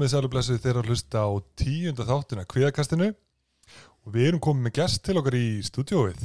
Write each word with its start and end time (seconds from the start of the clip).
komið 0.00 0.14
sælublessið 0.14 0.60
þeirra 0.64 0.80
að 0.80 0.86
hlusta 0.88 1.22
á 1.28 1.30
tíunda 1.60 2.04
þáttina 2.08 2.46
kviðakastinu 2.48 3.08
og 3.12 4.14
við 4.14 4.30
erum 4.30 4.40
komið 4.40 4.64
með 4.64 4.72
gest 4.78 5.02
til 5.04 5.16
okkar 5.20 5.36
í 5.36 5.48
stúdióið. 5.66 6.22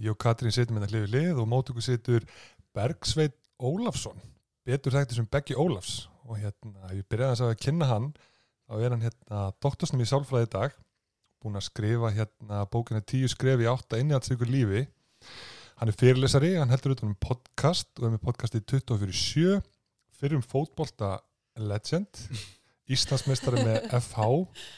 Ég 0.00 0.14
og 0.14 0.16
Katrín 0.22 0.54
setjum 0.56 0.78
hérna 0.78 0.88
hlifið 0.88 1.12
lið 1.12 1.42
og 1.42 1.50
mót 1.50 1.68
okkur 1.68 1.84
setur 1.84 2.24
Bergsveit 2.72 3.36
Ólafsson, 3.60 4.16
betur 4.64 4.96
þætti 4.96 5.18
sem 5.18 5.28
Beggi 5.28 5.58
Ólafs 5.60 6.08
og 6.24 6.40
hérna, 6.40 6.88
ég 6.96 7.04
byrjaði 7.12 7.50
að 7.50 7.54
kynna 7.66 7.92
hann, 7.92 8.08
þá 8.64 8.74
er 8.78 8.96
hann 8.96 9.04
hérna 9.04 9.44
doktorsnum 9.60 10.06
í 10.06 10.08
sálfræði 10.08 10.52
dag, 10.56 10.80
búin 11.44 11.60
að 11.60 11.68
skrifa 11.68 12.16
hérna 12.16 12.64
bókina 12.72 13.04
tíu 13.04 13.28
skref 13.28 13.60
í 13.60 13.68
átta 13.68 14.00
innihaldsvíkur 14.00 14.48
lífi. 14.48 14.86
Hann 15.82 15.92
er 15.92 16.00
fyrirlesari, 16.00 16.56
hann 16.56 16.72
heldur 16.72 16.96
út 16.96 17.04
um 17.04 17.18
podcast 17.20 17.92
og 18.00 18.08
er 18.08 18.16
með 18.16 18.24
podcastið 18.30 18.70
24-7 18.80 19.58
fyrir 20.16 20.40
um 20.40 20.48
fótbolta 20.48 21.18
legend 21.60 22.24
Íslandsmeistari 22.94 23.64
með 23.66 23.88
FH 24.02 24.28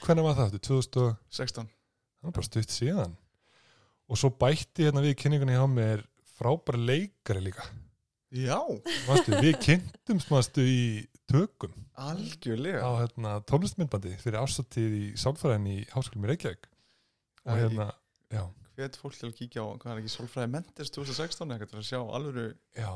hvernig 0.04 0.26
var 0.26 0.38
það? 0.38 0.56
2016 0.66 1.68
það 1.70 2.28
var 2.28 2.36
bara 2.36 2.48
stutt 2.48 2.74
síðan. 2.74 3.14
Og 4.10 4.18
svo 4.18 4.32
bætti 4.34 4.88
hérna 4.88 5.04
við 5.04 5.14
kynningunni 5.22 5.54
hjá 5.54 5.66
mér 5.70 6.02
frábæri 6.36 6.80
leikari 6.88 7.44
líka. 7.46 7.66
Já, 8.30 8.58
Vastu, 9.08 9.34
við 9.42 9.56
kynntumst 9.62 10.30
maðurstu 10.30 10.62
í 10.62 10.82
tökum. 11.30 11.72
Algjörlega. 11.98 12.82
Á 12.86 12.90
hérna, 13.02 13.32
tónlistmyndbandi 13.46 14.12
fyrir 14.22 14.38
ásattíð 14.42 14.92
í 14.94 15.04
sálfræðin 15.18 15.66
í 15.70 15.78
Háskólum 15.90 16.26
í 16.26 16.30
Reykjavík. 16.30 16.68
Og 17.46 17.54
Æ. 17.54 17.60
hérna, 17.64 17.88
já, 18.30 18.44
Hvet 18.78 18.96
fólk 18.96 19.16
til 19.18 19.28
að 19.28 19.34
kíkja 19.36 19.64
á, 19.66 19.68
hvað 19.76 19.92
er 19.92 19.98
ekki, 20.00 20.12
Solfræði 20.14 20.52
Mendes 20.54 20.92
2016 20.94 21.50
eitthvað 21.52 21.72
til 21.74 21.80
að 21.82 21.88
sjá 21.90 21.98
alvöru 22.00 22.44
já 22.78 22.92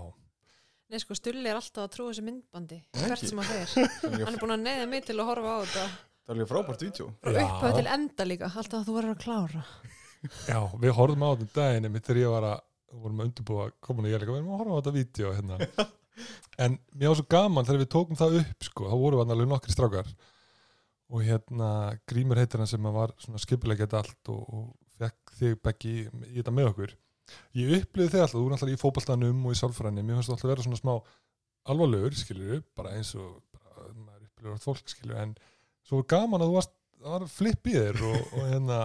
Nei 0.93 1.01
sko, 1.01 1.17
Stulli 1.17 1.49
er 1.49 1.57
alltaf 1.59 1.87
að 1.87 1.93
trúa 1.95 2.11
þessu 2.13 2.25
myndbandi 2.27 2.77
Nei, 2.83 3.05
hvert 3.09 3.25
sem 3.25 3.41
að 3.43 3.51
fer. 3.51 3.87
Er 4.11 4.27
hann 4.27 4.37
er 4.37 4.43
búin 4.43 4.55
að 4.57 4.67
neyða 4.67 4.89
mig 4.91 5.07
til 5.09 5.17
að 5.17 5.31
horfa 5.31 5.55
á 5.55 5.59
þetta. 5.65 5.85
Það 6.25 6.35
er 6.35 6.39
líka 6.41 6.51
frábært 6.51 6.85
vídeo. 6.85 7.07
Og 7.25 7.39
upphæðu 7.41 7.79
til 7.79 7.91
enda 7.95 8.27
líka 8.29 8.51
alltaf 8.51 8.79
að 8.81 8.87
þú 8.89 8.97
verður 8.99 9.15
að 9.15 9.25
klára. 9.25 9.65
Já, 10.51 10.59
við 10.85 10.95
horfum 10.99 11.25
á 11.25 11.29
þetta 11.33 11.59
daginn 11.59 11.89
einmitt 11.89 12.07
þegar 12.09 12.21
ég 12.21 12.35
var 12.35 12.49
að, 12.51 12.63
vorum 13.01 13.21
að 13.21 13.31
undirbúa 13.31 13.67
komuna 13.85 14.13
ég 14.13 14.23
líka, 14.23 14.35
við 14.35 14.41
erum 14.43 14.53
að 14.55 14.63
horfa 14.63 14.77
á 14.77 14.79
þetta 14.81 14.95
vídeo 14.99 15.33
hérna. 15.39 15.89
en 16.65 16.79
mér 16.95 17.11
var 17.11 17.19
svo 17.21 17.27
gaman 17.35 17.69
þegar 17.69 17.83
við 17.83 17.91
tókum 17.97 18.21
það 18.21 18.39
upp, 18.43 18.69
sko, 18.69 18.89
þá 18.89 18.97
voru 19.01 19.21
við 19.21 19.35
alveg 19.35 19.51
nokkri 19.53 19.77
strákar. 19.77 20.13
Og 21.13 21.25
hérna 21.25 21.71
Grímur 22.09 22.41
heitir 22.41 22.63
hann 22.63 22.71
sem 22.71 22.93
var 22.95 23.13
svona 23.21 23.41
skipilegget 23.41 23.97
allt 23.97 24.33
og, 24.33 24.45
og 24.49 25.01
fekk 25.01 25.35
þig 25.41 25.59
Beggi 25.65 25.97
í 26.05 26.39
þetta 26.39 26.55
með 26.55 26.71
okkur 26.71 26.95
ég 27.59 27.75
upplýði 27.81 28.11
þig 28.15 28.25
alltaf, 28.25 28.37
þú 28.39 28.45
er 28.47 28.57
alltaf 28.57 28.73
í 28.73 28.81
fótballtanum 28.81 29.45
og 29.49 29.55
í 29.55 29.61
sálfræðinni, 29.61 30.05
mér 30.07 30.19
finnst 30.19 30.31
þú 30.31 30.35
alltaf 30.37 30.49
að 30.49 30.53
vera 30.55 30.67
svona 30.67 30.81
smá 30.81 30.95
alvarlegur, 31.75 32.17
skilur 32.19 32.63
bara 32.77 32.95
eins 32.99 33.15
og 33.17 33.39
bara, 33.55 33.87
maður 33.95 34.27
upplýður 34.29 34.57
allt 34.57 34.67
fólk, 34.69 34.91
skilur 34.93 35.21
en 35.23 35.37
svo 35.85 36.01
var 36.03 36.09
gaman 36.15 36.45
að 36.45 36.51
þú 36.53 36.59
varst, 36.59 36.75
það 37.01 37.15
var 37.17 37.27
flipp 37.33 37.71
í 37.71 37.77
þér 37.79 38.03
og, 38.11 38.19
og 38.35 38.51
hérna 38.51 38.81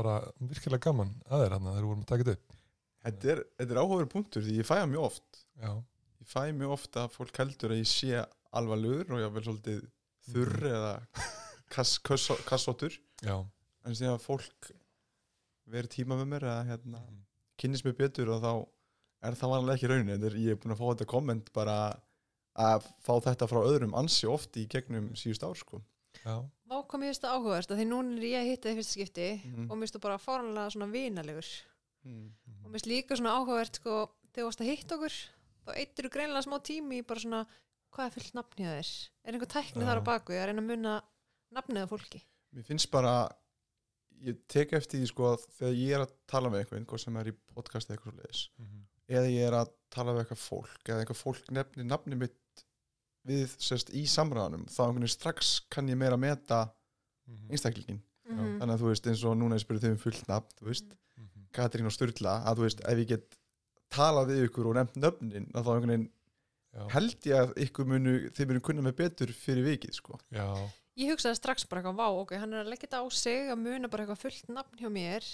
bara 0.00 0.16
virkilega 0.38 0.86
gaman 0.88 1.14
að 1.28 1.44
þér 1.44 1.54
hérna 1.56 1.74
þegar 1.74 1.84
við 1.84 1.90
vorum 1.90 2.02
að 2.04 2.10
taka 2.10 2.26
þetta 2.26 2.36
upp. 2.38 2.58
Þetta 3.00 3.30
er, 3.32 3.38
þetta 3.60 3.74
er 3.74 3.80
áhugaður 3.80 4.10
punktur 4.12 4.44
því 4.44 4.58
ég 4.58 4.68
fæ 4.68 4.74
það 4.76 4.90
mjög 4.92 5.06
oft. 5.08 5.40
Já, 5.60 5.70
Ég 6.20 6.28
fæ 6.28 6.40
mjög 6.52 6.74
oft 6.76 6.98
að 7.00 7.14
fólk 7.14 7.38
heldur 7.40 7.72
að 7.72 7.80
ég 7.80 7.88
sé 7.88 8.18
alvarlegur 8.60 9.14
og 9.16 9.22
ég 9.22 9.32
vel 9.34 9.42
svolítið 9.46 9.78
þurr 10.30 10.66
eða 10.68 10.90
kass, 11.72 11.94
kass, 12.04 12.26
kassóttur. 12.46 12.98
Já, 13.24 13.38
en 13.86 13.96
síðan 13.96 14.18
að 14.18 14.26
fólk 14.26 14.70
verið 15.70 15.94
tíma 15.94 16.18
með 16.20 16.28
mér 16.34 16.46
að 16.50 16.72
hérna, 16.74 17.00
kynnist 17.60 17.84
mér 17.86 17.96
betur 17.98 18.30
og 18.34 18.40
þá 18.44 18.52
er 19.28 19.36
það 19.36 19.52
vanlega 19.54 19.76
ekki 19.78 19.90
raunin 19.90 20.12
Þetta 20.14 20.30
er, 20.30 20.36
ég 20.40 20.54
er 20.56 20.60
búin 20.62 20.74
að 20.74 20.80
fá 20.80 20.86
þetta 20.92 21.08
komment 21.12 21.50
bara 21.56 21.76
að 22.60 22.86
fá 23.04 23.12
þetta 23.28 23.46
frá 23.50 23.60
öðrum 23.62 23.94
ansi 24.00 24.26
oft 24.28 24.56
í 24.58 24.64
gegnum 24.70 25.10
síðust 25.18 25.44
ár 25.46 25.56
sko. 25.60 25.82
já, 26.24 26.40
Vá 26.70 26.76
kom 26.86 27.02
ég 27.02 27.10
veist 27.12 27.24
að 27.26 27.34
áhugavert 27.38 27.70
að 27.74 27.78
því 27.80 27.86
núna 27.90 28.16
er 28.18 28.24
ég 28.30 28.38
að 28.40 28.48
hitta 28.50 28.68
þið 28.70 28.78
fyrsta 28.80 28.94
skipti 28.96 29.28
Mhm. 29.44 29.66
og 29.70 29.76
mér 29.76 29.82
finnst 29.86 29.96
þú 29.96 30.00
bara 30.06 30.18
fáranlega 30.22 30.70
svona 30.74 30.88
vinalegur 30.92 31.48
mm. 32.04 32.26
og 32.64 32.66
mér 32.70 32.74
finnst 32.78 32.90
líka 32.90 33.16
svona 33.18 33.34
áhugavert 33.38 33.76
sko, 33.80 33.94
þegar 34.32 34.42
þú 34.42 34.48
varst 34.50 34.60
að 34.64 34.70
hitta 34.70 34.94
okkur 34.98 35.16
þá 35.66 35.70
eittir 35.76 36.04
þú 36.06 36.10
greinlega 36.16 36.46
smá 36.46 36.56
tími 36.62 36.98
í 37.00 37.06
bara 37.06 37.20
svona 37.20 37.40
hvað 37.90 38.06
er 38.06 38.14
fullt 38.16 38.34
nafni 38.38 38.66
að 38.70 38.76
þér? 38.80 38.90
Er 39.24 39.32
einhver 39.34 39.50
tækni 39.50 39.82
Já. 39.82 39.86
þar 39.90 39.98
á 40.00 40.08
baku 40.10 40.32
að 40.38 40.46
reyna 40.50 40.62
að 40.62 40.68
munna 40.70 40.94
nafnið 41.50 41.84
á 41.86 41.90
fólki? 41.90 42.20
Mér 42.54 42.64
finnst 42.66 42.90
bara 42.90 43.14
ég 44.26 44.36
tek 44.48 44.72
eftir 44.76 45.00
því 45.00 45.06
sko 45.10 45.28
að 45.34 45.44
þegar 45.58 45.74
ég 45.80 45.94
er 45.96 46.04
að 46.04 46.12
tala 46.28 46.50
með 46.52 46.60
einhvern, 46.64 46.86
hvað 46.90 47.00
sem 47.04 47.16
er 47.16 47.30
í 47.30 47.34
podcast 47.54 47.88
eða 47.90 47.96
eitthvað 47.96 48.12
svo 48.12 48.20
leiðis, 48.20 48.42
eða 49.08 49.30
ég 49.32 49.46
er 49.48 49.56
að 49.60 49.70
tala 49.90 50.12
við 50.14 50.20
eitthvað 50.24 50.42
fólk, 50.44 50.82
eða 50.88 51.00
eitthvað 51.04 51.20
fólk 51.22 51.50
nefnir 51.50 51.84
nafni 51.88 52.16
mitt 52.20 52.64
við 53.26 53.54
sérst 53.60 53.90
í 53.96 54.04
samræðanum, 54.08 54.66
þá 54.70 54.80
einhvern 54.86 55.02
veginn 55.02 55.14
strax 55.16 55.60
kann 55.70 55.88
ég 55.88 55.98
meira 56.00 56.16
meta 56.20 56.70
einstaklingin 57.50 58.00
Mhm. 58.30 58.60
þannig 58.60 58.74
að 58.76 58.80
þú 58.84 58.88
veist 58.92 59.06
eins 59.10 59.24
og 59.26 59.36
núna 59.40 59.56
ég 59.58 59.62
spyrir 59.64 59.80
þau 59.82 59.90
um 59.90 59.96
fullt 59.98 60.26
nafn 60.28 60.52
þú 60.60 60.66
veist, 60.70 60.92
Katrín 61.52 61.86
og 61.88 61.92
Sturla 61.92 62.44
að 62.46 62.60
þú 62.60 62.62
veist, 62.68 62.80
ef 62.86 62.98
ég 62.98 63.08
get 63.08 63.36
talað 63.90 64.28
við 64.30 64.44
ykkur 64.48 64.68
og 64.70 64.74
nefnt 64.78 64.98
nöfnin, 65.02 65.48
að 65.50 65.64
þá 65.66 65.70
einhvern 65.74 65.90
veginn 65.90 66.10
já, 66.70 66.84
held 66.94 67.26
ég 67.26 67.40
að 67.40 67.54
ykkur 67.66 67.88
munu 67.90 68.12
þið 68.30 68.46
munu 68.52 68.60
kunna 68.60 68.82
mig 68.86 68.94
betur 68.94 69.32
fyrir 69.34 69.64
vikið 69.66 69.94
sko. 69.98 70.18
já, 70.30 70.46
Ég 70.98 71.12
hugsaði 71.14 71.36
strax 71.38 71.64
bara 71.70 71.80
eitthvað, 71.82 71.96
vá, 72.00 72.06
ok, 72.24 72.32
hann 72.42 72.52
er 72.52 72.64
að 72.64 72.70
leggja 72.72 72.88
þetta 72.88 73.00
á 73.02 73.06
sig 73.14 73.50
að 73.52 73.60
muna 73.62 73.88
bara 73.88 74.04
eitthvað 74.04 74.22
fullt 74.24 74.48
nafn 74.52 74.80
hjá 74.82 74.88
mér. 74.90 75.24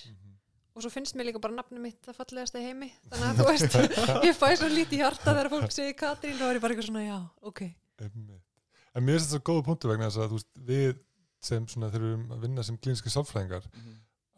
Og 0.76 0.82
svo 0.84 0.90
finnst 0.92 1.16
mér 1.16 1.30
líka 1.30 1.40
bara 1.40 1.56
nafnið 1.56 1.80
mitt 1.80 2.02
það 2.04 2.18
fallegasta 2.18 2.60
í 2.60 2.66
heimi. 2.68 2.90
Þannig 3.08 3.28
að 3.30 3.38
þú 3.40 3.46
veist, 3.48 3.76
ég 4.28 4.36
fæ 4.36 4.48
svo 4.60 4.68
lítið 4.68 5.00
hjarta 5.00 5.32
þegar 5.32 5.48
fólk 5.54 5.72
segir 5.72 5.94
Katrín 5.96 6.36
og 6.44 6.50
er 6.52 6.58
ég 6.58 6.64
bara 6.66 6.74
eitthvað 6.76 6.90
svona, 6.90 7.04
já, 7.06 7.16
ok. 7.48 7.62
En 8.04 9.04
mér 9.04 9.16
finnst 9.16 9.30
þetta 9.30 9.38
svo 9.38 9.44
góða 9.48 9.64
punktu 9.70 9.88
vegna 9.90 10.10
þess 10.10 10.20
að 10.20 10.28
þú 10.34 10.38
veist, 10.40 10.50
við 10.68 10.98
sem 11.46 11.66
svona 11.72 11.88
þurfum 11.94 12.26
að 12.36 12.44
vinna 12.44 12.64
sem 12.66 12.76
klínski 12.80 13.12
sálfræðingar 13.12 13.64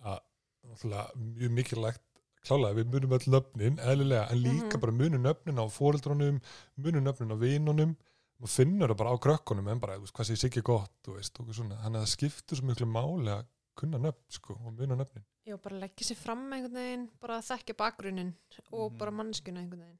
að 0.06 0.20
náttúrulega 0.68 1.04
mjög 1.18 1.52
mikilvægt 1.58 2.04
klálega 2.48 2.76
við 2.78 2.90
munum 2.94 3.14
öll 3.18 3.28
nöfnin, 3.34 3.78
eðlilega 3.82 4.24
en 4.32 4.38
líka 4.44 4.76
Mhm. 4.76 4.80
bara 4.82 4.94
munum 4.94 5.22
nöfnin 5.26 5.58
á 5.58 5.64
fóreldrunum 5.74 6.38
munum 6.78 7.04
nöfnin 7.06 7.34
á 7.34 7.36
vinunum 7.38 7.96
og 8.42 8.48
finnur 8.48 8.92
það 8.92 8.98
bara 9.00 9.14
á 9.14 9.22
krökkunum 9.24 9.68
en 9.72 9.80
bara, 9.82 9.96
þú 9.98 10.06
veist, 10.06 10.14
hvað 10.14 10.28
sé 10.30 10.36
sikki 10.38 10.62
gott 10.62 10.92
þú 11.04 11.16
veist, 11.18 11.40
og 11.40 11.48
svona, 11.54 11.78
þannig 11.82 11.98
að 12.00 12.04
það 12.06 12.12
skiptur 12.14 12.56
svo 12.60 12.66
miklu 12.70 12.86
máli 12.86 13.32
að 13.34 13.46
kunna 13.78 13.98
nöfn, 14.02 14.24
sko, 14.34 14.54
og 14.66 14.72
muna 14.74 14.96
nöfnin. 14.98 15.24
Já, 15.46 15.56
bara 15.62 15.78
leggja 15.78 16.06
sér 16.08 16.16
fram 16.18 16.46
einhvern 16.52 16.74
veginn 16.74 17.08
bara 17.22 17.38
að 17.38 17.46
þekkja 17.52 17.76
bakgrunnin 17.78 18.34
og 18.72 18.90
Mhm. 18.92 18.98
bara 18.98 19.10
mannskuna 19.10 19.60
einhvern 19.60 19.80
veginn. 19.80 19.98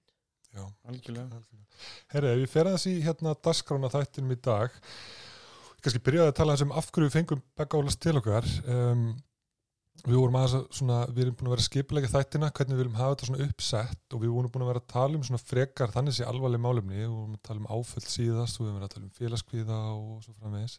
Já, 0.54 0.64
algjörlega. 0.88 1.42
Herri, 2.08 2.28
ef 2.32 2.38
ég 2.42 2.48
fer 2.48 2.64
aðeins 2.64 2.86
í 2.86 3.02
hérna 3.02 3.34
dagskrána 3.36 3.90
þættinum 3.92 4.32
í 4.32 4.40
dag 4.42 4.70
kannski 5.82 6.00
byrjaði 6.02 6.32
að 6.32 6.34
tala 6.34 6.56
um 6.62 6.72
af 6.72 6.90
hverju 6.90 7.06
við 7.08 7.16
fengum 7.18 7.42
Begga 7.56 7.78
Ólas 7.78 7.96
til 8.00 8.16
okkar. 8.18 8.44
Um, 8.66 9.16
við 10.04 10.14
vorum 10.18 10.36
aðeins 10.38 10.54
að 10.58 10.66
svona, 10.78 10.98
við 11.10 11.24
erum 11.24 11.36
búin 11.38 11.48
að 11.48 11.54
vera 11.54 11.64
skipulega 11.64 12.10
þættina 12.12 12.50
hvernig 12.54 12.76
við 12.76 12.82
viljum 12.82 12.98
hafa 12.98 13.14
þetta 13.14 13.28
svona 13.28 13.46
uppsett 13.48 14.14
og 14.14 14.22
við 14.22 14.32
vorum 14.34 14.52
búin 14.54 14.64
að 14.64 14.70
vera 14.70 14.82
að 14.82 14.92
tala 14.92 15.18
um 15.18 15.24
svona 15.26 15.42
frekar 15.42 15.92
þannig 15.94 16.16
sé 16.16 16.28
alvarleg 16.28 16.62
málefni, 16.62 17.00
við 17.00 17.10
vorum 17.10 17.34
að 17.34 17.42
tala 17.48 17.62
um 17.62 17.68
áföll 17.72 18.04
síðast 18.04 18.60
og 18.60 18.64
við 18.66 18.72
vorum 18.72 18.86
að 18.86 18.94
tala 18.94 19.08
um 19.08 19.16
félagskvíða 19.18 19.80
og 19.96 20.22
svo 20.24 20.36
framvegis 20.38 20.78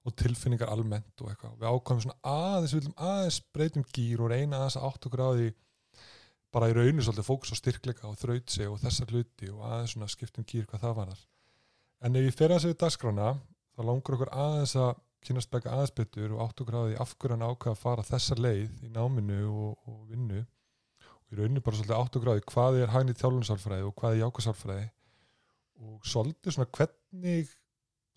og 0.00 0.16
tilfinningar 0.16 0.72
almennt 0.72 1.24
og 1.24 1.32
eitthvað, 1.32 1.56
við 1.60 1.72
ákvæmum 1.72 2.04
svona 2.04 2.36
aðeins 2.36 2.74
við 2.74 2.80
viljum 2.80 3.02
aðeins 3.10 3.40
breytum 3.56 3.88
gýr 3.96 4.22
og 4.24 4.32
reyna 4.32 4.60
aðeins 4.60 4.78
að 4.80 4.86
átt 4.90 5.08
á 5.08 5.28
því 5.30 5.50
bara 6.50 6.70
í 6.70 6.74
rauninu 6.74 7.04
svolítið 7.04 7.28
fókus 7.28 7.52
á 7.52 7.60
styrkleika 7.60 8.08
og 8.08 8.16
þrautsi 8.18 8.66
og 8.66 8.80
þessar 8.82 9.12
hluti 9.12 9.50
og 9.52 9.60
aðeins 9.68 9.94
svona 9.94 10.08
skiptum 10.10 10.46
gýr 10.48 10.66
hvað 10.66 10.86
það 10.86 10.96
varar 11.00 11.20
en 12.00 12.16
ef 12.16 12.26
ég 12.26 12.36
fer 12.36 12.50
aðeins 12.50 12.66
við 12.70 12.80
dagskrána 12.80 13.28
þá 13.76 13.84
langur 13.86 14.16
okkur 14.16 14.32
aðeins 14.34 14.74
að 14.80 14.90
kynast 15.26 15.50
begga 15.52 15.74
aðeins 15.74 15.94
betur 15.96 16.34
og 16.36 16.46
átt 16.46 16.62
á 16.62 16.64
því 16.64 16.96
af 17.02 17.12
hverju 17.16 17.36
hann 17.36 17.44
ákveða 17.44 17.74
að 17.76 17.82
fara 17.82 18.06
þessa 18.06 18.38
leið 18.40 18.86
í 18.86 18.90
náminu 18.94 19.40
og, 19.50 19.76
og 19.90 20.00
vinnu. 20.08 20.44
Og 21.20 21.34
í 21.34 21.38
rauninu 21.38 21.62
bara 21.64 21.78
svolítið 21.78 21.98
átt 21.98 22.16
á 22.16 22.20
því 22.20 22.44
hvað 22.50 22.80
er 22.80 22.94
hægnið 22.94 23.20
þjálfunsálfræði 23.20 23.86
og 23.88 23.96
hvað 24.00 24.16
er 24.16 24.22
jákasálfræði 24.24 24.86
og 25.80 26.06
svolítið 26.08 26.56
svona 26.56 26.70
hvernig 26.76 27.52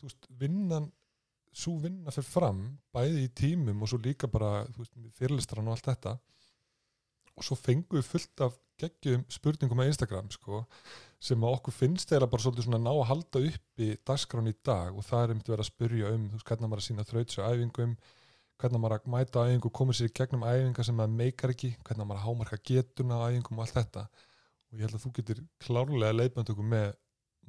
veist, 0.03 0.29
vinnan 0.39 0.89
svo 1.53 1.77
vinna 1.83 2.11
fyrir 2.13 2.27
fram 2.27 2.61
bæði 2.95 3.27
í 3.27 3.33
tímum 3.38 3.83
og 3.83 3.91
svo 3.91 4.00
líka 4.01 4.29
bara 4.31 4.63
veist, 4.77 4.95
fyrirlistran 5.19 5.67
og 5.69 5.75
allt 5.75 5.89
þetta 5.91 6.15
og 7.38 7.47
svo 7.47 7.57
fengum 7.59 8.00
við 8.00 8.09
fullt 8.09 8.45
af 8.45 8.57
geggjum 8.81 9.24
spurningum 9.31 9.81
á 9.81 9.89
Instagram 9.89 10.31
sko, 10.33 10.63
sem 11.24 11.44
að 11.45 11.56
okkur 11.59 11.75
finnst 11.75 12.12
eða 12.12 12.27
bara 12.30 12.44
svolítið 12.44 12.68
svona 12.68 12.81
ná 12.81 12.91
að 12.91 13.07
halda 13.12 13.44
uppi 13.50 13.94
dagskrán 14.07 14.50
í 14.50 14.56
dag 14.65 14.97
og 14.97 15.06
það 15.07 15.24
er 15.24 15.33
einmitt 15.33 15.51
verið 15.53 15.65
að 15.65 15.69
spyrja 15.69 16.12
um 16.15 16.27
þú 16.27 16.38
veist, 16.39 16.47
hvernig 16.50 16.71
maður 16.71 16.83
að 16.83 16.88
sína 16.88 17.07
þrauts 17.07 17.39
og 17.39 17.53
æfingum 17.53 17.95
hvernig 18.62 18.81
maður 18.81 18.97
að 18.97 19.12
mæta 19.13 19.45
æfingu 19.47 19.69
og 19.69 19.75
koma 19.75 19.95
sér 19.95 20.09
í 20.09 20.15
gegnum 20.18 20.45
æfinga 20.47 20.85
sem 20.88 20.97
maður 20.97 21.15
meikar 21.19 21.53
ekki 21.53 21.71
hvernig 21.83 22.07
maður 22.07 22.19
að 22.19 22.25
hámarka 22.27 22.59
getuna 22.69 23.19
æfingum 23.27 23.59
og 23.59 23.65
allt 23.65 23.77
þetta. 23.79 24.03
Og 24.69 24.77
ég 24.77 24.86
held 24.86 24.97
að 24.97 25.03
þú 25.03 25.12
getur 25.18 25.41
klárlega 25.63 26.18
leifbænt 26.18 26.51
okkur 26.53 26.69
með 26.74 26.88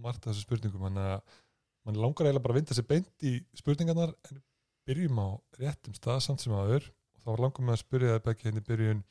margt 0.04 0.26
af 0.26 0.32
þessu 0.32 0.46
spurningum 0.46 0.86
þannig 0.88 1.10
að 1.12 1.40
mann 1.84 2.00
langar 2.00 2.26
eiginlega 2.26 2.44
bara 2.44 2.54
að 2.56 2.60
vinda 2.60 2.76
sér 2.76 2.88
beint 2.88 3.26
í 3.26 3.34
spurningarnar 3.58 4.14
en 4.30 4.40
byrjum 4.88 5.20
á 5.20 5.28
réttum 5.60 5.96
stað 5.96 6.22
samt 6.24 6.44
sem 6.44 6.54
aður 6.56 6.88
og 6.88 7.26
þá 7.26 7.42
langar 7.44 7.66
með 7.66 7.76
að 7.76 7.82
spyrja 7.84 8.14
það 8.14 8.24
bekki 8.28 8.48
henni 8.48 8.64
byrjun 8.64 9.02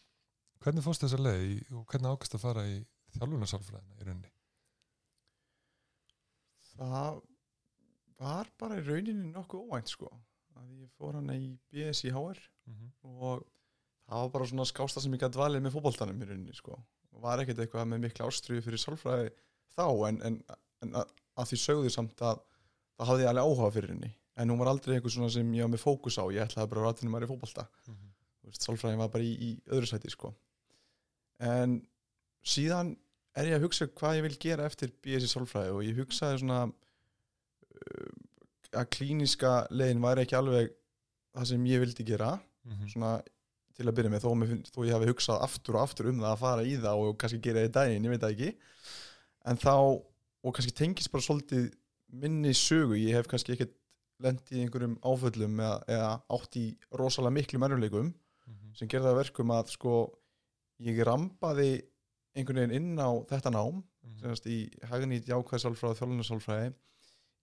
hvernig 0.63 0.83
fórst 0.85 1.03
þessa 1.05 1.19
leið 1.19 1.43
í, 1.49 1.55
og 1.75 1.85
hvernig 1.91 2.13
ákast 2.15 2.35
að 2.37 2.43
fara 2.45 2.63
í 2.69 2.77
þjálfunarsálfræðina 3.17 3.99
í 3.99 4.07
rauninni 4.07 4.31
það 6.73 7.21
var 8.23 8.49
bara 8.61 8.77
í 8.79 8.85
rauninni 8.87 9.31
nokkuð 9.33 9.65
óvænt 9.67 9.91
sko 9.93 10.09
að 10.57 10.69
ég 10.83 10.89
fór 10.97 11.17
hann 11.19 11.31
í 11.35 11.41
BS 11.73 12.03
í 12.07 12.13
HR 12.13 12.39
Mhm. 12.63 12.91
og 13.03 13.43
það 14.07 14.21
var 14.23 14.29
bara 14.29 14.45
svona 14.47 14.65
skásta 14.69 15.01
sem 15.01 15.11
ég 15.13 15.19
gæti 15.19 15.39
valið 15.41 15.61
með 15.65 15.73
fótboltanum 15.75 16.21
í 16.23 16.27
rauninni 16.29 16.55
sko 16.55 16.77
og 17.13 17.21
var 17.21 17.39
ekkert 17.43 17.59
eitthvað 17.59 17.87
með 17.91 18.03
mikla 18.05 18.27
ástriðu 18.29 18.63
fyrir 18.63 18.79
sálfræði 18.79 19.29
þá 19.75 19.85
en, 20.07 20.21
en, 20.29 20.37
en 20.81 20.93
að, 21.01 21.11
að 21.37 21.49
því 21.51 21.59
sögðu 21.65 21.91
samt 21.91 22.21
að 22.21 22.39
það 22.97 23.07
hafði 23.09 23.23
ég 23.25 23.29
alveg 23.33 23.43
áhuga 23.49 23.71
fyrir 23.75 23.89
henni 23.93 24.11
en 24.37 24.49
hún 24.49 24.59
var 24.63 24.67
aldrei 24.71 24.95
eitthvað 24.95 25.13
svona 25.17 25.29
sem 25.33 25.51
ég 25.53 25.61
var 25.67 25.73
með 25.75 25.83
fókus 25.83 26.17
á 26.17 26.23
ég 26.31 26.41
ætlaði 26.47 26.69
bara 26.71 26.81
að 26.81 26.87
rættinum 26.89 27.11
maður 27.17 27.27
í 27.27 27.31
Mhm. 27.87 28.09
Þú 28.43 28.49
veist, 28.51 28.61
sálfræðin 28.67 28.97
var 28.99 29.07
bara 29.09 29.23
í, 29.23 29.33
í 29.39 29.49
öðru 29.71 29.87
sæti 29.87 30.09
sko. 30.11 30.33
En 31.43 31.75
síðan 32.47 32.93
er 33.39 33.49
ég 33.49 33.57
að 33.57 33.65
hugsa 33.67 33.87
hvað 33.89 34.17
ég 34.19 34.25
vil 34.27 34.37
gera 34.45 34.65
eftir 34.69 34.91
BS 35.03 35.25
í 35.27 35.31
sálfræði 35.31 35.73
og 35.73 35.83
ég 35.87 35.97
hugsaði 35.99 36.41
svona 36.43 36.59
uh, 36.69 38.11
að 38.79 38.89
klíniska 38.95 39.53
leiðin 39.73 40.01
væri 40.03 40.25
ekki 40.25 40.37
alveg 40.39 40.71
það 41.33 41.47
sem 41.51 41.65
ég 41.69 41.83
vildi 41.83 42.05
gera 42.07 42.31
Mhm. 42.63 42.87
svona 42.93 43.13
til 43.75 43.85
að 43.89 43.95
byrja 43.97 44.09
með 44.13 44.21
þó, 44.23 44.29
finn- 44.47 44.63
þó 44.69 44.79
ég 44.87 44.93
hafi 44.93 45.07
hugsað 45.09 45.41
aftur 45.43 45.75
og 45.75 45.81
aftur 45.83 46.07
um 46.11 46.19
það 46.21 46.31
að 46.35 46.39
fara 46.39 46.63
í 46.63 46.75
það 46.79 46.99
og 47.03 47.17
kannski 47.19 47.39
gera 47.41 47.59
það 47.59 47.67
í 47.69 47.73
daginn, 47.77 48.03
ég 48.05 48.11
veit 48.13 48.21
það 48.21 48.33
ekki 48.35 48.51
en 49.51 49.57
þá, 49.57 49.73
og 50.43 50.53
kannski 50.55 50.73
tengist 50.77 51.11
bara 51.11 51.25
svolítið 51.25 51.73
minni 52.13 52.53
sögu 52.53 52.95
ég 53.01 53.17
hef 53.17 53.27
kannski 53.27 53.55
ekkert 53.57 53.73
lent 54.23 54.45
í 54.53 54.61
einhverjum 54.63 54.95
áföllum 55.03 55.57
eða, 55.59 55.83
eða 55.89 56.11
átt 56.37 56.55
í 56.61 56.65
rosalega 56.93 57.33
miklu 57.35 57.59
mennumleikum 57.59 58.13
Mhm. 58.47 58.75
sem 58.77 58.87
gerði 58.87 59.05
það 59.09 59.13
að 59.15 59.21
verkum 59.23 59.51
að 59.57 59.69
sko 59.73 59.93
ég 60.79 60.99
rambaði 61.05 61.83
einhvern 62.35 62.59
veginn 62.63 62.75
inn 62.79 62.97
á 62.99 63.09
þetta 63.29 63.51
nám 63.53 63.83
Mhm. 64.03 64.17
semast 64.19 64.45
í 64.45 64.69
hagnýtt 64.89 65.27
jákvæðsálfræði 65.29 65.89
og 65.93 65.97
þjálfunarsálfræði 65.99 66.73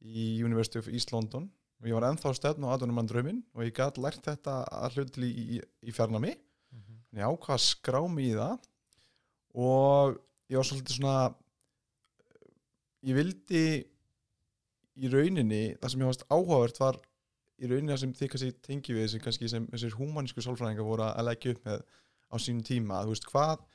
í 0.03 0.43
University 0.45 0.79
of 0.79 0.89
East 0.89 1.13
London 1.13 1.51
og 1.81 1.87
ég 1.89 1.95
var 1.95 2.05
ennþá 2.11 2.35
stefn 2.37 2.65
á 2.69 2.77
aðunumann 2.77 3.09
drauminn 3.09 3.43
og 3.55 3.63
ég 3.65 3.73
gæti 3.73 4.01
lært 4.03 4.21
þetta 4.23 4.65
að 4.69 4.93
hlutil 4.99 5.25
í, 5.25 5.31
í, 5.57 5.61
í 5.89 5.91
fjarnami 5.93 6.35
Mhm. 6.73 6.97
en 7.13 7.19
ég 7.19 7.25
ákvað 7.25 7.57
að 7.57 7.65
skrá 7.65 8.09
mig 8.13 8.27
í 8.33 8.35
það 8.37 8.59
og 9.55 10.21
ég 10.51 10.57
var 10.57 10.65
svolítið 10.69 10.97
svona 10.99 11.35
ég 13.09 13.15
vildi 13.17 13.85
í 15.01 15.09
rauninni 15.09 15.63
það 15.81 15.91
sem 15.95 16.01
ég 16.05 16.11
varst 16.11 16.27
áhugavert 16.29 16.79
var 16.83 16.99
í 17.61 17.69
rauninni 17.71 17.93
það 17.95 18.03
sem 18.05 18.13
þið 18.21 18.29
kannski 18.35 18.53
tengi 18.67 18.97
við 18.97 19.09
sem 19.15 19.21
kannski 19.25 19.49
sem 19.49 19.67
þessir 19.73 19.97
humanísku 19.97 20.45
sálfræðingar 20.45 20.85
voru 20.85 21.09
að 21.09 21.25
leggja 21.31 21.55
upp 21.57 21.65
með 21.65 21.83
á 22.31 22.37
sínum 22.39 22.63
tíma 22.67 23.03
þú 23.05 23.15
veist 23.15 23.27
hvað 23.31 23.67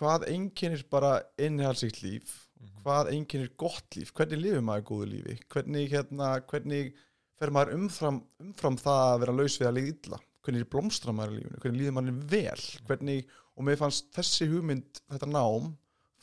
hvað 0.00 0.24
einkennir 0.32 0.82
bara 0.90 1.12
innihalsikt 1.38 2.02
líf? 2.02 2.40
Mhm. 2.60 2.82
hvað 2.84 3.10
einkennir 3.12 3.50
gott 3.60 3.96
líf, 3.96 4.12
hvernig 4.16 4.40
lifir 4.40 4.62
maður 4.64 4.84
góðu 4.90 5.06
lífi, 5.10 5.34
hvernig, 5.52 5.90
hérna, 5.92 6.28
hvernig 6.48 6.94
fer 7.38 7.50
maður 7.52 7.74
umfram, 7.76 8.20
umfram 8.40 8.76
það 8.80 9.00
að 9.14 9.18
vera 9.24 9.34
laus 9.36 9.56
við 9.60 9.68
að 9.68 9.74
liða 9.78 9.92
illa, 9.94 10.18
hvernig 10.44 10.68
blómstra 10.72 11.12
maður 11.12 11.32
í 11.34 11.36
lífinu, 11.42 11.60
hvernig 11.64 11.80
líður 11.82 11.96
maður 11.98 12.18
vel, 12.32 12.64
hvernig, 12.88 13.26
og 13.56 13.64
mér 13.68 13.76
fannst 13.82 14.08
þessi 14.16 14.48
hugmynd, 14.48 15.00
þetta 15.12 15.28
nám, 15.34 15.74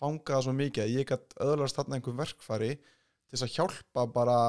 fangaða 0.01 0.41
svo 0.47 0.53
mikið 0.57 0.83
að 0.87 0.93
ég 0.97 1.09
gætt 1.11 1.35
öðlast 1.45 1.77
þarna 1.77 1.99
einhver 1.99 2.17
verkfæri 2.23 2.71
til 2.79 3.35
þess 3.35 3.45
að 3.45 3.53
hjálpa 3.59 4.07
bara 4.15 4.39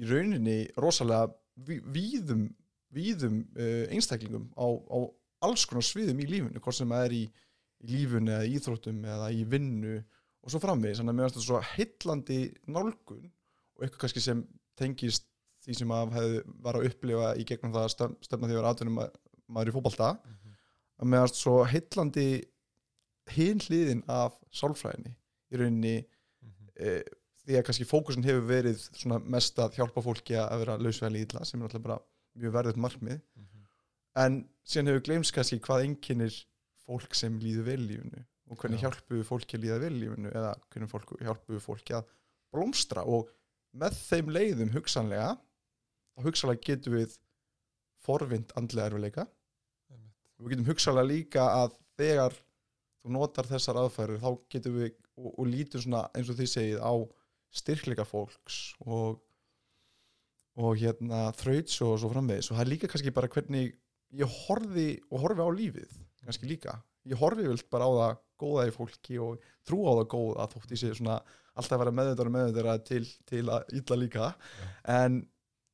í 0.00 0.08
rauninni 0.10 0.58
rosalega 0.80 1.30
ví- 1.68 1.84
víðum, 1.94 2.48
víðum 2.90 3.44
uh, 3.54 3.84
einstaklingum 3.94 4.48
á, 4.58 4.66
á 4.66 4.98
alls 5.42 5.64
konar 5.66 5.82
sviðum 5.86 6.20
í 6.20 6.26
lífinu, 6.28 6.60
hvort 6.60 6.76
sem 6.76 6.88
það 6.92 7.04
er 7.08 7.14
í, 7.16 7.22
í 7.80 7.86
lífunu 7.94 8.32
eða 8.36 8.48
íþróttum 8.54 9.04
eða 9.04 9.30
í 9.32 9.44
vinnu 9.48 9.96
og 10.42 10.50
svo 10.52 10.60
framvegis, 10.62 10.98
þannig 11.00 11.12
að 11.12 11.18
mér 11.18 11.26
finnst 11.28 11.38
þetta 11.38 11.46
svo 11.48 11.60
heillandi 11.74 12.38
nálgun 12.72 13.24
og 13.76 13.84
eitthvað 13.84 14.00
kannski 14.04 14.20
sem 14.24 14.44
tengist 14.80 15.26
því 15.64 15.74
sem 15.76 15.90
að 15.92 16.12
hefði 16.16 16.42
var 16.64 16.78
að 16.78 16.86
upplifa 16.88 17.32
í 17.36 17.44
gegnum 17.48 17.72
það 17.74 17.84
að 17.84 17.92
stem- 17.94 18.16
stefna 18.24 18.48
því 18.48 18.54
að 18.56 18.60
vera 18.62 18.70
atvinnum 18.74 19.00
maður 19.50 19.68
í 19.68 19.74
fótbolta 19.76 20.10
Mhm. 20.24 20.54
að 21.00 21.08
mér 21.12 21.24
finnst 21.26 21.40
svo 21.42 21.56
heillandi 21.68 22.26
hinn 23.36 23.60
hliðin 23.66 24.02
af 24.08 24.38
sálfræðinni 24.52 25.12
í 25.52 25.56
rauninni 25.60 25.96
Mhm. 26.42 26.68
e, 26.76 27.02
því 27.46 27.58
að 27.58 27.64
kannski 27.66 27.84
fókusin 27.88 28.24
hefur 28.24 28.46
verið 28.48 29.24
mest 29.28 29.56
að 29.58 29.74
hjálpa 29.76 30.02
fólki 30.02 30.34
að 30.36 30.58
vera 30.64 30.78
lausvæli 30.78 31.20
illa 31.26 31.44
sem 31.44 31.60
er 31.60 31.68
alltaf 31.68 31.82
bara 31.82 31.98
mjög 32.38 32.52
verðið 32.56 32.76
markmið 32.76 33.20
Mhm. 33.36 33.49
En 34.18 34.42
síðan 34.66 34.92
hefur 34.92 35.06
gleymst 35.06 35.34
kannski 35.34 35.60
hvað 35.62 35.86
einkennir 35.86 36.36
fólk 36.86 37.14
sem 37.14 37.36
líður 37.42 37.68
vel 37.68 37.80
í 37.82 37.88
lífinu 37.92 38.24
og 38.50 38.58
hvernig 38.58 38.80
Já. 38.82 38.88
hjálpu 38.88 39.20
við 39.20 39.26
fólki 39.28 39.58
að 39.58 39.64
líða 39.66 39.78
vel 39.84 39.92
í 39.92 40.00
lífinu 40.02 40.32
eða 40.32 40.54
hvernig 40.72 40.90
fólk, 40.90 41.12
hjálpu 41.22 41.54
við 41.54 41.64
fólki 41.64 41.96
að 41.98 42.08
blómstra 42.50 43.04
og 43.06 43.30
með 43.78 43.98
þeim 44.00 44.32
leiðum 44.34 44.72
hugsanlega 44.74 45.34
þá 45.36 46.24
hugsanlega 46.26 46.66
getum 46.66 46.96
við 46.98 47.14
forvind 48.02 48.54
andlega 48.58 48.90
erfileika 48.90 49.26
Einmitt. 49.92 50.16
við 50.40 50.54
getum 50.54 50.70
hugsanlega 50.72 51.12
líka 51.12 51.46
að 51.60 51.78
þegar 52.00 52.36
þú 53.00 53.14
notar 53.16 53.48
þessar 53.48 53.80
aðfærir 53.84 54.22
þá 54.22 54.30
getum 54.52 54.78
við 54.80 54.90
og, 55.20 55.32
og 55.36 55.46
lítum 55.46 55.84
svona 55.84 56.06
eins 56.16 56.30
og 56.32 56.38
þið 56.40 56.52
segið 56.54 56.82
á 56.82 56.94
styrkleika 57.60 58.06
fólks 58.08 58.62
og 58.86 59.20
og 60.60 60.74
hérna 60.80 61.30
þraut 61.38 61.70
svo 61.70 61.94
og 61.94 62.00
svo 62.02 62.10
framvegis 62.10 62.50
og 62.50 62.58
það 62.58 62.64
er 62.64 62.70
líka 62.72 62.90
kannski 62.90 63.12
bara 63.14 63.30
hvernig 63.30 63.76
ég 64.18 64.38
horfi 64.46 64.88
og 65.10 65.24
horfi 65.24 65.46
á 65.46 65.50
lífið 65.54 65.98
kannski 66.24 66.48
líka, 66.50 66.76
ég 67.08 67.20
horfi 67.20 67.46
vilt 67.46 67.68
bara 67.72 67.88
á 67.88 67.92
það 67.96 68.18
góða 68.40 68.66
í 68.68 68.74
fólki 68.74 69.20
og 69.20 69.44
trú 69.66 69.82
á 69.84 69.92
það 70.00 70.08
góða 70.14 70.48
þótt 70.54 70.74
ég 70.74 70.80
sé 70.80 70.92
svona 70.96 71.20
alltaf 71.58 71.76
að 71.76 71.92
vera 72.00 72.26
og 72.26 72.34
meðvitað 72.34 72.84
til, 72.88 73.02
til 73.28 73.44
að 73.52 73.72
illa 73.76 73.98
líka. 73.98 74.28
En 74.88 75.22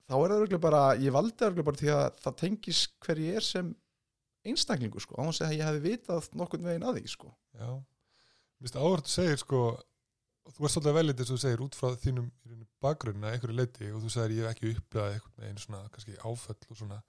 þá 0.06 0.14
er 0.16 0.30
það 0.30 0.38
örgulega 0.38 0.62
bara 0.62 0.84
ég 0.98 1.14
valdi 1.14 1.36
það 1.36 1.50
örgulega 1.50 1.68
bara 1.68 1.82
því 1.82 1.92
að 1.96 2.06
það 2.24 2.38
tengis 2.42 2.80
hver 3.04 3.20
ég 3.22 3.40
er 3.40 3.46
sem 3.46 3.74
einstaklingu 4.46 5.02
sko, 5.02 5.18
á 5.18 5.22
þess 5.26 5.44
að 5.46 5.56
ég 5.56 5.66
hefði 5.66 5.84
vitað 5.90 6.30
nokkurn 6.38 6.70
veginn 6.70 6.86
að 6.86 7.00
því 7.00 7.12
sko. 7.12 7.32
Já, 7.58 7.70
mér 7.74 8.66
finnst 8.66 8.80
áhverð 8.80 9.06
þú 9.06 9.14
segir 9.14 9.40
sko, 9.42 9.62
þú 10.46 10.66
ert 10.66 10.74
svolítið 10.74 10.98
veljandi 10.98 11.22
þess 11.22 11.32
að 11.32 11.36
þú 11.36 11.42
segir 11.44 11.64
út 11.66 11.78
frá 11.78 11.88
þínum 12.04 12.28
bakgrunna 12.82 13.32
einhverju 13.32 13.58
leiti 13.58 13.90
og 13.90 14.04
þú 14.04 14.12
segir 14.14 14.36
ég 14.36 14.46
hef 14.46 14.54
ekki 14.54 14.74
upplegað 14.76 15.16
einhvern 15.16 15.42
veginn 15.42 15.62
svona 15.64 15.82
kannski 15.90 16.18
áföll 16.22 16.70
og 16.70 16.78
svona 16.78 17.00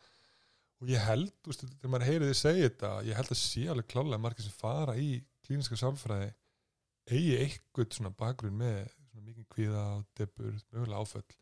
og 0.78 0.92
ég 0.92 1.06
held, 1.08 1.32
þú 1.42 1.52
veist, 1.52 1.64
þegar 1.74 1.94
maður 1.94 2.10
heyrið 2.12 2.32
þið 2.32 2.40
segja 2.42 2.68
þetta, 2.68 2.92
ég 3.08 3.18
held 3.18 3.34
að 3.34 3.40
sé 3.42 3.64
alveg 3.72 3.90
klálega 3.94 4.22
margir 4.22 4.46
sem 4.46 4.58
fara 4.58 4.98
í 5.00 5.10
klíniska 5.48 5.80
sálfræði 5.80 6.30
eigi 7.08 7.38
eitthvað 7.42 7.96
svona 7.96 8.14
bakgrunn 8.20 8.60
með 8.60 8.82
svona 9.08 9.26
mikið 9.26 9.48
kvíða 9.54 9.84
og 9.96 10.06
debur, 10.20 10.54
mögulega 10.76 11.02
áföll. 11.02 11.38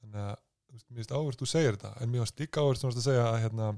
Þannig 0.00 0.22
að, 0.22 0.42
þú 0.64 0.76
veist, 0.76 0.88
mér 0.88 1.00
finnst 1.00 1.14
áhverð 1.16 1.40
þú 1.40 1.50
segir 1.50 1.76
þetta, 1.76 1.92
en 1.98 2.12
mér 2.12 2.24
finnst 2.24 2.42
líka 2.44 2.64
áhverð 2.64 2.82
þú 2.82 2.90
veist 2.90 3.02
að 3.02 3.08
segja 3.08 3.26
að 3.26 3.40
hérna 3.44 3.70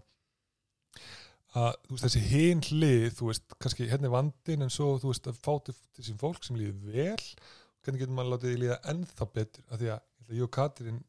að 1.52 1.74
þú 1.84 1.94
veist 1.94 2.06
þessi 2.06 2.22
hinn 2.30 2.62
hlið 2.68 3.08
þú 3.18 3.28
veist 3.28 3.56
kannski 3.60 3.88
hérna 3.90 4.08
er 4.08 4.14
vandin 4.14 4.64
en 4.64 4.72
svo 4.72 4.94
þú 5.00 5.10
veist 5.10 5.26
að 5.28 5.40
fá 5.42 5.52
til 5.66 5.74
til 5.92 6.04
sín 6.06 6.20
fólk 6.20 6.46
sem 6.46 6.56
líður 6.56 6.94
vel 6.94 7.26
hvernig 7.82 8.02
getur 8.02 8.16
maður 8.16 8.36
látið 8.36 8.52
því 8.52 8.60
líða 8.62 8.78
ennþá 8.92 9.28
betur? 9.34 9.66
Af 9.68 9.80
því 9.82 9.90
að 9.92 10.32
ég 10.32 10.46
og 10.46 10.52
Katrin 10.54 11.02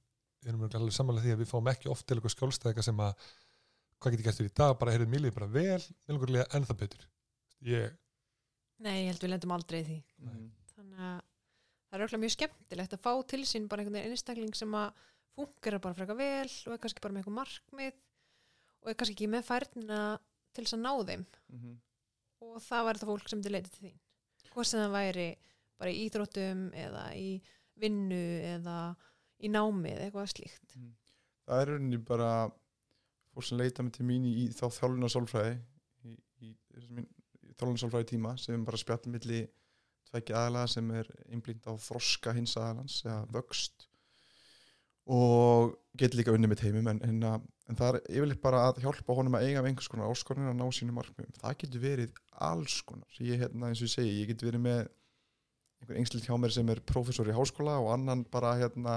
erum 0.44 0.66
alveg 0.68 0.96
samanlega 0.96 1.28
því 1.28 1.36
að 1.36 1.44
við 1.44 1.52
fáum 1.54 1.70
ekki 1.72 1.92
oft 1.94 2.08
til 2.08 2.18
eitthvað 2.18 2.36
skjólstæðika 2.36 2.84
sem 2.84 3.04
að 3.06 3.28
hvað 4.04 4.16
getur 4.16 4.28
gert 4.28 4.40
fyrir 4.40 4.52
í 4.52 4.56
dag? 4.60 4.74
Bara 4.80 4.94
heyrðið 4.96 5.12
mér 5.14 5.24
líður 5.24 5.38
bara 5.40 5.52
vel. 5.54 5.84
Mér 6.04 6.16
langar 6.16 6.30
að 6.30 6.36
líða 6.36 6.48
ennþá 6.60 6.76
betur. 6.84 7.06
Ég, 7.64 7.94
Nei, 8.84 8.96
ég 9.06 9.14
held 9.14 9.24
við 9.24 9.32
lendum 9.32 9.54
aldrei 9.56 9.80
í 9.80 9.86
því. 9.88 9.98
Þannig 10.74 11.04
að 11.08 11.20
það 11.24 11.96
er 11.98 12.04
auðvitað 12.04 12.22
mjög 12.24 12.34
skemmtilegt 12.36 12.96
að 12.98 13.04
fá 13.06 13.12
til 13.32 13.42
sín 13.48 13.68
bara 13.72 13.84
einhvern 13.84 13.96
veginn 14.00 14.16
einstakling 14.16 14.58
sem 14.58 14.76
að 14.76 15.04
fungera 15.38 15.80
bara 15.82 15.98
frekar 15.98 16.18
vel 16.20 16.50
og 16.50 16.74
er 16.76 16.82
kannski 16.84 17.04
bara 17.04 17.16
með 17.16 17.22
eitthvað 17.24 17.38
markmið 17.38 18.00
og 18.84 18.92
er 18.92 18.98
kannski 19.00 19.16
ekki 19.16 19.30
með 19.32 19.46
færnina 19.48 20.00
til 20.54 20.66
þess 20.66 20.76
að 20.78 20.84
ná 20.84 20.92
þeim. 21.10 21.26
Mhm. 21.54 21.74
og 22.44 22.58
það 22.60 22.86
væri 22.86 23.00
það 23.00 23.10
fólk 23.14 23.30
sem 23.32 23.42
þið 23.46 23.54
leitið 23.56 23.76
til 23.78 23.86
þín. 23.88 24.00
Hvort 24.52 24.68
sem 24.68 24.82
það 24.84 24.96
væri 24.98 25.28
bara 25.80 25.92
í 25.94 26.02
íþróttum 26.04 26.64
eða 26.76 27.04
í 27.16 27.30
vinnu 27.80 28.24
eða 28.50 28.78
í 29.40 29.50
námi 29.54 29.94
eða 29.94 30.10
eitthvað 30.10 30.28
slíkt. 30.34 30.76
Það 31.48 31.62
er 31.62 31.72
rauninni 31.72 32.00
bara 32.04 32.30
fólk 33.34 33.48
sem 33.48 33.60
leita 33.60 33.84
mig 33.86 33.94
til 33.98 34.06
mín 34.08 34.26
í, 34.30 34.48
þá 34.54 34.66
þjálfuna 34.78 35.10
sálfræði 35.14 35.56
í, 36.06 36.16
í, 36.48 36.52
í, 36.52 36.84
í 36.84 37.54
þjálfuna 37.58 37.82
sálfræði 37.84 38.10
tíma 38.14 38.36
sem 38.42 38.66
bara 38.68 38.80
spjall 38.82 39.02
milli 39.14 39.44
tveggja 40.12 40.38
aðalega 40.44 40.70
sem 40.76 40.92
er 41.00 41.10
einblínd 41.34 41.66
á 41.66 41.74
þroska 41.82 42.36
hins 42.38 42.54
aðalans 42.60 43.00
eða 43.08 43.22
vöxt 43.34 43.88
og 45.14 45.74
getur 46.00 46.22
líka 46.22 46.32
unni 46.36 46.48
með 46.48 46.62
teimum 46.64 46.88
en, 46.94 47.02
en, 47.04 47.18
að- 47.28 47.48
en 47.72 47.80
það 47.80 47.90
er 47.98 48.06
yfirleitt 48.18 48.42
bara 48.44 48.62
að 48.70 48.82
hjálpa 48.86 49.16
honum 49.18 49.36
að 49.38 49.48
eiga 49.50 49.64
með 49.64 49.72
einhvers 49.74 49.90
konar 49.92 50.12
áskorunir 50.14 50.52
að 50.54 50.60
ná 50.62 50.66
sínum 50.76 50.96
markmiðum. 51.00 51.34
Það 51.42 51.58
getur 51.64 51.84
verið 51.84 52.22
alls 52.48 52.78
konar. 52.88 53.18
Ég, 53.20 53.40
hérna, 53.42 53.70
eins 53.70 53.82
og 53.84 53.88
ég 53.90 53.94
segi, 53.98 54.14
ég 54.22 54.30
getur 54.32 54.50
verið 54.52 54.64
með 54.64 54.80
einhver 55.84 56.00
engslind 56.00 56.28
hjá 56.28 56.38
mér 56.40 56.56
sem 56.56 56.72
er 56.72 56.82
prófessor 56.88 57.28
í 57.32 57.36
háskóla 57.36 57.76
og 57.84 57.90
annan 57.98 58.24
bara 58.32 58.54
hérna 58.62 58.96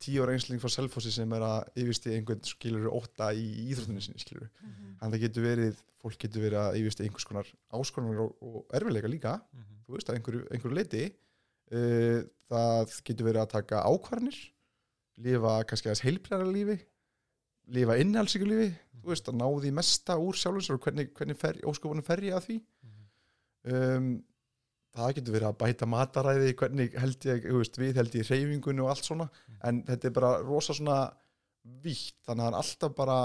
tíu 0.00 0.24
ára 0.24 0.34
einsling 0.36 0.62
frá 0.62 0.72
Selfossi 0.72 1.12
sem 1.14 1.32
er 1.36 1.44
að 1.46 1.80
yfirsti 1.82 2.14
einhvern 2.16 2.42
skilur 2.48 2.90
óta 2.92 3.30
í 3.36 3.46
íþróttunni 3.70 4.04
sinni 4.04 4.22
skilur 4.22 4.48
en 5.00 5.08
það 5.12 5.18
getur 5.24 5.46
verið, 5.46 5.82
fólk 6.00 6.20
getur 6.24 6.46
verið 6.46 6.60
að 6.62 6.78
yfirsti 6.80 7.06
einhvers 7.06 7.28
konar 7.28 7.50
áskoranir 7.76 8.22
og, 8.24 8.36
og 8.40 8.76
erfileika 8.76 9.10
líka. 9.12 9.34
Mhm. 9.52 9.82
þú 9.86 9.96
veist 9.96 10.10
að 10.10 10.20
einhverju, 10.20 10.44
einhverju 10.50 10.78
leiti 10.78 11.04
uh, 11.10 12.20
það 12.50 12.96
getur 13.04 13.30
verið 13.30 13.42
að 13.44 13.52
taka 13.56 13.84
ákvarðanir 13.86 14.40
lifa 15.20 15.58
kannski 15.68 15.90
aðeins 15.90 16.06
heilplæra 16.06 16.46
lífi 16.48 16.78
lifa 17.70 17.98
innhalsíku 18.00 18.48
lífi 18.48 18.70
þú 19.00 19.12
veist, 19.14 19.30
að 19.30 19.38
ná 19.40 19.46
því 19.48 19.72
mesta 19.76 20.16
úr 20.20 20.36
sjálfum 20.38 20.64
sér 20.64 20.76
og 20.76 20.84
hvernig, 20.84 21.12
hvernig 21.16 21.38
fer, 21.40 21.60
óskofunum 21.68 22.06
fer 22.06 22.22
ég 22.26 22.36
að 22.36 22.46
því. 22.46 22.58
Um, 23.70 24.10
það 24.96 25.12
getur 25.18 25.36
verið 25.36 25.48
að 25.50 25.58
bæta 25.62 25.86
mataræði 25.86 26.54
hvernig 26.58 26.96
held 26.98 27.26
ég, 27.30 27.44
þú 27.46 27.60
veist, 27.60 27.78
við 27.78 28.00
held 28.00 28.16
ég 28.18 28.30
reyfingunni 28.32 28.82
og 28.84 28.90
allt 28.92 29.06
svona, 29.06 29.28
en 29.68 29.82
þetta 29.86 30.08
er 30.10 30.14
bara 30.16 30.30
rosa 30.42 30.74
svona 30.76 30.96
vítt 31.84 32.16
þannig 32.26 32.42
að 32.42 32.48
það 32.48 32.52
er 32.52 32.58
alltaf 32.62 32.94
bara 32.98 33.18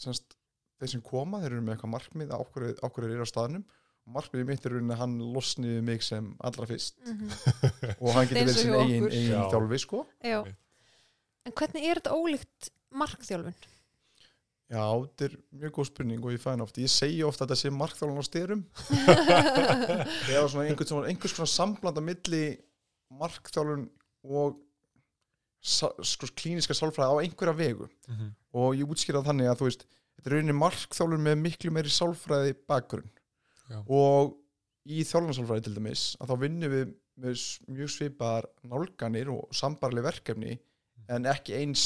semst, 0.00 0.36
þeir 0.80 0.92
sem 0.94 1.02
koma, 1.04 1.40
þeir 1.42 1.52
eru 1.56 1.64
með 1.66 1.74
eitthvað 1.76 1.94
markmið 1.96 2.32
á 2.32 2.38
hverju 2.40 2.74
þeir 2.80 3.10
eru 3.16 3.26
á 3.26 3.32
staðnum 3.32 3.64
og 4.06 4.14
markmiðið 4.16 4.46
mitt 4.48 4.66
er 4.70 4.76
að 4.80 4.94
hann 5.02 5.16
losniði 5.34 5.82
mig 5.84 6.02
sem 6.06 6.30
allra 6.40 6.66
fyrst 6.70 6.96
Mhm. 7.04 7.34
og 8.02 8.14
hann 8.16 8.30
getur 8.30 8.48
verið 8.48 8.62
hjá 8.64 8.78
eigin, 8.80 9.08
eigin 9.10 9.34
Já. 9.34 9.42
þjálfi 9.52 9.80
sko 9.82 10.04
Já. 10.24 10.38
En 11.48 11.52
hvernig 11.56 11.84
er 11.90 12.00
þetta 12.00 12.16
ólíkt 12.16 12.70
markþjálfun? 13.00 13.54
Já, 14.70 14.84
þetta 15.02 15.26
er 15.26 15.36
mjög 15.60 15.72
góð 15.76 15.88
spurning 15.88 16.24
og 16.24 16.34
ég 16.34 16.42
fæn 16.42 16.62
oft. 16.62 16.76
Ég 16.78 16.90
segi 16.92 17.22
ofta 17.26 17.42
að 17.44 17.50
þetta 17.50 17.60
sé 17.60 17.72
markþjálfan 17.74 18.22
á 18.22 18.26
styrum. 18.28 18.60
Eða 20.30 20.44
svona 20.52 20.66
einhvers, 20.68 20.90
svona, 20.92 21.08
einhvers 21.10 21.34
konar 21.34 21.50
sambland 21.50 21.98
á 21.98 22.02
milli 22.06 22.42
markþjálfun 23.20 23.88
og 24.30 24.60
sko, 25.60 26.30
klíniska 26.38 26.76
sálfræði 26.78 27.18
á 27.18 27.22
einhverja 27.24 27.56
vegu. 27.58 27.88
Mhm. 28.08 28.36
og 28.50 28.74
ég 28.74 28.90
útskýra 28.90 29.22
þannig 29.22 29.46
að 29.50 29.60
þú 29.60 29.66
veist 29.68 29.82
þetta 29.86 30.30
er 30.30 30.34
rauninni 30.36 30.56
markþjálfun 30.58 31.26
með 31.26 31.36
miklu 31.42 31.74
meiri 31.74 31.92
sálfræði 31.94 32.54
bakgrunn. 32.70 33.10
Já. 33.70 33.78
og 33.86 34.32
í 34.90 35.04
þjálfansálfræði 35.06 35.62
til 35.66 35.74
dæmis 35.76 36.04
að 36.18 36.32
þá 36.32 36.40
vinnum 36.42 36.72
við 36.72 36.88
með 37.20 37.42
mjög 37.70 37.92
svipaðar 37.94 38.48
nálganir 38.66 39.30
og 39.30 39.50
sambarleg 39.54 40.06
verkefni 40.06 40.56
en 41.10 41.28
ekki 41.30 41.54
eins 41.58 41.84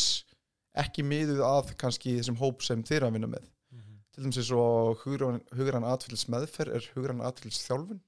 ekki 0.82 1.04
miðuð 1.06 1.40
að 1.46 1.74
kannski 1.80 2.16
þessum 2.18 2.38
hóp 2.40 2.62
sem 2.66 2.82
þeir 2.82 3.06
að 3.08 3.12
vinna 3.18 3.28
með. 3.30 3.44
Mhm. 3.74 3.98
til 4.14 4.22
dæmis 4.24 4.38
eins 4.38 4.50
og 4.54 4.98
hugrann, 5.04 5.84
atfylls 5.90 6.26
meðferð 6.30 6.74
er 6.78 6.88
hugrann 6.94 7.20
atfylls 7.20 7.60
þjálfun 7.66 8.00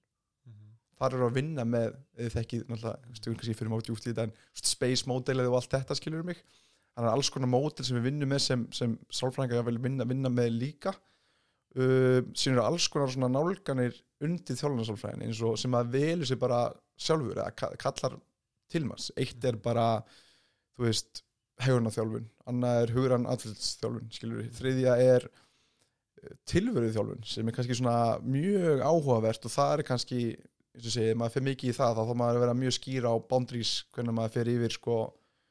Mhm. 0.46 0.68
þar 1.00 1.14
eru 1.14 1.26
að 1.28 1.35
vinna 1.35 1.64
með 1.64 1.96
eða 2.18 2.35
þekkið 2.37 2.66
náttúrulega, 2.68 3.14
stuður 3.18 3.37
kannski 3.40 3.54
fyrir 3.58 3.70
móti 3.75 3.90
út 3.92 4.06
í 4.06 4.12
þetta 4.12 4.23
en 4.23 4.32
space 4.54 5.04
módelið 5.06 5.49
og 5.50 5.54
allt 5.61 5.70
þetta 5.70 5.96
skilur 5.99 6.25
mig? 6.25 6.42
Þannig 6.96 7.11
að 7.11 7.16
alls 7.16 7.28
konar 7.30 7.49
módel 7.52 7.85
sem 7.85 7.96
við 7.99 8.06
vinnum 8.11 8.28
með 8.30 8.40
sem, 8.40 8.68
sem 8.73 8.99
sálfræðingar 9.12 9.64
vil 9.66 9.78
vinna, 9.78 10.04
vinna 10.08 10.28
með 10.32 10.50
líka 10.58 10.94
uh, 11.76 12.23
síðan 12.32 12.56
eru 12.56 12.62
alls 12.64 12.87
konar 12.88 13.11
svona 13.12 13.28
nálganir 13.28 13.99
undir 14.25 14.56
þjálfunarsálfræðin 14.56 15.26
eins 15.26 15.42
og 15.44 15.58
sem 15.61 15.75
að 15.76 15.90
velur 15.92 16.25
sér 16.30 16.38
bara 16.40 16.61
sjálfur 16.96 17.37
eða 17.37 17.50
ka- 17.54 17.75
kallar 17.76 18.16
tilmans 18.73 19.11
eitt 19.18 19.44
er 19.44 19.56
bara 19.61 20.02
þú 20.78 20.87
veist, 20.87 21.23
hegurna 21.64 21.90
þjálfun 21.94 22.26
annað 22.50 22.82
er 22.82 22.92
hugrann 22.96 23.26
atfylgsþjálfun 23.32 24.10
skilur 24.12 24.42
við, 24.42 24.50
þriðja 24.58 24.96
er 25.06 25.28
tilveruð 26.48 26.94
þjálfun 26.96 27.25
sem 27.28 27.48
er 27.50 27.54
kannski 27.56 27.76
svona 27.78 27.96
mjög 28.26 28.82
áhugavert 28.84 29.46
og 29.46 29.52
það 29.54 29.72
er 29.76 29.82
kannski 29.90 30.20
eins 30.76 30.88
og 30.90 30.92
segi, 30.96 31.14
maður 31.16 31.34
fer 31.36 31.44
mikið 31.46 31.70
í 31.72 31.76
það 31.76 31.94
þá 31.96 32.02
þá 32.10 32.14
maður 32.20 32.38
að 32.38 32.42
vera 32.44 32.56
mjög 32.60 32.75
skýra 32.76 33.12
á 33.12 33.16
boundaries 33.30 33.75
hvernig 33.94 34.16
maður 34.18 34.34
fer 34.36 34.50
yfir 34.56 34.75
sko 34.76 34.96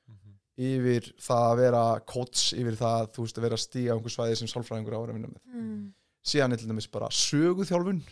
Mhm. 0.06 0.34
yfir 0.62 1.08
það 1.26 1.46
að 1.52 1.58
vera 1.64 1.84
coach 2.06 2.44
yfir 2.54 2.76
það, 2.78 3.08
þú 3.16 3.24
veist, 3.26 3.38
að 3.40 3.46
vera 3.48 3.58
að 3.58 3.64
stíga 3.66 3.90
á 3.90 3.96
einhver 3.98 4.14
svæði 4.14 4.36
sem 4.38 4.48
sálfræðingur 4.52 4.94
á 4.94 4.98
að 5.00 5.06
vera 5.06 5.14
að 5.16 5.18
vinna 5.18 5.32
með 5.34 5.56
Mm. 5.56 5.94
síðan 6.26 6.54
er 6.54 6.58
til 6.62 6.68
dæmis 6.70 6.92
bara 6.92 7.10
söguþjálfun 7.10 8.04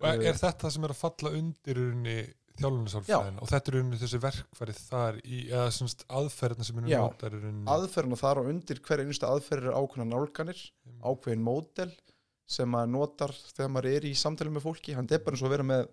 Og 0.00 0.06
er, 0.08 0.22
er 0.30 0.38
þetta 0.38 0.60
það 0.64 0.70
sem 0.72 0.84
er 0.84 0.92
að 0.94 1.00
falla 1.02 1.30
undir 1.36 1.76
unni 1.90 2.18
þjálfunarsálfræðin 2.60 3.40
og 3.40 3.50
þetta 3.50 3.72
er 3.72 3.78
unni 3.80 3.98
þessi 4.00 4.20
verkfæri 4.22 4.76
þar 4.76 5.18
í, 5.24 5.40
eða 5.48 5.70
semst 5.74 6.04
aðferðina 6.08 6.66
sem 6.68 6.80
Já. 6.90 7.00
notar 7.00 7.34
er 7.36 7.48
unni 7.50 7.66
aðferðin 7.74 8.16
og 8.16 8.20
þar 8.20 8.40
og 8.42 8.50
undir 8.52 8.80
hver 8.86 9.02
einustu 9.04 9.28
aðferð 9.28 9.70
er 9.70 9.78
ákveðna 9.80 10.08
nálganir 10.10 10.62
ákveðin 11.00 11.44
módel 11.46 11.90
sem 12.50 12.70
maður 12.70 12.92
notar 12.94 13.34
þegar 13.54 13.70
maður 13.70 13.90
er 13.94 14.06
í 14.08 14.14
samtali 14.18 14.50
með 14.50 14.64
fólki. 14.66 14.94
Hann 14.96 15.08
er 15.10 15.20
bara 15.22 15.36
eins 15.36 15.42
og 15.44 15.50
að 15.50 15.54
vera 15.54 15.66
með 15.68 15.84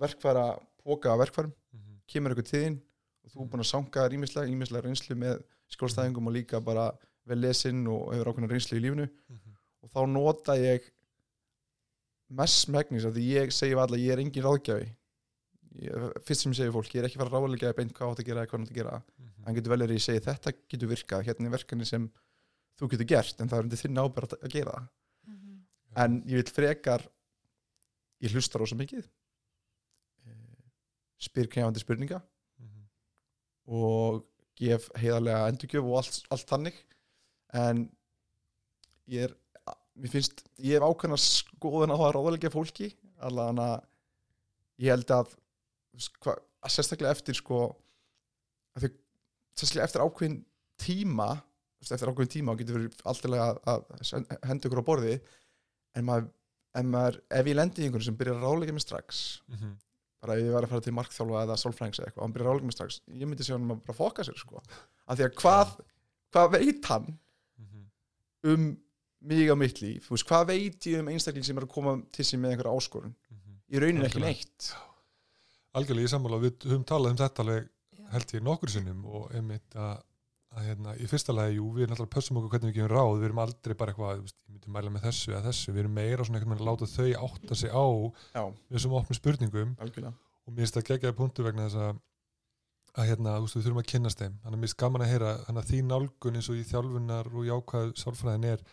verkfæra, 0.00 0.44
póka 0.80 1.12
af 1.12 1.20
verkfærum. 1.20 1.52
Mhm. 1.74 1.98
kemur 2.10 2.32
eitthvað 2.32 2.52
þín 2.54 2.78
og 3.24 3.30
þú 3.30 3.42
er 3.42 3.50
búin 3.50 3.62
að 3.62 3.70
sanga 3.70 4.06
rýmislega, 4.08 4.48
rýmislega 4.48 4.84
reynslu 4.86 5.16
með 5.16 5.42
skjólstæðingum 5.70 6.26
og 6.26 6.34
líka 6.34 6.60
bara 6.64 6.90
vel 7.26 7.38
lesinn 7.38 7.84
og 7.86 8.14
hefur 8.14 8.32
ákveðna 8.32 8.50
reynslu 8.50 8.78
í 8.78 8.82
lífinu. 8.82 9.08
Mhm. 9.28 9.52
og 9.82 9.90
þá 9.90 10.00
nota 10.08 10.56
ég 10.56 10.88
mest 12.30 12.68
megnis 12.68 13.04
af 13.04 13.14
því 13.14 13.26
ég 13.34 13.52
segi 13.52 13.74
við 13.74 13.82
alla 13.84 13.96
ég 14.00 14.12
er 14.12 14.18
engin 14.22 14.44
ráðgjafi 14.44 14.88
ég, 15.78 15.92
fyrst 16.26 16.42
sem 16.42 16.52
ég 16.52 16.58
segi 16.58 16.72
fólk, 16.74 16.90
ég 16.94 17.02
er 17.02 17.08
ekki 17.08 17.18
fara 17.20 17.30
að 17.30 17.36
ráðlega 17.46 17.74
beint 17.76 17.92
hvað 17.94 18.10
átt 18.14 18.22
að 18.22 18.26
gera 18.30 18.42
eða 18.44 18.50
hvað 18.50 18.62
átt 18.64 18.70
að 18.72 18.78
gera 18.80 18.96
Mhm. 19.02 19.44
hann 19.46 19.54
getur 19.54 19.70
vel 19.70 19.82
að 19.86 19.94
ég 19.94 20.02
segi 20.04 20.24
þetta 20.26 20.52
getur 20.68 20.88
virkað 20.90 21.24
hérna 21.28 21.46
er 21.46 21.54
verkefni 21.56 21.86
sem 21.86 22.10
þú 22.80 22.88
getur 22.90 23.06
gert 23.06 23.40
en 23.40 23.48
það 23.48 23.58
er 23.58 23.62
undir 23.68 23.78
þinn 23.78 24.00
ábyrð 24.02 24.34
að- 24.34 24.42
að 24.44 24.50
gera 24.50 24.72
það 24.72 24.88
Mhm. 25.26 25.62
en 25.96 26.22
ég 26.22 26.34
vil 26.40 26.52
frekar 26.54 27.06
ég 28.22 28.30
hlusta 28.34 28.58
rosa 28.58 28.74
mikið 28.76 29.04
eh, 30.26 30.32
spyr 31.18 31.46
krefandi 31.48 31.80
spurninga 31.80 32.22
Mhm. 32.58 32.88
og 33.68 34.24
gef 34.56 34.90
heiðarlega 34.94 35.48
endurgjöf 35.48 35.84
og 35.84 35.96
allt, 35.96 36.22
allt 36.30 36.46
þannig 36.46 36.74
en 37.54 37.90
ég 39.08 39.24
er 39.30 39.36
mér 39.96 40.08
finnst, 40.10 40.44
ég 40.58 40.78
hef 40.78 40.82
ákveðna 40.82 41.16
skoðun 41.18 41.92
á 41.92 41.96
að 41.98 42.14
ráðalega 42.14 42.50
fólki 42.52 42.94
allan 43.20 43.56
að 43.58 43.84
ég 44.80 44.88
held 44.94 45.06
að, 45.12 45.34
hva, 46.24 46.34
sérstaklega 46.70 47.10
eftir 47.16 47.34
sko 47.38 47.60
þau, 48.78 48.90
sérstaklega 49.58 49.86
eftir 49.88 50.04
ákveðin 50.04 50.38
tíma 50.80 51.30
eftir 51.80 52.10
ákveðin 52.12 52.32
tíma 52.36 52.54
getur 52.60 52.76
verið 52.78 52.98
alltaf 53.08 53.32
að, 53.32 53.60
að 53.68 54.48
henda 54.48 54.68
ykkur 54.68 54.82
á 54.84 54.88
borði 54.90 55.14
en 55.96 56.04
maður, 56.06 56.26
en 56.78 56.90
maður 56.92 57.20
ef 57.40 57.46
ég 57.50 57.56
lendi 57.56 57.82
í 57.82 57.86
einhvern 57.88 58.04
sem 58.06 58.16
byrjar 58.20 58.36
að 58.38 58.44
ráðlega 58.46 58.72
mig 58.76 58.84
strax 58.84 59.40
Mhm. 59.48 59.78
bara 60.20 60.34
ef 60.36 60.44
ég 60.44 60.52
var 60.52 60.66
að 60.66 60.68
fara 60.74 60.84
til 60.84 60.92
markþjálfa 60.92 61.42
eða 61.46 61.56
sálfræðings 61.56 61.98
eða 61.98 62.06
eitthvað, 62.10 62.20
og 62.20 62.26
hann 62.26 62.32
byrjar 62.34 62.46
að 62.46 62.52
ráðlega 62.52 62.68
mig 62.68 62.76
strax 62.76 63.00
ég 63.08 63.26
myndi 63.30 63.46
segja 63.46 63.56
hann 63.58 63.70
að 63.72 63.80
bara 63.86 63.96
fokka 63.96 64.26
sér 64.28 64.36
sko 64.38 64.60
af 65.08 65.16
því 65.18 65.24
að 65.26 65.34
hvað, 65.40 65.74
hvað 66.36 66.50
veit 66.58 66.84
hann 66.92 67.18
Mhm. 67.58 67.86
um 68.52 68.68
mig 69.22 69.48
á 69.52 69.56
mitt 69.56 69.80
líf, 69.82 70.08
veist, 70.08 70.24
hvað 70.28 70.46
veit 70.52 70.80
ég 70.88 71.00
um 71.00 71.08
einstakling 71.08 71.44
sem 71.44 71.56
er 71.58 71.64
að 71.66 71.72
koma 71.72 71.96
til 72.12 72.24
sín 72.24 72.40
með 72.40 72.52
einhverja 72.54 72.76
áskorun 72.76 73.14
Mhm. 73.32 73.56
í 73.72 73.80
rauninni 73.80 74.06
ekki 74.08 74.20
neitt 74.20 74.70
algjörlega 75.76 76.06
ég 76.06 76.12
sammála, 76.12 76.40
við 76.42 76.68
höfum 76.68 76.86
talað 76.88 77.14
um 77.14 77.20
þetta 77.20 77.44
alveg 77.44 77.68
held 78.10 78.34
ég 78.34 78.46
nokkur 78.46 78.72
sinnum 78.72 79.04
og 79.06 79.34
einmitt 79.36 79.76
að, 79.78 80.00
að 80.56 80.66
hérna, 80.66 80.94
í 80.98 81.06
fyrsta 81.10 81.34
lagi, 81.36 81.58
jú, 81.60 81.68
við 81.76 81.90
náttúrulega 81.90 82.14
pössum 82.16 82.40
okkur 82.40 82.54
hvernig 82.56 82.72
við 82.72 82.80
gefum 82.80 82.92
ráð, 82.94 83.12
við 83.20 83.28
erum 83.28 83.42
aldrei 83.44 83.76
bara 83.78 83.94
eitthvað 83.94 84.18
þú 84.18 84.26
veist, 84.26 84.38
ég 84.40 84.54
myndi 84.56 84.74
mæla 84.74 84.94
með 84.94 85.06
þessu 85.06 85.34
eða 85.34 85.42
þessu, 85.46 85.74
við 85.74 85.82
erum 85.84 85.96
meira 86.00 86.26
svona 86.26 86.40
einhvern 86.40 86.56
veginn 86.56 86.66
að 86.66 86.70
láta 86.72 86.90
þau 86.90 87.28
átta 87.28 87.58
sig 87.60 87.70
á 87.70 87.86
já, 88.34 88.44
þessum 88.74 88.96
opnum 88.98 89.20
spurningum. 89.20 89.74
Algjörlega. 89.78 90.14
Og 90.46 90.54
mér 90.54 90.64
finnst 90.64 90.78
það 90.80 90.88
geggjaði 90.90 91.18
punktu 91.20 91.46
vegna 91.46 91.68
þess 91.68 91.84
að 91.86 92.00
að 92.98 93.06
hérna, 93.06 93.36
þú 93.38 93.46
veist, 93.46 93.56
við 93.56 93.66
þurfum 93.66 93.80
að 93.80 93.90
kynnast 93.92 94.20
þeim. 94.20 94.36
Þannig 94.42 94.56
að 94.56 94.60
mér 94.60 94.68
finnst 94.68 94.80
gaman 94.82 95.04
að 95.04 95.10
heyra, 95.12 95.32
þannig 95.46 95.62
að 95.62 95.70
þín 95.70 95.90
nálgun 95.92 96.38
eins 96.40 96.48
og 96.50 96.56
í 96.58 96.64
þjálfunar 96.66 97.28
og 97.30 97.44
jákvæð 97.46 97.92
sálfræðin 98.00 98.46
er 98.50 98.64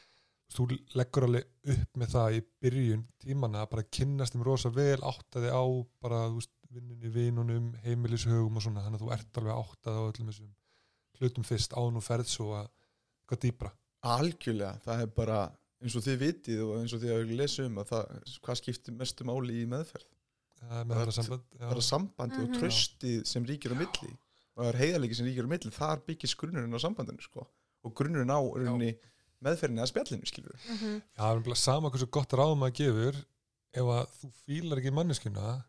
þú 0.55 0.65
leggur 0.95 1.27
alveg 1.27 1.73
upp 1.73 1.99
með 1.99 2.11
það 2.13 2.37
í 2.37 2.41
byrjun 2.63 3.03
tímana 3.21 3.63
að 3.63 3.71
bara 3.73 3.89
kynnast 3.97 4.35
þeim 4.35 4.45
rosa 4.47 4.71
vel 4.73 4.99
áttaði 5.03 5.51
á 5.51 5.63
bara, 6.01 6.21
þú 6.31 6.39
veist, 6.39 6.53
vinnunni, 6.77 7.09
vinunum 7.13 7.67
heimilishögum 7.83 8.57
og 8.59 8.63
svona, 8.65 8.83
þannig 8.85 9.01
að 9.01 9.05
þú 9.05 9.11
ert 9.17 9.39
alveg 9.41 9.61
áttaði 9.61 9.97
á 9.97 10.07
öllum 10.11 10.31
þessum 10.31 10.51
hlutum 11.19 11.47
fyrst 11.49 11.73
án 11.77 11.97
og 11.97 12.03
ferð 12.05 12.29
svo 12.31 12.51
að 12.59 12.67
eitthvað 12.69 13.41
dýpra 13.47 13.71
algjörlega, 14.07 14.75
það 14.85 15.01
er 15.03 15.09
bara 15.17 15.39
eins 15.81 15.95
og 15.97 16.03
þið 16.05 16.19
vitið 16.21 16.61
og 16.67 16.75
eins 16.79 16.93
og 16.95 17.01
þið 17.01 17.11
hafið 17.15 17.33
lesið 17.41 17.65
um 17.69 17.81
að 17.81 17.89
það, 17.91 18.13
hvað 18.45 18.59
skiptir 18.61 18.95
mestu 18.97 19.25
máli 19.27 19.57
í 19.61 19.65
meðferð 19.69 20.07
uh, 20.07 20.83
með 20.87 20.93
Það 20.95 21.03
er- 21.07 21.17
samband 21.17 21.43
það 21.59 21.75
er 21.75 21.81
sambandi 21.87 22.39
og 22.41 22.47
Mhm. 22.49 22.57
tröstið 22.61 23.25
sem 23.29 23.45
ríkir 23.45 23.73
á 23.73 23.77
milli 23.77 24.11
og 24.57 24.63
það 24.63 24.69
er 24.71 24.79
heiðarleiki 24.81 25.15
sem 25.19 25.27
ríkir 25.27 25.45
á 25.45 25.53
milli 25.53 25.71
þar 25.75 26.01
byggist 26.07 26.37
grunnurinn 26.39 26.73
á 26.73 26.79
sambandinu 26.81 27.21
sko. 27.21 27.47
og 27.85 27.93
grunnurinn 27.95 28.33
á 28.33 28.39
rauninni 28.41 28.97
meðferðinni 29.45 29.83
að 29.83 29.91
spjallinu 29.93 30.25
skilur 30.25 30.57
Mhm. 30.65 31.01
Já, 31.13 31.21
það 31.21 31.35
er 31.37 31.43
bara 31.45 31.55
sama 31.55 31.89
hversu 31.91 32.09
gott 32.09 32.29
ráðum 32.33 32.57
maður 32.63 32.77
gefur 32.81 33.15
ef 33.73 33.83
að 33.85 34.07
þú 34.21 34.31
fílar 34.47 34.77
ekki 34.81 34.93
manneskuna 34.97 35.65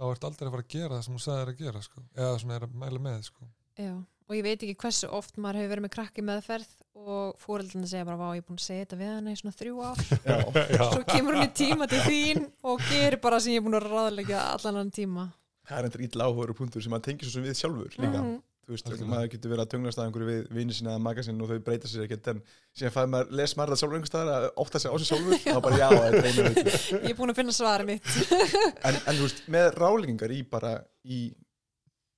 þá 0.00 0.04
ert 0.14 0.24
aldrei 0.30 0.46
að 0.48 0.54
fara 0.56 0.64
að 0.66 0.72
gera 0.74 0.94
það 0.96 1.04
sem 1.06 1.14
hún 1.18 1.24
sagði 1.26 1.40
þér 1.44 1.52
að 1.54 1.60
gera 1.64 1.82
sko. 1.84 2.02
eða 2.16 2.38
svona 2.40 2.56
er 2.56 2.66
að 2.66 2.76
mæla 2.82 3.00
með 3.06 3.22
sko. 3.28 3.48
Já, 3.80 3.92
og 4.30 4.36
ég 4.38 4.44
veit 4.46 4.62
ekki 4.64 4.76
hversu 4.84 5.10
oft 5.20 5.36
maður 5.40 5.60
hefur 5.60 5.72
verið 5.74 5.84
með 5.86 5.92
krakki 5.96 6.24
meðferð 6.26 6.70
og 7.00 7.36
fóreldrarnir 7.40 7.88
segja 7.88 8.04
bara, 8.04 8.18
vá, 8.20 8.28
ég 8.36 8.42
er 8.42 8.46
búin 8.48 8.58
að 8.60 8.64
segja 8.66 8.84
þetta 8.84 8.98
við 9.00 9.10
hana 9.14 9.32
í 9.32 9.38
svona 9.40 9.56
þrjú 9.56 9.76
ár 9.86 10.00
svo 10.92 11.04
kemur 11.08 11.36
hún 11.38 11.46
í 11.46 11.52
tíma 11.56 11.86
til 11.88 12.00
þín 12.04 12.42
og 12.68 12.82
gerir 12.90 13.20
bara 13.22 13.38
sem 13.40 13.54
ég 13.54 13.62
er 13.62 13.64
búin 13.64 13.78
að 13.78 13.86
ráðleika 13.88 14.42
allan 14.56 14.80
hann 14.82 14.90
tíma 14.92 15.24
það 15.70 15.78
er 15.78 15.88
endur 15.88 16.04
ítla 16.04 16.26
áhugaður 16.28 16.56
punktur 16.58 16.84
sem 16.84 16.92
maður 16.92 17.06
tengir 17.08 17.28
svo 17.30 17.38
sem 17.38 17.46
við 17.46 17.56
sjálfur 17.62 17.96
líka 17.96 18.20
Mhm. 18.20 18.34
þú 18.34 18.49
veist, 18.74 18.90
maður 19.10 19.28
getur 19.34 19.50
verið 19.52 19.64
að 19.64 19.70
tunglast 19.74 19.98
að 20.00 20.06
einhverju 20.08 20.28
við 20.30 20.40
vini 20.58 20.74
sinna 20.76 20.94
eða 20.94 21.02
maga 21.06 21.24
sinna 21.26 21.44
og 21.46 21.50
þau 21.52 21.62
breyta 21.68 21.90
sér 21.90 22.04
ekkert 22.06 22.30
en 22.32 22.42
síðan 22.78 22.94
fæði 22.96 23.10
maður, 23.14 23.30
les 23.40 23.54
maður 23.58 23.72
það 23.74 23.80
sjálfur 23.82 23.98
einhvers 23.98 24.12
staðar 24.12 24.32
að 24.36 24.48
ótta 24.64 24.80
sig 24.82 24.90
á 24.90 24.94
sig 25.00 25.08
sjálfur 25.10 25.36
og 25.36 25.44
þá 25.46 25.60
bara 25.66 25.80
já, 25.80 25.88
þetta 26.00 26.26
er 26.30 26.38
veit 26.40 26.60
Ég 27.04 27.10
er 27.12 27.18
búin 27.20 27.32
að 27.34 27.40
finna 27.40 27.54
svarið 27.56 27.90
mitt. 27.92 28.10
En, 28.90 28.98
en 29.00 29.16
þú 29.20 29.24
veist, 29.26 29.42
með 29.56 29.70
rálingar 29.80 30.34
í 30.36 30.40
bara 30.56 30.74
í, 31.04 31.20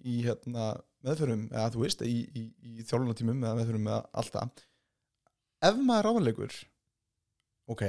í 0.06 0.18
hérna 0.26 0.68
meðförum 1.02 1.46
eða 1.50 1.70
þú 1.74 1.84
veist, 1.86 2.04
í, 2.06 2.18
í, 2.38 2.42
í 2.62 2.84
þjálfunatímum 2.86 3.40
eða 3.42 3.56
meðförum 3.58 3.88
eða 3.90 4.02
alltaf 4.22 4.66
ef 5.62 5.80
maður 5.82 6.08
ráðanleikur 6.08 6.54
ok 7.72 7.82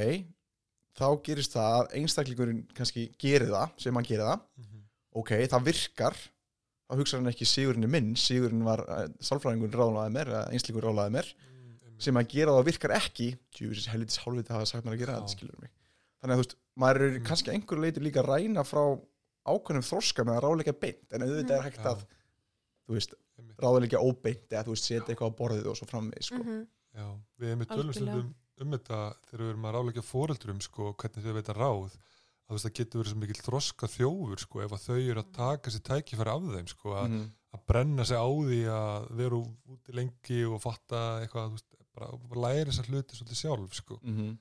þá 0.98 1.06
gerist 1.26 1.56
það 1.58 1.76
að 1.80 1.94
einstaklingurinn 2.00 2.64
kannski 2.78 3.08
gerir 3.22 3.50
það 3.54 3.72
sem 3.82 3.98
hann 3.98 4.06
gerir 4.08 4.28
það 4.28 4.42
Mhm. 4.62 4.82
ok, 5.22 5.32
það 5.50 5.66
virkar 5.70 6.18
þá 6.94 7.00
hugsa 7.02 7.18
hann 7.18 7.32
ekki 7.34 7.48
sigurinn 7.50 7.84
er 7.88 7.90
minn 7.90 8.14
sigurinn 8.16 8.64
var 8.64 8.84
uh, 8.86 9.08
sálfræðingun 9.20 9.74
ráðlaði 9.74 10.14
mér 10.14 10.30
eða 10.34 10.44
einsleikur 10.54 10.86
ráðlaði 10.90 11.16
mér 11.18 11.34
Mm, 11.34 12.00
sem 12.02 12.18
að 12.18 12.28
gera 12.34 12.52
það 12.58 12.66
virkar 12.68 12.92
ekki 12.98 13.28
djúvis 13.58 13.86
helvitis 13.92 14.18
hálfviti 14.24 14.54
hafa 14.54 14.66
sagt 14.66 14.86
mér 14.86 14.96
að 14.96 15.02
gera 15.04 15.16
þetta 15.20 15.34
skilur 15.36 15.60
mig 15.62 15.72
þannig 16.22 16.34
að 16.34 16.40
þú 16.40 16.44
veist, 16.44 16.56
maður 16.84 17.02
er 17.06 17.12
Mm. 17.18 17.26
kannski 17.28 17.50
að 17.52 17.56
einhverju 17.58 17.84
leiti 17.86 18.04
líka 18.04 18.22
að 18.24 18.30
ræna 18.32 18.64
frá 18.66 18.84
ákveðnum 19.54 19.86
þroska 19.90 20.24
með 20.26 20.38
að 20.38 20.44
ráðleika 20.46 20.74
beint 20.80 21.14
en 21.18 21.26
auðvitað 21.26 21.58
er 21.58 21.66
hægt 21.68 21.82
Já. 21.84 21.90
að 21.92 22.06
þú 22.88 22.98
veist, 22.98 23.14
ráðleika 23.64 24.00
óbeint 24.04 24.48
eða 24.54 24.64
þú 24.68 24.74
veist, 24.76 24.88
setja 24.90 25.14
eitthvað 25.14 25.34
á 25.34 25.38
borðið 25.42 25.68
og 25.72 25.78
svo 25.80 25.88
framvið 25.90 26.24
sko. 26.30 26.40
Mhm. 26.44 26.64
Já, 26.94 27.08
við 27.40 27.48
erum 27.50 27.60
með 27.64 27.70
tölum 27.74 27.90
Algjörlega. 27.94 27.94
stundum 27.94 28.36
um 28.64 28.72
þetta 28.78 29.00
þegar 29.28 29.44
við 29.44 29.50
erum 29.54 29.66
að 29.70 29.74
ráleika 29.78 30.04
fóreldrum 30.06 30.62
sko, 30.62 30.94
hvernig 30.94 31.24
þau 31.26 31.34
veita 31.40 31.54
ráð 31.58 31.96
að 32.50 32.60
það 32.64 32.74
getur 32.80 33.00
verið 33.04 33.12
svo 33.14 33.20
mikill 33.24 33.44
þroska 33.48 33.88
þjófur 33.88 34.40
sko, 34.44 34.62
ef 34.66 34.72
að 34.76 34.84
þau 34.88 34.98
eru 35.12 35.22
að 35.24 35.32
taka 35.38 35.72
sér 35.74 35.84
tækifæri 35.90 36.34
af 36.34 36.42
þeim 36.56 36.68
sko, 36.68 36.90
að, 37.00 37.10
Mhm. 37.10 37.32
að 37.54 37.66
brenna 37.68 38.06
sig 38.06 38.18
á 38.18 38.28
því 38.28 38.60
að 38.68 39.12
vera 39.18 39.36
úti 39.38 39.94
lengi 39.94 40.40
og 40.46 40.62
fatta 40.62 41.02
eitthvað, 41.24 41.48
þú 41.50 41.52
veist, 41.58 41.70
bara, 41.96 42.18
bara 42.18 42.42
læra 42.42 42.70
þessar 42.72 42.90
hluti 42.90 43.16
svolítið 43.16 43.42
sjálf 43.44 43.74
sko. 43.74 44.00
Mhm. 44.04 44.38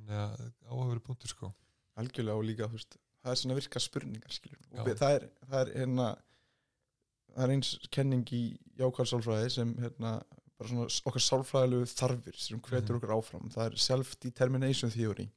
þannig 0.00 0.16
að 0.16 0.52
áhafur 0.70 1.00
punktur 1.00 1.28
sko. 1.28 1.54
algjörlega 1.98 2.36
og 2.38 2.44
líka 2.44 2.68
veist, 2.70 2.96
það 3.24 3.30
er 3.32 3.36
svona 3.36 3.54
virka 3.54 3.80
spurningar 3.80 4.30
það 4.72 5.14
er, 5.16 5.30
það 5.50 5.60
er 5.66 5.72
hérna 5.74 6.16
það 7.34 7.44
er 7.44 7.50
eins 7.54 7.78
kenning 7.90 8.24
í 8.32 8.58
jákvæð 8.78 9.10
sálfræði 9.10 9.50
sem 9.50 9.74
hérna 9.74 10.22
bara 10.58 10.68
svona 10.68 10.86
okkar 11.06 11.24
sálfræðilegu 11.26 11.86
þarfir 11.92 12.36
sem 12.36 12.60
hvetur 12.60 12.94
Mhm. 12.94 13.00
okkur 13.00 13.14
áfram 13.18 13.50
það 13.52 13.66
er 13.66 13.76
self-determination 13.76 14.90
theory 14.90 15.24
mm 15.26 15.30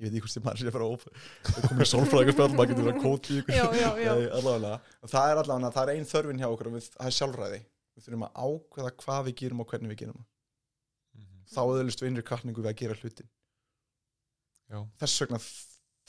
ég 0.00 0.06
veit 0.06 0.14
ekki 0.14 0.24
hvort 0.24 0.36
þið 0.36 0.46
maður 0.46 0.60
sé 0.60 0.70
að 0.70 0.76
fara 0.76 0.88
það 1.50 1.68
komið 1.68 1.90
sálfræðingar 1.90 2.36
spjall, 2.36 2.54
maður 2.54 2.70
getur 2.70 2.86
verið 2.86 2.96
að 2.96 3.04
kóti 3.04 3.34
allavega, 4.38 4.74
það 5.04 5.32
er 5.34 5.42
allavega, 5.42 5.72
það 5.76 5.82
er 5.84 5.92
ein 5.94 6.10
þörfin 6.10 6.40
hjá 6.40 6.48
okkur 6.48 6.72
við, 6.74 6.88
það 6.96 7.10
er 7.10 7.16
sjálfræði. 7.18 7.60
Við 7.90 8.06
þurfum 8.06 8.24
að 8.26 8.38
ákveða 8.46 8.92
hvað 9.02 9.26
við 9.26 9.36
gerum 9.42 9.60
og 9.60 9.72
hvernig 9.74 9.92
við 9.92 10.00
gerum 10.00 10.16
það. 10.16 10.28
-hmm. 11.20 11.44
þá 11.52 11.62
öðlust 11.66 12.02
við 12.02 12.10
innri 12.10 12.26
kvartningu 12.30 12.64
við 12.64 12.70
að 12.72 12.80
gera 12.80 12.98
hlutin 13.00 13.30
Já, 14.70 14.82
þess 15.02 15.22
vegna 15.24 15.40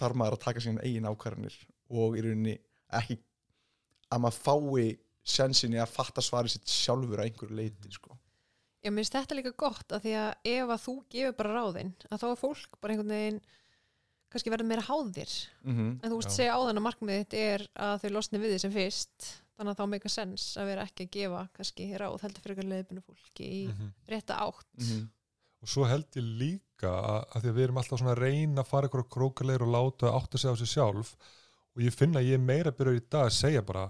þarf 0.02 0.18
maður 0.22 0.38
að 0.38 0.44
taka 0.46 0.62
síðan 0.62 0.84
eigin 0.86 1.08
ákvarðanir 1.10 1.56
og 1.90 2.18
í 2.18 2.26
rauninni 2.26 2.58
ekki 2.94 3.18
að 4.12 4.22
maður 4.22 4.42
fái 4.46 4.92
sensinni 5.22 5.80
að 5.82 5.94
fatta 5.94 6.22
svarið 6.26 6.56
sitt 6.56 6.70
sjálfur 6.70 7.22
að 7.22 7.30
einhverju 7.30 7.58
leiti 7.58 7.94
sko. 7.94 8.16
Já, 8.82 8.90
mér 8.90 9.04
finnst 9.04 9.18
þetta 9.18 9.38
líka 9.38 9.54
gott 9.64 9.94
að 9.94 10.06
því 10.06 10.14
að 10.18 10.48
ef 10.52 10.74
að 10.76 10.84
þú 10.86 10.96
gefur 11.14 11.36
bara 11.38 11.56
ráðinn 11.58 11.92
að 12.10 12.22
þá 12.22 12.28
er 12.30 12.40
fólk 12.42 12.78
bara 12.82 12.96
einhvern 12.96 13.14
veginn 13.16 13.42
kannski 14.32 14.52
verður 14.54 14.70
meira 14.72 14.88
háðir. 14.88 15.32
Mm 15.64 15.78
-hmm. 15.78 15.94
en 16.02 16.12
þú 16.12 16.20
veist 16.22 16.36
segja 16.36 16.58
á 16.58 16.60
þennan 16.64 16.88
markmið 16.88 17.22
þitt 17.22 17.38
er 17.40 17.66
að 17.76 17.96
þau 18.04 18.12
losni 18.16 18.42
við 18.42 18.54
því 18.54 18.60
sem 18.64 18.76
fyrst 18.76 19.32
þannig 19.62 19.76
að 19.76 19.82
þá 19.82 19.92
meika 19.94 20.12
sens 20.12 20.46
að 20.58 20.70
vera 20.72 20.86
ekki 20.88 21.06
að 21.06 21.16
gefa 21.16 21.42
kannski 21.58 21.88
ráð 22.00 22.22
heldur 22.26 22.44
fyrir 22.44 22.56
eitthvað 22.56 22.72
leiðbunu 22.72 23.04
fólki 23.06 23.48
í 23.48 23.64
mm 23.70 23.92
rétta 24.12 24.40
átt. 24.42 24.88
Og 25.62 25.70
svo 25.70 25.86
held 25.86 26.18
ég 26.18 26.26
líka 26.26 26.90
að, 26.90 27.20
að 27.36 27.44
því 27.44 27.50
að 27.52 27.58
við 27.58 27.64
erum 27.68 27.78
alltaf 27.78 28.00
svona 28.02 28.16
að 28.16 28.22
reyna 28.24 28.64
að 28.64 28.70
fara 28.72 28.88
ykkur 28.90 29.04
á 29.06 29.14
krókaleir 29.14 29.62
og 29.62 29.74
láta 29.76 30.08
þau 30.08 30.16
átta 30.18 30.42
sig 30.42 30.50
á 30.50 30.56
sig 30.58 30.72
sjálf. 30.72 31.12
Og 31.76 31.84
ég 31.86 31.94
finna 31.94 32.20
að 32.20 32.32
ég 32.32 32.40
er 32.40 32.44
meira 32.44 32.74
byrjar 32.74 32.98
í 32.98 33.04
dag 33.06 33.28
að 33.28 33.38
segja 33.38 33.62
bara 33.62 33.84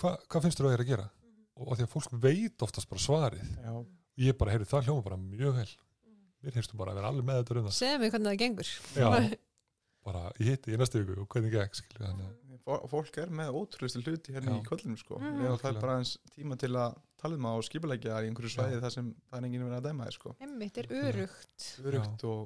hva, 0.00 0.16
hvað 0.26 0.42
finnst 0.42 0.58
þú 0.58 0.66
að 0.66 0.72
ég 0.72 0.80
er 0.80 0.84
að 0.84 0.90
gera? 0.90 1.06
Og, 1.54 1.68
og 1.68 1.78
því 1.78 1.86
að 1.86 1.92
fólk 1.92 2.18
veit 2.26 2.66
oftast 2.66 2.90
bara 2.90 3.04
svarið. 3.06 3.54
Já, 3.62 3.70
og 3.78 4.26
ég 4.26 4.36
bara, 4.40 4.56
heyrðu 4.56 4.68
það 4.72 4.88
hljóma 4.88 5.06
bara 5.06 5.20
mjög 5.22 5.56
vel. 5.60 5.70
Mér 6.42 6.58
heyrstu 6.58 6.78
bara 6.80 6.92
að 6.92 6.98
vera 6.98 7.12
alveg 7.12 7.28
með 7.28 7.40
þetta 7.40 7.58
um 7.60 7.66
það. 7.68 7.78
Segja 7.78 8.02
mig 8.02 8.12
hvernig 8.12 8.32
það 8.32 8.42
gengur. 8.42 8.74
Já. 8.98 9.08
bara 10.06 10.28
ég 10.40 10.52
hitti 10.54 10.74
í 10.74 10.78
næstu 10.80 11.02
viku 11.02 11.22
og 11.24 11.28
hvernig 11.32 11.54
þannig 11.54 12.26
að 12.28 12.38
Fó- 12.62 12.84
fólk 12.86 13.16
er 13.18 13.30
með 13.34 13.56
ótrúlistu 13.58 14.02
hluti 14.04 14.34
hérna 14.36 14.52
Já. 14.54 14.60
í 14.60 14.66
kollinum 14.68 14.98
sko. 15.00 15.16
Mm, 15.18 15.40
það 15.58 15.64
er 15.72 15.80
bara 15.82 15.96
eins 15.98 16.12
tíma 16.30 16.58
til 16.60 16.70
að 16.78 16.94
tala 17.18 17.34
um 17.38 17.46
það 17.48 17.58
og 17.58 17.66
skipulegja 17.66 18.18
í 18.22 18.28
einhverju 18.28 18.52
svæði 18.54 18.78
þar 18.84 18.94
sem 18.94 19.08
það 19.30 19.38
er 19.38 19.46
enginn 19.48 19.64
verið 19.66 19.78
að 19.80 19.88
dæma 19.88 20.06
þér 20.06 20.16
sko. 20.18 20.34
Emmitt 20.46 20.78
er 20.78 20.90
örugt. 21.00 21.66
Örugt 21.82 22.24
og 22.30 22.44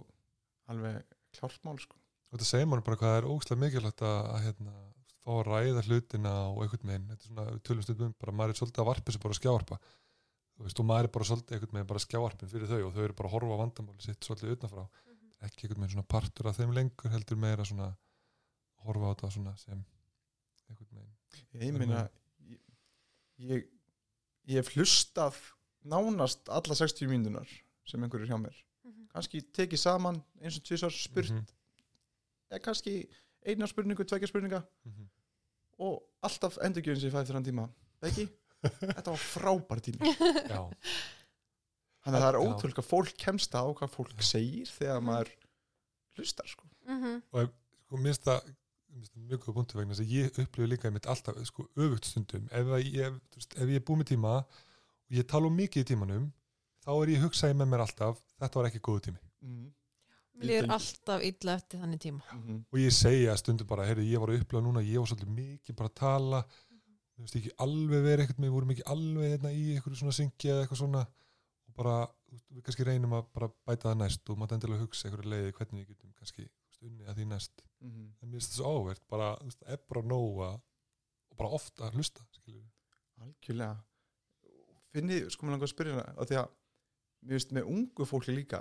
alveg 0.73 1.03
klárt 1.37 1.69
mál 1.69 1.77
sko. 1.83 2.01
og 2.01 2.39
þetta 2.39 2.49
segir 2.49 2.71
mann 2.71 2.85
bara 2.87 3.01
hvað 3.03 3.19
er 3.19 3.29
ógslag 3.29 3.61
mikilvægt 3.61 4.03
að, 4.09 4.17
að 4.33 4.41
hérna, 4.47 4.73
fá 5.21 5.31
að 5.37 5.45
ræða 5.51 5.85
hlutina 5.87 6.33
og 6.49 6.63
einhvern 6.65 6.91
veginn, 6.91 7.07
þetta 7.13 7.23
er 7.23 7.31
svona 7.31 7.47
við 7.53 7.63
tölum 7.69 7.85
stundum 7.87 8.17
bara 8.17 8.37
maður 8.41 8.55
er 8.55 8.61
svolítið 8.61 8.83
að 8.83 8.89
varpa 8.91 9.11
þessu 9.11 9.23
bara 9.27 9.37
að 9.37 9.41
skjávarpa. 9.43 9.79
Þú 10.57 10.65
veist, 10.65 10.81
og 10.81 10.89
maður 10.89 11.07
er 11.07 11.13
bara 11.13 11.29
svolítið 11.29 11.57
einhvern 11.57 11.77
veginn 11.77 11.91
bara 11.93 12.03
skjávarpin 12.07 12.51
fyrir 12.51 12.71
þau 12.73 12.81
og 12.87 12.93
þau 12.97 13.03
eru 13.05 13.17
bara 13.21 13.29
að 13.29 13.35
horfa 13.37 13.57
á 13.57 13.63
vandamáli 13.63 14.07
sitt 14.07 14.25
svolítið 14.25 14.55
utanfrá, 14.57 14.85
ekki 15.49 15.67
einhvern 15.67 15.83
veginn 15.85 15.95
svona 15.97 16.09
partur 16.11 16.49
af 16.51 16.59
þeim 16.61 16.75
lengur 16.77 17.13
heldur 17.13 17.39
meira 17.41 17.65
svona 17.67 17.91
horfa 18.87 19.09
á 19.09 19.13
þetta 19.15 19.31
svona 19.37 19.55
sem 19.63 19.83
einhvern 20.69 20.93
veginn. 20.93 21.17
Ég 21.67 21.79
meina 21.79 22.05
ég, 22.51 22.61
ég, 23.51 23.67
ég 24.51 24.61
hef 24.61 24.73
hlustað 24.77 25.39
nánast 25.87 26.49
alla 26.51 26.75
60 26.79 27.09
mínúnar 27.11 27.49
sem 27.87 28.03
einhverjur 28.03 28.31
hjá 28.33 28.39
mér. 28.43 28.57
Kannski 29.13 29.41
tekið 29.57 29.81
saman 29.81 30.19
eins 30.43 30.59
og 30.59 30.65
tvisar 30.67 30.93
spurt 30.93 31.31
Mhm, 31.33 31.45
eða 32.51 32.61
kannski 32.63 32.93
eina 33.47 33.67
spurningu, 33.67 34.05
tvekja 34.05 34.29
spurninga. 34.31 34.63
Mhm. 34.85 35.07
og 35.79 36.03
alltaf 36.25 36.57
endurgjöfin 36.65 37.03
sér 37.03 37.13
fæði 37.13 37.27
fyrir 37.29 37.37
hann 37.37 37.45
tíma. 37.45 37.65
Beggi, 38.01 38.25
þetta 38.97 39.11
var 39.13 39.21
frábær 39.21 39.81
tími. 39.85 40.13
Já, 40.49 40.61
þannig 42.07 42.21
að 42.21 42.25
það 42.25 42.31
er 42.31 42.39
ótrúlega 42.45 42.87
fólk 42.87 43.17
kemst 43.21 43.57
á 43.59 43.63
hvað 43.67 43.93
fólk 43.93 44.23
segir 44.25 44.71
þegar 44.71 45.03
maður 45.05 45.33
hlustar 46.17 46.49
sko. 46.49 46.69
Mhm. 46.87 47.21
sko, 47.27 47.99
mér 47.99 48.13
finnst 48.13 48.27
það 48.27 48.47
mér 48.47 49.01
finnst 49.01 49.13
það 49.13 49.27
mjög 49.31 49.43
góð 49.45 49.57
punktu 49.59 49.79
vegna 49.79 49.95
þess 49.95 50.07
að 50.07 50.15
ég 50.15 50.41
upplifi 50.45 50.71
líka 50.71 50.89
einmitt 50.89 51.09
alltaf 51.11 51.41
sko, 51.49 51.67
öfugt 51.77 52.09
stundum. 52.09 52.47
Ef, 52.51 52.71
að 52.79 52.87
ég, 52.87 53.19
ef 53.37 53.67
ég 53.67 53.81
er 53.81 53.85
búið 53.87 54.03
með 54.03 54.11
tíma 54.13 54.37
og 54.41 55.19
ég 55.19 55.27
tala 55.29 55.51
um 55.51 55.59
mikið 55.59 55.83
í 55.85 55.89
tímanum 55.91 56.29
þá 56.87 56.93
er 56.95 57.13
ég 57.17 57.25
hugsaði 57.27 57.59
með 57.59 57.73
mér 57.73 57.85
alltaf 57.85 58.23
þetta 58.39 58.61
var 58.61 58.71
ekki 58.71 58.85
góðu 58.87 59.05
tími. 59.09 59.21
Mm. 59.43 59.67
Mér 60.37 60.51
líður 60.51 60.73
alltaf 60.77 61.23
illa 61.25 61.57
eftir 61.57 61.83
þannig 61.83 62.01
tíma. 62.03 62.23
Mm 62.37 62.63
og 62.71 62.81
ég 62.81 62.93
segja 62.95 63.37
stundum 63.41 63.69
bara, 63.69 63.87
heyrðu, 63.89 64.05
ég 64.07 64.21
var 64.21 64.33
að 64.33 64.41
upplifa 64.43 64.65
núna 64.65 64.85
ég 64.85 65.01
var 65.01 65.11
svolítið 65.11 65.37
mikið 65.37 65.77
bara 65.77 65.93
að 65.93 65.99
tala. 66.01 66.43
Þú 67.17 67.25
veist 67.25 67.37
ekki 67.39 67.53
alveg 67.65 68.03
verið 68.05 68.25
eitthvað 68.27 68.45
við 68.45 68.53
vorum 68.53 68.73
ekki 68.75 68.85
alveg 68.93 69.31
hérna 69.33 69.53
í 69.57 69.63
eitthvað 69.73 70.01
svona 70.03 70.17
syngi 70.17 70.51
eða 70.53 70.65
eitthvað 70.65 70.81
svona. 70.83 71.07
og 71.07 71.26
bara, 71.77 71.97
þú 72.27 72.37
veist, 72.37 72.47
við 72.57 72.63
kannski 72.67 72.87
reynum 72.89 73.13
að 73.19 73.27
bara 73.37 73.49
bæta 73.69 73.91
það 73.91 73.99
næst. 74.03 74.31
Og 74.31 74.39
maður 74.41 74.57
endilega 74.59 74.83
hugsa 74.85 75.09
eitthvað 75.09 75.31
leiði 75.33 75.53
hvernig 75.59 75.83
við 75.83 75.89
getum 75.95 76.13
kannski 76.19 76.43
þú 76.47 76.71
veist, 76.71 76.83
unnið 76.89 77.11
að 77.13 77.17
því 77.21 77.27
næst. 77.33 77.63
-hmm. 77.83 78.07
en 78.23 78.29
mér 78.29 78.39
finnst 78.41 78.53
það 78.53 78.61
svo 78.63 78.73
ávert, 78.81 79.03
bara, 79.09 79.29
þú 79.41 79.45
veist, 79.51 79.63
er 79.67 79.79
bara 79.89 80.03
nóg 80.03 80.41
að 80.49 80.57
og 81.31 81.37
bara 81.37 81.51
ofta 81.51 81.85
að 81.89 81.95
hlusta 82.01 82.25
algjörlega. 83.21 83.77
Finnið, 84.97 85.29
sko 85.33 85.47
mér 85.47 85.57
langar 85.57 85.69
að 85.69 85.75
spyrja 85.75 85.95
hana 85.97 86.15
af 86.17 86.29
því 86.31 86.37
að 86.41 86.49
mér 87.27 87.37
finnst 87.37 87.53
með 87.57 87.71
ungu 87.75 88.07
fólki 88.09 88.33
líka 88.37 88.61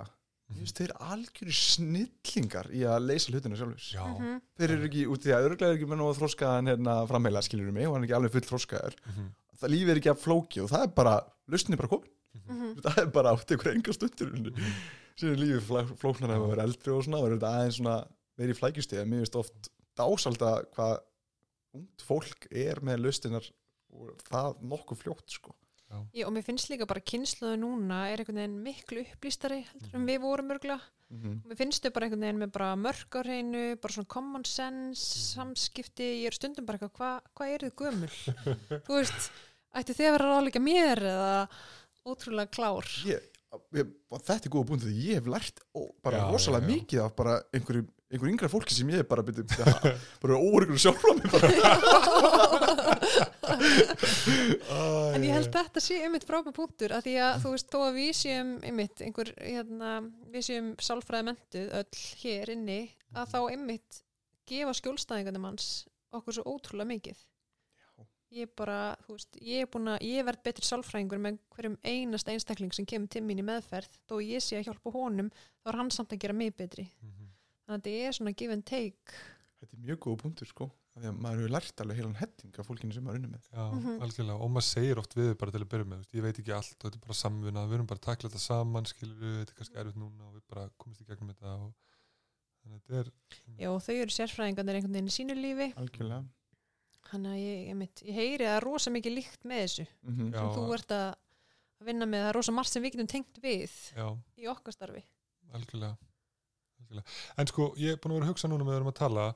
mér 0.50 0.58
finnst 0.62 0.80
þeir 0.80 0.92
algjöru 1.12 1.54
snillingar 1.58 2.68
í 2.76 2.82
að 2.86 3.06
leysa 3.08 3.32
hlutina 3.32 3.56
sjálfur 3.58 3.86
Já, 3.94 4.04
Mhm. 4.06 4.40
þeir 4.58 4.70
eru 4.76 4.86
ekki 4.88 5.06
út 5.12 5.26
í 5.26 5.32
að 5.34 5.46
örglega 5.48 5.70
er 5.72 5.76
ekki 5.78 5.88
með 5.90 5.98
nóg 6.02 6.10
að 6.12 6.18
þroska 6.20 6.58
en 6.58 6.66
hérna 6.70 6.94
framheila 7.08 7.42
skilur 7.42 7.72
mig 7.72 7.86
og 7.86 7.94
hann 7.94 8.04
er 8.04 8.08
ekki 8.08 8.18
alveg 8.18 8.32
full 8.36 8.46
þroskaður 8.50 8.94
mhm, 9.06 9.30
það 9.56 9.72
lífið 9.74 9.90
er 9.90 10.00
ekki 10.02 10.12
að 10.12 10.22
flóki 10.26 10.62
og 10.62 10.68
það 10.70 10.82
er 10.82 10.92
bara 11.00 11.14
lustin 11.48 11.72
er 11.72 11.80
bara 11.82 11.88
komin, 11.88 12.10
Mhm. 12.46 12.80
það 12.84 13.02
er 13.02 13.10
bara 13.14 13.34
átt 13.34 13.50
einhver 13.50 13.74
enga 13.74 13.92
stundur 13.96 14.32
mhm. 14.32 14.72
sem 15.16 15.32
er 15.32 15.42
lífið 15.42 15.94
flóknar 16.00 16.36
að 16.36 16.48
vera 16.50 16.66
eldri 16.68 16.92
og 16.92 17.04
svona 17.04 17.22
er 17.24 17.36
þetta 17.36 17.52
aðeins 17.52 17.80
svona 17.80 17.98
meiri 18.36 18.56
flækjustíð 18.58 19.04
mér 19.04 19.22
finnst 19.24 19.36
oft 19.42 19.70
dásalda 19.96 20.56
hvað 20.76 20.98
ungt 21.76 22.02
fólk 22.08 22.48
er 22.50 22.80
með 22.84 23.06
lustinar 23.06 23.46
og 23.92 24.18
það 24.28 24.60
nokkuð 24.62 25.02
fljótt 25.04 25.38
sko 25.38 25.54
Já, 25.86 26.24
og 26.26 26.32
mér 26.34 26.42
finnst 26.42 26.66
líka 26.66 26.86
bara 26.88 26.98
kynsluðu 27.06 27.60
núna 27.62 28.08
er 28.10 28.18
einhvern 28.18 28.40
veginn 28.40 28.62
miklu 28.64 29.04
upplýstari 29.06 29.60
heldur 29.68 29.94
en 29.94 30.00
Mhm. 30.02 30.08
við 30.08 30.20
vorum 30.20 30.50
örgla 30.50 30.80
mm 31.10 31.20
-hmm. 31.22 31.42
mér 31.46 31.56
finnst 31.56 31.84
þau 31.84 31.92
bara 31.94 32.06
einhvern 32.06 32.20
veginn 32.26 32.42
með 32.42 32.52
bara 32.52 32.74
mörg 32.76 33.10
á 33.14 33.20
hreinu, 33.22 33.76
bara 33.80 33.92
svona 33.92 34.08
common 34.08 34.44
sense 34.44 35.34
samskipti, 35.34 36.24
ég 36.24 36.26
er 36.26 36.32
stundum 36.34 36.66
bara 36.66 36.78
eitthvað 36.78 36.92
hvað 36.98 37.20
hva 37.36 37.46
er 37.46 37.60
þið 37.60 37.74
gömul? 37.76 38.10
þú 38.86 38.92
veist, 38.98 39.30
ætti 39.74 39.94
þið 39.94 40.06
að 40.06 40.12
vera 40.18 40.30
ráðleika 40.32 40.60
mér 40.60 40.98
eða 40.98 41.48
ótrúlega 42.06 42.52
klár 42.54 42.86
ég, 43.08 43.20
ég, 43.76 43.92
þetta 44.14 44.38
er 44.40 44.52
góða 44.54 44.68
búin 44.70 44.82
því 44.84 44.94
ég 45.08 45.20
hef 45.20 45.26
lært 45.30 45.62
bara 46.04 46.22
Já, 46.22 46.26
rosalega 46.32 46.62
já, 46.62 46.66
já. 46.66 46.72
mikið 46.74 47.04
af 47.04 47.12
bara 47.18 47.34
einhverju 47.56 47.86
einhver 48.06 48.30
yngra 48.30 48.48
fólki 48.50 48.74
sem 48.76 48.90
ég 48.94 49.02
bara 49.10 49.24
byrju 49.26 49.44
bara 50.22 50.38
óreikur 50.38 50.78
sjálfra 50.78 51.10
mig 51.18 51.28
bara 51.32 51.48
En 55.16 55.24
ég 55.24 55.32
held 55.34 55.50
þetta 55.54 55.80
sé 55.82 55.98
einmitt 56.04 56.26
frábæð 56.28 56.54
punktur 56.56 56.92
að 56.94 57.06
því 57.08 57.14
að 57.24 57.38
þú 57.42 57.52
veist 57.54 57.70
þó 57.72 57.78
að 57.86 57.98
við 57.98 58.10
séum 58.18 58.50
einmitt 58.66 59.02
einhver, 59.04 59.30
hérna, 59.40 59.92
við 60.32 60.46
séum 60.48 60.68
sálfræði 60.82 61.28
mentuð 61.30 61.68
öll 61.80 62.02
hér 62.22 62.52
inni 62.56 62.80
að 63.16 63.32
þá 63.32 63.38
einmitt 63.54 64.00
gefa 64.46 64.74
skjólstæðingarnir 64.78 65.42
manns 65.42 65.68
okkur 66.14 66.36
svo 66.36 66.44
ótrúlega 66.54 66.90
mikið. 66.92 67.18
Ég 68.36 68.50
bara, 68.58 68.78
þú 69.06 69.16
veist, 69.16 69.36
ég 69.42 69.64
er 69.64 69.70
búin 69.72 69.88
að 69.92 70.02
ég 70.06 70.24
verð 70.28 70.42
betri 70.46 70.66
sálfræðingur 70.68 71.20
með 71.24 71.38
hverjum 71.56 71.76
einasta 71.84 72.32
einstakling 72.34 72.72
sem 72.76 72.86
kemur 72.86 73.08
til 73.12 73.22
mín 73.26 73.40
í 73.42 73.46
meðferð. 73.46 73.88
Þó 74.08 74.16
ég 74.22 74.42
sé 74.44 74.58
að 74.60 74.68
hjálpa 74.70 74.92
honum, 74.94 75.30
þá 75.64 75.70
er 75.72 75.78
hann 75.80 75.90
samt 75.90 76.12
að 76.12 76.20
gera 76.26 76.34
mig 76.36 76.56
betri, 76.56 76.90
Mhm. 77.02 77.30
þannig 77.66 77.76
að 77.76 77.82
þetta 77.82 78.06
er 78.08 78.12
svona 78.12 78.36
give 78.36 78.52
and 78.52 78.64
take. 78.66 79.14
Þetta 79.60 79.72
er 79.72 79.84
mjög 79.86 79.98
góð 80.04 80.16
punktur 80.22 80.46
sko 80.46 80.70
af 80.96 81.02
því 81.02 81.08
að 81.10 81.18
maður 81.20 81.40
hefur 81.42 81.52
lært 81.52 81.80
alveg 81.82 81.96
heilan 81.96 82.14
hetting 82.16 82.58
af 82.58 82.66
fólkinu 82.66 82.92
sem 82.94 83.04
maður 83.04 83.14
er 83.16 83.20
unni 83.20 83.28
með. 83.36 83.48
Já, 83.52 83.64
Mhm. 83.72 84.00
algjörlega, 84.00 84.40
og 84.40 84.50
maður 84.50 84.68
segir 84.68 84.98
oft 84.98 85.14
við 85.14 85.38
bara 85.38 85.50
til 85.50 85.60
að 85.60 85.68
byrja 85.68 85.84
með, 85.84 85.96
þú 85.96 86.04
veist, 86.04 86.14
ég 86.16 86.22
veit 86.22 86.38
ekki 86.40 86.54
allt 86.56 86.84
og 86.84 86.90
þetta 86.92 86.96
er 86.96 87.06
bara 87.06 87.20
samvinna, 87.20 87.66
við 87.68 87.74
erum 87.74 87.86
bara 87.86 87.98
að 88.00 88.06
takla 88.08 88.30
þetta 88.30 88.40
saman 88.40 88.84
skilur 88.84 89.16
við, 89.20 89.34
þetta 89.44 89.50
er 89.52 89.58
kannski 89.60 89.76
erfitt 89.80 89.96
núna 90.00 90.22
og 90.28 90.34
við 90.34 90.42
bara 90.48 90.70
komist 90.78 91.00
í 91.02 91.04
gegnum 91.06 91.34
þetta 91.34 91.60
og 91.60 91.74
er 92.90 93.10
Já, 93.58 93.68
þau 93.78 93.94
eru 93.94 94.10
sérfræðingarnir 94.10 94.74
einhvern 94.80 94.92
veginn 94.96 95.10
í 95.10 95.14
sínu 95.14 95.34
lífi. 95.36 95.74
Algjörlega 95.76 96.24
þannig 97.10 97.32
að 97.34 97.42
ég, 97.42 97.60
ég, 97.70 97.78
mitt, 97.78 98.02
ég 98.06 98.18
heyri 98.18 98.48
að 98.50 98.62
rosa 98.64 98.92
mikið 98.94 99.16
líkt 99.16 99.46
með 99.46 99.62
þessu. 99.64 99.86
Mm 100.06 100.32
Já. 100.32 100.38
sem 100.40 100.52
þú 100.56 100.66
ert 100.76 100.94
að 100.96 101.08
að 101.76 101.90
vinna 101.90 102.08
með, 102.08 102.24
það 102.24 102.30
er 102.30 102.38
rosa 102.38 102.54
margt 102.56 102.72
sem 102.72 102.84
við 102.84 102.96
getum 102.96 103.10
tengt 103.10 103.38
við 103.42 103.76
já, 103.96 104.06
í 104.40 104.48
okkar 104.50 104.74
starfi. 104.74 105.02
Algjörlega, 105.56 106.08
algjörlega. 106.80 107.14
en 107.36 107.50
sko, 107.50 107.68
ég 107.80 107.94
er 107.94 108.00
búin 108.00 108.14
að 108.14 108.20
vera 108.20 108.28
að 108.28 108.32
hugsa 108.32 108.50
núna 108.50 108.66
með 108.66 108.72
við 108.72 108.80
erum 108.80 108.92
að 108.92 109.00
tala 109.00 109.26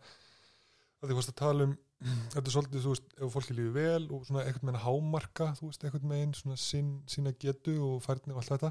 að 1.00 1.10
því 1.10 1.18
fórst 1.18 1.32
að 1.32 1.40
tala 1.42 1.66
um 1.68 1.76
þetta 2.32 2.46
er 2.46 2.54
svolítið, 2.54 2.84
þú 2.84 2.94
veist, 2.94 3.10
ef 3.12 3.34
fólki 3.34 3.54
lífi 3.56 3.72
vel 3.74 4.06
og 4.08 4.22
svona 4.24 4.46
einhvern 4.46 4.70
meginn 4.70 4.84
hámarka, 4.86 5.50
þú 5.58 5.66
veist, 5.68 5.82
einhvern 5.84 6.08
meginn 6.08 6.36
svona 6.38 6.56
sín, 6.60 6.94
sína 7.12 7.34
getu 7.36 7.74
og 7.84 7.98
færni 8.06 8.32
og 8.32 8.40
allt 8.40 8.54
þetta. 8.54 8.70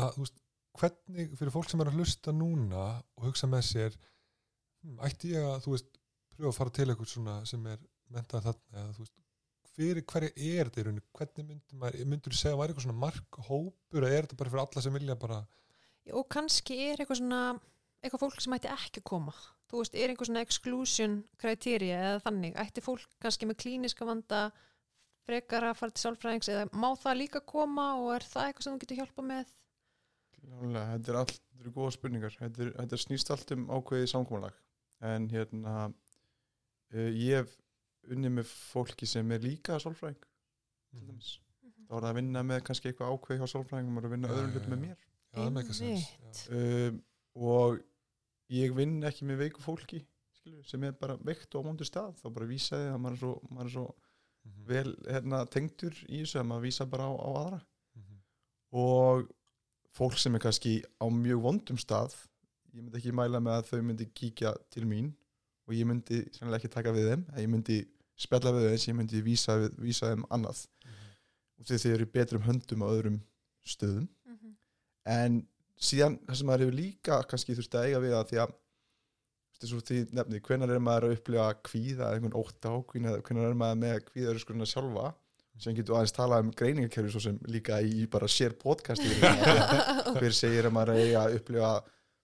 Að, 0.00 0.14
þú 0.14 0.24
veist, 0.24 0.38
hvernig 0.80 1.34
fyrir 1.36 1.52
fólk 1.52 1.68
sem 1.68 1.82
er 1.84 1.90
að 1.90 1.98
hlusta 2.00 2.32
núna 2.32 2.86
og 3.18 3.26
hugsa 3.26 3.50
með 3.50 3.66
sér 3.68 3.98
hm, 4.00 4.96
ætti 5.10 5.34
ég 5.34 5.44
að, 5.44 5.58
þú 5.66 5.74
veist, 5.74 5.99
pröfa 6.40 6.54
að 6.54 6.58
fara 6.58 6.76
til 6.76 6.88
eitthvað 6.88 7.12
svona 7.14 7.38
sem 7.48 7.66
er 7.70 7.80
mentað 8.10 8.46
þarna 8.48 8.82
eða 8.82 8.96
þú 8.96 9.04
veist, 9.06 9.16
fyrir 9.70 10.06
hverja 10.10 10.30
er 10.34 10.68
þetta 10.68 10.80
í 10.80 10.86
rauninni, 10.86 11.06
hvernig 11.16 11.46
myndir 11.46 11.80
maður, 11.80 12.06
myndir 12.10 12.34
þú 12.34 12.40
segja 12.40 12.56
að 12.56 12.62
væri 12.62 12.72
eitthvað 12.72 12.86
svona 12.88 13.02
markhópur 13.04 14.06
eða 14.06 14.16
er 14.16 14.26
þetta 14.26 14.40
bara 14.40 14.52
fyrir 14.54 14.64
alla 14.64 14.84
sem 14.84 14.96
vilja 14.98 15.18
bara 15.20 15.40
og 16.16 16.26
kannski 16.32 16.76
er 16.88 17.02
eitthvað 17.02 17.20
svona 17.20 17.42
eitthvað 18.00 18.22
fólk 18.24 18.42
sem 18.42 18.56
ætti 18.56 18.72
ekki 18.72 19.02
að 19.02 19.08
koma. 19.10 19.34
Þú 19.70 19.82
veist, 19.82 19.94
er 19.94 20.10
einhver 20.10 20.28
svona 20.28 20.42
exclusion 20.44 21.16
kriteria 21.40 22.00
eða 22.08 22.22
þannig, 22.24 22.56
ætti 22.58 22.84
fólk 22.84 23.06
kannski 23.22 23.48
með 23.48 23.60
klíniska 23.64 24.08
vanda 24.08 24.48
frekar 25.28 25.68
að 25.68 25.78
fara 25.78 25.94
til 25.94 26.04
sálfræðings 26.06 26.50
eða 26.50 26.66
má 26.72 26.88
það 26.98 27.20
líka 27.20 27.42
koma 27.46 27.92
og 28.00 28.14
er 28.16 28.26
það 28.26 28.48
eitthvað 28.48 28.66
sem 28.66 28.74
þú 28.74 28.82
getur 28.84 29.00
hjálpa 29.02 29.26
með? 29.28 29.52
Klálega, 30.40 30.84
þetta 30.94 31.12
er 31.12 31.20
allt, 31.20 31.36
þetta 31.36 31.66
eru 31.66 31.74
góða 31.76 31.94
spurningar. 31.98 32.36
Þetta, 32.40 32.64
er, 32.64 32.72
þetta 32.78 33.00
snýst 33.04 33.32
allt 33.34 33.54
um 33.54 33.66
ákveðið 33.68 34.12
samkomulag. 34.14 34.56
En 35.10 35.28
hérna 35.30 35.74
uh, 36.94 37.10
ég 37.14 37.36
hef 37.40 37.56
unnið 38.10 38.32
með 38.38 38.50
fólki 38.72 39.06
sem 39.06 39.30
er 39.32 39.38
líka 39.44 39.78
sálfræðing 39.82 40.20
til 40.20 41.00
Mhm. 41.00 41.06
dæmis 41.10 41.38
þá 41.86 41.94
er 41.96 42.00
það 42.02 42.10
að 42.10 42.14
vinna 42.20 42.42
með 42.42 42.62
kannski 42.66 42.88
eitthvað 42.90 43.12
ákveðið 43.14 43.40
hjá 43.42 43.48
sálfræðingum 43.54 43.96
og 44.00 44.04
að 44.04 44.10
vinna 44.14 44.28
Já, 44.28 44.34
öðrum 44.34 44.52
hlut 44.56 44.68
með 44.72 44.80
mér 44.86 45.50
meika 45.54 45.72
sens 45.72 46.06
Einmitt. 46.10 46.40
já. 46.50 46.88
um, 46.90 47.02
og 47.36 47.80
ég 48.50 48.74
vinn 48.74 48.96
ekki 49.06 49.24
með 49.28 49.38
veiku 49.44 49.60
fólki 49.62 50.00
skilur, 50.40 50.64
sem 50.66 50.82
er 50.84 50.92
bara 50.92 51.16
veikt 51.18 51.54
og 51.54 51.62
á 51.62 51.66
móndu 51.68 51.84
stað 51.86 52.16
þá 52.18 52.32
bara 52.34 52.46
vísa 52.50 52.76
þið 52.80 52.94
að 52.94 53.00
maður 53.04 53.12
er 53.12 53.20
svo, 53.22 53.34
maður 53.50 53.66
er 53.66 53.74
svo 53.76 53.94
Mhm. 54.40 54.64
vel 54.66 54.96
hérna, 55.06 55.44
tengdur 55.46 55.92
í 56.08 56.22
þessu 56.24 56.40
að 56.40 56.46
maður 56.48 56.62
vísa 56.64 56.86
bara 56.90 57.04
á, 57.04 57.12
á 57.12 57.28
aðra 57.36 57.60
Mhm. 57.96 58.16
og 58.72 59.30
fólk 59.92 60.16
sem 60.18 60.34
er 60.34 60.38
kannski 60.40 60.82
á 61.00 61.06
mjög 61.10 61.42
vondum 61.42 61.76
stað 61.78 62.14
ég 62.74 62.82
myndi 62.82 62.98
ekki 62.98 63.12
mæla 63.12 63.38
með 63.42 63.58
að 63.60 63.66
þau 63.70 63.82
myndi 63.84 64.06
kíkja 64.14 64.54
til 64.70 64.84
mín 64.86 65.12
og 65.70 65.76
ég 65.78 65.86
myndi 65.86 66.20
sannlega 66.34 66.58
ekki 66.64 66.72
taka 66.74 66.92
við 66.96 67.08
þeim 67.12 67.24
ég 67.38 67.48
myndi 67.52 67.78
spjalla 68.20 68.52
við 68.56 68.66
þeim 68.74 68.88
ég 68.90 68.96
myndi 69.00 69.22
vísa, 69.24 69.56
vísa 69.78 70.10
þeim 70.10 70.24
annað 70.34 70.64
Mhm. 70.84 70.96
og 71.60 71.66
þegar 71.68 71.82
þeir 71.84 71.94
eru 71.94 72.06
betrum 72.16 72.42
höndum 72.48 72.82
á 72.82 72.88
öðrum 72.90 73.20
stöðum 73.64 74.08
Mhm. 74.26 74.54
en 75.06 75.46
síðan 75.80 76.18
það 76.26 76.36
sem 76.40 76.46
maður 76.50 76.64
hefur 76.66 76.78
líka 76.80 77.20
kannski 77.30 77.54
þurfti 77.56 77.78
að 77.78 77.86
eiga 77.88 78.00
við 78.04 78.16
að 78.18 78.28
því 78.32 78.40
að 78.44 78.52
þú 79.60 79.74
veist, 79.76 79.88
því 79.90 79.98
nefnið, 80.16 80.40
hvenær 80.48 80.70
er 80.74 80.80
maður 80.80 81.04
að 81.06 81.14
upplifa 81.18 81.46
kvíða 81.68 82.04
eða 82.06 82.14
einhvern 82.16 82.38
ótt 82.40 82.60
ákvíð 82.64 83.08
eða 83.10 83.22
hvenær 83.28 83.48
er 83.50 83.58
maður 83.62 83.80
með 83.84 83.98
kvíðaörskurina 84.10 84.66
sjálfa 84.68 85.14
sem 85.60 85.74
getur 85.76 85.96
aðeins 85.98 86.14
talað 86.16 86.40
um 86.46 86.50
greiningakerfi 86.56 87.10
svo 87.12 87.20
sem 87.20 87.38
líka 87.44 87.76
í 87.84 88.06
bara 88.08 88.26
sér 88.26 88.54
podcasti 88.56 89.04
hver 90.16 90.32
segir 90.32 90.64
að 90.64 90.72
maður 90.72 90.94
eigi 90.96 91.16
að 91.20 91.34
upplifa 91.36 91.72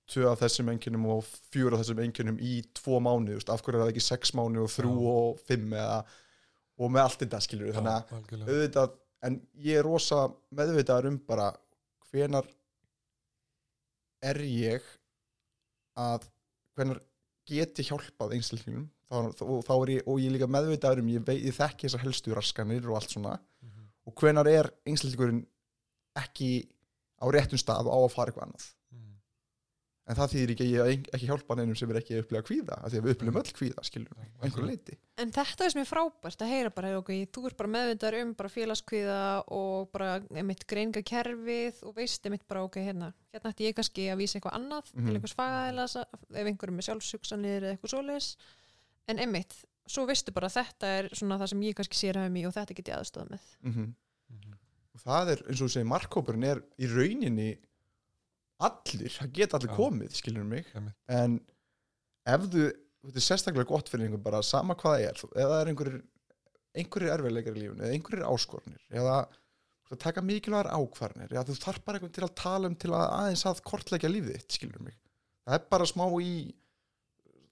tvö 0.06 0.28
af 0.30 0.38
þessum 0.40 0.68
enginum 0.70 1.06
og 1.10 1.24
fjör 1.52 1.74
af 1.74 1.80
þessum 1.82 2.00
enginum 2.04 2.36
í 2.38 2.60
tvo 2.78 3.00
mánu 3.02 3.34
veist, 3.34 3.48
af 3.50 3.62
hverju 3.62 3.80
er 3.80 3.84
það 3.86 3.92
ekki 3.94 4.04
sex 4.06 4.32
mánu 4.38 4.62
og 4.62 4.70
þrjú 4.70 4.92
Já. 4.94 5.14
og 5.16 5.40
fimm 5.48 5.72
eða, 5.74 5.96
og 6.78 6.90
með 6.94 7.02
allt 7.06 7.22
þetta 7.24 7.40
skilur 7.42 7.72
þannig 7.74 7.92
að 7.96 8.12
auðvitað, 8.46 8.94
en 9.26 9.40
ég 9.66 9.78
er 9.80 9.86
rosa 9.88 10.20
meðvitaður 10.54 11.08
um 11.10 11.18
bara 11.26 11.48
hvenar 12.12 12.46
er 14.22 14.40
ég 14.46 14.86
að 15.98 16.26
hvenar 16.76 17.00
get 17.48 17.78
ég 17.80 17.88
hjálpað 17.90 18.34
einstaklingum 18.36 18.86
og 19.10 19.62
þá 19.66 19.72
er 19.76 19.90
ég, 19.96 20.06
og 20.10 20.18
ég 20.22 20.32
líka 20.34 20.48
meðvitaður 20.50 21.02
um 21.04 21.10
ég, 21.12 21.28
ég 21.46 21.54
þekki 21.54 21.86
þessar 21.86 22.02
helstu 22.06 22.34
raskanir 22.34 22.86
og 22.90 22.96
allt 23.00 23.12
svona 23.14 23.36
Mhm. 23.62 23.84
og 24.06 24.14
hvenar 24.22 24.46
er 24.50 24.70
einstaklingurinn 24.86 25.44
ekki 26.16 26.68
á 27.22 27.26
réttum 27.32 27.58
stað 27.58 27.86
á 27.90 27.96
að 27.96 28.10
fara 28.12 28.30
eitthvað 28.30 28.46
annað. 28.48 28.66
En 30.06 30.14
það 30.14 30.30
þýðir 30.32 30.50
ekki 30.54 30.66
að 30.78 30.88
ekki 31.16 31.26
hjálpa 31.26 31.54
neinum 31.58 31.74
sem 31.78 31.90
er 31.90 31.96
ekki 31.98 32.14
að 32.14 32.20
upplifa 32.22 32.42
kvíða 32.46 32.76
af 32.78 32.92
því 32.92 32.98
að 33.00 33.06
við 33.06 33.14
upplifum 33.16 33.38
öll 33.40 33.52
kvíða 33.58 33.82
á 33.82 33.84
einhverju 34.46 34.66
leiti 34.70 34.96
En 35.18 35.30
þetta 35.32 35.64
er 35.64 35.70
sem 35.72 35.80
er 35.82 35.88
frábært 35.88 36.42
að 36.44 36.50
heyra 36.52 36.70
bara, 36.76 36.90
ok, 37.00 37.10
þú 37.32 37.44
ert 37.48 37.56
bara 37.56 37.70
meðvindar 37.72 38.16
um 38.20 38.34
bara 38.36 38.50
félagskviða 38.52 39.18
og 39.56 39.88
bara 39.92 40.10
einmitt 40.36 40.66
greininga 40.68 41.02
kerfið 41.02 41.80
og 41.88 41.94
veist 41.96 42.26
einmitt 42.28 42.44
bara, 42.46 42.62
ok, 42.68 42.76
hérna, 42.84 43.12
hérna 43.32 43.50
ætti 43.54 43.66
ég 43.70 43.74
kannski 43.78 44.06
að 44.12 44.20
vísa 44.22 44.38
eitthvað 44.38 44.58
annað 44.60 44.92
Mhm. 44.94 45.06
til 45.06 45.14
einhvers 45.16 45.34
fagaðila 45.40 45.86
ef 45.86 46.46
einhverjum 46.52 46.78
er 46.78 46.86
sjálfsugsanir 46.90 47.62
eða 47.64 47.72
eitthvað 47.78 47.94
svoleiðis 47.96 48.36
en 49.08 49.18
einmitt, 49.18 49.54
svo 49.88 50.06
veistu 50.06 50.32
bara 50.36 50.46
að 50.48 50.60
þetta 50.60 50.86
er 50.98 51.08
svona 51.14 51.38
það 51.40 51.48
sem 51.48 51.60
ég 51.62 51.74
kannski 51.74 51.96
sér 51.96 52.16
hafa 52.20 52.28
mig 52.30 52.46
og 52.46 52.52
þetta 52.54 52.74
get 52.76 52.88
ég 52.92 52.98
aðstofað 53.00 53.30
með. 53.30 53.40
mm 53.62 53.72
Mhm. 53.72 54.54
og 54.96 55.00
það 55.04 55.28
er 55.32 55.42
eins 55.48 55.60
og 55.62 55.68
þú 55.68 55.72
segir 55.72 55.86
markkópurinn 55.90 56.44
er 56.44 56.62
í 56.78 56.86
rauninni 56.88 57.56
allir, 58.66 59.12
það 59.12 59.32
geta 59.36 59.58
allir 59.58 59.72
komið 59.76 60.14
skilur 60.16 60.44
mig, 60.48 60.68
en 61.12 61.38
ef 62.26 62.46
þú, 62.50 62.66
þetta 63.06 63.20
er 63.20 63.26
sérstaklega 63.26 63.68
gott 63.68 63.90
fyrir 63.92 64.08
einhver 64.08 64.22
bara 64.24 64.42
sama 64.42 64.76
hvað 64.78 64.96
það 64.96 65.08
er, 65.08 65.24
ef 65.26 65.50
það 65.50 65.58
er 65.60 65.72
einhverjir 65.72 65.98
einhverjir 66.76 67.12
erfiðleikar 67.16 67.56
í 67.56 67.62
lífunu, 67.62 67.84
eða 67.84 67.96
einhverjir 67.96 68.28
áskornir 68.28 68.82
eða 68.92 69.16
þú 69.86 69.92
ert 69.92 69.96
að 69.96 70.02
taka 70.02 70.24
mikilvægar 70.26 70.72
ákvarnir 70.74 71.32
eða 71.32 71.46
þú 71.48 71.58
þarf 71.62 71.84
bara 71.86 72.00
einhvern 72.00 72.14
til 72.16 72.26
að 72.26 72.34
tala 72.42 72.70
um 72.70 72.76
til 72.76 72.92
að 72.92 73.04
aðeins 73.06 73.44
að 73.48 73.62
kortleggja 73.70 74.10
lífið 74.12 74.38
þitt, 74.40 74.56
skilur 74.58 74.82
mig 74.84 74.96
það 75.46 75.58
er 75.58 75.66
bara 75.70 75.88
smá 75.88 76.04
í 76.20 76.34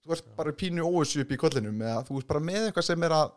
þú 0.04 0.12
ert 0.16 0.26
Já. 0.26 0.34
bara 0.36 0.52
pínu 0.52 0.84
óvissu 0.84 1.22
upp 1.22 1.32
í 1.32 1.40
kollinum 1.40 1.80
eða 1.80 2.04
þú 2.08 2.20
ert 2.20 2.30
bara 2.32 2.44
með 2.44 2.68
eitthvað 2.68 2.88
sem 2.90 3.06
er 3.06 3.16
að 3.16 3.34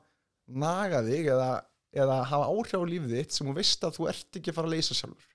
naga 0.64 1.02
þig 1.06 1.32
eða, 1.32 1.50
eða 1.96 2.18
hafa 2.32 2.50
áhrif 2.52 2.76
á 2.76 2.90
lífið 2.92 3.16
þitt 3.16 3.38
sem 3.38 3.48
þú 3.48 3.56
veist 3.58 3.88
að 3.88 3.98
þú 4.00 4.10
ert 4.12 4.40
ekki 4.40 4.52
að 4.52 4.58
fara 4.58 4.72
að 4.72 4.76
leysa 4.76 4.98
sjálfur. 4.98 5.30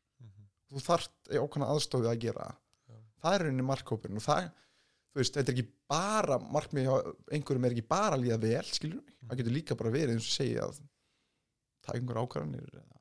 Þú 0.72 0.82
þarft 0.86 1.32
ákvæmna 1.36 1.70
aðstofið 1.74 2.10
að 2.12 2.20
gera 2.26 2.48
Já. 2.52 2.96
það 3.22 3.34
er 3.38 3.44
rauninni 3.46 3.66
markkópurinn 3.68 4.20
og 4.20 4.26
það, 4.26 4.48
þú 5.12 5.20
veist, 5.22 5.36
þetta 5.36 5.52
er 5.52 5.56
ekki 5.58 5.68
bara 5.92 6.38
markmið 6.40 6.88
hjá 6.88 6.94
einhverjum 7.36 7.68
er 7.68 7.76
ekki 7.76 7.86
bara 7.92 8.16
að 8.16 8.24
líða 8.26 8.40
vel, 8.46 8.64
skilur 8.72 9.02
mig, 9.04 9.14
það 9.28 9.40
getur 9.42 9.56
líka 9.58 9.76
bara 9.82 9.94
verið 9.98 10.16
eins 10.16 10.28
og 10.30 10.36
segja 10.38 10.66
að 10.70 10.80
taka 11.86 11.98
einhver 12.00 12.22
ákvarðanir 12.24 12.68
eða 12.72 13.00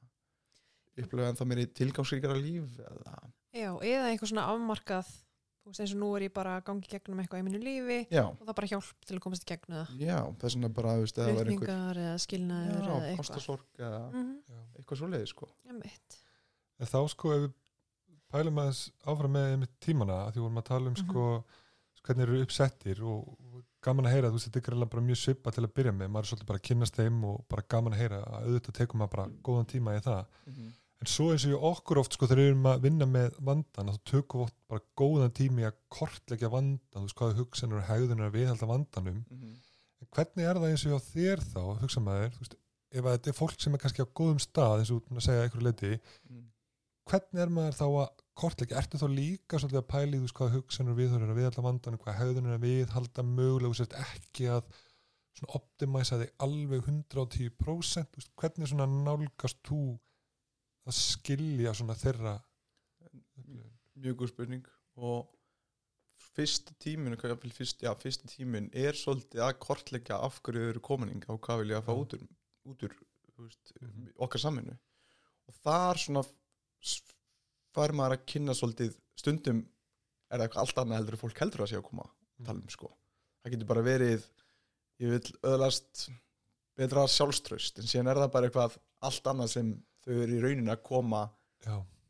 upplega 1.02 1.32
en 1.32 1.38
það 1.40 1.48
mér 1.54 1.60
í 1.64 1.68
tilgangsríkara 1.80 2.40
líf 2.42 2.80
eða, 2.84 3.20
Já, 3.56 3.70
eða 3.84 4.10
eitthvað 4.12 4.30
svona 4.32 4.44
afmarkað, 4.52 5.08
þú 5.62 5.72
veist 5.72 5.82
eins 5.84 5.94
og 5.96 6.00
nú 6.02 6.10
er 6.18 6.26
ég 6.28 6.34
bara 6.36 6.58
að 6.60 6.66
gangi 6.68 6.90
gegnum 6.92 7.20
eitthvað 7.24 7.42
í 7.42 7.46
mínu 7.48 7.62
lífi 7.64 7.98
já, 8.12 8.24
og 8.28 8.44
það 8.48 8.58
bara 8.60 8.70
hjálp 8.72 9.06
til 9.08 9.16
að 9.18 9.24
komast 9.26 9.46
í 9.46 9.50
gegnum 9.54 9.78
það. 9.80 9.96
já, 10.04 10.18
þess 10.44 10.58
vegna 10.58 10.70
bara, 10.78 10.94
þú 11.00 11.06
veist, 11.06 11.18
eða 11.22 11.30
það 11.32 11.40
var 11.40 11.52
einhver 11.56 12.02
eða 12.06 12.20
skilnaður 12.26 12.76
já, 12.76 12.92
eða 12.92 13.10
eitthvað. 13.12 13.24
ástasorg 13.26 13.82
eða 13.88 14.02
Mm 14.12 14.30
Já. 14.52 14.60
eitthvað 14.82 15.00
svo 15.02 15.10
leiði, 15.12 15.28
sko. 15.32 15.50
En 16.82 16.90
þá 16.90 16.98
sko 17.14 17.32
ef 17.36 17.42
við 17.46 17.52
pælum 18.32 18.60
aðeins 18.64 18.82
áfram 19.06 19.36
með 19.36 19.50
einmitt 19.56 19.76
tímana 19.84 20.18
að 20.28 20.34
því 20.38 20.44
vorum 20.46 20.62
að 20.62 20.70
tala 20.72 20.88
um 20.92 20.96
Mhm. 20.96 21.04
sko 21.10 21.44
hvernig 22.02 22.24
eru 22.28 22.42
uppsettir 22.46 23.02
og 23.06 23.38
gaman 23.86 24.06
að 24.06 24.14
heyra 24.16 24.30
þú 24.30 24.38
veist 24.38 24.48
þetta 24.50 24.58
er 24.62 24.66
greiðlega 24.68 24.90
bara 24.94 25.04
mjög 25.06 25.20
svipa 25.22 25.52
til 25.54 25.64
að 25.66 25.74
byrja 25.78 25.92
með 25.94 26.10
maður 26.10 26.24
er 26.26 26.30
svolítið 26.32 26.50
bara 26.52 26.60
að 26.60 26.68
kynnast 26.70 26.96
þeim 26.98 27.24
og 27.30 27.44
bara 27.50 27.66
gaman 27.70 27.94
að 27.94 28.02
heyra 28.02 28.20
að 28.26 28.46
auðvitað 28.48 28.78
tekum 28.80 29.00
maður 29.02 29.12
bara 29.16 29.26
góðan 29.50 29.68
tíma 29.74 29.96
í 29.98 30.02
það. 30.02 30.26
En 31.02 31.08
svo 31.10 31.32
eins 31.34 31.46
og 31.46 31.52
ég 31.52 31.64
okkur 31.72 31.98
oft 31.98 32.14
sko 32.14 32.28
þegar 32.28 32.38
við 32.42 32.50
erum 32.52 32.66
að 32.70 32.82
vinna 32.82 33.06
með 33.10 33.38
vandan 33.42 33.88
þá 33.90 33.98
tökum 34.06 34.40
við 34.42 34.46
oft 34.46 34.58
bara 34.70 34.82
góðan 35.02 35.34
tími 35.34 35.64
að 35.66 35.78
kortleggja 35.90 36.50
vandan 36.54 36.80
þú 36.94 37.06
veist 37.08 37.18
hvaða 37.22 37.38
hugsanur 37.40 37.78
og 37.82 37.88
hegðunar 37.90 38.30
að 38.30 38.36
viðhalda 38.38 38.68
vandanum. 38.70 39.24
En 40.02 40.08
hvernig 40.14 40.46
er 40.46 40.56
það 40.62 40.70
eins 40.70 40.86
og 40.86 41.02
þér 41.14 41.40
þá 41.42 41.62
hugsa 41.82 42.00
maður, 42.06 42.30
þú 42.36 42.40
veist, 42.46 42.56
ef 42.92 43.04
þetta 43.06 43.28
er 43.30 43.38
fólk 43.42 43.60
sem 43.62 43.74
er 43.74 43.82
kannski 43.82 44.02
á 44.06 44.14
góðum 44.14 44.40
stað 44.42 44.80
eins 44.82 44.92
og 44.92 45.02
segja 45.22 45.44
einhverju 45.46 45.66
leiti 45.66 45.92
hvernig 47.10 47.42
er 47.42 47.50
maður 47.50 47.78
þá 47.82 47.86
að 47.88 48.21
kortleggja, 48.38 48.78
ertu 48.80 48.98
þá 49.02 49.08
líka 49.12 49.60
svolítið 49.60 49.82
að 49.82 49.90
pæli 49.92 50.18
þú 50.18 50.26
veist 50.26 50.38
hvaða 50.40 50.56
hugsanur 50.56 50.96
við 50.98 51.10
þurfum 51.12 51.34
að 51.34 51.40
viðhalda 51.42 51.66
vandan, 51.66 51.98
hvað 52.02 52.20
hegðun 52.22 52.48
er 52.50 52.56
að 52.58 52.64
viðhalda 52.66 53.26
mögulega, 53.28 53.72
þú 53.74 53.80
sért 53.82 53.98
ekki 54.06 54.48
að 54.56 54.70
svona 55.38 55.56
optimæsa 55.60 56.20
þig 56.22 56.32
alveg 56.46 56.88
110% 56.88 58.10
þú 58.12 58.22
veist, 58.22 58.32
hvernig 58.40 58.72
svona 58.72 58.88
nálgast 58.92 59.62
þú 59.68 59.82
að 60.88 60.98
skilja 60.98 61.74
svona 61.78 61.96
þeirra 62.00 62.34
mjög 64.02 64.18
góð 64.22 64.32
spurning 64.34 64.66
og 64.98 65.30
fyrsti 66.32 66.74
tímin 66.82 67.18
fyrst, 67.20 67.82
já, 67.84 67.92
fyrsti 68.00 68.30
tímin 68.32 68.70
er 68.74 68.96
svolítið 68.98 69.44
að 69.46 69.58
kortleggja 69.62 70.20
af 70.24 70.40
hverju 70.42 70.64
þau 70.64 70.70
eru 70.74 70.84
komining 70.88 71.24
á 71.28 71.34
hvað 71.36 71.62
vil 71.64 71.74
ég 71.74 71.82
að 71.82 71.88
fá 71.90 71.94
Já. 71.94 72.02
út 72.02 72.16
úr, 72.18 72.26
út 72.72 72.86
úr 72.88 72.96
veist, 73.42 73.74
Mhm. 73.82 74.12
okkar 74.22 74.40
saminu 74.40 74.78
og 75.48 75.56
þar 75.66 75.98
svona 75.98 76.24
s- 76.82 77.02
fær 77.76 77.94
maður 77.98 78.18
að 78.18 78.26
kynna 78.34 78.56
svolítið 78.58 78.96
stundum 79.20 79.62
er 80.32 80.40
það 80.40 80.46
eitthvað 80.48 80.64
allt 80.64 80.82
annað 80.84 81.02
heldur 81.02 81.18
en 81.18 81.22
fólk 81.22 81.42
heldur 81.44 81.64
að 81.66 81.72
sé 81.72 81.80
að 81.80 81.88
koma 81.88 82.08
að 82.08 82.50
tala 82.50 82.62
um 82.62 82.74
sko. 82.74 82.92
Það 83.42 83.56
getur 83.56 83.72
bara 83.72 83.86
verið 83.86 84.26
ég 85.02 85.14
vil 85.16 85.36
öðlast 85.52 86.06
betra 86.80 87.06
sjálfströst 87.12 87.82
en 87.82 87.90
síðan 87.90 88.12
er 88.14 88.22
það 88.22 88.34
bara 88.36 88.50
eitthvað 88.50 88.80
allt 89.08 89.30
annað 89.32 89.54
sem 89.56 89.72
þau 90.06 90.14
eru 90.16 90.38
í 90.38 90.42
rauninni 90.44 90.74
að 90.74 90.84
koma 90.88 91.26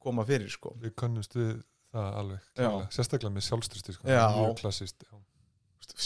koma 0.01 0.25
fyrir 0.27 0.49
sko. 0.51 0.73
Við 0.81 0.95
kannumst 0.97 1.35
við 1.37 1.51
það 1.91 2.15
alveg 2.21 2.87
sérstaklega 2.95 3.35
með 3.35 3.45
sjálfstyrsti 3.49 3.95
sko, 3.97 4.07
Já. 4.07 4.23
mjög 4.37 4.55
klassist 4.61 5.03
já. 5.05 5.13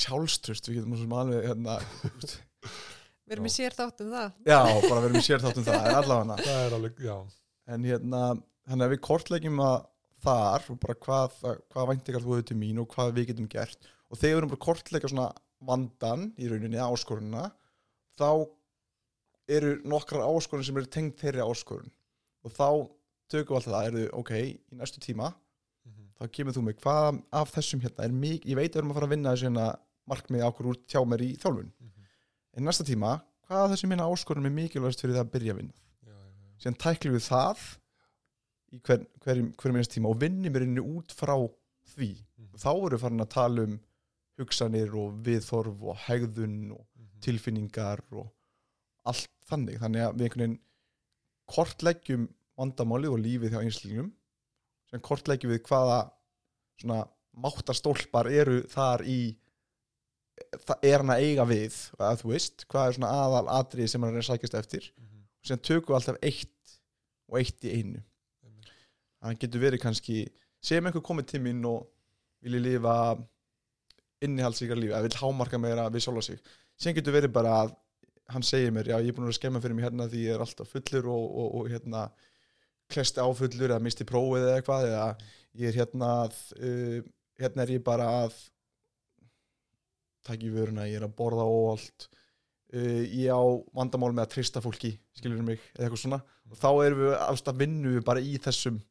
sjálfströst, 0.01 0.67
við 0.69 0.79
getum 0.79 0.95
svo 0.95 1.05
sem 1.05 1.15
alveg 1.19 1.45
hérna, 1.45 1.77
Við 3.25 3.33
erum 3.33 3.47
í 3.49 3.51
sér 3.53 3.73
þátt 3.73 4.01
um 4.03 4.11
það. 4.13 4.33
Já, 4.45 4.59
bara 4.85 5.01
verðum 5.01 5.17
í 5.17 5.25
sérþáttum 5.25 5.63
það 5.65 5.87
allavega. 5.95 6.35
Það 6.45 6.59
er 6.61 6.75
alveg, 6.77 6.99
já, 7.01 7.15
en 7.73 7.87
hérna, 7.89 8.19
þannig 8.67 8.85
að 8.87 8.93
við 8.95 9.01
kortleggjum 9.07 9.59
að 9.65 9.77
þar 10.25 10.63
og 10.73 10.79
bara 10.81 10.95
hvað, 11.05 11.33
hvað 11.69 11.89
væntingar 11.91 12.23
þú 12.23 12.31
hefur 12.35 12.47
til 12.49 12.57
mín 12.57 12.79
og 12.81 12.87
hvað 12.95 13.11
við 13.17 13.27
getum 13.31 13.47
gert 13.51 13.89
og 14.09 14.17
þegar 14.17 14.31
við 14.31 14.37
erum 14.39 14.49
bara 14.53 14.59
að 14.61 14.65
kortleggja 14.65 15.11
svona 15.11 15.27
vandan 15.65 16.23
í 16.41 16.47
rauninni 16.49 16.81
áskorunina 16.81 17.43
þá 18.17 18.29
eru 19.55 19.75
nokkrar 19.85 20.25
áskorun 20.25 20.65
sem 20.65 20.77
eru 20.79 20.89
tengd 20.89 21.17
þeirri 21.21 21.43
áskorun 21.45 21.91
og 22.45 22.53
þá 22.55 22.67
tökum 23.29 23.55
við 23.55 23.59
alltaf 23.59 23.73
það, 23.73 23.87
eru 23.91 24.05
ok, 24.21 24.31
í 24.71 24.77
næstu 24.79 25.01
tíma 25.03 25.31
Mhm. 25.85 26.07
þá 26.17 26.23
kemur 26.33 26.53
þú 26.55 26.61
með 26.65 26.79
hvað 26.81 27.19
af 27.31 27.51
þessum 27.53 27.81
hérna 27.83 28.03
er 28.07 28.13
mikið, 28.13 28.49
ég 28.49 28.55
veit 28.57 28.71
að 28.71 28.73
við 28.73 28.79
erum 28.81 28.91
að 28.91 28.95
fara 28.97 29.05
að 29.05 29.13
vinna 29.13 29.31
þessu 29.35 29.45
hérna 29.45 29.65
markmið 30.09 30.45
ákur 30.47 30.69
úr 30.71 30.77
tjá 30.89 30.99
mér 31.05 31.21
í 31.21 31.31
þjálfun 31.37 31.71
Mhm. 31.77 32.05
en 32.57 32.63
næsta 32.65 32.83
tíma, 32.85 33.21
hvað 33.45 33.63
af 33.65 33.71
þessum 33.75 33.91
hérna 33.93 34.09
áskorunum 34.09 34.45
er 34.49 34.55
mikilvægast 34.57 35.01
fyrir 35.01 35.13
það 35.15 35.25
að 35.25 35.31
byrja 35.35 35.53
að 35.53 35.57
vinna 35.61 35.73
já, 36.05 36.09
já, 36.09 36.17
já. 36.17 36.57
síðan 36.63 36.79
tæklum 36.81 37.13
við 37.13 37.25
það 37.29 37.57
í 38.73 38.79
hver, 38.81 39.05
hverjum, 39.23 39.51
hverjum 39.55 39.75
einast 39.79 39.91
tíma 39.95 40.09
og 40.09 40.19
vinnum 40.19 40.53
við 40.53 40.61
rinni 40.65 40.81
út 40.81 41.11
frá 41.13 41.35
því 41.95 42.09
Mhm. 42.37 42.57
þá 42.57 42.69
erum 42.75 42.89
við 42.97 42.99
farin 42.99 43.19
að 43.25 43.29
tala 43.29 43.63
um 43.63 43.79
hugsanir 44.39 44.95
og 44.95 45.13
viðþorf 45.23 45.81
og 45.83 45.95
hegðun 46.07 46.71
og 46.71 46.85
Mhm. 46.97 47.19
tilfinningar 47.21 48.01
og 48.11 48.31
allt 49.05 49.29
þannig 49.49 49.79
þannig 49.79 50.01
að 50.01 50.15
við 50.17 50.23
einhvern 50.25 50.39
veginn 50.39 50.59
kortleggjum 51.47 52.27
vandamálið 52.57 53.11
og 53.13 53.19
lífið 53.19 53.51
hjá 53.53 53.61
einslingum 53.63 54.11
sem 54.89 54.99
kortleggjum 54.99 55.51
við 55.51 55.61
hvaða 55.67 56.11
svona 56.81 57.07
máttastólpar 57.37 58.29
eru 58.31 58.61
þar 58.71 59.03
í 59.05 59.35
það 60.65 60.83
er 60.83 60.97
hann 60.99 61.13
að 61.13 61.21
eiga 61.23 61.45
við 61.47 61.75
að 61.99 62.21
þú 62.21 62.31
veist, 62.33 62.65
hvað 62.67 62.87
er 62.89 62.93
svona 62.97 63.11
aðal 63.13 63.47
atrið 63.59 63.89
sem 63.89 64.01
hann 64.03 64.15
er 64.15 64.23
að 64.23 64.29
sækjast 64.31 64.57
eftir 64.59 64.91
Mhm. 64.97 65.21
og 65.39 65.45
síðan 65.49 65.63
tökum 65.63 65.93
við 65.93 65.99
alltaf 65.99 66.17
eitt 66.23 66.79
og 67.29 67.39
eitt 67.39 67.61
í 67.63 67.71
einu. 67.79 68.03
Það 69.25 69.39
getur 69.43 69.65
verið 69.65 69.83
kannski 69.83 70.19
segjum 70.65 70.89
einhver 70.89 71.05
komið 71.05 71.39
mín 71.43 71.63
og 71.69 71.87
vilji 72.45 72.61
lifa 72.61 73.15
innihaldsíkar 74.25 74.79
lífi, 74.79 74.93
eða 74.93 75.05
vil 75.05 75.19
hámarka 75.21 75.59
meira 75.61 75.89
við 75.93 76.05
sjálfa 76.05 76.27
sig 76.29 76.39
síðan 76.79 76.97
getur 76.99 77.15
verið 77.15 77.33
bara 77.35 77.57
að 77.63 77.75
hann 78.33 78.45
segir 78.45 78.73
mér, 78.73 78.89
já 78.89 78.97
ég 78.97 79.11
er 79.11 79.15
búin 79.15 79.27
að 79.27 79.35
að 79.35 79.37
skemma 79.37 79.61
fyrir 79.61 79.77
mig 79.77 79.85
hérna 79.85 80.07
því 80.09 80.23
ég 80.23 80.35
er 80.35 80.43
alltaf 80.45 80.71
fullur 80.73 81.09
og, 81.13 81.25
og, 81.25 81.49
og 81.59 81.69
hérna 81.69 82.07
klesti 82.91 83.21
áfullur 83.21 83.71
eða 83.71 83.83
misti 83.83 84.07
prófið 84.07 84.47
eða 84.47 84.57
eitthvað 84.59 84.87
eða 84.89 85.05
ég 85.61 85.69
er 85.69 85.79
hérna 85.79 86.11
að 86.23 86.39
uh, 86.57 86.99
hérna 87.41 87.65
er 87.65 87.73
ég 87.75 87.85
bara 87.85 88.09
að 88.23 88.37
taka 90.25 90.41
í 90.41 90.53
vöruna, 90.53 90.87
ég 90.89 90.97
er 90.99 91.05
að 91.05 91.15
borða 91.17 91.45
óvald 91.45 92.07
uh, 92.73 93.03
ég 93.03 93.29
á 93.29 93.41
vandamál 93.77 94.11
með 94.13 94.25
að 94.25 94.33
trista 94.35 94.63
fólki, 94.63 94.95
skilur 95.17 95.45
mig 95.45 95.61
eða 95.75 95.87
eitthvað 95.87 96.03
svona, 96.05 96.21
og 96.49 96.59
þá 96.61 96.69
erum 96.87 97.03
við 97.03 97.15
alltaf 97.27 97.61
vinnu 97.61 97.95
bara 98.05 98.25
í 98.25 98.35
þessum. 98.41 98.81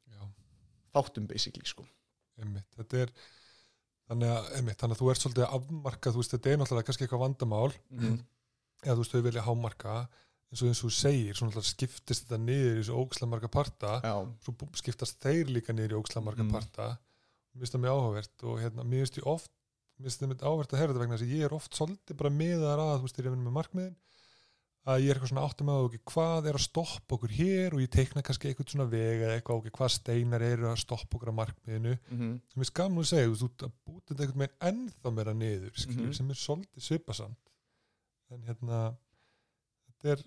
Þáttum 0.94 1.28
basically 1.30 1.68
sko 1.68 1.86
einmitt, 2.40 2.68
þetta 2.78 3.00
er 3.04 3.14
þannig 4.10 4.34
að, 4.34 4.50
einmitt, 4.58 4.78
þannig 4.80 4.96
að 4.96 5.02
þú 5.02 5.10
ert 5.12 5.22
svolítið 5.22 5.46
að 5.46 5.56
afmarka 5.58 6.12
þú 6.12 6.20
veist, 6.20 6.34
þetta 6.34 6.52
er 6.52 6.60
náttúrulega 6.60 6.88
kannski 6.88 7.06
eitthvað 7.06 7.24
vandamál 7.24 7.72
mm. 7.94 8.18
eða 8.84 8.94
þú 8.94 9.02
veist, 9.04 9.14
þau 9.14 9.26
vilja 9.28 9.46
hámarka 9.46 9.96
eins 10.50 10.62
og 10.62 10.70
eins 10.70 10.82
og 10.82 10.90
þú 10.90 10.96
segir, 10.98 11.38
svona 11.38 11.64
skiptist 11.64 12.26
þetta 12.26 12.38
niður 12.42 12.74
í 12.74 12.80
þessu 12.82 12.98
ógislega 13.00 13.30
marga 13.32 13.50
parta 13.50 13.94
já, 14.04 14.14
svo 14.44 14.68
skiptast 14.78 15.18
þeir 15.24 15.50
líka 15.50 15.74
niður 15.74 15.96
í 15.96 15.98
ógislega 15.98 16.26
marga 16.28 16.44
Mm. 16.44 16.52
parta 16.54 16.88
mér 17.54 17.64
finnst 17.64 17.74
það 17.74 17.84
mjög 17.84 17.98
áhugavert 17.98 18.44
og 18.44 18.60
hérna, 18.62 18.84
mér 18.84 19.04
finnst 19.04 19.18
ég 19.18 19.28
oft 19.30 19.50
mér 19.98 20.08
finnst 20.08 20.22
það 20.22 20.30
mjög 20.30 20.44
áhugavert 20.44 20.74
að 20.74 20.80
heyra 20.80 20.92
þetta 20.92 21.02
vegna 21.04 21.16
þess 21.18 21.26
að 21.26 21.34
ég 21.34 21.48
er 21.48 21.56
oft 21.56 21.78
svolítið 21.78 22.18
bara 22.20 22.34
miðar 22.34 22.82
að, 22.84 22.94
þú 22.98 23.08
veist, 23.08 23.18
ég 23.18 23.30
vinn 23.30 23.46
með 23.46 23.56
markmiðin 23.58 23.96
að 24.84 25.00
ég 25.00 25.08
er 25.10 25.16
eitthvað 25.16 25.30
svona 25.32 25.44
áttum 25.48 25.70
að 25.72 25.84
okkur 25.86 26.02
hvað 26.12 26.48
er 26.50 26.56
að 26.58 26.64
stoppa 26.66 27.16
okkur 27.16 27.32
hér 27.38 27.72
og 27.76 27.80
ég 27.80 27.90
teikna 27.94 28.22
kannski 28.26 28.50
eitthvað 28.50 28.72
svona 28.74 28.86
veg 28.92 29.22
eða 29.24 29.36
eitthvað 29.38 29.60
okkur 29.62 29.74
hvað 29.78 29.92
steinar 29.94 30.44
eru 30.44 30.66
að 30.68 30.80
stoppa 30.82 31.16
okkur 31.16 31.32
á 31.32 31.38
markmiðinu 31.40 31.94
mm. 32.12 32.34
sem 32.52 32.64
er 32.66 32.68
skamun 32.68 33.00
að 33.04 33.08
segja, 33.14 33.30
þú 33.32 33.48
út 33.48 33.64
að 33.64 33.72
búta 33.88 34.12
þetta 34.12 34.26
einhvern 34.26 34.44
veginn 34.44 34.68
ennþá 34.68 35.12
meira 35.16 35.34
niður, 35.40 35.72
skilur, 35.78 36.10
Mhm. 36.10 36.16
sem 36.18 36.30
er 36.34 36.40
svolítið 36.42 36.84
svipasamt 36.88 37.52
en 38.34 38.42
hérna 38.50 38.80
þetta 39.88 40.12
er 40.18 40.24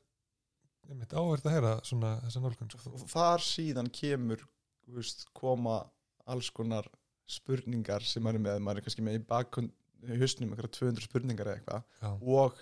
einmitt 0.90 1.14
áhverð 1.14 1.46
að 1.52 1.56
heyra 1.58 1.74
svona 1.86 2.12
þessa 2.26 2.42
nálgun 2.42 2.72
sko. 2.74 2.96
þar 3.14 3.44
síðan 3.46 3.92
kemur 3.94 4.42
veist, 4.88 5.28
koma 5.38 5.82
alls 6.26 6.50
konar 6.50 6.88
spurningar 7.28 8.02
sem 8.08 8.24
maður 8.24 8.40
er 8.40 8.46
með 8.48 8.62
maður 8.64 8.78
er 8.82 8.88
kannski 8.88 9.04
með 9.06 9.20
í 9.20 9.24
bakkund 9.28 9.72
hausnum 10.08 10.50
einhverja 10.54 10.74
200 10.80 11.04
spurningar 11.06 11.50
eða 11.52 11.60
eitthvað 11.60 12.22
og 12.24 12.62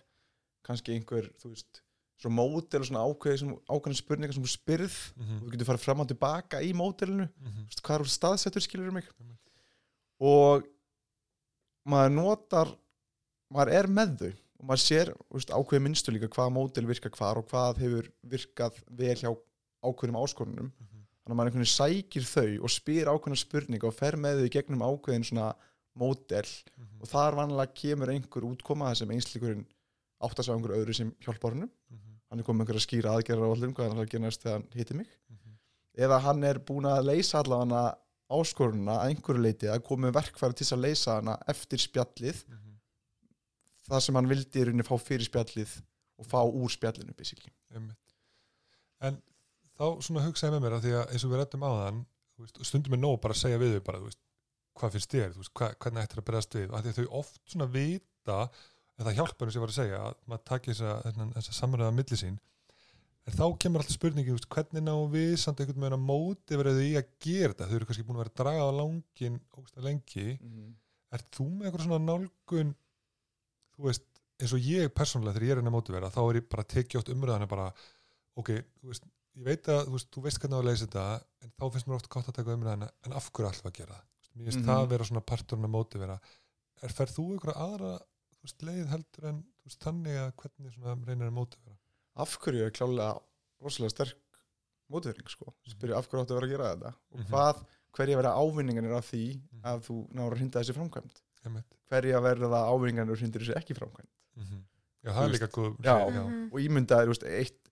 kannski 0.65 0.95
einhver 0.97 1.27
þú 1.37 1.51
veist, 1.53 1.81
svo 2.21 2.31
mótel 2.31 2.81
og 2.81 2.87
svona 2.87 3.03
ákveðin 3.05 3.97
spurningar 3.99 4.35
sem 4.35 4.45
þú 4.45 4.51
spyrð. 4.53 4.95
Og 5.15 5.25
mhm, 5.25 5.41
þú 5.43 5.51
getur 5.55 5.69
farið 5.71 5.83
fram 5.85 6.03
og 6.03 6.09
tilbaka 6.11 6.61
í 6.63 6.71
mótelinu. 6.77 7.27
Þú 7.43 7.65
veist, 7.67 7.83
hvað 7.85 8.05
er 8.05 8.13
staðsettur 8.15 8.65
skilur 8.65 8.95
mig? 8.95 9.09
Einmitt. 9.19 9.41
og 10.23 10.63
maður 11.85 12.15
notar 12.15 12.71
maður 13.53 13.73
er 13.79 13.91
með 13.91 14.15
þau. 14.21 14.31
Og 14.55 14.67
maður 14.69 14.83
sér 14.85 15.11
þú 15.11 15.37
veist, 15.37 15.51
ákveði 15.51 15.83
minnstu 15.83 16.13
líka 16.15 16.31
hvaða 16.31 16.55
mótel 16.55 16.87
virka 16.87 17.11
hvar 17.13 17.41
og 17.41 17.49
hvað 17.51 17.83
hefur 17.83 18.09
virkað 18.23 18.79
vel 18.87 19.15
hjá 19.19 19.29
ákveðnum 19.85 20.21
áskorunum. 20.23 20.71
Mhm, 20.71 21.03
þannig 21.25 21.33
að 21.33 21.37
maður 21.37 21.51
einhvern 21.51 21.65
veginn 21.65 21.75
sækir 21.75 22.25
þau 22.31 22.63
og 22.63 22.71
spyr 22.73 23.11
ákveðna 23.11 23.37
spurninga 23.43 23.89
og 23.91 23.97
fer 23.99 24.15
með 24.15 24.41
þau 24.45 24.49
gegnum 24.55 24.85
ákveðin 24.87 25.27
svona 25.27 25.51
mótel. 25.99 26.47
Mhm, 26.79 27.01
og 27.03 27.11
þar 27.11 27.37
vanlega 27.43 27.75
kemur 27.75 28.13
einhver 28.15 28.47
útkoma 28.47 28.95
sem 28.95 29.11
einslíkurinn 29.11 29.65
átt 30.23 30.39
að 30.39 30.47
sjá 30.47 30.53
einhver 30.55 30.75
öðru 30.77 30.95
sem 30.95 31.11
hjálpar 31.25 31.55
honum. 31.55 31.71
Mhm, 31.91 32.15
hann 32.29 32.39
er 32.39 32.47
komið 32.47 32.59
með 32.59 32.65
einhver 32.65 32.79
að 32.79 32.85
skýra 32.85 33.15
aðgerra 33.15 33.49
á 33.49 33.53
allum 33.55 33.75
hvað 33.75 33.89
hann 33.89 33.99
er 33.99 34.05
að 34.05 34.13
gera 34.13 34.25
næst 34.25 34.45
þegar 34.45 34.57
hann 34.57 34.67
hitti 34.79 34.97
mig. 34.99 35.09
Mhm, 35.29 35.57
eða 36.05 36.21
hann 36.25 36.43
er 36.43 36.59
búin 36.59 36.89
að 36.89 37.07
leysa 37.09 37.41
allavega 37.41 37.83
áskorunna 38.35 38.99
að 38.99 39.11
einhverju 39.11 39.41
leiti 39.43 39.69
að 39.69 39.83
koma 39.85 40.07
með 40.07 40.17
verkfæri 40.17 40.57
til 40.57 40.65
þess 40.65 40.77
að 40.77 40.85
leysa 40.87 41.19
hana 41.19 41.35
eftir 41.51 41.83
spjallið 41.83 42.41
mhm. 42.47 42.73
það 43.85 44.01
sem 44.01 44.17
hann 44.17 44.31
vildi 44.31 44.59
í 44.61 44.65
rauninni 44.65 44.87
fá 44.87 44.95
fyrir 44.97 45.27
spjallið 45.27 45.75
og 46.17 46.25
fá 46.25 46.41
úr 46.41 46.71
spjallinu 46.73 47.13
basically. 47.13 47.53
En 49.03 49.21
þá 49.75 50.01
svona 50.01 50.23
hugsaði 50.25 50.55
með 50.55 50.65
mér 50.65 50.77
að 50.77 50.85
því 50.87 50.93
að 50.95 51.11
eins 51.11 51.25
og 51.25 51.33
við 51.33 51.41
rættum 51.43 51.67
á 51.67 51.71
þann 51.83 52.05
stundum 52.67 52.95
er 52.95 53.01
nóg 53.01 53.19
bara 53.23 53.35
að 53.35 53.41
segja 53.43 53.59
við 53.61 53.77
þau 53.77 53.83
bara, 53.87 54.01
veist, 54.03 54.21
hvað 54.75 54.95
finnst 54.95 55.13
þér, 55.13 55.35
veist, 55.37 55.53
hva, 55.55 55.69
hvernig 55.79 56.03
ættir 56.03 56.21
að 56.21 56.27
berast 56.29 56.57
við? 56.57 56.71
Og 56.71 56.89
þau 56.97 57.19
oft 57.21 57.39
svona 57.47 57.67
vita 57.71 58.39
það 59.03 59.15
hjálpar 59.19 59.47
eins 59.47 59.55
og 59.55 59.59
ég 59.59 59.63
var 59.65 59.71
að 59.73 59.79
segja 59.81 59.97
að 60.07 60.13
maður 60.31 60.43
takki 60.47 60.71
þessa, 60.71 60.91
þessa, 61.03 61.25
þessa 61.35 61.53
samræða 61.59 61.91
milli 61.97 62.17
sín. 62.21 62.37
En 63.25 63.33
þá 63.33 63.45
kemur 63.59 63.81
alltaf 63.81 63.95
spurningi 63.97 64.35
hvernig 64.53 64.83
ná 64.85 64.93
við 65.11 65.31
samt 65.41 65.59
einhvern 65.59 65.81
veginn 65.81 65.97
að 65.97 66.05
móti 66.05 66.59
verið 66.61 66.81
í 66.85 66.91
að 66.99 67.07
gera 67.25 67.51
þetta, 67.53 67.67
þau 67.71 67.75
eru 67.79 67.85
kannski 67.89 68.05
búin 68.05 68.15
að 68.19 68.21
vera 68.23 68.31
að 68.31 68.39
draga 68.43 68.67
á 68.69 68.77
langin 68.79 69.39
ógsta 69.57 69.81
lengi. 69.81 70.27
Er 71.15 71.23
þú 71.33 71.47
með 71.49 71.65
eitthvað 71.71 71.85
svona 71.87 71.99
nálgun? 72.05 72.75
Þú 73.75 73.87
veist, 73.89 74.05
eins 74.39 74.53
og 74.55 74.61
ég 74.69 74.93
persónulega 74.95 75.35
þegar 75.35 75.47
ég 75.47 75.55
er 75.55 75.61
enn 75.63 75.71
að 75.71 75.75
mótivera, 75.75 76.11
þá 76.13 76.21
er 76.29 76.39
ég 76.39 76.47
bara 76.53 76.63
að 76.65 76.71
tekja 76.75 77.01
átt 77.01 77.11
umræðana 77.15 77.47
bara, 77.51 77.65
ok, 78.39 78.51
þú 78.79 78.91
veist 78.93 79.09
ég 79.35 79.43
veit 79.49 79.67
að, 79.73 79.81
þú 79.89 79.95
veist, 79.97 80.09
þú 80.15 80.21
veist 80.23 80.39
hvernig 80.43 80.59
að 80.61 80.67
leysa 80.69 80.85
þetta 80.85 81.05
en 81.43 81.51
þá 81.59 81.65
finnst 81.73 81.87
mér 81.89 81.97
ofta 81.97 82.11
gátt 82.13 82.29
að 82.31 82.37
taka 82.39 82.53
umræðana 82.55 82.87
en 83.09 83.15
af 83.19 83.31
hverju 83.35 83.49
alltaf 83.49 83.67
að 83.71 83.77
gera 83.81 83.97
það, 83.97 84.05
mér 84.35 84.45
finnst 84.51 84.59
Mhm. 84.61 84.67
það 84.69 84.83
að 84.85 84.89
vera 84.93 85.07
svona 85.09 85.25
parturinn 85.31 85.65
að 85.67 85.73
mótivera. 85.75 86.19
Er, 86.83 86.93
ferð 86.93 87.15
þú 87.17 87.25
ykkur 87.35 87.53
aðra, 87.55 87.91
veist, 88.45 88.61
leið 88.67 88.87
heldur 88.93 89.29
en, 89.31 89.39
veist, 89.65 89.79
þannig 89.83 90.19
að 90.21 90.31
hvernig 90.41 90.75
svona 90.75 90.95
reynir 91.09 91.29
að 91.31 91.35
mótivera 91.39 91.77
af 92.25 92.37
hverju 92.43 92.65
er 92.67 92.71
klálega 92.75 93.15
rosalega 93.65 93.93
sterk 93.95 94.39
mótivering 94.93 95.27
sko, 95.33 95.53
spyrja 95.67 95.97
af 95.99 96.07
hverju 96.09 96.21
áttu 96.23 96.35
að 96.35 96.39
vera 96.39 96.47
að 96.47 96.53
gera 96.55 96.69
þetta 96.75 96.91
og 96.93 97.19
Mhm. 97.19 97.27
hvað, 97.31 97.63
hverja 97.95 98.17
verða 98.19 98.33
ávinninganir 98.37 98.93
af 98.97 99.09
því 99.11 99.23
Mhm. 99.41 99.61
að 99.65 99.81
þú 99.87 99.95
náður 100.13 100.31
að 100.33 100.37
hrinda 100.39 100.59
þessi 100.61 100.75
framkvæmt 100.77 101.21
hverja 101.89 102.21
verða 102.21 102.59
ávinninganir 102.69 103.11
og 103.11 103.17
hrindir 103.19 103.41
þessi 103.41 103.55
ekki 103.57 103.73
framkvæmt 103.77 104.13
mm 104.37 104.63
Já, 105.05 105.11
það 105.13 105.23
er 105.25 105.33
líka 105.35 105.47
góð 105.53 105.75
Já. 105.85 105.95
já. 106.09 106.23
Mhm. 106.25 106.49
og 106.53 106.59
veist, 107.07 107.23
eitt 107.23 107.64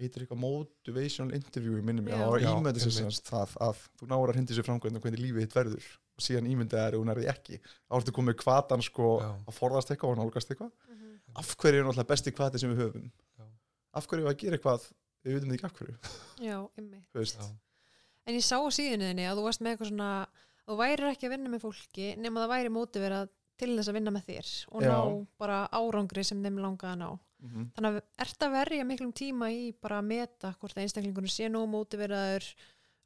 heitir 0.00 0.24
eitthvað 0.24 0.40
motivational 0.42 1.34
interview 1.36 1.82
minnum, 1.86 2.08
já, 2.10 2.16
Já, 2.18 2.50
ímyndaðir 2.50 2.82
sér 2.82 2.90
einmitt. 2.90 3.14
semst 3.14 3.28
það 3.30 3.52
að 3.68 3.82
þú 4.00 4.08
náður 4.10 4.32
að 4.32 4.38
hindi 4.40 4.54
sér 4.56 4.66
framkvæmd 4.66 5.00
hvernig 5.04 5.22
lífið 5.22 5.44
þitt 5.44 5.54
verður 5.60 5.86
og 6.14 6.24
síðan 6.26 6.48
ímyndaðir 6.50 6.96
og 6.98 7.04
hún 7.04 7.12
er 7.14 7.20
því 7.22 7.28
ekki 7.34 7.58
þá 7.62 7.94
ertu 8.00 8.14
komið 8.18 8.36
kvatan 8.42 8.82
sko 8.82 9.06
Já. 9.22 9.28
að 9.48 9.54
forðast 9.58 9.90
eitthvað 9.94 10.10
og 10.10 10.18
nálgast 10.22 10.50
eitthvað 10.50 10.72
Mhm. 10.90 11.18
af 11.36 11.54
hverju 11.56 11.78
er 11.80 11.84
náttúrulega 11.86 12.10
besti 12.10 12.32
kvati 12.34 12.58
sem 12.58 12.70
við 12.74 12.82
höfum 12.84 13.06
Já. 13.38 13.44
af 13.94 14.06
hverju 14.08 14.26
er 14.26 14.32
að 14.34 14.38
gera 14.42 14.56
eitthvað 14.58 14.88
við 15.24 15.34
vitum 15.38 15.52
ekki 15.54 15.64
af 15.64 15.74
hverju 15.78 15.96
Já. 16.42 16.58
En 18.26 18.34
ég 18.34 18.42
sá 18.44 18.56
á 18.56 18.68
síðuninni 18.72 19.26
að 19.28 19.36
þú 19.38 19.42
varst 19.46 19.60
með 19.60 19.74
eitthvað 19.76 19.90
svona 19.92 20.10
þú 20.64 20.76
værir 20.80 21.10
ekki 21.12 21.26
að 21.28 21.34
vinna 21.34 21.50
með 21.52 21.64
fólki 21.66 22.06
nema 22.16 22.40
það 22.44 22.52
væri 22.54 22.70
mótiverað 22.72 23.28
til 23.58 23.76
þess 23.78 23.88
að 23.88 23.94
vinna 23.98 24.10
með 24.10 24.24
þér 24.28 24.48
og 24.74 24.82
Já. 24.82 24.88
ná 24.90 25.26
bara 25.38 25.58
árangri 25.72 26.24
sem 26.24 26.42
þeim 26.42 26.58
langaði 26.58 26.92
að 26.94 26.98
ná. 27.04 27.10
Mhm. 27.44 27.66
Þannig 27.76 27.90
að 27.98 28.02
ert 28.24 28.38
að 28.46 28.52
verja 28.52 28.84
miklum 28.88 29.12
tíma 29.12 29.50
í 29.52 29.72
bara 29.80 29.98
að 30.00 30.06
meta 30.08 30.54
hvort 30.60 30.74
að 30.74 30.82
einstaklingunum 30.86 31.28
sé 31.30 31.48
nú 31.50 31.66
mótiveraður 31.68 32.54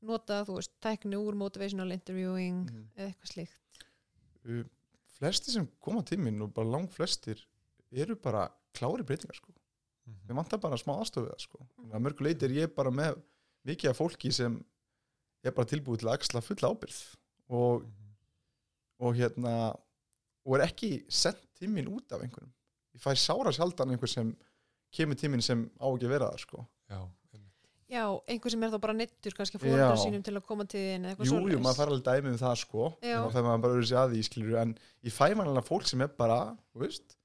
nota, 0.03 0.45
þú 0.47 0.55
veist, 0.61 0.71
tækni 0.81 1.17
úr 1.19 1.35
motivational 1.35 1.93
interviewing 1.93 2.71
Mhm. 2.71 2.89
eða 2.97 3.09
eitthvað 3.15 3.33
slíkt. 3.33 3.85
Uh, 4.49 4.65
flesti 5.19 5.51
sem 5.51 5.69
koma 5.81 6.03
til 6.03 6.19
mín 6.19 6.41
og 6.43 6.55
bara 6.55 6.69
lang 6.69 6.89
flestir 6.89 7.37
eru 7.93 8.15
bara 8.15 8.49
klári 8.73 9.03
breytingar 9.05 9.35
sko 9.35 9.53
Mhm. 10.07 10.29
við 10.29 10.37
vantar 10.37 10.61
bara 10.61 10.77
smá 10.77 10.95
aðstofið 11.03 11.33
það 11.35 11.41
sko 11.41 11.67
Þannig 11.77 11.95
að 11.95 12.03
mörgu 12.07 12.21
leiti 12.25 12.43
er 12.45 12.51
ég 12.69 12.75
bara 12.75 12.91
með 12.91 13.21
mikið 13.67 13.91
af 13.91 13.99
fólki 13.99 14.33
sem 14.33 14.65
er 15.45 15.51
bara 15.51 15.67
tilbúið 15.67 15.99
til 15.99 16.09
að 16.09 16.15
axla 16.19 16.41
fulla 16.41 16.71
ábyrð 16.75 17.15
og, 17.51 17.83
Mhm. 17.83 18.15
og 19.01 19.15
hérna 19.17 19.77
og 20.49 20.57
er 20.57 20.65
ekki 20.65 20.91
sendt 21.13 21.45
tíminn 21.61 21.91
út 21.93 22.17
af 22.17 22.25
einhverjum. 22.25 22.51
Ég 22.97 23.05
fæ 23.05 23.13
sára 23.21 23.53
sjaldan 23.53 23.93
einhver 23.93 24.11
sem 24.11 24.33
kemur 24.95 25.19
tíminn 25.21 25.45
sem 25.45 25.67
á 25.77 25.87
ekki 25.93 26.09
að 26.09 26.15
vera 26.17 26.33
það 26.33 26.45
sko. 26.47 26.65
Já. 26.89 27.01
Já, 27.89 28.03
einhver 28.29 28.53
sem 28.53 28.65
er 28.67 28.73
þá 28.75 28.81
bara 28.85 28.95
neittur 28.97 29.33
kannski 29.37 29.59
fóruðar 29.61 29.97
sínum 29.97 30.25
til 30.25 30.35
að 30.37 30.45
koma 30.45 30.67
til 30.69 30.81
þín 30.83 31.07
eða 31.09 31.15
eitthvað 31.15 31.53
jú, 31.55 31.61
maður 31.65 31.79
fær 31.79 31.93
alveg 31.93 32.03
dæmi 32.05 32.33
um 32.35 32.41
það 32.43 32.57
sko. 32.61 32.89
Og 32.93 33.31
það 33.33 33.47
maður 33.47 33.63
bara 33.65 33.77
auðvitað 33.79 34.01
að 34.03 34.13
því 34.13 34.25
skilur 34.27 34.59
en 34.61 34.75
ég 35.09 35.15
fæ 35.15 35.25
mannilega 35.39 35.65
fólk 35.65 35.89
sem 35.89 36.03
er 36.05 36.11
bara 36.19 36.37
þú 36.75 36.83
veist, 36.83 37.17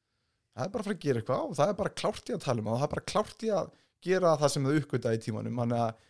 það 0.56 0.64
er 0.64 0.72
bara 0.72 0.86
að 0.86 0.88
fara 0.88 0.96
að 0.96 1.04
gera 1.04 1.20
eitthvað 1.24 1.44
og 1.50 1.58
það 1.60 1.74
er 1.74 1.78
bara 1.82 1.94
klárt 2.00 2.32
í 2.32 2.36
að 2.38 2.46
tala 2.46 2.64
um 2.64 2.70
það 2.70 2.78
og 2.78 2.80
það 2.80 2.88
er 2.88 2.94
bara 2.96 3.06
klárt 3.12 3.44
í 3.44 3.52
að 3.60 3.74
gera 4.08 4.32
það 4.40 4.54
sem 4.56 4.70
þau 4.70 4.80
uppgöta 4.80 5.14
í 5.18 5.22
tímanum. 5.28 5.60
Þannig 5.64 5.84
að 5.84 6.08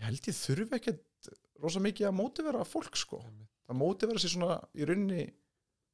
ég 0.00 0.04
held 0.08 0.30
ég 0.32 0.38
þurfi 0.40 0.78
ekkert 0.80 1.30
rosa 1.62 1.84
mikið 1.86 2.10
að 2.10 2.18
mótivera 2.18 2.66
fólk 2.66 2.98
sko. 2.98 3.22
Einmitt. 3.22 3.54
það 3.70 3.80
mótivera 3.84 4.24
sér 4.24 4.34
svona 4.34 4.58
í 4.74 4.90
rauninni 4.90 5.28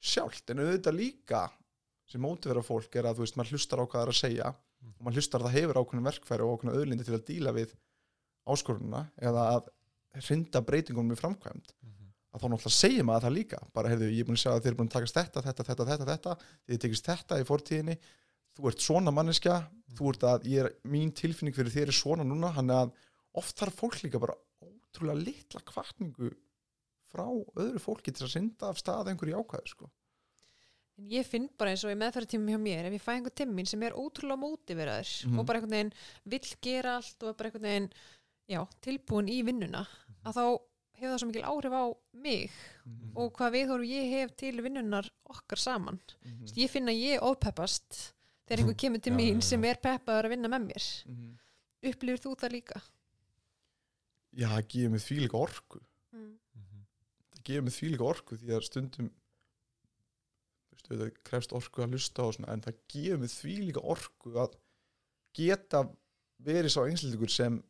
sjálft 0.01 0.51
en 0.51 0.59
auðvitað 0.65 0.95
líka 0.99 1.51
sem 2.07 2.21
mótivera 2.23 2.63
fólk 2.63 2.95
er 2.97 3.05
að 3.11 3.17
þú 3.19 3.25
veist 3.27 3.37
maður 3.37 3.53
hlustar 3.57 3.81
á 3.83 3.85
hvað 3.87 3.99
það 4.01 4.07
er 4.07 4.15
að 4.15 4.21
segja 4.23 4.55
Mm. 4.77 4.93
og 5.01 5.05
maður 5.07 5.17
hlustar 5.17 5.41
að 5.41 5.47
það 5.47 5.55
hefur 5.57 5.79
ákveðin 5.81 6.05
verkfæri 6.07 6.45
og 6.45 6.51
ákveðin 6.61 6.77
auðlindi 6.77 7.05
til 7.07 7.15
að 7.17 7.23
díla 7.27 7.53
við 7.57 7.71
áskorununa 8.47 9.01
eða 9.19 9.45
að 9.57 9.69
hrinda 10.27 10.61
breytingunum 10.65 11.15
í 11.17 11.19
framkvæmd 11.19 11.73
Mhm. 11.83 12.11
að 12.35 12.41
þá 12.41 12.47
náttúrulega 12.53 12.77
segir 12.77 13.05
maður 13.09 13.25
það 13.27 13.35
líka 13.39 13.59
bara 13.73 13.89
heyrðu, 13.89 14.11
ég 14.13 14.21
er 14.21 14.25
búin 14.29 14.37
að 14.37 14.43
segja 14.45 14.57
að 14.57 14.63
þeir 14.63 14.71
eru 14.73 14.77
búin 14.77 14.89
að 14.91 14.97
takast 14.97 15.17
þetta, 15.17 15.43
þetta, 15.47 15.65
þetta, 15.65 15.87
þetta, 15.91 16.07
þetta 16.13 16.37
þið 16.69 16.79
tekist 16.85 17.07
þetta 17.11 17.41
í 17.41 17.45
fortíðinni 17.49 17.97
þú 18.57 18.69
ert 18.69 18.81
svona 18.87 19.11
manneskja, 19.17 19.57
þú 19.97 20.09
ert 20.13 20.23
að 20.23 20.45
ég 20.53 20.65
er, 20.65 20.71
mín 20.85 21.13
tilfinning 21.13 21.55
fyrir 21.57 21.73
þér 21.73 21.89
er 21.89 21.97
svona 21.97 22.25
núna 22.25 22.53
hann 22.53 22.69
að 22.71 22.93
oft 23.35 23.57
þarf 23.59 23.75
fólk 23.81 24.03
líka 24.05 24.21
bara 24.21 24.37
ótrúlega 24.63 25.25
litla 25.25 25.61
kvartningu 25.61 26.31
frá 27.13 27.27
öðru 27.57 27.81
fólki 27.83 28.13
til 28.15 28.27
að 28.27 28.33
synda 28.35 28.69
af 28.73 28.79
stað 28.81 29.09
einhverju 29.13 29.39
ákvæðu 29.43 29.69
sko. 29.73 29.91
En 30.99 31.09
ég 31.13 31.27
finn 31.29 31.49
bara 31.59 31.71
eins 31.75 31.85
og 31.85 31.93
í 31.93 31.99
meðferðartímum 32.01 32.49
hjá 32.55 32.61
mér 32.63 32.87
ef 32.89 32.95
ég 32.97 33.03
fæ 33.05 33.11
einhver 33.19 33.35
timmin 33.37 33.67
sem 33.69 33.83
er 33.83 33.93
ótrúlega 33.93 34.41
mótiveraður 34.41 35.27
Mhm. 35.27 35.39
og 35.39 35.47
bara 35.47 35.59
einhvern 35.61 35.71
veginn 35.77 35.93
vill 36.25 36.55
gera 36.63 36.97
allt 36.97 37.23
og 37.23 37.29
er 37.29 37.35
bara 37.35 37.51
einhvern 37.51 37.69
veginn 37.69 37.91
já, 38.49 38.67
tilbúin 38.81 39.29
í 39.29 39.43
vinnuna 39.45 39.87
að 40.25 40.33
þá 40.35 40.45
hefur 40.97 41.13
það 41.13 41.19
svo 41.21 41.27
mikil 41.29 41.43
áhrif 41.45 41.73
á 41.77 41.85
mig 42.15 42.51
og 43.15 43.33
hvað 43.37 43.53
viðhorf 43.53 43.85
ég 43.85 44.11
hef 44.11 44.37
til 44.37 44.57
vinnunar 44.63 45.11
okkar 45.29 45.59
saman 45.59 46.01
Mhm. 46.25 46.47
ég 46.57 46.71
finn 46.71 46.89
að 46.89 46.97
ég 47.03 47.21
ofpeppast 47.23 48.13
þegar 48.49 48.59
einhver 48.65 48.79
kemur 48.83 49.03
til 49.03 49.13
mín 49.13 49.43
sem 49.43 49.63
er 49.65 49.75
peppaður 49.77 50.25
að 50.25 50.31
vinna 50.31 50.49
með 50.49 50.67
mér 50.73 51.05
Mhm. 51.07 51.39
upplifir 51.85 52.21
þú 52.25 52.37
það 52.41 52.53
líka? 52.53 52.81
Já, 54.37 54.49
það 54.49 54.69
gefur 54.69 54.91
mig 54.91 55.01
því 55.01 55.21
líka 55.21 55.39
orku 55.39 55.81
Mm. 56.15 56.39
Gefur 57.47 57.63
mig 57.67 57.75
því 57.77 57.93
líka 57.95 58.07
orku 58.11 58.37
því 58.41 58.53
að 58.57 58.65
stundum 58.67 59.11
þú 60.77 60.77
veist, 60.77 60.89
það 60.91 61.13
krefst 61.31 61.55
orku 61.57 61.85
að 61.85 61.93
lusta 61.97 62.25
og 62.27 62.35
svona 62.37 62.53
en 62.57 62.65
það 62.67 62.79
gefur 62.95 63.23
mig 63.23 63.33
því 63.33 63.55
líka 63.69 63.85
orku 63.95 64.35
að 64.43 64.57
geta 65.37 65.85
verið 66.47 66.73
sá 66.75 66.81
einslutingur 66.87 67.33
sem 67.33 67.61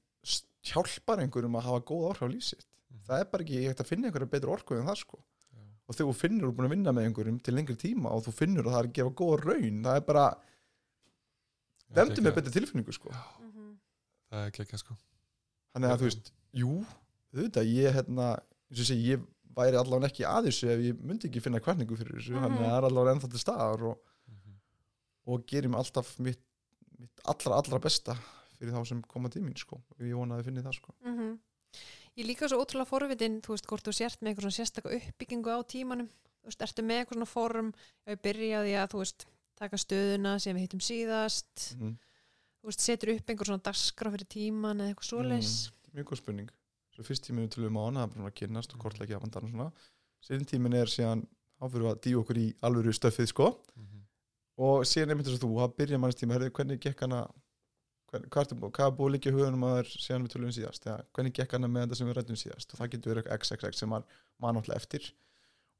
hjálpar 0.66 1.20
einhverjum 1.22 1.58
að 1.60 1.66
hafa 1.68 1.84
góð 1.92 2.08
orku 2.12 2.26
á 2.26 2.32
lífsitt 2.32 2.66
Mhm. 2.90 3.02
það 3.06 3.20
er 3.20 3.24
bara 3.30 3.42
ekki, 3.44 3.56
ég 3.60 3.68
hægt 3.70 3.80
að 3.84 3.88
finna 3.90 4.08
einhverja 4.08 4.30
betur 4.30 4.50
orku 4.56 4.74
en 4.78 4.86
það 4.86 4.96
sko. 5.02 5.18
Já. 5.52 5.60
og 5.88 5.94
þegar 5.94 6.08
þú 6.10 6.14
finnur, 6.16 6.46
þú 6.46 6.48
er 6.50 6.56
búin 6.56 6.66
að 6.66 6.74
vinna 6.74 6.92
með 6.96 7.04
einhverjum 7.06 7.38
til 7.42 7.54
lengri 7.54 7.76
tíma 7.76 8.10
og 8.10 8.24
þú 8.24 8.32
finnur 8.34 8.64
að 8.66 8.72
það 8.72 8.80
er 8.82 8.88
að 8.88 8.96
gefa 8.98 9.14
góða 9.20 9.38
raun 9.44 9.82
það 9.84 9.96
er 9.96 10.04
bara, 10.08 10.24
Já, 11.86 11.94
demdi 11.94 12.20
með 12.26 12.34
betri 12.34 12.52
tilfinningu 12.56 12.92
sko. 12.96 13.10
Mhm. 13.12 13.78
Það 14.30 14.46
er 14.46 14.50
ekki 14.64 14.78
sko. 14.78 14.96
Þannig 15.74 15.90
að 15.92 15.98
þú 16.00 16.06
veist, 16.08 16.32
jú 16.52 16.70
auðvitað, 17.36 17.70
ég 17.76 17.92
hérna 17.94 18.26
eins 18.66 18.80
og 18.80 18.82
ég 18.82 18.88
segi, 18.90 19.06
ég 19.14 19.26
væri 19.56 19.78
allavega 19.80 20.10
ekki 20.10 20.26
að 20.28 20.48
þessu 20.50 20.68
ef 20.72 20.80
ég 20.84 21.00
myndi 21.02 21.28
ekki 21.30 21.42
finna 21.44 21.60
hverningu 21.64 21.96
fyrir 21.96 22.18
þessu. 22.18 22.34
Mhm. 22.36 22.42
þannig 22.44 22.60
að 22.60 22.70
það 22.70 22.76
er 22.78 22.88
allavega 22.90 23.14
ennþá 23.16 23.30
til 23.30 23.42
staðar 23.42 23.82
og, 23.90 23.98
Mhm. 24.28 24.56
og 25.26 25.46
gerir 25.46 25.68
mig 25.70 25.78
alltaf 25.80 26.18
mitt, 26.18 26.40
mitt 26.98 27.20
allra, 27.24 27.56
allra 27.60 27.78
besta 27.80 28.14
fyrir 28.58 28.72
þá 28.72 28.86
sem 28.86 29.02
koma 29.02 29.28
til 29.28 29.42
mín 29.42 29.56
sko. 29.56 29.76
Og 29.98 30.00
ég 30.06 30.14
vona 30.16 30.36
að 30.36 30.42
þið 30.42 30.44
finni 30.50 30.62
það 30.62 30.74
sko. 30.74 30.94
Mhm. 31.04 31.38
Ég 32.16 32.24
er 32.24 32.28
líka 32.34 32.48
svo 32.48 32.64
ótrúlega 32.64 32.88
forvitin, 32.88 33.40
þú 33.42 33.48
veist, 33.52 33.66
hvort 33.66 33.84
þú 33.84 33.92
sért 33.92 34.20
með 34.22 34.34
eitthvað 34.34 34.56
sérstaka 34.56 34.94
uppbyggingu 34.96 35.50
á 35.52 35.60
tímanum. 35.68 36.08
Þú 36.08 36.46
veist, 36.48 36.62
ertu 36.62 36.82
með 36.82 37.04
eitthvað 37.04 37.16
svona 37.18 37.26
form? 37.28 37.74
Ég 38.06 38.22
byrja 38.22 38.62
því 38.64 38.72
að, 38.80 38.88
þú 38.92 38.98
veist, 39.02 39.26
taka 39.56 39.76
stöðuna 39.76 40.40
sem 40.40 40.56
við 40.56 40.60
hittum 40.68 40.80
síðast. 40.80 41.76
Mm. 41.76 41.98
þú 42.62 42.66
veist, 42.72 42.80
setur 42.80 43.14
upp 43.14 43.26
einhver 43.30 43.46
svona 43.46 43.62
dagskrá 43.62 44.10
fyrir 44.10 44.26
tíman 44.26 44.80
eða 44.80 44.94
eitthvað 44.94 45.10
svoleiðis. 45.10 45.70
Mjög 45.94 46.04
góð 46.04 46.16
spurning 46.18 46.50
svo 46.96 47.06
fyrst 47.06 47.28
tíminu 47.28 47.52
til 47.52 47.66
við 47.66 47.74
mánu, 47.76 48.00
það 48.00 48.06
er 48.08 48.14
bara 48.16 48.32
að 48.32 48.38
kynnast 48.40 48.74
og 48.74 48.82
kortleggja 48.82 49.20
vandan 49.22 49.48
og 49.48 49.52
svona. 49.52 49.70
Síðan 50.24 50.48
tímin 50.48 50.76
er 50.76 50.90
síðan 50.90 51.26
þá 51.56 51.66
fyrir 51.68 51.84
við 51.84 51.90
að 51.92 52.02
dýja 52.06 52.20
okkur 52.22 52.40
í 52.40 52.46
alvöru 52.66 52.94
stöfið 52.96 53.32
sko. 53.32 53.50
Mhm. 53.76 54.04
og 54.56 54.86
síðan 54.88 55.10
einmitt 55.12 55.26
þess 55.28 55.36
að 55.36 55.42
þú, 55.44 55.56
það 55.60 55.76
byrja 55.76 55.98
mannstíma 56.00 56.32
herri, 56.32 56.50
hvernig 56.50 56.80
gekk 56.80 57.02
hana 57.04 57.26
hvern, 58.10 58.26
hvað, 58.30 58.86
er 58.86 58.94
búið 58.96 59.08
að 59.08 59.12
liggja 59.14 59.32
í 59.32 59.36
hugunum 59.36 59.66
að 59.66 59.76
þér 59.76 59.90
síðan 60.04 60.24
við 60.24 60.32
tölum 60.32 60.54
síðast? 60.56 60.86
Ja, 60.88 60.96
hvernig 61.12 61.34
gekk 61.36 61.52
hana 61.56 61.68
með 61.68 61.84
þetta 61.84 61.98
sem 61.98 62.08
við 62.08 62.16
rættum 62.16 62.40
síðast? 62.40 62.72
Og 62.72 62.80
það 62.80 62.90
getur 62.94 63.12
verið 63.12 63.26
eitthvað 63.26 63.58
xxx 63.58 63.82
sem 63.82 63.92
maður 63.92 64.56
náttúrulega 64.56 64.80
eftir. 64.80 65.08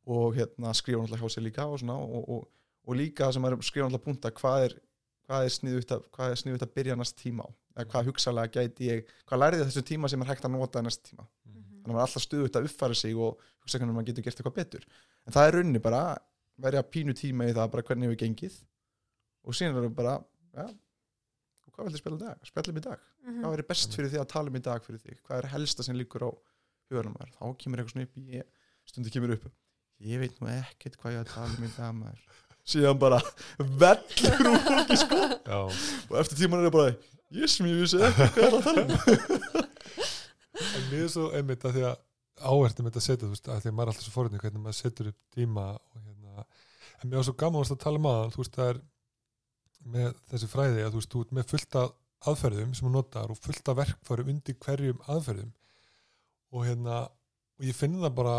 Og 0.07 0.37
hérna 0.37 0.75
skrifa 0.77 1.03
náttúrulega 1.03 1.23
hjá 1.23 1.35
sér 1.37 1.47
líka 1.47 1.67
og, 1.67 1.81
svona, 1.81 1.97
og, 1.97 2.29
og, 2.37 2.45
og 2.87 2.99
líka 2.99 3.31
sem 3.33 3.45
maður 3.45 3.65
skrifa 3.67 3.89
náttúrulega 3.89 4.07
punta 4.07 4.35
hvað 4.37 4.67
er 4.67 4.77
hvað 5.27 5.45
er 5.47 5.55
sniðut 5.57 5.93
að, 5.97 6.07
að 6.67 6.75
byrja 6.77 6.97
næst 6.97 7.17
tíma 7.19 7.47
á? 7.47 7.49
Eða 7.77 7.91
hvað 7.93 8.07
hugsalega 8.11 8.53
gæti 8.57 8.89
ég 8.91 9.11
hvað 9.27 9.41
lærið 9.43 9.59
þið 9.61 9.69
þessum 9.71 9.87
tíma 9.91 10.09
sem 10.09 10.23
er 10.23 10.31
hægt 10.31 10.45
að 10.47 10.55
nota 10.55 10.83
næst 10.83 11.03
tíma? 11.11 11.27
Mhm. 11.47 11.83
þannig 11.83 11.93
að 11.93 11.93
maður 11.93 12.01
er 12.03 12.07
alltaf 12.07 12.23
stuðut 12.27 12.57
að 12.57 12.65
uppfæra 12.71 12.95
sig 12.97 13.15
og 13.17 13.41
hugsa 13.63 13.79
hvernig 13.79 13.95
maður 13.95 14.07
getur 14.11 14.25
gert 14.27 14.41
eitthvað 14.41 14.57
betur. 14.57 14.87
En 15.27 15.33
það 15.33 15.47
er 15.49 15.53
rauninni 15.59 15.83
bara 15.83 16.01
verja 16.59 16.83
pínu 16.83 17.15
tíma 17.15 17.47
í 17.47 17.53
það 17.55 17.71
bara 17.71 17.83
hvernig 17.83 18.09
hefur 18.11 18.21
gengið. 18.25 18.57
Og 19.47 19.55
síðan 19.55 19.77
er 19.77 19.87
það 19.87 19.95
bara 19.95 20.15
ja, 20.57 20.67
hvað 21.77 21.87
viltu 21.91 21.99
spila 22.01 22.17
í 22.17 22.23
dag? 22.25 22.39
spilum 22.49 22.77
í 22.81 22.83
dag, 22.83 22.99
Mhm. 23.27 23.41
hvað 23.43 23.59
er 23.59 23.63
best 23.63 23.91
fyrir 23.95 24.11
því 24.11 24.19
að 24.23 24.29
tala 24.29 24.49
um 24.49 24.57
í 24.57 24.63
dag 24.63 24.83
fyrir 24.83 25.01
því, 25.03 25.19
hvað 25.27 25.39
er 25.39 25.47
helsta 25.53 25.83
sem 25.85 25.97
líkur 25.97 26.23
á 26.27 26.31
huganum 26.91 27.15
þá 27.15 27.57
kemur 27.59 27.79
eitthvað 27.83 27.97
síðan 32.67 32.99
bara 33.01 33.21
vellur 33.59 34.51
úr 34.51 34.59
fólki 34.67 34.99
sko. 35.03 35.21
Já, 35.47 35.61
og 36.11 36.19
eftir 36.23 36.41
tíman 36.41 36.61
er 36.61 36.69
það 36.69 36.77
bara 36.77 36.91
ég 36.91 36.99
ég 37.37 37.81
vissi 37.83 38.01
ekki 38.07 38.27
hvað 38.35 38.47
er 38.47 38.59
að 38.59 38.67
tala 38.67 38.83
um. 38.83 38.91
En 40.57 40.85
mér 40.89 41.03
er 41.05 41.11
svo 41.13 41.31
einmitt 41.37 41.65
að 41.69 41.77
því 41.77 41.87
að 41.91 41.97
áhertum 42.47 42.89
þetta 42.89 43.01
að 43.01 43.07
setja, 43.07 43.25
þú 43.25 43.33
veist, 43.33 43.49
að 43.49 43.63
því 43.63 43.71
að 43.71 43.77
maður 43.77 43.89
er 43.89 43.93
alltaf 43.93 44.07
svo 44.07 44.15
forðin 44.15 44.43
hvernig 44.43 44.63
maður 44.65 44.79
setur 44.79 45.11
upp 45.11 45.19
tíma 45.37 45.67
og 45.77 46.01
hérna, 46.01 46.47
en 47.01 47.11
mér 47.11 47.21
var 47.21 47.27
svo 47.29 47.37
gaman 47.43 47.67
að 47.67 47.83
tala 47.83 48.01
um 48.01 48.09
aðan, 48.11 48.33
þú 48.35 48.43
veist, 48.43 48.57
það 48.57 48.73
er 48.73 48.81
með 49.97 50.09
þessi 50.33 50.51
fræði 50.53 50.85
að 50.85 50.91
þú 50.91 51.01
veist, 51.01 51.13
þú 51.13 51.23
ert 51.25 51.37
með 51.37 51.49
fullt 51.53 51.79
af 51.81 51.95
aðferðum 52.27 52.75
sem 52.75 52.89
þú 52.89 52.93
notar 52.95 53.33
og 53.33 53.41
fullt 53.41 53.71
af 53.71 53.79
verkfærum 53.81 54.33
undir 54.33 54.59
hverjum 54.65 55.03
aðferðum. 55.13 55.53
Og 56.57 56.65
hérna, 56.67 57.03
og 57.57 57.67
ég 57.67 57.77
finn 57.77 57.99
það 58.01 58.17
bara 58.17 58.37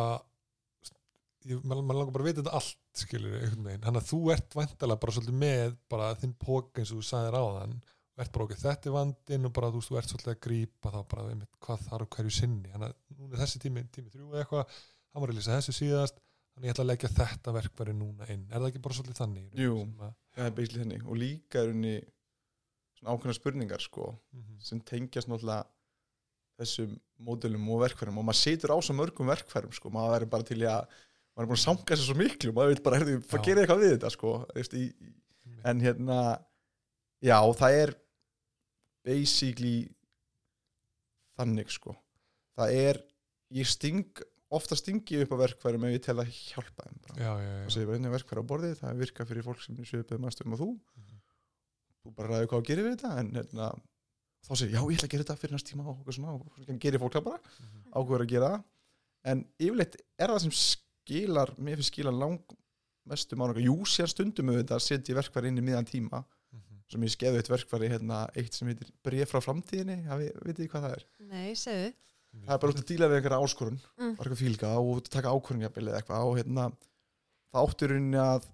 ég, 1.48 1.62
maður 1.64 1.84
maður 1.84 2.00
langar 2.02 2.16
bara 2.18 2.26
að 2.26 2.30
vita 2.32 2.44
þetta 2.44 2.58
allt 2.60 2.82
skilur 3.04 3.38
einhvern 3.40 3.64
veginn, 3.68 3.84
hann 3.88 4.00
að 4.00 4.10
þú 4.12 4.20
ert 4.34 4.56
væntalega 4.58 5.00
bara 5.04 5.14
svolítið 5.18 5.38
með 5.44 5.78
bara 5.90 6.10
þinn 6.22 6.34
pók 6.42 6.80
eins 6.82 6.92
og 6.92 7.00
þú 7.02 7.08
sagðir 7.12 7.38
á 7.38 7.44
þann 7.60 7.78
ert 8.18 8.32
bara 8.34 8.46
okkur 8.48 8.58
þetta 8.64 8.92
vandinn 8.96 9.46
og 9.46 9.54
bara 9.54 9.68
þú 9.70 9.78
veist, 9.78 9.90
þú 9.92 9.98
ert 10.00 10.10
svolítið 10.10 10.32
að 10.34 10.40
grípa 10.48 10.90
þá 10.96 11.00
bara 11.12 11.26
einmitt, 11.30 11.52
hvað 11.62 11.84
þarf 11.86 12.08
hverju 12.16 12.32
sinni. 12.34 12.72
Hann 12.74 12.86
að 12.88 12.96
núna 13.20 13.38
þessi 13.44 13.60
tími, 13.62 13.84
tími 13.94 14.10
þrjú 14.10 14.32
eða 14.32 14.40
eitthvað 14.42 14.72
hann 15.14 15.22
var 15.22 15.30
að 15.34 15.38
lýsa 15.38 15.58
þessu 15.60 15.76
síðast. 15.78 16.18
Þannig 16.58 16.66
ég 16.66 16.74
ætla 16.74 16.84
að 16.88 16.90
leggja 16.90 17.10
þetta 17.14 17.54
verkværi 17.54 17.94
núna 17.94 18.26
inn. 18.34 18.48
Er 18.50 18.58
það 18.58 18.68
ekki 18.72 18.82
bara 18.88 18.98
svolítið 18.98 19.20
þannig 19.22 19.60
Jú. 19.62 19.76
Það 20.34 20.46
er 20.48 20.56
beislega 20.58 20.82
henni 20.88 20.98
og 21.06 21.20
líka 21.22 21.62
er 21.62 21.70
henni 21.76 21.94
svona 22.98 23.14
ákveðna 23.14 23.38
spurningar 23.38 23.84
sko 23.86 24.08
Mhm. 24.34 24.58
sem 24.66 24.82
tengjast 24.82 25.30
náttúrulega 25.30 25.68
þessum 26.58 26.98
módelum 27.22 27.70
og 27.70 27.84
verkfærum. 27.86 28.18
Og 28.18 28.26
maður 28.26 28.42
situr 28.42 28.74
á 28.74 28.78
svo 28.82 28.96
mörgum 28.98 29.30
verkfærum 29.30 29.74
sko, 29.78 29.92
maður 29.94 30.16
verður 30.18 30.30
bara 30.34 30.44
til 30.50 30.58
að 30.66 30.88
maður 31.38 31.46
er 31.46 31.50
búin 31.52 31.60
að 31.60 31.64
sanga 31.64 31.96
sér 31.98 32.06
svo 32.08 32.16
miklu 32.18 32.52
maður 32.58 32.74
vil 32.74 32.84
bara, 32.88 32.98
heyrðu, 33.00 33.18
Já. 33.22 33.42
gera 33.46 33.62
eitthvað 33.64 33.84
við 33.84 33.92
þetta 33.96 34.10
sko 34.16 34.32
veist, 34.58 34.74
í, 34.74 34.86
en 35.70 35.82
hérna 35.86 36.18
já, 37.22 37.38
það 37.62 37.78
er 37.84 37.94
basically 39.06 39.76
þannig 41.38 41.70
sko 41.74 41.94
það 42.58 42.74
er, 42.82 43.00
ég 43.54 43.70
sting 43.70 44.24
ofta 44.58 44.78
stingi 44.80 45.18
ég 45.20 45.26
upp 45.28 45.36
á 45.38 45.44
verkfærum 45.44 45.86
ef 45.90 45.94
ég 45.98 46.04
tel 46.08 46.18
að 46.24 46.32
hjálpa 46.32 46.86
þeim 46.88 47.02
bara. 47.04 47.18
já, 47.20 47.32
já, 47.44 47.52
og 47.52 47.68
já. 47.68 47.74
segir 47.76 47.90
bara 47.90 48.00
einnig 48.00 48.14
verkfæra 48.16 48.44
á 48.44 48.50
borðið 48.52 48.80
það 48.82 49.02
virka 49.04 49.26
fyrir 49.28 49.46
fólk 49.46 49.62
sem 49.64 49.78
svipið 49.84 50.22
mannstöðum 50.24 50.56
og 50.58 50.62
þú 50.64 50.70
Mhm. 50.98 51.20
þú 52.08 52.14
bara 52.16 52.30
ræður 52.32 52.48
hvað 52.48 52.62
að 52.64 52.68
gera 52.72 52.86
við 52.88 52.96
þetta 52.98 53.12
en 53.20 53.32
hérna, 53.36 53.68
þá 54.48 54.52
segir 54.56 54.74
já, 54.78 54.82
ég 54.88 54.98
ætla 54.98 55.08
að 55.08 55.14
gera 55.14 55.24
þetta 55.28 55.38
fyrir 55.42 55.54
næst 55.58 55.68
tíma 55.70 55.86
og 55.92 56.08
svona, 56.16 56.34
og 56.34 56.48
svo 56.66 56.78
gerir 56.80 57.00
fólk 57.04 57.14
það 57.20 57.24
bara 57.28 57.40
Mhm. 57.44 57.84
ákveður 57.94 58.24
að 58.26 58.32
gera 58.34 58.50
það 58.50 58.64
en 59.28 59.46
yfirleitt 59.60 59.96
er 60.18 60.28
það 60.34 60.40
sem 60.42 60.52
skilar 61.08 61.54
mér 61.58 61.80
finnst 61.80 61.94
skilar 61.94 62.14
lang 62.14 62.40
mestu 63.08 63.38
mánuga 63.40 63.64
jú, 63.64 63.78
sér 63.88 64.10
stundum 64.12 64.50
við 64.52 64.60
þetta 64.66 64.76
að 64.76 64.84
setja 64.84 65.16
verkfæri 65.16 65.48
inn 65.48 65.62
í 65.62 65.64
miðan 65.64 65.88
tíma 65.88 66.26
Mhm. 66.52 66.82
sem 66.92 67.02
ég 67.04 67.12
skeði 67.16 67.38
eitt 67.40 67.50
verkfæri 67.52 67.90
hérna, 67.90 68.28
eitt 68.36 68.54
sem 68.54 68.68
heitir 68.68 68.92
bref 69.04 69.32
frá 69.32 69.40
framtíðinni 69.44 70.06
hafi, 70.08 70.28
vitið 70.44 70.66
þið 70.66 70.70
hvað 70.74 70.84
það 70.88 70.92
er? 70.98 71.04
Nei, 71.20 71.54
segðu 71.54 71.94
það 72.46 72.54
er 72.54 72.60
bara 72.60 72.72
út 72.74 72.82
að 72.82 72.90
díla 72.92 73.08
við 73.08 73.18
einhverja 73.22 73.44
áskorun 73.48 73.80
Mm. 73.98 74.16
eitthvað 74.18 74.42
fílga 74.44 74.72
og 74.78 75.04
taka 75.10 75.30
eða 75.88 76.02
eitthvað 76.02 76.28
og 76.28 76.38
hérna 76.38 76.72
það 77.54 77.68
áttur 77.68 77.90
rauninni 77.90 78.18
að 78.22 78.48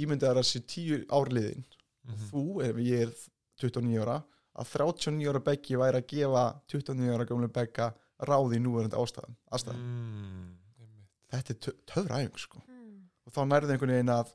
ímyndið 0.00 0.30
er 0.30 0.40
að 0.40 0.48
sé 0.48 0.60
tíu 0.66 1.00
árliðin 1.08 1.64
Mhm. 2.04 2.28
þú, 2.30 2.62
ef 2.64 2.76
ég 2.76 3.02
er 3.06 3.12
29 3.60 3.98
ára 4.02 4.24
að 4.56 4.66
39 4.66 5.28
ára 5.28 5.40
beggi 5.44 5.76
væri 5.76 6.00
að 6.00 6.06
gefa 6.08 6.44
29 6.66 7.14
ára 7.14 7.26
gamlu 7.28 7.48
begga 7.52 7.94
ráði 8.28 8.56
í 8.58 8.62
núverandi 8.64 8.96
ástæðum 9.00 9.36
aðstæðum. 9.52 9.80
Mm, 9.80 10.58
einmitt. 10.80 11.08
þetta 11.32 11.50
er 11.54 11.58
tö- 11.64 11.78
töfra 11.86 12.18
æfing 12.24 12.38
sko. 12.38 12.62
Mm. 12.68 13.08
og 13.26 13.32
þá 13.32 13.40
nærði 13.46 13.72
einhvern 13.74 13.94
veginn 13.94 14.14
að 14.14 14.32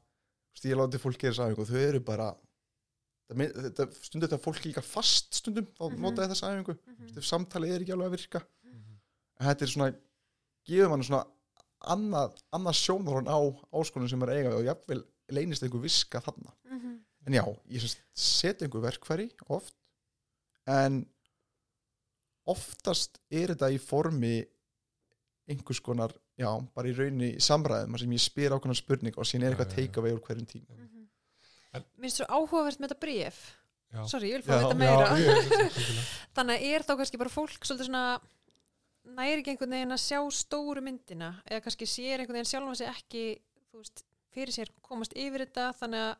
ég 0.66 0.78
láti 0.80 0.98
fólk 1.02 1.18
gera 1.20 1.34
þessa 1.34 1.48
æfingu 1.52 1.62
og 1.62 1.68
þau 1.68 1.82
eru 1.90 2.00
bara 2.00 2.30
þetta, 3.30 3.88
stundum 4.06 4.28
þetta 4.30 4.40
fólk 4.44 4.62
líka 4.66 4.82
fast 4.86 5.34
stundum 5.42 5.66
þá 5.78 5.90
Mhm. 5.92 6.00
nota 6.02 6.28
þessa 6.30 6.52
æfingu 6.54 6.78
Mhm. 6.88 7.18
ef 7.18 7.24
samtalið 7.26 7.72
er 7.76 7.80
ekki 7.82 7.94
alveg 7.94 8.08
að 8.08 8.16
virka 8.18 8.42
Mhm. 8.64 9.00
en 9.40 9.48
þetta 9.48 9.62
er 9.62 9.68
svona, 9.74 9.96
gefur 10.66 10.90
mann 10.90 11.04
svona 11.04 11.26
annað, 11.86 12.38
annað 12.54 12.76
sjónarhorn 12.80 13.28
á 13.28 13.38
áskonum 13.74 14.10
sem 14.10 14.22
er 14.24 14.28
eiga 14.30 14.50
við 14.52 14.60
og 14.60 14.66
jafnvel 14.66 15.04
leynist 15.30 15.64
einhver 15.64 15.82
viska 15.82 16.22
þarna 16.22 16.54
Mhm. 16.72 17.00
en 17.28 17.34
já, 17.34 17.44
ég 17.70 17.80
sem 17.80 17.90
sagt 17.90 18.02
set 18.14 18.60
einhver 18.62 18.82
verkfæri 18.82 19.32
oft 19.50 19.74
en 20.68 21.06
oftast 22.52 23.20
er 23.32 23.54
þetta 23.54 23.72
í 23.74 23.80
formi 23.82 24.36
einhvers 25.50 25.80
konar 25.86 26.14
já, 26.39 26.50
bara 26.76 26.89
í 26.89 26.96
raunni 26.98 27.34
samræðum 27.43 27.93
þar 27.96 28.04
sem 28.04 28.16
ég 28.16 28.24
spyr 28.24 28.56
ákveðna 28.56 28.78
spurning 28.80 29.18
og 29.22 29.28
síðan 29.30 29.46
er 29.48 29.54
eitthvað 29.56 29.76
teika 29.76 30.04
veg 30.06 30.16
úr 30.18 30.24
hverjum 30.26 30.48
tíma. 30.50 30.74
Mhm. 30.78 31.04
En- 31.76 31.86
Minnst 32.02 32.22
svo 32.22 32.28
áhugavert 32.30 32.80
með 32.82 32.89
þetta 32.93 33.02
bréf. 33.06 33.39
Já. 33.96 34.02
Sorry, 34.12 34.32
ég 34.32 34.39
vil 34.41 34.46
fá 34.48 34.56
að 34.58 34.64
vita 34.64 34.74
Já, 34.74 34.80
meira. 34.82 35.10
ég-. 35.22 35.80
Þannig 36.36 36.56
að 36.58 36.66
er 36.74 36.84
þá 36.88 36.93
kannski 37.00 37.20
bara 37.22 37.32
fólk 37.32 37.62
svolítið 37.68 37.89
svona 37.89 38.06
næri 39.16 39.41
ekki 39.43 39.54
einhvern 39.54 39.76
veginn 39.78 39.96
að 39.96 40.02
sjá 40.04 40.20
stóru 40.34 40.82
myndina? 40.84 41.30
Eða 41.46 41.62
kannski 41.68 41.88
sér 41.88 42.20
einhvern 42.24 42.39
veginn 42.39 42.50
sjálfum 42.50 42.76
sig 42.80 42.89
ekki 42.89 43.26
þú 43.70 43.84
veist, 43.84 44.04
fyrir 44.36 44.56
sér 44.56 44.72
komast 44.84 45.14
yfir 45.16 45.46
þetta 45.46 45.70
þannig 45.78 46.02
að 46.10 46.16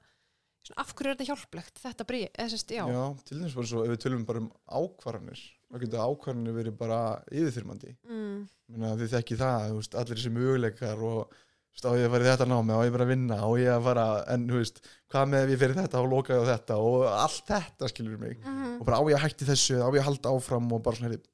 svona, 0.70 0.80
af 0.86 0.94
hverju 0.94 1.10
er 1.12 1.18
þetta 1.18 1.28
hjálplegt 1.32 1.82
þetta 1.82 2.08
bríð, 2.12 2.28
eða 2.36 2.52
sérst, 2.54 2.72
já, 2.78 2.84
já, 2.94 3.04
til 3.26 3.40
dæmis 3.42 3.56
bara 3.58 3.70
svo 3.72 3.84
ef 3.86 3.92
við 3.92 4.00
tölum 4.06 4.24
bara 4.30 4.44
um 4.44 4.48
ákvarðanir 4.80 5.42
þá 5.76 5.82
getur 5.84 6.06
ákvarðanir 6.06 6.56
verið 6.56 6.78
bara 6.80 7.00
yfirþyrmandi 7.32 7.96
Mm, 8.08 8.96
þið 9.02 9.12
þekki 9.12 9.36
það, 9.38 9.74
veist, 9.78 9.98
allir 10.00 10.18
þessi 10.22 10.32
möguleikar 10.34 11.04
og 11.06 11.36
á 11.76 11.92
ég 12.00 12.06
að 12.08 12.14
fara 12.16 12.24
í 12.26 12.30
þetta 12.32 12.46
námi 12.48 12.72
á 12.72 12.80
ég 12.88 12.94
bara 12.96 13.06
að 13.06 13.12
vinna, 13.12 13.36
á 13.36 13.50
ég 13.60 13.70
að 13.74 13.88
fara 13.90 14.06
en 14.32 14.46
þú 14.48 14.60
veist, 14.62 14.78
hvað 15.12 15.26
með 15.34 15.44
ef 15.44 15.52
ég 15.52 15.60
fyrir 15.60 15.78
þetta 15.82 16.00
og 16.02 16.08
lokaði 16.14 16.40
á 16.40 16.52
þetta 16.54 16.78
og 16.80 17.04
allt 17.12 17.52
þetta 17.52 17.90
skilur 17.92 18.22
mig 18.22 18.38
mhm, 18.40 18.78
og 18.80 18.88
bara 18.88 19.02
á 19.02 19.04
ég 19.12 19.18
að 19.20 19.26
hætti 19.26 19.50
þessu, 19.50 19.82
á 19.84 19.88
ég 19.92 20.00
að 20.00 20.08
halda 20.08 20.32
áfram 20.38 20.72
og 20.72 20.86
bara 20.86 21.00
svona, 21.02 21.12
heyrðu, 21.12 21.30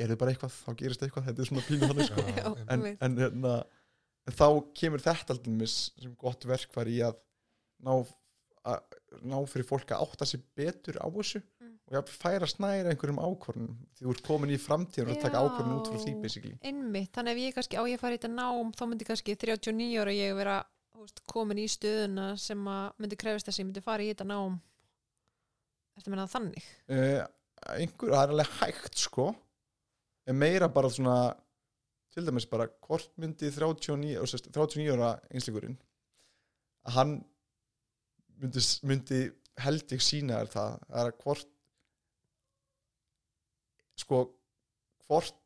gerðu 0.00 0.18
bara 0.22 0.32
eitthvað 0.32 0.56
þá 0.56 0.72
gerist 0.80 1.04
eitthvað, 1.04 1.28
þetta 1.28 1.44
er 1.44 1.50
svona 1.50 1.66
pínu 1.68 1.90
þannig 1.92 2.08
sko. 2.08 2.26
En, 2.40 2.56
einmitt. 2.72 3.04
en, 3.04 3.20
hérna, 3.20 3.54
en 4.26 4.38
þá 4.40 4.46
kemur 4.80 5.04
þetta 5.04 5.36
alltaf 5.36 5.76
sem 5.76 6.16
gott 6.24 6.48
verkfæri 6.48 6.96
í 6.96 7.04
að 7.04 7.20
ná, 7.84 7.94
að 8.72 8.98
ná 9.28 9.36
fyrir 9.50 9.68
fólk 9.68 9.92
að 9.92 10.06
átta 10.06 10.28
sig 10.32 10.40
betur 10.56 10.96
á 11.04 11.06
þessu 11.12 11.42
Mm. 11.42 11.51
Og 12.00 12.08
færa 12.08 12.48
snæra 12.48 12.92
einhverjum 12.92 13.20
ákvörnum 13.20 13.72
því 13.96 14.06
þú 14.06 14.12
ert 14.14 14.26
komin 14.26 14.52
í 14.54 14.58
framtíðun 14.60 15.12
og 15.12 15.22
taka 15.22 15.42
ákvörnum 15.42 15.80
út 15.80 15.90
frá 15.90 15.98
því 16.00 16.14
basically. 16.22 16.54
einmitt, 16.64 17.10
þannig 17.12 17.34
ef 17.34 17.42
ég 17.42 17.56
kannski 17.58 17.80
á 17.80 17.84
ég 17.84 18.04
að 18.04 18.14
í 18.14 18.18
þetta 18.18 18.32
nám 18.32 18.72
þá 18.78 18.84
myndi 18.88 19.08
kannski 19.08 19.36
39 19.36 20.00
ára 20.00 20.14
ég 20.16 20.36
vera 20.38 20.56
veist, 21.02 21.22
komin 21.30 21.60
í 21.60 21.68
stöðuna 21.70 22.32
sem 22.40 22.68
að 22.70 23.00
myndi 23.02 23.18
krefist 23.20 23.48
þess 23.48 23.58
að 23.58 23.62
ég 23.62 23.68
myndi 23.68 23.84
fara 23.84 24.04
í 24.04 24.10
þetta 24.12 24.28
nám. 24.28 24.58
Ertu 25.96 26.08
að 26.08 26.14
menna 26.14 26.26
það 26.26 26.34
þannig? 26.36 26.68
uh, 26.96 27.22
einhver, 27.76 28.14
það 28.14 28.22
er 28.22 28.34
alveg 28.34 28.52
hægt 28.60 29.00
sko. 29.02 29.28
En 30.30 30.38
meira 30.38 30.68
bara 30.72 30.90
svona 30.92 31.16
til 32.12 32.24
dæmis 32.26 32.46
bara 32.48 32.68
hvort 32.86 33.10
myndi 33.20 33.50
39, 33.50 34.16
og 34.20 34.28
sérst, 34.30 34.50
39 34.52 34.92
ára 34.94 35.14
einslíkurinn 35.32 35.78
að 36.86 36.96
hann 36.96 37.14
myndi, 38.42 38.62
myndi 38.88 39.22
held 39.62 39.94
ég 39.94 40.02
sína 40.04 40.42
þér 40.42 40.52
það 40.52 40.76
er 40.90 41.08
að 41.08 41.18
hvort 41.24 41.51
sko 44.00 44.22
hvort 45.08 45.38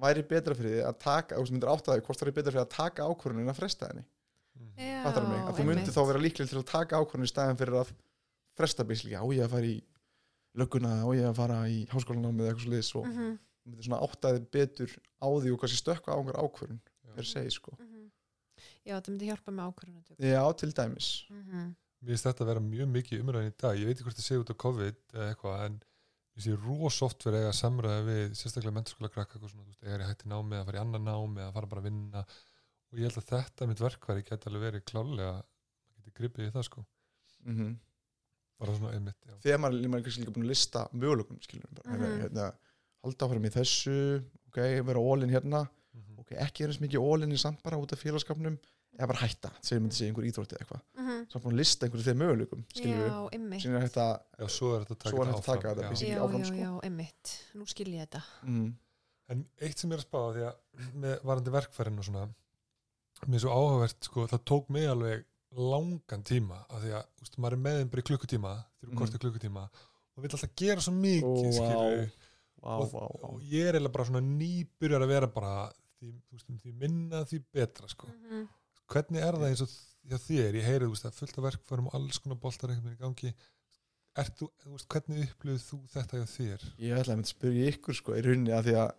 væri 0.00 0.22
betra 0.24 0.54
fyrir 0.56 0.78
því 0.78 0.84
að 0.88 0.98
taka, 1.04 1.36
þú 1.36 1.52
myndir 1.54 1.70
átt 1.72 1.88
að 1.90 1.98
því 2.00 2.04
hvort 2.06 2.22
væri 2.24 2.34
betra 2.38 2.52
fyrir 2.54 2.64
að 2.64 2.72
taka 2.74 3.06
ákvörðun 3.10 3.42
en 3.44 3.52
að 3.52 3.58
fresta 3.60 3.90
henni. 3.90 4.04
Já, 4.80 5.02
að 5.04 5.54
þú 5.58 5.64
myndir 5.68 5.92
þá 5.94 6.00
vera 6.08 6.22
líklega 6.24 6.48
til 6.50 6.58
að 6.60 6.66
taka 6.70 7.00
ákvörðun 7.00 7.28
í 7.28 7.30
staðin 7.30 7.58
fyrir 7.60 7.76
að 7.80 7.92
fresta 8.56 8.84
bísli, 8.84 9.14
á 9.16 9.24
ég 9.32 9.44
að 9.44 9.52
fara 9.54 9.68
í 9.70 9.76
lögguna, 10.60 10.94
á 11.04 11.08
ég 11.16 11.28
að 11.30 11.36
fara 11.38 11.58
í 11.70 11.78
háskólanámið 11.92 12.44
eða 12.44 12.50
eitthvað 12.50 12.64
svo 12.64 12.72
liðs 12.74 12.90
og 12.98 13.06
Mhm, 13.06 13.36
þú 13.60 13.70
myndir 13.70 13.86
svona 13.86 14.00
áttaði 14.06 14.40
betur 14.56 14.90
á 15.20 15.26
því 15.30 15.52
og 15.54 15.60
kannski 15.62 15.78
stökka 15.80 16.10
á 16.12 16.16
einhver 16.18 16.40
ákvörðun 16.40 16.80
per 17.14 17.24
se, 17.24 17.44
sko. 17.50 17.76
mhm. 17.78 18.10
Já, 18.84 18.96
þetta 18.98 19.10
myndi 19.12 19.28
hjálpa 19.30 19.52
með 19.52 19.68
ákvörðunatöku 19.70 20.24
Já, 20.24 20.42
til 20.56 20.72
dæmis. 20.72 21.08
Mhm, 21.30 21.76
Mér 22.00 22.08
finnst 22.16 22.24
þetta 22.24 22.40
að 22.44 22.48
vera 22.48 22.60
mjög 22.64 22.88
mikið 22.88 23.20
umræðin 23.20 23.50
í 23.52 23.56
dag. 23.60 23.76
Ég 23.76 23.84
veit 23.84 23.96
ekki 23.98 24.04
hvort 24.08 24.16
það 24.16 24.24
sé 24.24 24.36
út 24.40 24.50
á 24.50 24.56
COVID 24.56 24.96
eða 25.12 25.26
eitthvað 25.34 25.64
en 25.66 25.74
sé 26.44 26.54
rosoft 26.60 27.24
verið 27.26 27.40
að 27.40 27.44
eiga 27.46 27.56
samræði 27.60 28.04
við 28.08 28.34
sérstaklega 28.40 28.74
menturskóla 28.76 29.10
krakka 29.14 29.36
eitthvað 29.38 29.50
svona, 29.52 29.64
þú 29.64 29.72
veist, 29.72 29.82
er 29.84 30.00
ég 30.04 30.10
hætti 30.10 30.28
námi 30.30 30.56
eða 30.56 30.66
fara 30.68 30.78
í 30.78 30.82
annan 30.84 31.04
námi 31.10 31.40
eða 31.44 31.52
fara 31.56 31.66
bara 31.72 31.80
að 31.82 31.88
vinna 31.90 32.24
og 32.90 32.98
ég 32.98 33.06
held 33.06 33.20
að 33.20 33.28
þetta 33.30 33.68
mitt 33.70 33.80
verkværi 33.84 34.24
geti 34.30 34.50
alveg 34.50 34.64
verið 34.66 34.84
klálega 34.90 35.32
maður 35.36 36.00
geti 36.00 36.16
gripið 36.20 36.48
í 36.48 36.52
það 36.56 36.66
sko 36.70 36.84
mm 37.44 37.56
-hmm. 37.60 37.76
bara 38.60 38.76
svona 38.76 38.92
einmitt 38.96 39.20
já. 39.26 39.34
Þegar 39.44 39.60
maður, 39.64 39.88
maður 39.88 40.00
er 40.00 40.04
kannski 40.08 40.20
líka 40.24 40.34
búin 40.36 40.44
að 40.46 40.52
lista 40.52 40.88
möguleikum, 40.92 41.40
skilur 41.42 41.70
bara, 41.74 41.96
Mhm. 41.96 42.20
hérna, 42.22 42.52
halda 43.04 43.26
áfram 43.26 43.44
í 43.46 43.50
þessu 43.54 44.24
ok, 44.48 44.58
vera 44.84 44.98
ólinn 45.00 45.30
hérna 45.30 45.68
Mhm. 45.94 46.18
ok, 46.20 46.30
ekki 46.36 46.64
er 46.64 46.68
eins 46.68 46.80
mikið 46.80 47.00
ólinn 47.00 47.32
í 47.32 47.38
samt 47.38 47.62
bara 47.62 47.76
út 47.78 47.92
af 47.92 47.98
félagskapnum 48.02 48.58
eða 48.98 49.08
bara 49.12 49.22
hætta, 49.22 49.50
segjum 49.64 49.84
myndi 49.86 49.96
segja 49.96 50.10
einhver 50.10 50.26
íþrótti 50.28 50.56
eða 50.56 50.64
eitthvað 50.64 50.82
mhm. 51.00 51.22
svo 51.30 51.38
er 51.38 51.44
búin 51.44 51.54
að 51.54 51.60
lista 51.60 51.86
einhverju 51.86 52.06
þegar 52.06 52.20
möguleikum, 52.20 52.64
Já, 52.74 53.16
einmitt 53.36 53.64
síðan 53.64 53.78
er 53.78 53.86
já, 53.86 53.88
er 53.88 54.84
þetta 54.84 54.96
að 54.96 55.00
taka 55.00 55.12
Svo 55.14 55.22
er 55.22 55.30
þetta 55.30 55.38
hægt 55.38 55.40
að 55.40 55.48
taka 55.50 55.72
þetta, 55.72 55.90
já. 55.90 56.10
Já, 56.10 56.20
áfram, 56.24 56.42
já, 56.42 56.48
sko. 56.50 56.60
já, 56.60 56.70
einmitt 56.88 57.34
Nú 57.56 57.66
skil 57.70 57.88
ég 57.94 58.06
þetta 58.06 58.22
mm, 58.44 58.68
En 59.30 59.42
eitt 59.62 59.80
sem 59.82 59.90
ég 59.90 59.96
er 59.96 60.02
að 60.02 60.08
spáða 60.08 60.30
því 60.36 60.46
að 60.48 60.86
með 61.04 61.26
varandi 61.30 61.54
verkfærin 61.54 62.02
og 62.02 62.08
svona 62.08 62.26
mér 63.26 63.36
er 63.36 63.44
svo 63.44 63.54
áhugavert, 63.54 64.08
sko, 64.08 64.24
það 64.30 64.44
tók 64.48 64.70
mig 64.74 64.88
alveg 64.90 65.26
langan 65.50 66.22
tíma 66.26 66.62
af 66.70 66.82
því 66.84 66.92
að 66.96 67.24
úst, 67.24 67.38
maður 67.42 67.56
er 67.56 67.62
með 67.64 67.78
þeim 67.80 67.90
bara 67.92 68.02
í 68.02 68.06
klukkutíma 68.10 68.52
þrjú 68.80 68.98
korti 69.00 69.20
klukkutíma 69.22 69.64
og 69.66 70.24
vill 70.24 70.30
alltaf 70.36 70.54
gera 70.58 70.84
svo 70.84 70.94
mikið 70.94 71.48
vá. 71.48 71.56
skilurðu. 71.56 72.06
vá, 72.60 72.72
og, 72.76 72.86
vá, 72.92 73.02
vá. 73.02 73.26
og 73.32 73.44
ég 73.50 73.66
er 73.66 73.78
eiginlega 73.78 73.94
bara 73.96 74.06
svona 74.08 74.22
nýbyrjar 74.26 75.04
að 75.04 75.12
vera 75.14 75.30
bara 75.34 75.54
því, 75.98 76.12
þú 76.28 76.38
veist, 76.38 76.50
því 76.64 76.74
minna 76.84 77.22
því 77.28 77.42
betra 77.52 77.90
sko. 77.90 78.08
Mhm. 78.10 78.48
Hvernig 78.90 79.22
er 79.24 79.38
það 79.38 79.48
eins 79.50 79.62
og 79.64 79.72
hjá 80.10 80.18
þér? 80.26 80.58
Ég 80.60 80.66
heyri 80.66 80.84
þú 80.86 80.92
veist, 80.94 81.06
að 81.08 81.18
fullt 81.20 81.38
af 81.40 81.46
verkfærum 81.48 81.88
og 81.90 81.96
alls 81.98 82.18
konar 82.22 82.38
boltar 82.42 82.72
einhvern 82.72 82.90
veginn 82.90 82.98
í 82.98 83.04
gangi. 83.04 83.32
Ert 84.20 84.34
þú, 84.40 84.48
þú 84.64 84.72
veist, 84.74 84.88
hvernig 84.90 85.28
upplifið 85.30 85.66
þú 85.68 85.78
þetta 85.94 86.20
hjá 86.20 86.26
þér? 86.34 86.64
Ég 86.82 86.98
ætla 87.00 87.16
að 87.20 87.28
spyrja 87.30 87.68
ykkur 87.74 87.98
sko 88.00 88.16
í 88.18 88.24
rauninni 88.26 88.54
að 88.56 88.66
því 88.70 88.74
að 88.82 88.90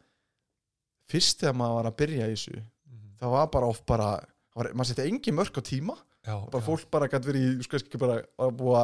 fyrst 1.12 1.42
þegar 1.44 1.58
maður 1.60 1.78
var 1.82 1.90
að 1.92 1.98
byrja 2.02 2.28
í 2.30 2.36
þessu 2.36 2.54
Mhm. 2.62 3.10
það 3.20 3.32
var 3.36 3.48
bara 3.52 3.68
oft 3.68 3.86
bara 3.86 4.08
það 4.22 4.56
var, 4.62 4.70
maður 4.74 4.90
setja 4.92 5.08
engi 5.12 5.32
mörk 5.36 5.58
á 5.60 5.62
tíma. 5.64 5.96
Já, 6.26 6.36
bara 6.52 6.62
já, 6.62 6.68
fólk 6.68 6.86
bara 6.92 7.08
gæti 7.10 7.28
verið 7.32 7.48
í 7.60 7.64
sko, 7.66 7.78
ekki 7.82 7.98
bara 8.00 8.22
að 8.40 8.52
búa 8.58 8.84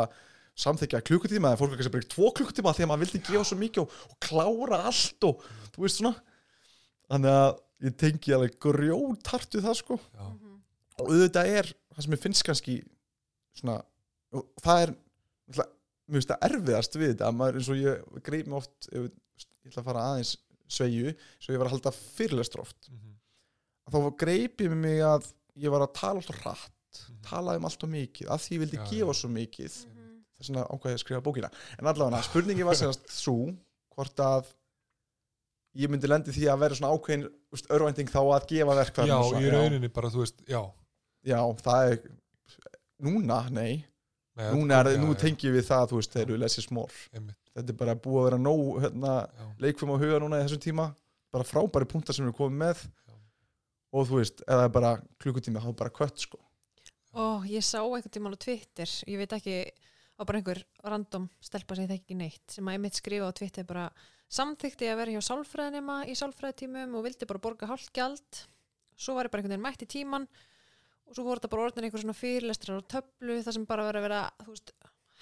samþykja 0.58 1.02
klukkutíma 1.06 1.52
eða 1.54 1.60
fólk 1.62 1.78
gæti 1.78 1.92
bara 1.94 2.04
í 2.04 2.10
tvo 2.10 2.32
klukkutíma 2.34 2.74
því 2.74 2.84
að 2.84 2.90
maður 2.92 3.04
vildi 3.06 3.20
gefa 3.28 3.44
svo 3.46 3.58
mikið 3.62 3.82
og, 3.84 3.92
og 4.10 4.18
klára 4.26 4.80
allt 4.90 5.24
og 5.30 5.44
þú 5.76 5.84
veist 5.86 6.00
svona. 6.02 6.16
Þannig 7.08 7.36
að 7.38 7.60
ég 7.88 7.98
tengi 8.02 8.34
alveg 8.34 8.56
grjótartu 8.60 9.62
það 9.62 9.76
sko. 9.78 10.00
Já. 10.18 10.28
Og 11.02 11.12
auðvitað 11.12 11.52
er 11.60 11.70
það 11.94 12.06
sem 12.06 12.16
ég 12.18 12.22
finnst 12.24 12.46
kannski 12.48 12.76
svona 13.58 13.78
það 14.64 14.82
er 14.86 14.94
mér 15.58 16.18
finnst 16.18 16.32
það 16.32 16.46
erfiðast 16.50 16.98
við 17.00 17.12
þetta 17.14 17.28
að 17.30 17.38
maður 17.42 17.60
eins 17.60 17.70
og 17.74 17.82
ég 17.82 18.22
greip 18.28 18.48
mig 18.48 18.58
oft 18.62 18.90
ef, 18.92 19.08
ég 19.08 19.72
ætla 19.72 19.82
að 19.84 19.90
fara 19.92 20.06
aðeins 20.12 20.32
sveigju 20.78 21.14
svo 21.40 21.54
ég 21.56 21.62
var 21.62 21.70
að 21.70 21.76
halda 21.78 21.94
fyrirlestur 21.98 22.64
oft 22.64 22.90
Mhm. 22.92 23.14
þá 23.92 24.18
greip 24.20 24.58
ég 24.66 24.74
mig 24.76 25.00
að 25.02 25.30
ég 25.58 25.72
var 25.72 25.86
að 25.86 25.94
tala 25.94 26.20
alltaf 26.22 26.42
hratt 26.44 26.74
Mhm. 26.98 27.22
talaði 27.24 27.58
um 27.62 27.66
alltaf 27.70 27.90
mikið, 27.90 28.28
að 28.28 28.42
því 28.44 28.52
ég 28.56 28.60
vildi 28.64 28.78
Já, 28.78 28.86
gefa 28.90 29.14
já. 29.14 29.20
svo 29.22 29.30
mikið 29.30 29.74
Mhm. 29.86 30.24
þess 30.38 30.50
vegna 30.50 30.64
ákvæði 30.68 30.92
ég 30.94 30.98
að 30.98 31.04
skrifa 31.04 31.22
bókina 31.28 31.52
en 31.80 31.86
allavega, 31.88 32.24
spurningi 32.24 32.66
var 32.66 32.76
sérst 32.76 33.06
svo 33.10 33.56
hvort 33.96 34.16
að 34.18 34.46
ég 35.78 35.90
myndi 35.90 36.08
lendi 36.10 36.32
því 36.34 36.48
að 36.52 36.60
vera 36.60 36.76
svona 36.76 36.92
ákveðin 36.98 37.28
örvænting 37.70 38.10
þá 38.10 38.20
að 38.34 38.48
gefa 38.50 38.76
verkvæðum 38.82 39.08
já, 39.08 39.30
svona, 39.30 39.42
í 39.46 39.52
rauninni 39.54 39.90
bara, 39.94 40.10
þú 40.10 40.24
veist, 40.24 40.42
já 40.48 40.62
já, 41.28 41.42
það 41.64 41.92
er 41.92 42.00
núna, 43.08 43.44
nei, 43.54 43.84
Nei, 44.38 44.52
núna 44.54 44.84
er, 44.84 44.94
já, 44.94 45.02
nú 45.02 45.16
tengjum 45.18 45.56
við 45.56 45.66
það 45.66 45.92
þú 45.92 46.00
veist, 46.00 46.14
þeir 46.14 46.26
eru 46.28 46.40
lessið 46.44 46.68
smór 46.68 46.98
þetta 47.58 47.74
er 47.74 47.78
bara 47.80 47.98
búið 47.98 48.20
að 48.20 48.28
vera 48.28 48.40
nóg 48.42 48.82
hérna, 48.84 49.14
leikfum 49.62 49.94
á 49.94 49.98
huga 49.98 50.20
núna 50.22 50.42
í 50.42 50.46
þessum 50.46 50.62
tíma. 50.62 50.92
Bara 51.34 51.48
frábæri 51.48 51.88
punktar 51.90 52.16
sem 52.16 52.28
við 52.28 52.36
komum 52.38 52.60
með. 52.62 52.84
Já. 53.08 53.16
og 53.98 54.06
þú 54.10 54.20
veist, 54.20 54.44
eða 54.46 54.68
bara 54.76 54.92
klukkutími 55.24 55.64
þá 55.64 55.72
er 55.72 55.78
bara 55.80 55.96
kött 55.96 56.26
sko. 56.28 56.40
Ó, 57.18 57.42
ég 57.50 57.66
sá 57.66 57.80
einhvern 57.82 58.14
tímann 58.14 58.36
á 58.38 58.44
Twitter, 58.44 58.92
ég 59.10 59.22
veit 59.22 59.34
ekki 59.34 59.56
á 60.18 60.22
bara 60.22 60.42
einhver 60.42 60.62
random 60.86 61.30
stelpa 61.42 61.78
sem 61.78 61.88
ég 61.88 61.94
þekki 61.94 62.06
ekki 62.06 62.20
neitt, 62.20 62.46
sem 62.52 62.68
að 62.68 62.78
einmitt 62.78 63.00
skrifa 63.00 63.32
á 63.32 63.38
Twitter 63.38 63.66
bara 63.70 63.88
samþykti 64.34 64.90
að 64.92 65.00
vera 65.02 65.16
hjá 65.16 65.24
sálfræðinema 65.30 65.98
í 66.10 66.18
sálfræðitímum 66.20 66.98
og 67.00 67.06
vildi 67.08 67.30
bara 67.30 67.42
borga 67.42 67.70
hálfgjald 67.70 68.42
svo 68.98 69.16
var 69.16 69.30
ég 69.30 69.34
bara 69.34 69.44
einhvern 69.44 69.56
veginn 69.56 69.66
mætt 69.66 69.86
í 69.86 69.90
tíman 69.94 70.26
og 71.08 71.16
svo 71.16 71.26
voru 71.26 71.40
þetta 71.40 71.52
bara 71.54 71.68
orðin 71.68 71.88
einhver 71.88 72.04
svona 72.04 72.18
fyrirlestrar 72.18 72.82
og 72.82 72.90
töflu 72.92 73.38
þar 73.46 73.58
sem 73.58 73.68
bara 73.70 73.88
verið 73.88 74.02
að 74.02 74.08
vera 74.08 74.50
veist, 74.50 74.74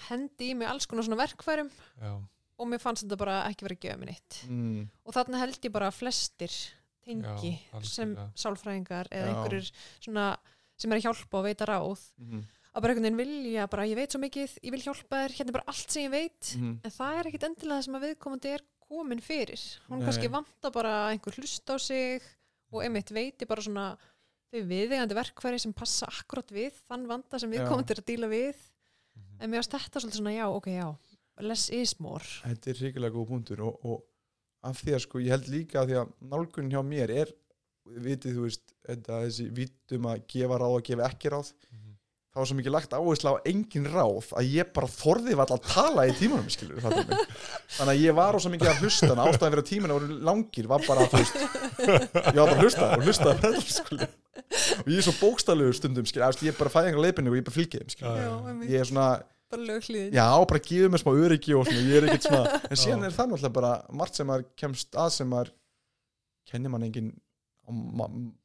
hendi 0.08 0.50
í 0.50 0.56
mig 0.58 0.70
alls 0.70 0.88
konar 0.90 1.06
svona 1.06 1.20
verkfærum 1.20 1.70
já, 1.70 2.12
og 2.56 2.70
mér 2.70 2.82
fannst 2.82 3.06
þetta 3.06 3.20
bara 3.20 3.38
ekki 3.50 3.68
verið 3.68 3.78
að 3.78 3.86
gefa 3.86 4.00
mér 4.00 4.12
neitt 4.12 4.40
mm. 4.48 4.82
og 5.04 5.16
þarna 5.16 5.44
held 5.44 5.62
ég 5.68 5.76
bara 5.78 5.92
að 5.92 5.98
flestir 6.00 6.58
tengi 7.06 7.54
Já, 7.54 7.80
sem 7.86 8.16
sálfræðingar 8.34 9.12
eða 9.14 9.30
Já. 9.30 9.32
einhverjir 9.32 9.72
svona 10.00 10.28
sem 10.76 10.92
er 10.92 10.98
að 10.98 11.06
hjálpa 11.06 11.38
og 11.40 11.46
veita 11.46 11.68
ráð 11.68 12.02
Mm 12.20 12.44
að 12.76 12.84
bara 12.84 12.92
einhvern 12.92 13.16
veginn 13.16 13.20
vilja, 13.22 13.66
bara 13.72 13.84
ég 13.88 13.96
veit 13.96 14.12
svo 14.12 14.20
mikið 14.20 14.56
ég 14.60 14.72
vil 14.74 14.82
hjálpa 14.84 15.22
þér, 15.22 15.34
hérna 15.38 15.52
er 15.52 15.56
bara 15.56 15.72
allt 15.72 15.92
sem 15.92 16.04
ég 16.04 16.12
veit 16.12 16.48
-hmm. 16.52 16.74
en 16.84 16.92
það 16.92 17.18
er 17.18 17.28
ekkit 17.30 17.46
endilega 17.48 17.78
það 17.78 17.86
sem 17.86 17.96
að 17.96 18.04
viðkomandi 18.06 18.52
er 18.52 18.64
komin 18.86 19.22
fyrir, 19.22 19.62
hún 19.88 19.98
Nei. 19.98 20.06
kannski 20.06 20.28
vanta 20.30 20.70
bara 20.70 20.92
einhver 21.10 21.34
hlust 21.40 21.70
á 21.72 21.76
sig 21.80 22.22
og 22.70 22.82
einmitt 22.84 23.10
veiti 23.10 23.48
bara 23.48 23.62
svona 23.62 23.96
þau 24.56 24.68
viðegandi 24.72 25.14
verkfæri 25.18 25.58
sem 25.62 25.72
passa 25.76 26.06
akkurat 26.10 26.50
við 26.54 26.72
þann 26.88 27.06
vanda 27.10 27.38
sem 27.38 27.52
Já. 27.52 27.60
viðkomandi 27.60 27.94
er 27.96 28.00
að 28.02 28.08
díla 28.12 28.28
við 28.32 28.56
Mhm. 29.16 29.40
en 29.40 29.50
mér 29.50 29.62
varst 29.62 29.72
þetta 29.72 30.00
svolítið 30.02 30.18
svona 30.20 30.34
já, 30.36 30.46
ok, 30.52 30.66
já 30.76 30.96
less 31.40 31.70
is 31.70 31.98
more 32.00 32.24
Þetta 32.44 32.70
er 32.70 32.74
ríkilega 32.82 33.14
góð 33.14 33.28
punktur 33.28 33.60
og, 33.64 33.78
og 33.84 34.04
af 34.64 34.82
því 34.82 34.94
að 34.96 35.00
sko 35.04 35.18
ég 35.20 35.30
held 35.30 35.48
líka 35.52 35.80
að 35.82 35.88
því 35.90 35.96
að 36.00 36.12
nálgunin 36.32 36.70
hjá 36.72 36.82
mér 36.84 37.10
er 37.22 37.32
vitið 37.86 38.34
þú 38.36 38.42
veist, 38.46 38.72
þetta, 38.88 39.20
þessi 39.24 39.44
vitum 39.54 40.08
að 40.10 40.22
gefa 40.32 40.58
ráð 40.58 40.76
og 40.80 40.82
gefa 40.84 41.08
ekki 41.10 41.30
ráð 41.30 41.52
Mhm. 41.70 41.85
Þá 42.36 42.42
var 42.42 42.48
svo 42.50 42.56
mikið 42.58 42.74
lagt 42.74 42.92
áherslu 42.92 43.30
á 43.32 43.34
engin 43.48 43.86
ráð 43.88 44.26
að 44.36 44.48
ég 44.52 44.68
bara 44.76 44.88
þorði 44.92 45.36
var 45.40 45.52
að 45.54 45.62
tala 45.70 46.02
í 46.04 46.10
tímanum 46.18 46.50
skilur 46.52 46.82
þannig 46.84 47.14
að 47.80 48.02
ég 48.02 48.16
var 48.18 48.36
svo 48.44 48.52
mikið 48.52 48.68
að 48.74 48.82
hlusta 48.84 49.08
en 49.14 49.22
ástæðan 49.24 49.54
fyrir 49.54 49.62
að 49.62 49.70
tímanu 49.70 49.96
voru 49.96 50.18
langir 50.28 50.68
var 50.68 50.84
bara 50.84 51.06
að 51.06 51.14
veist 51.16 51.38
ég 51.40 52.36
var 52.36 52.50
bara 52.50 52.58
að 52.58 52.60
hlusta 52.66 52.90
og 52.92 53.06
hlusta 53.06 53.32
og 54.84 54.92
ég 54.92 55.00
er 55.00 55.06
svo 55.08 55.16
bókstallegur 55.22 55.80
stundum 55.80 56.04
skilur, 56.10 56.44
ég 56.44 56.52
er 56.52 56.60
bara 56.60 56.74
fæðið 56.76 56.90
einhver 56.92 57.06
leipinni 57.06 57.32
og 57.32 57.38
ég 57.38 57.46
er 57.46 57.48
bara 57.48 57.56
þeim 57.56 57.94
skilur 57.96 58.20
Já, 58.20 58.32
einmitt, 58.36 58.68
ég 58.68 58.84
er 58.84 58.90
svona 58.92 59.08
Já, 60.12 60.28
bara 60.50 60.60
gefið 60.68 60.92
mér 60.92 61.00
smá 61.06 61.12
öryggi 61.16 61.56
og 61.56 61.68
svona, 61.70 61.84
ég 61.88 61.96
er 62.02 62.08
ekkert 62.10 62.28
svona 62.28 62.60
en 62.66 62.80
síðan 62.82 63.06
er 63.06 63.16
það 63.16 63.32
náttúrulega 63.32 63.56
bara 63.56 63.72
margt 63.96 64.18
sem 64.18 64.28
maður 64.28 64.48
kemst 64.60 64.98
að 64.98 65.12
sem 65.16 65.30
maður 65.32 65.52
kennir 66.50 66.72
mann 66.74 66.84
engin 66.84 67.14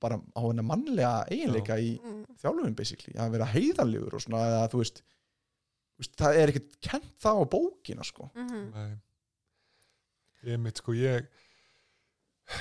bara 0.02 0.18
á 0.18 0.42
hennar 0.42 0.66
mannlega 0.66 1.14
eiginleika 1.30 1.78
í 1.80 1.94
mm. 2.00 2.24
þjálfum 2.42 2.76
basically, 2.78 3.14
að 3.22 3.36
vera 3.38 3.48
heiðalegur 3.52 4.18
og 4.18 4.24
svona, 4.24 4.42
eða 4.50 4.70
þú 4.74 4.82
veist, 4.82 5.04
þú 5.94 6.04
veist 6.04 6.18
það 6.24 6.40
er 6.42 6.54
ekkert 6.54 6.76
kent 6.90 7.12
það 7.22 7.42
á 7.42 7.44
bókina 7.56 8.08
sko 8.08 8.30
mm 8.34 8.68
Nei. 8.76 8.92
Ég 10.42 10.58
mitt 10.58 10.80
sko, 10.82 10.96
ég 10.98 11.28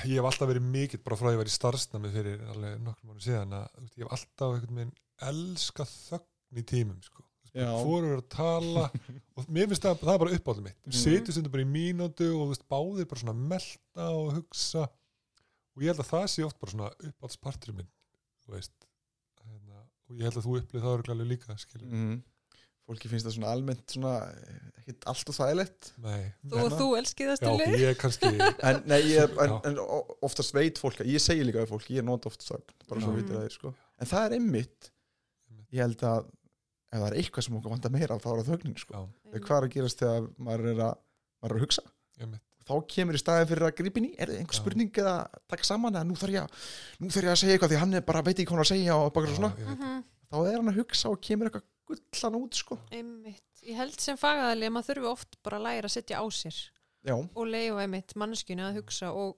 ég 0.05 0.19
hef 0.19 0.27
alltaf 0.29 0.47
verið 0.51 0.67
mikill 0.69 1.01
bara 1.03 1.17
frá 1.17 1.25
því 1.25 1.31
að 1.31 1.35
ég 1.35 1.41
var 1.41 1.49
í 1.49 1.55
starfsnami 1.55 2.11
fyrir 2.13 2.43
alveg 2.53 2.77
nokkrum 2.85 3.09
mánu 3.11 3.23
síðan 3.25 3.55
að 3.57 3.65
þú 3.73 3.81
veist, 3.85 3.97
ég 3.97 4.05
hef 4.05 4.13
alltaf 4.17 4.53
einhvern 4.55 4.77
veginn 4.81 4.93
elska 5.31 5.87
þögn 5.89 6.61
í 6.61 6.65
tímum 6.69 7.01
sko. 7.05 7.25
Já. 7.51 7.67
fóru 7.83 8.13
að 8.15 8.27
tala 8.31 8.85
og 9.35 9.49
mér 9.51 9.67
finnst 9.67 9.83
það, 9.83 9.97
það 10.05 10.13
er 10.13 10.21
bara 10.23 10.35
uppáldum 10.37 10.67
mitt 10.69 10.77
Mm. 10.87 10.95
setjum 11.01 11.35
stundur 11.35 11.51
bara 11.51 11.65
í 11.65 11.71
mínútu 11.73 12.29
og 12.31 12.45
þú 12.45 12.51
veist, 12.53 12.63
báðir 12.71 13.09
bara 13.11 13.23
svona 13.25 13.35
melta 13.51 14.05
og 14.15 14.29
hugsa 14.37 14.85
og 15.75 15.83
ég 15.83 15.91
held 15.91 16.03
að 16.03 16.11
það 16.11 16.27
sé 16.33 16.45
oft 16.45 16.59
bara 16.61 16.75
svona 16.75 16.91
uppáldspartur 17.09 17.75
minn 17.77 17.89
þú 18.45 18.55
veist 18.55 18.89
hérna, 19.45 19.85
og 20.09 20.19
ég 20.19 20.27
held 20.27 20.37
að 20.39 20.45
þú 20.47 20.57
upplið 20.59 20.85
það 20.85 20.97
örglega 20.97 21.29
líka 21.29 21.57
skilur, 21.61 21.87
mm. 21.91 22.17
fólki 22.89 23.11
finnst 23.11 23.27
það 23.27 23.35
svona 23.37 23.53
almennt 23.55 23.95
svona 23.95 24.13
eh, 24.33 24.67
ekkert 24.81 25.07
allt 25.13 25.31
og 25.31 25.37
þægilegt. 25.37 25.91
Nei. 26.03 26.19
Þú 26.43 26.65
og 26.65 26.75
þú 26.75 26.89
elskið 26.99 27.31
það 27.31 27.45
Já, 27.45 27.51
ok, 27.51 27.63
stili 27.63 27.81
ég 27.81 27.93
er 27.93 27.99
kannski 28.01 28.33
en, 28.71 28.83
nei, 28.91 28.99
ég, 29.11 29.39
en, 29.45 29.55
en 29.69 29.81
oftast 30.27 30.57
veit 30.57 30.81
fólk 30.81 31.01
ég 31.07 31.23
segi 31.23 31.47
líka 31.47 31.63
við 31.63 31.73
fólk, 31.73 31.89
ég 31.93 32.03
er 32.03 32.07
nót 32.07 32.27
oft 32.29 32.45
þögn 32.45 32.77
bara 32.89 33.05
svo 33.05 33.15
vitir 33.15 33.37
það 33.37 33.47
er 33.47 33.57
sko. 33.57 33.73
En 34.01 34.11
það 34.11 34.27
er 34.27 34.37
einmitt, 34.39 34.93
ég 35.71 35.83
held 35.85 36.05
að 36.09 36.29
ef 36.91 36.99
það 36.99 37.07
er 37.07 37.19
eitthvað 37.21 37.47
sem 37.47 37.59
okkur 37.59 37.71
vantar 37.77 37.93
meira 37.93 38.19
þá 38.19 38.31
er 38.33 38.39
það 38.41 38.53
þögnin 38.53 38.79
sko. 38.81 39.03
Hvað 39.31 39.57
er 39.57 39.67
að 39.67 39.75
gerast 39.77 40.01
þegar 40.03 40.31
maður 40.37 40.71
er 40.73 40.85
að, 40.89 41.03
maður 41.39 41.53
er 41.53 41.61
að 41.61 41.67
hugsa? 41.69 41.85
Ég 42.19 42.33
mitt 42.33 42.50
þá 42.67 42.73
kemur 42.93 43.17
í 43.17 43.21
staðin 43.21 43.49
fyrir 43.49 43.65
að 43.67 43.75
grípa 43.79 43.97
inn 44.01 44.09
í 44.09 44.15
er 44.17 44.27
það 44.31 44.39
einhver 44.41 44.59
spurning 44.59 44.91
eða 45.01 45.15
taka 45.49 45.63
saman 45.67 45.95
eða 45.97 46.07
nú 46.07 46.15
þarf 46.21 46.35
ég, 46.35 46.43
að- 46.45 47.01
nú 47.01 47.09
þarf 47.11 47.27
ég 47.27 47.33
að 47.35 47.39
segja 47.41 47.55
eitthvað 47.57 47.71
því 47.73 47.79
hann 47.81 47.93
er 47.99 48.01
bara 48.07 48.21
veit 48.21 48.35
ekki 48.37 48.47
hvað 48.51 48.57
hann 48.57 48.65
að 48.65 48.71
segja 48.73 48.95
og 49.01 49.13
bara 49.13 49.27
svona 49.35 49.51
veit 49.55 49.67
Mhm. 49.77 50.03
þá 50.31 50.37
er 50.47 50.57
hann 50.61 50.71
að 50.71 50.79
hugsa 50.81 51.09
og 51.11 51.21
kemur 51.21 51.49
eitthvað 51.49 51.67
gullan 51.91 52.41
út 52.41 52.53
sko 52.55 52.79
Einmitt. 52.91 53.41
Ég 53.67 53.75
held 53.75 53.99
sem 53.99 54.17
fagaðali 54.17 54.65
að 54.69 54.71
maður 54.73 54.87
þurfi 54.95 55.09
oft 55.11 55.35
bara 55.43 55.57
að 55.59 55.65
læra 55.67 55.85
að 55.89 55.95
setja 55.97 56.17
á 56.21 56.25
sér 56.31 56.55
já, 57.05 57.13
og 57.35 57.45
leifa 57.47 57.81
einmitt 57.83 58.15
manneskjunu 58.15 58.63
að 58.69 58.77
hugsa 58.79 59.11
og, 59.13 59.35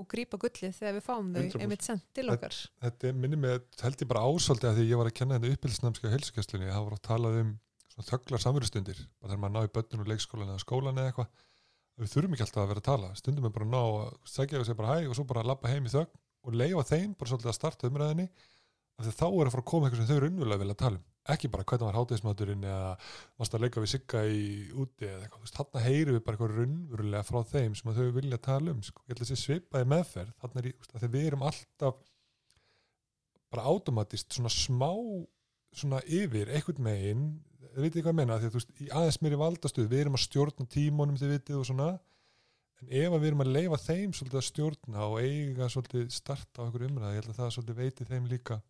og 0.00 0.06
grípa 0.08 0.38
gullið 0.40 0.72
þegar 0.78 0.94
við 0.96 1.04
fáum 1.04 1.32
þau 1.34 1.42
100%. 1.42 1.60
einmitt 1.60 1.82
sendt 1.84 2.04
til 2.14 2.28
okkar. 2.32 2.54
Þetta 2.80 3.12
minni 3.14 3.36
með, 3.36 3.60
held 3.82 3.96
ég 4.00 4.08
bara 4.08 4.20
ásóldi 4.24 4.64
að 4.70 4.78
því 4.80 4.86
ég 4.88 4.96
var 4.96 5.10
að 5.10 5.14
kenna 5.18 5.38
þetta 5.38 5.52
uppbyldsnamski 5.56 6.08
á 6.08 6.14
heilsugjösslunni, 6.14 6.70
það 6.72 6.84
var 6.88 6.96
að 6.96 7.02
talað 7.10 7.40
um 7.42 7.50
svona 7.90 8.08
þögglar 8.08 8.44
samverðustundir, 8.46 8.98
bara 9.20 9.32
þegar 9.34 9.42
maður 9.44 9.54
ná 9.58 9.60
í 9.68 9.72
börnun 9.76 10.00
og 10.00 10.08
leikskólan 10.08 10.48
eða 10.54 10.64
skólan 10.64 10.96
eða 11.02 11.10
eitthvað 11.12 11.28
við 12.00 12.12
þurfum 12.14 12.36
ekki 12.36 12.46
alltaf 12.46 12.62
að 12.62 12.70
vera 12.72 12.82
að 12.82 12.88
tala, 12.88 13.10
stundum 13.18 13.46
er 13.48 13.54
bara 13.54 13.66
að 13.66 13.74
ná 13.74 13.80
að 13.80 14.14
segja 14.32 14.60
og 14.60 14.66
segja 14.68 14.78
bara 14.80 14.96
hæ 14.96 15.10
og 15.10 15.16
svo 15.18 15.26
bara 15.28 15.44
að 15.44 15.50
labba 15.50 15.72
heim 15.72 15.86
í 15.86 15.92
þögn 15.92 16.20
og 16.40 16.56
leifa 16.56 16.86
þeim 16.88 17.14
bara 17.18 17.32
svolítið 17.32 17.52
að 17.52 17.58
starta 17.58 17.90
umræðinni 17.90 18.26
af 19.00 19.06
því 19.06 19.14
þá 19.16 19.26
er 19.28 19.48
að 19.48 19.54
fara 19.54 19.64
að 19.64 19.70
koma 19.70 19.88
eitthvað 19.88 20.00
sem 20.00 20.08
þau 20.10 20.18
eru 20.18 20.30
unnvölega 20.30 20.62
vilja 20.62 20.76
tala 20.80 21.00
um, 21.00 21.04
ekki 21.34 21.50
bara 21.52 21.66
hvernig 21.68 21.86
var 21.86 21.98
hátegismaturinn 21.98 22.64
eða 22.68 22.92
varst 23.40 23.56
að 23.56 23.64
leika 23.64 23.82
við 23.84 23.92
sigga 23.94 24.22
í 24.28 24.44
úti 24.82 25.08
eða 25.08 25.26
eitthvað, 25.26 25.52
þarna 25.56 25.82
heyrum 25.84 26.16
við 26.16 26.24
bara 26.26 26.38
eitthvað 26.38 26.56
raunverulega 26.56 27.26
frá 27.28 27.40
þeim 27.52 27.76
sem 27.78 27.92
að 27.92 28.00
þau 28.00 28.16
vilja 28.16 28.40
tala 28.44 28.74
um, 28.74 28.80
sko. 28.84 29.04
ég 29.04 29.12
held 29.12 29.20
að 29.20 29.30
þessi 29.30 29.44
svipaði 29.44 29.90
meðferð, 29.92 30.32
þarna 30.40 30.62
er 30.62 30.70
að 30.70 31.04
því 31.04 31.12
við 31.14 31.28
erum 31.30 31.46
alltaf 31.50 32.00
bara 33.50 33.66
automatist 33.70 34.36
svona 34.36 34.52
smá 34.52 34.90
svona 35.76 36.00
yfir 36.06 36.50
einhvern 36.50 36.84
megin 36.84 37.24
þið 37.74 37.86
vitið 37.86 38.04
hvað 38.04 38.12
ég 38.12 38.18
meina, 38.20 38.38
því 38.38 38.48
að 38.48 38.54
þú 38.54 38.60
veist, 38.60 38.72
í 38.80 38.88
aðeins 39.00 39.18
meiri 39.24 39.40
valdastuð 39.40 39.90
við 39.90 40.02
erum 40.04 40.18
að 40.18 40.24
stjórna 40.24 40.66
tímónum 40.74 41.20
þið 41.20 41.32
vitið 41.34 41.60
og 41.60 41.68
svona, 41.68 41.88
en 42.80 42.92
ef 43.00 43.14
að 43.14 43.20
við 43.20 43.30
erum 43.30 43.44
að 43.44 43.52
leifa 43.56 43.80
þeim 43.84 44.14
svolítið 44.16 44.40
að 44.40 44.46
stjórna 44.48 45.06
og 45.06 45.16
eiga 45.20 45.68
svolítið 45.72 46.10
starta 46.14 46.60
á 46.60 46.64
einhverju 46.66 46.90
umræði, 46.90 47.16
ég 47.16 47.22
held 47.22 47.32
að 47.34 47.40
það 47.40 47.54
svolítið 47.56 47.80
veiti 47.82 48.08
þeim 48.08 48.28
líka 48.30 48.60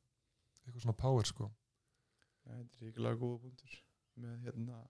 eitthvað 0.64 0.84
svona 0.84 0.98
power 1.01 1.30
sko. 1.30 1.51
Þetta 2.51 2.80
er 2.80 2.86
ríkilega 2.86 3.20
góða 3.20 3.42
punktur 3.44 3.76
með 4.20 4.46
hérna 4.48 4.80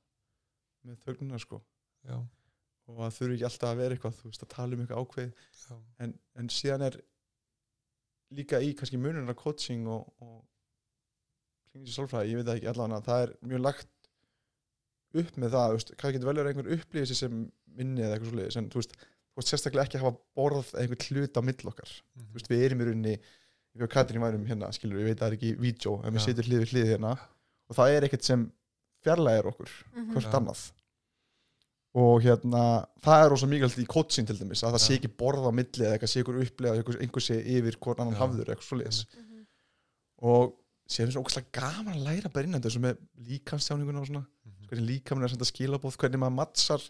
með 0.89 1.01
þögnuna 1.05 1.41
sko. 1.43 1.61
Já, 2.09 2.17
og 2.89 3.01
það 3.03 3.17
þurfi 3.19 3.37
ekki 3.37 3.49
alltaf 3.51 3.71
að 3.71 3.81
vera 3.83 3.97
eitthvað 3.97 4.19
þú 4.19 4.31
veist 4.31 4.45
að 4.47 4.53
tala 4.55 4.77
um 4.77 4.85
eitthvað 4.85 5.03
ákveð 5.05 5.75
en, 6.01 6.15
en 6.41 6.53
síðan 6.55 6.87
er 6.89 6.97
líka 8.35 8.61
í 8.63 8.73
kannski 8.79 9.01
munurinn 9.01 9.31
af 9.31 9.39
coaching 9.39 9.89
og, 9.91 10.09
og 10.25 10.39
klingis 11.71 11.97
sálfræði, 11.99 12.33
ég 12.33 12.41
veit 12.41 12.49
það 12.49 12.61
ekki 12.61 12.71
allan 12.73 12.97
að 12.97 13.09
það 13.09 13.25
er 13.25 13.35
mjög 13.51 13.65
lagt 13.67 13.91
upp 15.15 15.37
með 15.37 15.51
það, 15.57 15.69
þú 15.71 15.77
veist, 15.79 15.93
hvað 16.01 16.13
getur 16.15 16.29
vel 16.31 16.37
verið 16.41 16.51
einhver 16.53 16.73
upplýðis 16.77 17.19
sem 17.19 17.39
minni 17.81 18.03
eða 18.03 18.15
eitthvað 18.17 18.31
svoleiðis 18.33 18.57
en 18.61 18.71
þú 18.71 18.81
veist, 18.81 18.93
þú 19.01 19.41
veist 19.41 19.51
sérstaklega 19.55 19.85
ekki 19.89 19.99
að 19.99 20.05
hafa 20.07 20.19
borð 20.39 20.71
eða 20.75 20.83
einhver 20.85 21.05
hlut 21.11 21.39
á 21.39 21.43
mill 21.43 21.71
okkar 21.73 21.91
mhm, 22.15 22.27
þú 22.31 22.39
veist, 22.39 22.51
við 22.51 22.65
erum 22.69 22.81
í 22.81 22.89
rauninni 22.91 23.15
við 23.75 23.85
og 23.87 23.91
Katrín 23.95 24.23
værum 24.25 24.47
hérna, 24.47 24.73
skilur, 24.75 24.99
ég 25.01 25.11
veit 25.11 25.17
að 25.19 25.23
það 25.23 25.31
er 25.31 25.37
ekki 25.39 25.51
vídeo, 25.63 25.97
en 26.05 26.15
við 26.15 26.21
Já. 26.21 26.25
sitjum 26.27 26.47
hlið 26.51 26.63
við 26.65 26.73
hlið 26.75 26.89
hérna 26.95 27.13
og 27.71 27.77
það 27.79 27.95
er 27.97 28.07
ekkert 28.09 28.27
sem 28.27 28.47
fjarlægir 29.05 29.51
okkur 29.53 29.71
Mhm. 29.95 30.13
hvort 30.15 30.27
Já. 30.31 30.37
annað 30.41 30.65
og 32.01 32.21
hérna, 32.23 32.63
það 33.03 33.25
er 33.25 33.33
ósað 33.35 33.51
mikilvægt 33.51 33.81
í 33.83 33.87
coaching 33.91 34.27
til 34.29 34.37
dæmis, 34.39 34.61
að 34.63 34.77
það 34.77 34.83
sé 34.85 34.93
Já. 34.95 34.99
ekki 35.01 35.11
borð 35.19 35.47
á 35.47 35.51
milli 35.51 35.83
eða 35.87 35.97
eitthvað 35.97 36.13
sé 36.13 36.21
ykkur 36.23 36.41
upplega, 36.45 36.75
einhver, 36.79 36.99
einhver 37.03 37.25
sé 37.25 37.39
yfir 37.43 37.79
hvort 37.83 37.99
annan 38.05 38.15
hafður, 38.21 38.47
eitthvað 38.53 38.69
svoleiðis 38.69 39.01
Mhm. 39.11 39.47
og 40.23 40.53
séum 40.91 41.11
svo 41.11 41.23
ógæslega 41.23 41.51
gaman 41.55 41.95
að 41.99 42.05
læra 42.07 42.29
bara 42.33 42.45
innan 42.47 42.63
þessu 42.63 42.79
með 42.83 42.99
líkamstjáninguna 43.27 44.01
og 44.01 44.07
svona. 44.07 44.27
Hvernig 44.71 44.87
líkaminn 44.91 45.25
er 45.25 45.29
að 45.29 45.35
senda 45.37 45.49
skilabóð 45.51 45.97
hvernig 46.01 46.21
maður 46.23 46.37
mattsar 46.41 46.85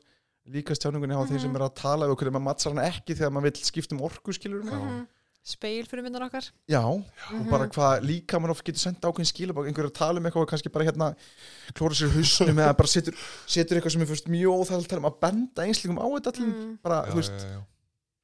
líkamstjáningunni 0.51 1.15
á 1.17 1.23
þeim 1.25 1.37
Mhm. 1.37 1.41
sem 1.43 1.57
er 1.57 1.65
að 1.67 1.75
tala 1.77 2.07
og 2.11 2.19
hvernig 2.19 2.35
maður 2.37 2.49
mattsar 2.49 2.73
hann 2.75 2.85
ekki 2.93 3.15
þegar 3.17 3.33
maður 3.33 3.49
vill 3.51 3.65
skipta 3.65 3.93
um 3.97 4.01
orku 4.07 4.33
skilur 4.33 4.63
Já. 4.65 4.73
Mhm. 4.77 5.07
speil 5.43 5.87
fyrir 5.89 6.03
myndan 6.05 6.23
okkar 6.29 6.51
já, 6.69 6.81
Mhm. 6.85 7.41
og 7.41 7.51
bara 7.51 7.67
hvað 7.69 8.03
líkaminn 8.05 8.51
oft 8.51 8.65
getur 8.65 8.79
senda 8.79 9.09
ákveðin 9.09 9.33
skilabóð 9.33 9.67
einhver 9.69 9.85
er 9.85 9.91
að 9.91 9.95
tala 9.95 10.19
um 10.21 10.25
eitthvað 10.27 10.43
og 10.43 10.49
kannski 10.51 10.73
bara 10.73 10.85
hérna 10.85 11.17
klóra 11.75 11.95
sér 11.97 12.09
í 12.09 12.17
hausnum 12.17 12.57
eða 12.61 12.77
bara 12.77 12.89
setur, 12.89 13.15
setur 13.47 13.77
eitthvað 13.81 13.93
sem 13.93 14.03
er 14.03 14.07
fyrst 14.07 14.29
mjög 14.29 14.53
óþægilt 14.61 14.93
um 14.97 15.05
að 15.05 15.21
benda 15.21 15.63
einslingum 15.65 15.99
á 15.99 16.07
þetta 16.21 16.33
allir 16.35 16.53
Mm. 16.55 16.79
bara, 16.83 17.07
Já, 17.07 17.11
þú 17.11 17.15
veist, 17.17 17.47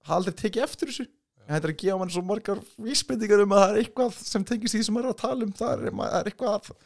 hafa 0.04 0.16
aldrei 0.16 0.34
tekið 0.34 0.62
eftir 0.62 0.86
þessu 0.88 1.07
en 1.48 1.54
þetta 1.61 1.64
er 1.64 1.72
að 1.72 1.78
gefa 1.78 1.98
mann 1.98 2.11
svo 2.11 2.22
margar 2.22 2.61
vísbendingar 2.78 3.42
um 3.42 3.48
að 3.50 3.61
það 3.62 3.70
er 3.76 3.82
eitthvað 3.84 4.12
sem 4.12 4.44
tengist 4.44 4.74
því 4.74 4.84
sem 4.84 4.94
maður 4.94 5.04
er 5.09 5.14
að 5.14 5.16
tala 5.16 5.42
um 5.42 5.52
það 5.52 5.72
er, 5.72 5.86
er 5.86 6.24
eitthvað 6.24 6.62
það 6.66 6.76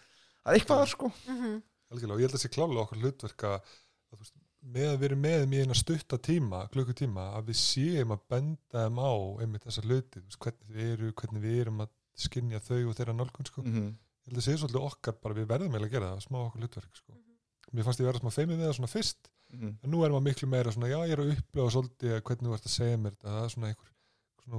er 0.47 0.59
eitthvað 0.59 0.89
sko 0.89 1.13
Mhm. 1.29 1.63
Algjörlega, 1.91 2.17
og 2.17 2.21
ég 2.23 2.29
held 2.29 2.39
að 2.39 2.43
sé 2.45 2.51
klálega 2.55 2.85
okkur 2.85 3.01
hlutverk 3.03 3.45
að, 3.49 3.73
veist, 4.19 4.37
með 4.61 4.89
að 4.93 4.99
vera 5.05 5.17
með 5.17 5.39
þeim 5.43 5.55
í 5.57 5.63
eina 5.65 5.75
stutta 5.79 6.19
tíma, 6.19 6.61
klukkutíma 6.75 7.25
að 7.39 7.49
við 7.51 7.59
séum 7.63 8.13
að 8.15 8.21
benda 8.35 8.85
þeim 8.85 9.01
á 9.01 9.13
einmitt 9.43 9.65
þessar 9.67 9.89
hluti, 9.89 10.21
þú 10.21 10.27
veist, 10.29 10.41
hvernig 10.45 10.77
þið 10.77 10.93
eru 10.95 11.13
hvernig 11.23 11.43
við 11.47 11.61
erum 11.65 11.83
að 11.87 11.91
skinja 12.21 12.61
þau 12.61 12.81
og 12.91 12.97
þeirra 12.99 13.17
nálgun 13.17 13.47
sko. 13.49 13.63
mm 13.65 13.73
-hmm. 13.75 13.91
ég 13.91 14.31
held 14.31 14.39
að 14.39 14.47
sé 14.47 14.57
svolítið 14.61 14.87
okkar 14.91 15.15
bara 15.23 15.35
við 15.35 15.47
verðum 15.49 15.75
eiginlega 15.75 15.91
að 15.91 15.95
gera 15.97 16.13
það, 16.15 16.25
smá 16.27 16.39
okkur 16.47 16.61
hlutverk 16.61 16.97
sko. 16.97 17.13
mér 17.73 17.85
fannst 17.85 18.01
ég 18.01 18.07
vera 18.07 18.19
smá 18.21 18.31
feimið 18.31 18.59
við 18.59 18.67
það 18.69 18.77
svona 18.79 18.95
fyrst 18.95 19.31
Mhm. 19.51 19.79
en 19.83 19.91
nú 19.91 20.05
er 20.05 20.13
maður 20.15 20.27
miklu 20.29 20.49
meira 20.49 20.71
svona, 20.71 20.89
já 20.91 20.99
ég 21.07 21.13
er 21.17 21.23
að 21.25 21.33
upplega 21.35 21.71
svolítið 21.75 22.13
að 22.15 22.23
hvernig 22.23 22.47
þú 22.47 22.55
ert 22.55 22.67
að 22.69 22.75
segja 22.77 22.99
mér 23.03 23.15
þetta 23.17 23.31
það 23.35 23.45
er 23.45 23.53
svona 23.55 23.71
einhver, 23.71 23.91
svona 24.45 24.57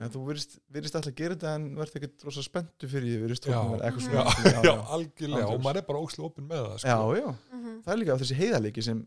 En 0.00 0.08
þú 0.08 0.20
virðist, 0.30 0.54
virðist 0.72 0.94
alltaf 0.96 1.12
að 1.12 1.16
gera 1.20 1.34
þetta 1.36 1.54
en 1.58 1.64
verður 1.76 1.98
ekkert 2.00 2.22
rosa 2.24 2.42
spenntu 2.42 2.88
fyrir 2.88 3.04
því 3.10 3.16
virðist 3.26 3.44
Já. 3.44 3.52
tóknum 3.52 3.82
eitthvað 3.84 4.00
Mhm. 4.00 4.10
svona 4.10 4.24
já, 4.50 4.62
já, 4.64 4.74
algjörlega, 4.96 5.44
Andjóks. 5.44 5.54
og 5.54 5.60
maður 5.66 5.76
er 5.76 5.86
bara 5.90 5.98
ókslega 6.00 6.26
opinn 6.30 6.48
með 6.48 6.62
það 6.64 6.78
sko. 6.78 6.88
já, 6.88 7.20
já, 7.20 7.34
Mhm. 7.52 7.82
það 7.84 7.92
er 7.92 7.98
líka 8.00 8.16
þessi 8.22 8.38
heiðarleiki 8.40 8.82
sem 8.82 9.06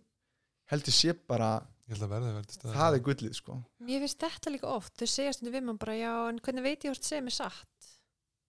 heldur 0.72 0.94
sé 0.94 1.14
bara 1.28 1.50
ég 1.90 1.98
held 1.98 2.04
að 2.04 2.14
verði 2.14 2.34
verði 2.38 2.74
það 2.78 2.94
er 2.96 3.00
gullið 3.08 3.34
sko 3.36 3.58
Mér 3.82 4.00
finnst 4.06 4.20
þetta 4.20 4.52
líka 4.54 4.68
oft, 4.70 4.94
þau 4.98 5.08
segja 5.08 5.34
stundum 5.34 5.54
við 5.58 5.64
mann 5.64 5.78
bara 5.78 5.94
já, 5.98 6.30
en 6.30 6.40
hvernig 6.40 6.64
veit 6.64 6.80
ég 6.86 6.92
hvort 6.94 7.04
segja 7.04 7.22
mér 7.26 7.32
satt 7.34 7.68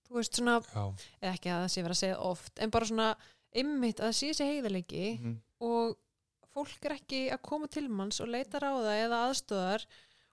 þú 0.07 0.15
veist 0.21 0.37
svona, 0.37 0.61
já, 0.61 0.95
eða 1.23 1.33
ekki 1.35 1.49
að 1.49 1.65
það 1.65 1.73
sé 1.73 1.83
verið 1.83 1.97
að 1.97 2.03
segja 2.05 2.19
oft 2.21 2.59
en 2.61 2.71
bara 2.71 2.85
svona 2.87 3.17
ymmit 3.57 3.97
að 3.97 4.09
það 4.11 4.17
sé 4.21 4.29
þessi 4.35 4.49
heiðarleiki 4.53 5.21
Mhm. 5.21 5.37
og 5.63 5.97
fólk 6.55 6.85
er 6.85 6.93
ekki 7.01 7.31
að 7.33 7.43
koma 7.43 7.67
til 7.69 7.89
manns 7.89 8.21
og 8.21 8.29
leita 8.29 8.61
ráða 8.61 8.93
eða 9.09 9.31
aðstöðar 9.33 9.87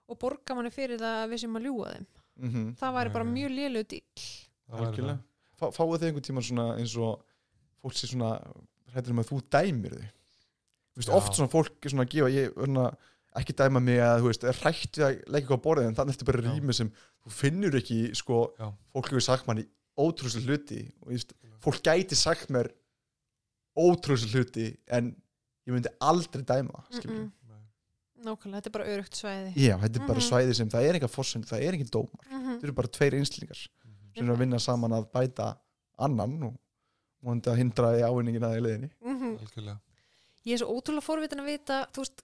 og 0.08 0.18
borga 0.18 0.54
manni 0.58 0.70
fyrir 0.74 0.98
það 1.00 1.20
að 1.24 1.30
við 1.32 1.38
sem 1.44 1.56
að 1.60 1.66
ljúga 1.68 1.92
þeim 1.94 2.06
Mhm. 2.42 2.74
það 2.80 2.94
væri 2.96 3.12
bara 3.12 3.24
mjög 3.28 3.50
lélu 3.52 3.82
dýl. 3.84 4.02
Fá, 5.60 5.66
fáið 5.70 5.98
þið 6.00 6.06
einhvern 6.08 6.24
tíma 6.26 6.42
svona 6.42 6.64
eins 6.78 6.96
og 6.96 7.22
fólk 7.84 7.92
sé 7.94 8.08
svona 8.08 8.30
hættur 8.94 9.10
um 9.12 9.18
að 9.22 9.28
þú 9.28 9.40
dæmir 9.52 9.92
veist, 10.96 11.08
Já. 11.08 11.14
oft 11.14 11.32
svona 11.36 11.50
fólk 11.52 11.84
er 11.84 11.90
svona 11.92 12.04
að 12.06 12.10
gefa 12.10 12.30
ég, 12.32 12.54
svona, 12.54 12.86
ekki 13.36 13.54
dæma 13.56 13.80
mig 13.82 13.98
að 14.00 14.20
þú 14.20 14.26
veist 14.30 14.44
er 14.44 14.58
hrætt 14.62 14.92
við 14.96 15.04
að 15.06 15.22
leggja 15.28 15.48
eitthvað 15.48 15.60
á 15.60 15.64
borðið 15.66 15.86
en 15.88 15.94
þannig 15.94 16.14
ertu 16.16 16.24
bara 16.24 16.42
Já. 16.42 16.48
rými 16.52 16.74
sem 16.74 16.90
þú 17.22 17.30
finnur 17.30 17.76
ekki 17.78 18.00
sko, 18.16 18.40
Já. 18.58 18.72
fólk 18.94 19.08
hefur 19.12 19.20
sagt 19.28 19.46
manni 19.46 19.66
ótrúslega 19.98 20.46
hluti 20.48 20.80
og 21.02 21.08
ég 21.12 21.16
veist, 21.20 21.32
fólk 21.60 21.82
gæti 21.84 22.16
sagt 22.16 22.48
mér 22.50 22.72
ótrúslega 23.78 24.32
hluti 24.40 24.66
en 24.88 25.14
ég 25.66 25.72
myndi 25.76 25.88
aldrei 26.00 26.42
dæma 26.42 26.82
mm 26.90 27.00
Mm-mm. 27.08 27.30
Nákvæmlega, 28.22 28.60
þetta 28.60 28.66
er 28.70 28.76
bara 28.78 28.86
örugt 28.92 29.14
svæði 29.18 29.52
Já, 29.56 29.76
þetta 29.82 29.96
er 30.02 30.06
bara 30.06 30.20
Mhm. 30.20 30.28
svæði 30.30 30.54
sem 30.54 30.68
það 30.70 30.88
er 30.88 30.94
eitthvað 30.98 31.14
fórsend, 31.16 31.46
það 31.46 31.62
er 31.66 31.72
ekki 31.78 31.90
dómar 31.90 32.26
Mhm. 32.30 32.52
þetta 32.58 32.64
eru 32.64 32.72
bara 32.72 32.88
tveir 32.88 33.14
einslingar 33.18 33.60
Mhm. 33.84 34.16
sem 34.16 34.24
eru 34.28 34.34
að 34.36 34.38
vinna 34.38 34.58
saman 34.60 34.90
að 34.92 35.10
bæta 35.12 35.56
annan 35.98 36.42
og 36.42 36.54
vonandi 37.22 37.50
að 37.50 37.56
hindra 37.58 37.92
í 37.98 38.02
ávinningin 38.02 38.42
að 38.42 38.56
í 38.58 38.62
leiðinni 38.62 38.90
Mhm. 39.02 39.38
ég 40.46 40.54
er 40.54 40.58
svo 40.58 40.74
ótrúlega 40.80 41.02
forvitin 41.06 41.40
að 41.40 41.46
vita 41.46 41.86
þú 41.92 42.02
veist, 42.02 42.22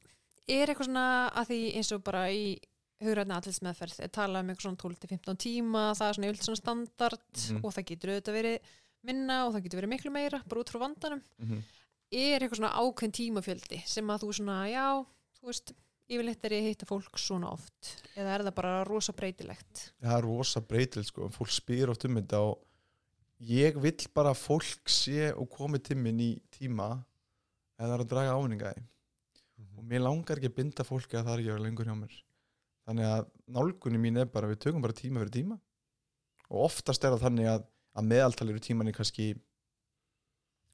er 0.49 0.67
eitthvað 0.67 0.89
svona 0.89 1.33
að 1.33 1.47
því 1.51 1.61
eins 1.77 1.93
og 1.93 2.05
bara 2.05 2.27
í 2.31 2.59
hugræðna 3.01 3.37
allismeðferð 3.41 4.01
er 4.03 4.09
talað 4.09 4.41
um 4.41 4.49
eitthvað 4.51 4.67
svona 4.67 4.83
12-15 4.83 5.37
tíma 5.39 5.83
það 5.95 6.09
er 6.09 6.15
svona 6.15 6.29
yfirleitt 6.29 6.49
svona 6.49 6.63
standard 6.63 7.21
Mhm. 7.35 7.65
og 7.65 7.75
það 7.75 7.85
getur 7.87 8.11
auðvitað 8.11 8.39
verið 8.39 8.59
minna 9.05 9.47
og 9.47 9.55
það 9.55 9.63
getur 9.65 9.81
verið 9.83 9.93
miklu 9.95 10.11
meira 10.13 10.43
bara 10.49 10.61
út 10.61 10.71
frá 10.73 10.81
vandanum 10.81 11.23
mm 11.41 11.47
-hmm. 11.49 11.63
er 12.11 12.41
eitthvað 12.41 12.59
svona 12.59 12.75
ákveðn 12.75 13.13
tímafjöldi 13.13 13.83
sem 13.87 14.07
að 14.07 14.21
þú 14.23 14.33
svona, 14.35 14.67
já, 14.73 15.07
þú 15.39 15.47
veist 15.47 15.73
yfirleitt 16.09 16.45
er 16.49 16.55
ég 16.57 16.63
að 16.65 16.69
hitta 16.73 16.87
fólk 16.89 17.19
svona 17.21 17.51
oft 17.53 17.91
eða 18.17 18.35
er 18.39 18.45
það 18.49 18.55
bara 18.57 18.85
rosa 18.89 19.13
breytilegt? 19.13 19.83
Það 20.01 20.17
er 20.19 20.25
rosa 20.25 20.61
breytil 20.65 21.05
sko, 21.05 21.29
fólk 21.35 21.53
spyr 21.53 21.91
oft 21.93 22.05
um 22.09 22.17
þetta 22.21 22.41
og 22.49 22.59
ég 23.41 23.77
vill 23.83 24.09
bara 24.15 24.33
að 24.35 24.41
fólk 24.43 24.89
sé 24.91 25.33
og 25.35 25.49
komi 25.53 25.79
til 25.85 25.97
minn 26.01 26.19
í 26.21 26.31
tíma 26.51 26.89
eða 27.79 27.89
það 27.91 27.95
er 27.99 28.05
að 28.05 28.09
draga 28.15 28.33
ávinninga 28.39 28.73
því. 28.75 28.83
Og 29.59 29.85
Mhm. 29.85 29.89
mér 29.91 30.03
langar 30.03 30.37
ekki 30.39 30.49
að 30.51 30.55
binda 30.57 30.85
fólki 30.85 31.15
að 31.19 31.25
það 31.27 31.33
er 31.35 31.39
ekki 31.43 31.51
að 31.51 31.57
vera 31.59 31.67
lengur 31.69 31.85
hjá 31.87 31.95
mér. 31.99 32.15
Þannig 32.89 33.07
að 33.13 33.27
nálgunni 33.49 33.99
mín 34.01 34.19
er 34.19 34.25
bara 34.27 34.49
við 34.49 34.59
tökum 34.65 34.83
bara 34.83 34.93
tíma 34.93 35.21
fyrir 35.21 35.31
tíma. 35.31 35.59
Og 36.51 36.65
oftast 36.65 37.05
er 37.05 37.11
það 37.13 37.25
þannig 37.27 37.47
að, 37.53 37.65
að 37.95 38.05
meðaltal 38.09 38.49
eru 38.49 38.59
tímanni 38.61 38.93
kannski 38.97 39.35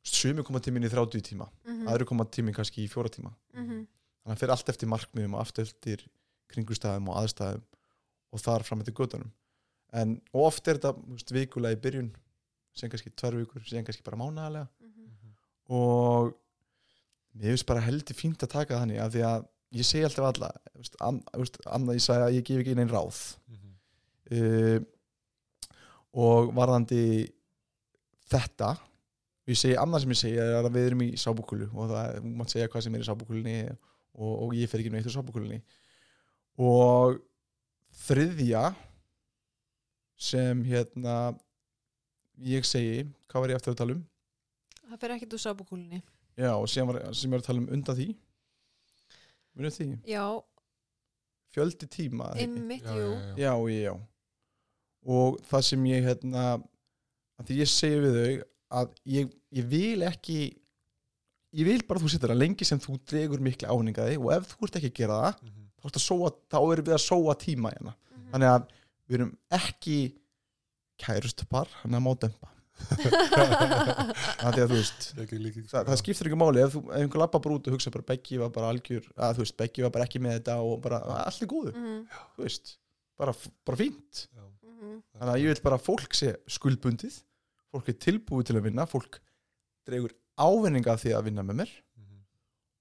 sumi 0.05 0.43
koma 0.45 0.61
tíminn 0.61 0.85
í 0.85 0.91
30 0.93 1.23
tíma 1.25 1.49
mm 1.65 1.89
aðri 1.89 2.07
koma 2.09 2.25
tíminn 2.25 2.55
kannski 2.55 2.85
í 2.85 2.89
fjóra 2.89 3.09
tíma. 3.13 3.35
-hmm. 3.55 3.87
Þannig 4.25 4.35
að 4.37 4.41
fyrir 4.41 4.55
allt 4.57 4.69
eftir 4.73 4.89
markmiðum 4.89 5.35
og 5.37 5.41
allt 5.45 5.59
eftir 5.63 6.05
kringustæðum 6.55 7.09
og 7.13 7.19
aðstæðum 7.23 7.63
og 8.35 8.41
þar 8.43 8.65
fram 8.67 8.81
eftir 8.83 8.95
göttunum 8.99 9.31
en 9.95 10.17
og 10.33 10.47
oft 10.49 10.67
er 10.69 10.79
þetta 10.81 10.95
veist, 11.13 11.31
vikulega 11.35 11.77
í 11.77 11.81
byrjun 11.85 12.09
sem 12.75 12.91
kannski 12.91 13.13
tvær 13.15 13.37
vikur, 13.39 13.63
sem 13.69 13.85
kannski 13.87 14.03
bara 14.03 14.17
mánaðarlega 14.19 14.69
Mhm. 14.81 15.35
og 15.71 16.35
mér 17.37 17.53
finnst 17.55 17.67
bara 17.67 17.81
heldur 17.85 18.15
fínt 18.19 18.43
að 18.43 18.51
taka 18.57 18.81
þannig 18.81 18.99
af 19.01 19.13
því 19.13 19.23
að 19.29 19.47
ég 19.75 19.85
segi 19.87 20.05
alltaf 20.05 20.27
alla 20.33 20.51
veist, 20.75 20.97
veist, 21.37 21.59
annað 21.67 21.95
ég 21.99 22.05
sagði 22.05 22.27
að 22.27 22.35
ég 22.39 22.45
gef 22.45 22.61
ekki 22.65 22.75
neinn 22.75 22.91
ráð 22.91 23.21
Mhm. 23.49 23.71
uh, 24.35 24.81
og 26.15 26.53
varðandi 26.55 27.31
þetta 28.31 28.77
ég 29.51 29.59
segi 29.61 29.77
annað 29.81 30.01
sem 30.05 30.15
ég 30.15 30.21
segi 30.21 30.39
er 30.41 30.55
að 30.65 30.71
við 30.77 30.87
erum 30.91 31.03
í 31.05 31.11
sábúkulu 31.21 31.67
og 31.75 31.91
það 31.91 32.15
er, 32.17 32.21
mátt 32.23 32.55
segja 32.55 32.69
hvað 32.73 32.83
sem 32.87 32.95
er 32.95 33.03
í 33.05 33.09
sábúkulunni 33.09 33.57
og, 33.71 33.77
og 34.15 34.55
ég 34.55 34.69
fer 34.71 34.81
ekki 34.83 34.93
neitt 34.95 35.07
úr 35.11 35.15
sábúkulunni 35.17 35.59
og 36.63 37.17
þriðja 38.05 38.65
sem 40.25 40.61
hérna 40.69 41.15
ég 42.47 42.67
segi, 42.67 43.05
hvað 43.31 43.45
var 43.45 43.53
ég 43.55 43.59
eftir 43.61 43.75
að 43.75 43.81
tala 43.83 43.97
um? 43.99 44.03
Það 44.91 45.01
fer 45.03 45.15
ekkert 45.17 45.37
úr 45.37 45.43
sábúkúlinni 45.45 46.01
já 46.39 46.51
og 46.55 46.67
sem, 46.71 46.87
var, 46.87 47.01
sem 47.15 47.29
ég 47.31 47.35
var 47.37 47.43
að 47.43 47.47
tala 47.49 47.63
um 47.63 47.69
undan 47.77 47.95
því. 47.99 48.09
Munið 49.55 49.77
því, 49.77 49.87
já, 50.11 50.25
fjöldi 51.55 51.87
tíma 51.95 52.33
einmitt, 52.35 52.83
Já, 52.83 52.95
jú. 52.99 53.11
já, 53.15 53.37
já. 53.39 53.45
já, 53.45 53.85
já 53.85 53.95
og 55.05 55.37
það 55.47 55.63
sem 55.69 55.83
ég 55.91 56.07
hérna 56.09 56.45
að 57.39 57.49
því 57.51 57.59
ég 57.61 57.71
segi 57.71 57.99
við 58.03 58.15
þau 58.19 58.35
að 58.81 58.95
ég, 59.15 59.35
ég 59.59 59.67
vil 59.71 60.07
ekki 60.09 60.39
ég 61.55 61.65
vil 61.69 61.83
bara 61.89 62.01
að 62.01 62.05
þú 62.07 62.11
sittir 62.15 62.33
að 62.35 62.41
lengi 62.43 62.65
sem 62.69 62.81
þú 62.83 62.97
dregur 63.11 63.41
mikla 63.45 63.69
áningaði 63.75 64.17
og 64.21 64.33
ef 64.37 64.49
þú 64.55 64.67
ert 64.69 64.79
ekki 64.81 64.91
að 64.93 64.99
gera 65.01 65.19
það 65.25 65.35
Mhm. 65.45 65.63
þá, 65.79 65.85
ertu 65.89 66.01
að 66.01 66.09
sóa, 66.09 66.31
þá 66.51 66.59
erum 66.73 66.87
við 66.89 66.95
að 66.97 67.05
sóa 67.05 67.35
tíma 67.45 67.73
hérna 67.75 67.95
Mhm. 67.95 68.31
þannig 68.33 68.51
að 68.55 68.67
við 69.09 69.15
erum 69.19 69.33
ekki 69.51 69.99
kærustupar 71.05 71.69
hann 71.83 71.95
að 71.99 72.05
má 72.07 72.13
dömpa 72.25 72.49
það, 72.75 74.55
það, 75.71 75.85
það 75.89 75.99
skiptir 76.01 76.29
ekki 76.31 76.39
máli 76.39 76.63
ef, 76.65 76.75
þú, 76.75 76.81
ef 76.91 76.97
einhver 77.01 77.23
lappa 77.23 77.41
bara 77.43 77.59
út 77.59 77.69
og 77.71 77.77
hugsa 77.77 77.93
bara 77.95 78.07
Beggi 78.09 78.39
var 78.41 78.51
bara 78.55 78.71
algjör 78.73 79.07
að 79.15 79.37
þú 79.39 79.45
veist, 79.45 79.57
Beggi 79.61 79.85
var 79.85 79.93
bara 79.95 80.07
ekki 80.09 80.21
með 80.25 80.39
þetta 80.41 80.57
og 80.65 80.81
bara 80.85 81.01
allt 81.25 81.43
er 81.45 81.51
góðu, 81.51 81.75
þú 81.75 82.43
veist 82.47 82.77
bara, 83.19 83.35
bara 83.67 83.79
fínt 83.79 84.27
Já. 84.35 84.43
Mhm. 84.65 84.99
þannig 85.19 85.35
að 85.35 85.41
ég 85.45 85.53
vil 85.53 85.63
bara 85.69 85.79
að 85.79 85.87
fólk 85.87 86.19
sé 86.19 86.35
skuldbundið 86.51 87.21
fólk 87.75 87.89
er 87.91 87.99
tilbúið 88.07 88.45
til 88.51 88.57
að 88.59 88.67
vinna 88.69 88.87
fólk 88.91 89.21
dregur 89.87 90.15
ávinninga 90.39 90.93
af 90.95 91.03
því 91.05 91.13
að 91.19 91.25
vinna 91.29 91.43
með 91.47 91.61
mér 91.63 91.71
Mhm. 91.97 92.21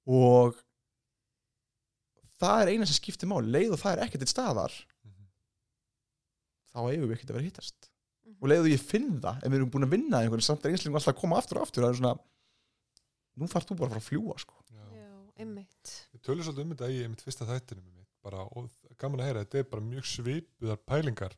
og 0.08 0.56
það 2.42 2.62
er 2.64 2.72
eina 2.74 2.86
sem 2.90 2.98
skiptir 2.98 3.30
máli 3.30 3.52
leið 3.54 3.76
og 3.76 3.80
það 3.82 3.94
er 3.98 4.04
ekkert 4.08 4.24
til 4.26 4.32
staðar 4.34 4.74
Mhm. 5.06 5.26
þá 6.74 6.78
eigum 6.92 7.10
við 7.10 7.16
ekkert 7.18 7.30
að 7.32 7.38
vera 7.38 7.48
hittast 7.50 7.90
Mhm. 8.26 8.38
og 8.42 8.50
leið 8.50 8.62
og 8.66 8.72
ég 8.74 8.80
finn 8.82 9.22
það 9.22 9.38
ef 9.44 9.50
við 9.52 9.56
erum 9.60 9.72
búin 9.72 9.86
að 9.88 9.94
vinna 9.98 10.18
einhvern 10.24 10.42
samt 10.42 10.66
er 10.66 10.72
einslingu 10.72 10.96
alltaf 10.98 11.16
að 11.16 11.22
koma 11.22 11.38
aftur 11.38 11.58
og 11.58 11.68
aftur 11.68 11.84
það 11.84 11.90
er 11.94 12.00
svona 12.02 12.20
nú 13.38 13.48
þarf 13.50 13.66
þú 13.68 13.78
bara 13.78 13.90
að 13.90 13.94
fara 13.94 14.02
að 14.02 14.10
fljúa 14.10 14.40
sko. 14.40 14.54
Já. 14.72 14.86
já, 14.94 15.32
einmitt 15.38 16.08
Við 16.14 16.22
tölum 16.22 16.44
svolítið 16.44 16.62
um 16.62 16.76
þetta 16.76 16.90
í 16.94 17.10
mitt 17.10 17.22
fyrsta 17.24 17.46
þættinum 17.50 17.86
einmitt, 17.90 18.08
bara, 18.24 18.38
og 18.56 18.70
gaman 18.98 19.20
að 19.20 19.26
heyra, 19.28 19.46
þetta 19.46 19.60
er 19.60 19.64
bara 19.64 19.82
mjög 19.82 20.06
svipuðar 20.06 20.78
pælingar 20.86 21.34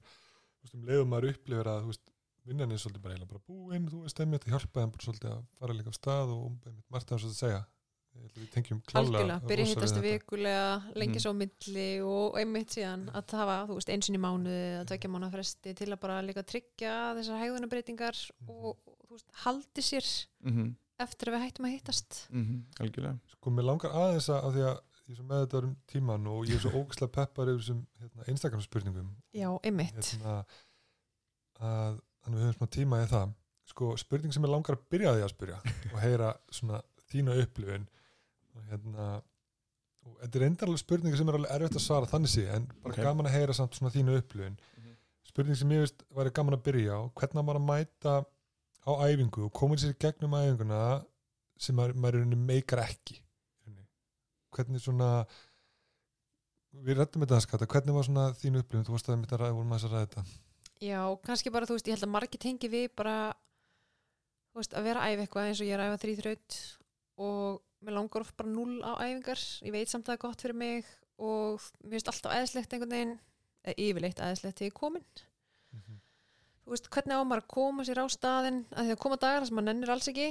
veist, 0.61 0.73
um 0.75 0.83
leiðum 0.85 1.07
maður 1.09 1.29
upplifir 1.33 1.65
að 1.71 1.85
veist, 1.87 2.01
vinnan 2.45 2.71
er 2.71 2.77
svolítið 2.81 3.01
bara, 3.05 3.25
bara 3.29 3.41
búin 3.47 3.87
þú 3.89 4.01
veist, 4.05 4.19
einmitt, 4.21 4.43
það 4.45 4.53
hjálpaði 4.55 4.83
hann 4.85 4.91
bara 4.95 5.05
svolítið 5.07 5.31
að 5.35 5.45
fara 5.59 5.73
líka 5.79 5.89
af 5.93 5.97
stað 5.99 6.33
og 6.35 6.67
einmitt, 6.69 6.85
margt 6.93 7.11
að 7.15 7.23
svolítið 7.25 7.41
segja 7.45 7.63
Ég 8.15 8.21
held 8.23 8.35
að 8.37 8.43
við 8.45 8.51
tengjum 8.55 8.77
klálega 8.87 9.01
algjörlega, 9.19 9.47
byrja 9.49 9.63
að 9.63 9.67
rosa 9.67 9.73
hittast 9.75 9.95
við 9.95 10.03
þetta. 10.05 10.19
vikulega 10.23 10.67
lengi 10.95 11.11
Mhm. 11.17 11.19
svo 11.25 11.31
á 11.35 11.39
milli 11.41 11.87
og 12.07 12.37
einmitt 12.39 12.69
síðan 12.71 13.01
að 13.11 13.31
hafa, 13.35 13.55
þú 13.67 13.75
veist, 13.75 13.89
eins 13.91 14.07
og 14.09 14.15
í 14.15 14.21
mánuði 14.23 14.61
að 14.79 14.85
tvekja 14.87 15.09
mánu 15.11 15.31
fresti 15.33 15.73
til 15.75 15.87
að 15.91 15.99
bara 15.99 16.21
líka 16.23 16.43
tryggja 16.47 16.93
þessar 17.17 17.41
hegðunarbreytingar 17.43 18.15
Mhm. 18.39 18.49
og, 18.49 18.77
og 18.87 18.95
þú 19.03 19.11
veist, 19.17 19.29
haldi 19.43 19.81
sér 19.83 20.07
mm 20.47 20.75
eftir 20.97 21.27
að 21.27 21.33
við 21.35 21.43
hættum 21.43 21.65
að 21.67 21.73
hittast. 21.75 22.27
Algjörlega. 22.79 23.19
Sko, 23.35 23.51
mér 23.51 23.65
langar 23.67 23.91
aðeins 23.91 24.29
að, 24.31 24.43
af 24.47 24.53
því 24.55 24.61
að 24.63 24.77
ég 24.79 25.11
er 25.11 25.15
svo 25.19 25.25
með 25.27 25.41
þetta 25.43 25.63
um 25.65 25.75
tíman 25.91 26.27
og 26.31 26.45
ég 26.47 26.55
er 26.55 26.61
svo 26.63 26.71
ógislega 26.79 27.11
peppar 27.11 27.47
yfir 27.51 27.59
þessum 27.65 27.81
hérna, 27.99 28.27
Instagram 28.31 28.61
spurningum. 28.63 29.09
Já, 29.35 29.49
einmitt. 29.61 29.91
Hérna, 30.15 30.45
að 31.59 31.99
þannig 32.25 32.41
við 32.41 32.47
höfum 32.49 32.57
smá 32.59 32.71
tíma 32.75 32.99
í 33.03 33.07
það. 33.13 33.33
Sko, 33.69 33.91
spurning 33.97 34.33
sem 34.35 34.43
ég 34.45 34.51
langar 34.53 34.75
að 34.77 34.83
byrja 34.93 35.13
því 35.15 35.23
að 35.25 35.31
spyrja 35.33 35.61
og 35.93 35.97
heyra 36.03 36.33
svona 36.53 36.81
þína 37.09 37.37
upplifun. 37.45 37.87
Og 38.55 38.67
hérna 38.69 39.07
og 40.05 40.19
þetta 40.21 40.37
er 40.39 40.45
endarlega 40.45 40.81
spurningi 40.83 41.17
sem 41.17 41.29
er 41.31 41.37
alveg 41.39 41.55
erfitt 41.55 41.79
að 41.79 41.85
svara 41.87 42.09
þannig 42.11 42.29
sé, 42.29 42.43
en 42.53 42.67
bara 42.83 42.93
Ok. 42.93 43.01
gaman 43.01 43.25
að 43.25 43.35
heyra 43.39 43.55
samt 43.57 43.73
svona 43.77 43.93
þína 43.95 44.19
upplifun. 44.19 44.59
Spurning 45.25 45.57
sem 45.57 45.71
ég 45.73 45.81
veist 45.81 46.03
væri 46.13 46.31
gaman 46.37 46.53
að 46.59 46.63
byrja 46.67 46.93
á 46.93 47.01
hvernig 47.17 47.41
maður 47.41 47.59
að 47.61 47.67
mæta 47.71 48.13
á 48.85 48.91
æfingu 49.09 49.47
og 49.47 49.53
koma 49.57 49.75
sér 49.81 49.95
gegnum 49.97 50.35
æfinguna 50.37 50.81
sem 51.57 51.75
maður, 51.75 52.25
meikar 52.37 52.83
ekki 52.85 53.17
hvernig 54.55 54.79
svona 54.79 55.25
við 56.85 56.99
rættum 56.99 57.23
þetta 57.23 57.37
að 57.39 57.43
skata, 57.47 57.67
hvernig 57.71 57.95
var 57.95 58.05
svona 58.07 58.25
þín 58.39 58.59
upplifun, 58.59 58.85
þú 58.87 58.95
varst 58.95 59.09
að 59.09 59.19
mitt 59.19 59.33
að 59.35 59.41
ræða, 59.41 60.23
já, 60.83 60.99
kannski 61.25 61.51
bara, 61.53 61.67
þú 61.69 61.77
veist, 61.77 61.87
ég 61.87 61.97
held 61.97 62.07
að 62.07 62.15
margir 62.15 62.41
tengi 62.41 62.71
við 62.71 62.89
bara 62.97 63.17
veist, 64.55 64.75
að 64.75 64.89
vera 64.89 65.03
að 65.03 65.13
æfa 65.13 65.25
eitthvað 65.25 65.49
eins 65.49 65.61
og 65.61 65.69
ég 65.69 65.75
er 65.75 65.83
að 65.83 65.91
æfa 65.91 66.01
þrýþraut 66.03 66.59
og 67.25 67.61
mér 67.85 67.97
langar 67.97 68.25
oft 68.25 68.35
bara 68.39 68.51
null 68.51 68.79
á 68.81 68.91
æfingar. 69.03 69.43
Ég 69.65 69.75
veit 69.75 69.91
samt 69.91 70.07
að 70.07 70.13
það 70.13 70.17
er 70.17 70.23
gott 70.25 70.45
fyrir 70.45 70.59
mig 70.61 70.89
og 71.21 71.69
mér 71.83 71.95
finnst 71.95 72.11
alltaf 72.11 72.33
aðeinslegt 72.33 72.75
einhvern 72.75 72.95
veginn 72.95 73.15
eða 73.65 73.77
yfirleitt 73.85 74.21
aðeinslegt 74.21 74.59
til 74.59 74.69
ég 74.69 74.77
komin. 74.77 75.07
Þú 76.65 76.73
veist, 76.73 76.87
hvernig 76.89 77.13
á 77.13 77.21
maður 77.21 77.43
að 77.43 77.51
koma 77.53 77.83
sér 77.85 77.99
á 78.01 78.05
staðinn? 78.09 78.63
Að 78.73 78.87
því 78.87 78.93
að 78.95 79.01
koma 79.03 79.17
dagar 79.21 79.43
sem 79.45 79.57
maður 79.57 79.67
nennir 79.69 79.91
alls 79.93 80.07
ekki 80.09 80.29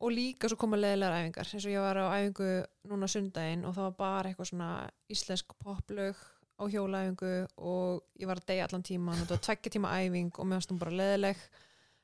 og 0.00 0.08
líka 0.10 0.48
svo 0.50 0.58
koma 0.58 0.80
leðilegar 0.80 1.20
æfingar. 1.20 1.52
Eins 1.54 1.66
og 1.66 1.74
ég 1.76 1.84
var 1.84 2.00
á 2.02 2.06
æfingu 2.16 2.48
núna 2.90 3.08
sundaginn 3.12 3.62
og 3.64 3.76
það 3.76 3.86
var 3.86 3.94
bara 4.00 4.32
eitthvað 4.32 4.50
svona 4.50 4.70
íslensk 5.14 5.54
poplög 5.62 6.24
á 6.56 6.62
hjólaæfingu 6.72 7.32
og 7.58 8.02
ég 8.20 8.26
var 8.30 8.40
að 8.40 8.46
deyja 8.50 8.66
allan 8.68 8.82
tíman 8.86 9.20
og 9.20 9.26
það 9.28 9.34
var 9.36 9.44
tveggja 9.46 9.72
tíma 9.76 9.90
æfing 10.00 10.30
og 10.38 10.46
mér 10.46 10.56
varst 10.60 10.70
hún 10.72 10.78
bara 10.80 10.94
leðileg 11.00 11.42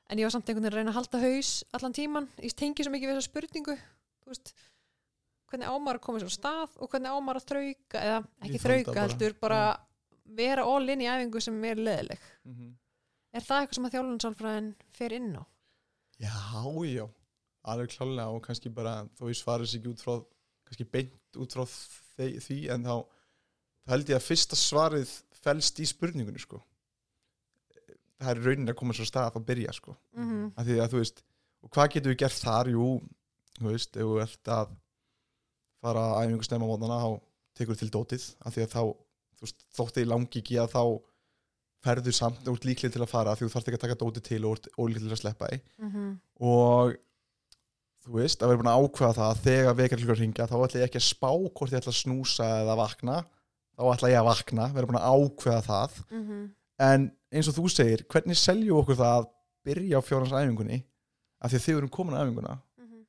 en 0.09 0.19
ég 0.19 0.27
var 0.27 0.33
samt 0.35 0.49
einhvern 0.49 0.63
veginn 0.67 0.73
að 0.73 0.77
reyna 0.77 0.91
að 0.93 0.99
halda 0.99 1.21
haus 1.23 1.51
allan 1.73 1.93
tíman, 1.97 2.27
ég 2.43 2.53
tengi 2.59 2.83
svo 2.85 2.91
mikið 2.93 3.09
við 3.09 3.17
þessa 3.17 3.31
spurningu 3.31 3.77
veist 4.27 4.53
hvernig 5.49 5.69
ámar 5.69 5.99
sér 6.01 6.29
á 6.29 6.37
stað 6.37 6.77
og 6.81 6.89
hvernig 6.93 7.13
ámar 7.13 7.39
að 7.39 7.47
þrauka 7.49 8.03
eða 8.03 8.19
ekki 8.41 8.59
Viðhalda 8.59 8.67
þrauka 8.67 8.93
bara. 8.93 9.07
heldur 9.07 9.35
bara 9.41 9.61
vera 10.37 10.63
all 10.65 10.89
in 10.89 11.01
í 11.03 11.09
æfingu 11.09 11.41
sem 11.41 11.63
er 11.65 11.75
leðileg 11.81 12.19
Mhm. 12.45 12.69
er 13.33 13.41
það 13.41 13.61
eitthvað 13.63 13.73
sem 13.75 13.85
að 13.89 13.93
þjálfunarsálfræðin 13.97 14.71
fer 14.93 15.13
inn 15.13 15.35
á? 15.37 15.43
Já, 16.19 16.33
já, 16.85 17.09
alveg 17.65 17.89
klálega 17.89 18.29
og 18.29 18.41
kannski 18.45 18.69
bara 18.73 19.05
þó 19.17 19.25
ég 19.29 19.35
svarir 19.41 19.65
sig 19.67 19.81
ekki 19.81 19.89
út 19.93 20.01
frá 20.03 20.25
kannski 20.65 20.85
beint 20.91 21.13
út 21.41 21.51
frá 21.53 21.65
því 22.17 22.69
en 22.71 22.83
þá, 22.83 23.05
þá 23.83 23.95
held 23.95 24.11
ég 24.13 24.19
að 24.19 24.27
fyrsta 24.27 24.59
svarið 24.59 25.11
felst 25.43 25.81
í 25.83 25.87
spurningunni 25.89 26.41
sko. 26.41 26.61
Það 28.23 28.31
er 28.31 28.43
raunin 28.47 28.71
að 28.71 28.79
koma 28.79 28.95
svo 28.95 29.07
stað 29.07 29.39
að 29.39 29.47
byrja 29.49 29.75
sko. 29.75 29.95
Mm 30.15 30.25
-hmm. 30.29 30.51
að 30.55 30.69
því 30.69 30.79
að 30.79 30.91
þú 30.93 31.01
veist, 31.01 31.23
og 31.63 31.69
hvað 31.75 31.93
getur 31.93 32.13
við 32.13 32.21
gert 32.23 32.39
þar? 32.39 32.69
Jú, 32.71 32.87
þú 33.59 33.69
veist, 33.71 33.97
ef 33.97 34.03
þú 34.03 34.19
ert 34.23 34.51
að 34.57 34.75
fara 35.83 36.03
að 36.09 36.19
æfingu 36.23 36.47
snemma 36.47 36.67
mótana 36.67 37.01
þá 37.03 37.09
tekur 37.53 37.75
til 37.79 37.89
dótið. 37.91 38.29
Að 38.45 38.53
því 38.53 38.61
að 38.63 38.73
þá, 38.75 38.83
þú 39.35 39.47
veist, 39.47 39.65
þótti 39.75 40.01
í 40.01 40.09
langi 40.09 40.39
ekki 40.39 40.59
að 40.61 40.71
þá 40.77 40.83
ferðu 41.83 42.13
samt 42.15 42.47
ert 42.47 42.67
líklega 42.67 42.95
til 42.95 43.03
að 43.03 43.11
fara 43.11 43.33
því 43.35 43.47
þú 43.47 43.53
þarft 43.53 43.69
ekki 43.69 43.79
að 43.79 43.85
taka 43.85 43.99
dótið 43.99 44.27
til 44.29 44.45
og 44.47 44.67
ólíklega 44.77 45.09
til 45.09 45.15
að 45.17 45.23
sleppa 45.23 45.49
því 45.51 45.59
Mm 45.83 45.89
og 46.39 46.95
þú 48.03 48.17
veist, 48.19 48.41
að 48.41 48.51
vera 48.51 48.59
búin 48.59 48.71
að 48.71 48.83
ákveða 48.83 49.13
það 49.15 49.29
að 49.29 49.43
þegar 49.43 49.75
vekarklukar 49.79 50.19
ringja 50.19 50.47
þá 50.47 50.55
ætla 50.59 50.79
ég 50.79 50.87
ekki 50.89 50.99
að 50.99 51.07
spá 51.07 51.29
hvort 51.31 51.71
ég 51.71 51.79
ætla 51.79 51.93
að 51.93 52.01
snúsa 52.01 52.47
eða 52.63 52.75
vakna 52.75 53.17
þá 53.77 53.83
ætla 53.93 54.09
ég 54.11 54.19
að 54.21 54.27
vakna, 54.29 54.67
vera 54.73 54.87
búin 54.89 54.99
að 55.01 55.07
ákveða 55.13 55.61
það 55.67 55.91
-hmm. 56.09 56.43
en 56.79 57.11
eins 57.33 57.47
og 57.49 57.55
þú 57.57 57.69
segir, 57.69 58.03
hvernig 58.09 58.37
seljum 58.37 58.77
okkur 58.81 58.95
það 58.95 59.15
að 59.19 59.29
byrja 59.65 59.97
á 59.97 60.01
fjórans 60.01 60.31
æfingunni 60.31 60.83
af 61.41 61.51
því 61.51 61.57
að 61.57 61.65
við 61.67 61.77
erum 61.77 61.89
komin 61.89 62.15
á 62.15 62.21
æfinguna 62.23 62.57
Mhm. 62.77 63.05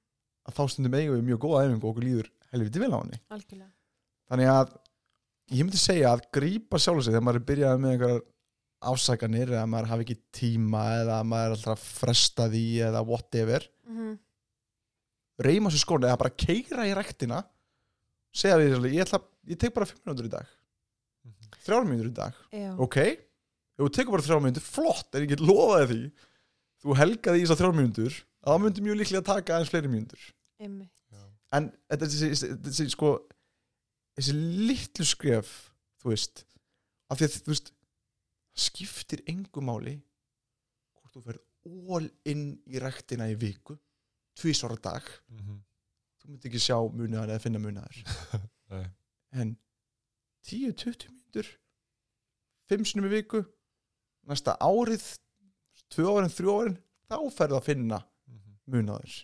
að 0.49 0.55
þá 0.55 0.63
stundum 0.71 0.95
eigum 0.95 1.17
við 1.17 1.25
mjög 1.29 1.39
góða 1.45 1.65
æfingu 1.65 1.85
og 1.85 1.91
okkur 1.95 2.05
líður 2.05 2.31
helviti 2.53 2.79
vel 2.81 2.93
á 2.95 2.99
henni 3.03 3.19
algjörlega 3.31 3.71
þannig 4.31 4.49
að 4.49 4.77
ég 5.53 5.65
myndi 5.65 5.77
segja 5.79 6.13
að 6.15 6.23
grípa 6.33 6.79
sjálf 6.79 7.05
sig 7.05 7.13
þegar 7.13 7.23
maður 7.27 7.41
er 7.41 7.49
byrjað 7.51 7.81
með 7.81 7.91
einhverjar 7.93 8.23
ásakanir 8.85 9.49
eða 9.49 9.67
maður 9.67 9.89
hafi 9.89 10.05
ekki 10.05 10.19
tíma 10.33 10.83
eða 11.01 11.19
maður 11.25 11.45
er 11.47 11.57
alltaf 11.57 11.73
að 11.79 11.85
fresta 12.01 12.49
því 12.49 12.65
eða 12.89 13.05
whatever 13.07 13.69
mm 13.87 13.97
-hmm. 13.97 14.19
reyma 15.45 15.71
sér 15.71 15.83
skóna 15.85 16.09
eða 16.09 16.19
bara 16.23 16.31
keira 16.31 16.87
í 16.87 16.95
rektina 16.97 17.43
segja 18.35 18.59
því, 18.61 18.91
ég, 18.95 19.05
ætla, 19.07 19.21
ég 19.53 19.61
tek 19.63 19.75
bara 19.77 19.89
5 19.89 20.03
minútur 20.05 20.29
í 20.29 20.33
dag. 20.35 20.53
3 21.65 21.81
minútur 21.89 22.11
í 22.11 22.15
dag, 22.17 22.39
Já, 22.53 22.71
ok. 22.77 22.97
Ef 23.75 23.83
þú 23.83 23.91
tekur 23.97 24.17
bara 24.17 24.27
3 24.27 24.41
minútur, 24.45 24.65
flott 24.67 25.15
en 25.17 25.25
ég 25.25 25.33
get 25.35 25.43
lofaði 25.45 25.87
því. 25.93 26.31
Þú 26.85 26.97
helgaði 27.01 27.41
í 27.41 27.45
þess 27.47 27.55
að 27.57 27.63
3 27.65 27.79
minútur 27.79 28.19
að 28.45 28.51
það 28.53 28.65
myndi 28.65 28.83
mjög 28.85 28.99
líklega 29.01 29.23
að 29.23 29.29
taka 29.31 29.55
aðeins 29.57 29.71
fleiri 29.73 29.89
minútur 29.89 30.25
en 31.57 31.69
þetta 31.89 32.05
er 32.05 32.11
þessi, 32.13 32.29
þessi, 32.35 32.49
þessi 32.67 32.85
sko 32.93 33.13
þessi 34.19 34.35
litlu 34.69 35.07
skref 35.09 35.53
þú 36.03 36.11
veist 36.13 36.43
af 37.09 37.19
því 37.21 37.29
að 37.29 37.37
þú 37.47 37.53
veist 37.55 37.71
skiptir 38.65 39.23
engu 39.33 39.65
máli 39.65 39.95
hvort 41.01 41.15
þú 41.17 41.23
ferð 41.25 41.41
all 41.97 42.09
in 42.29 42.43
í 42.69 42.83
rektina 42.83 43.31
í 43.33 43.37
viku 43.41 43.79
tvísvara 44.37 44.77
dag. 44.83 45.07
Mhm. 45.33 45.63
Þú 46.25 46.31
myndi 46.33 46.49
ekki 46.49 46.61
sjá 46.65 46.79
munaðar 46.89 47.35
eða 47.35 47.43
finna 47.45 47.61
munaðar 47.61 47.99
Nei. 48.73 48.87
en 49.33 49.57
10-20 50.49 51.11
mínútur 51.13 51.51
5 52.73 52.89
sinum 52.89 53.07
í 53.11 53.13
viku 53.19 53.45
næsta 54.29 54.57
árið 54.65 55.05
2 55.95 56.09
árin, 56.09 56.33
3 56.33 56.49
árin 56.57 56.79
þá 57.11 57.17
ferðu 57.37 57.61
að 57.61 57.67
finna 57.71 58.01
Mhm. 58.25 58.57
munaðar 58.73 59.15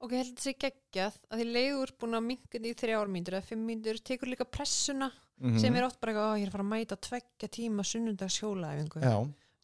Ok, 0.00 0.12
ég 0.16 0.22
held 0.24 0.30
að 0.30 0.36
þetta 0.40 0.42
sé 0.46 0.52
geggjað 0.56 1.16
að 1.30 1.40
því 1.40 1.44
leiður 1.54 1.90
búin 2.00 2.16
að 2.16 2.24
minka 2.24 2.58
í 2.58 2.70
þrjár 2.80 3.10
mínútur 3.12 3.34
eða 3.36 3.44
fimm 3.50 3.66
mínútur, 3.68 3.98
tekur 4.00 4.30
líka 4.32 4.46
pressuna 4.48 5.10
mm 5.40 5.58
sem 5.60 5.74
er 5.76 5.84
oft 5.84 6.00
bara 6.00 6.12
eitthvað, 6.12 6.32
"Ó, 6.32 6.38
ég 6.40 6.42
er 6.42 6.48
að 6.48 6.52
fara 6.52 6.64
að 6.64 6.72
mæta 6.72 6.96
tveggja 7.00 7.48
tíma 7.48 7.84
sunnundags 7.84 8.38
hjólaæfingu 8.40 9.00
já. 9.00 9.14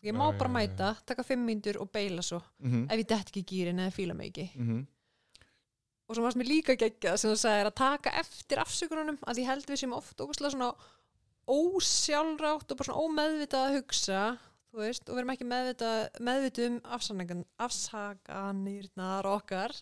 Ég 0.05 0.13
má 0.15 0.29
Já, 0.33 0.39
bara 0.39 0.49
já, 0.51 0.55
mæta, 0.57 0.97
taka 1.07 1.23
fimm 1.25 1.45
mínútur 1.47 1.81
og 1.81 1.91
beila 1.93 2.23
svo 2.23 2.41
mm 2.61 2.85
ef 2.91 2.99
ég 3.01 3.07
dett 3.09 3.27
ekki 3.33 3.43
í 3.43 3.49
gýrin 3.51 3.81
eða 3.81 3.93
fíla 3.97 4.15
mig 4.15 4.29
ekki. 4.33 4.51
-hmm. 4.57 4.87
Og 6.09 6.15
svo 6.15 6.23
varst 6.23 6.39
mér 6.39 6.47
líka 6.51 6.77
geggjað 6.79 7.17
sem 7.19 7.31
þú 7.33 7.39
sagðir 7.41 7.67
að 7.71 7.75
taka 7.81 8.11
eftir 8.21 8.59
afsökununum 8.63 9.19
að 9.27 9.39
ég 9.43 9.47
held 9.51 9.67
við 9.67 9.77
sem 9.83 9.93
oft 9.97 10.21
ógustlega 10.23 10.55
svona 10.55 10.73
ósjálfrátt 11.47 12.71
og 12.73 12.79
bara 12.79 12.89
svona 12.89 13.03
ómeðvitað 13.07 13.65
að 13.69 13.75
hugsa 13.81 14.21
þú 14.71 14.83
veist, 14.83 15.05
og 15.09 15.15
við 15.15 15.21
erum 15.23 15.33
ekki 15.35 15.47
meðvitað 15.51 16.23
meðvitað 16.29 16.67
um 16.71 16.79
afsakan- 16.97 17.45
afsakanirnar 17.67 19.29
okkar 19.31 19.75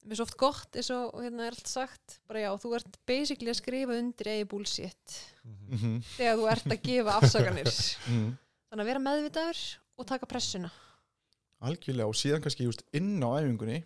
mér 0.00 0.14
er 0.14 0.16
svo 0.16 0.24
oft 0.24 0.38
gott 0.40 0.78
eins 0.78 0.88
og 0.94 1.18
hérna 1.20 1.46
er 1.48 1.56
allt 1.56 1.68
sagt 1.68 2.20
bara 2.28 2.40
já, 2.46 2.50
þú 2.62 2.74
ert 2.78 2.94
basically 3.06 3.50
að 3.52 3.58
skrifa 3.60 3.98
undir 3.98 4.30
eigi 4.32 4.46
bullshit 4.48 5.18
Mhm. 5.44 5.76
-hmm. 5.76 6.02
þegar 6.16 6.36
þú 6.38 6.50
ert 6.52 6.66
að 6.66 6.82
gefa 6.82 7.18
afsakanir 7.20 7.70
Mm. 8.08 8.38
þannig 8.70 8.82
að 8.82 8.86
vera 8.86 8.98
meðvitaður 8.98 9.76
og 9.98 10.06
taka 10.06 10.26
pressuna 10.26 10.70
algjörlega 11.62 12.06
og 12.08 12.14
síðan 12.14 12.40
kannski 12.42 12.64
just, 12.64 12.82
inn 12.92 13.20
á 13.22 13.28
æfingunni 13.40 13.84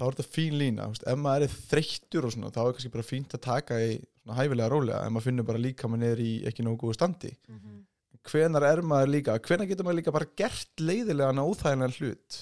þá 0.00 0.04
er 0.08 0.16
þetta 0.16 0.32
fín 0.34 0.54
lína 0.56 0.88
just, 0.88 1.04
ef 1.06 1.18
maður 1.20 1.44
er 1.46 1.54
þreyttur 1.70 2.24
og 2.26 2.32
svona 2.34 2.50
þá 2.54 2.60
er 2.64 2.72
kannski 2.76 2.92
bara 2.96 3.04
fínt 3.10 3.34
að 3.36 3.42
taka 3.44 3.78
í 3.84 3.92
svona 4.22 4.38
hæfilega 4.40 4.72
rólega 4.72 5.00
ef 5.06 5.12
maður 5.12 5.26
finnur 5.28 5.46
bara 5.50 5.60
líka 5.60 5.90
maður 5.92 6.14
er 6.14 6.22
í 6.24 6.30
ekki 6.48 6.64
nógu 6.66 6.80
góðu 6.86 6.96
standi 6.96 7.32
hvenar 8.30 8.66
er 8.68 8.80
maður 8.84 9.12
líka 9.14 9.36
hvenar 9.44 9.68
getur 9.70 9.86
maður 9.86 9.98
líka 10.00 10.12
bara 10.16 10.30
gert 10.40 10.82
leiðilega 10.84 11.30
hana 11.32 11.44
óþægilega 11.48 11.98
hlut 12.00 12.40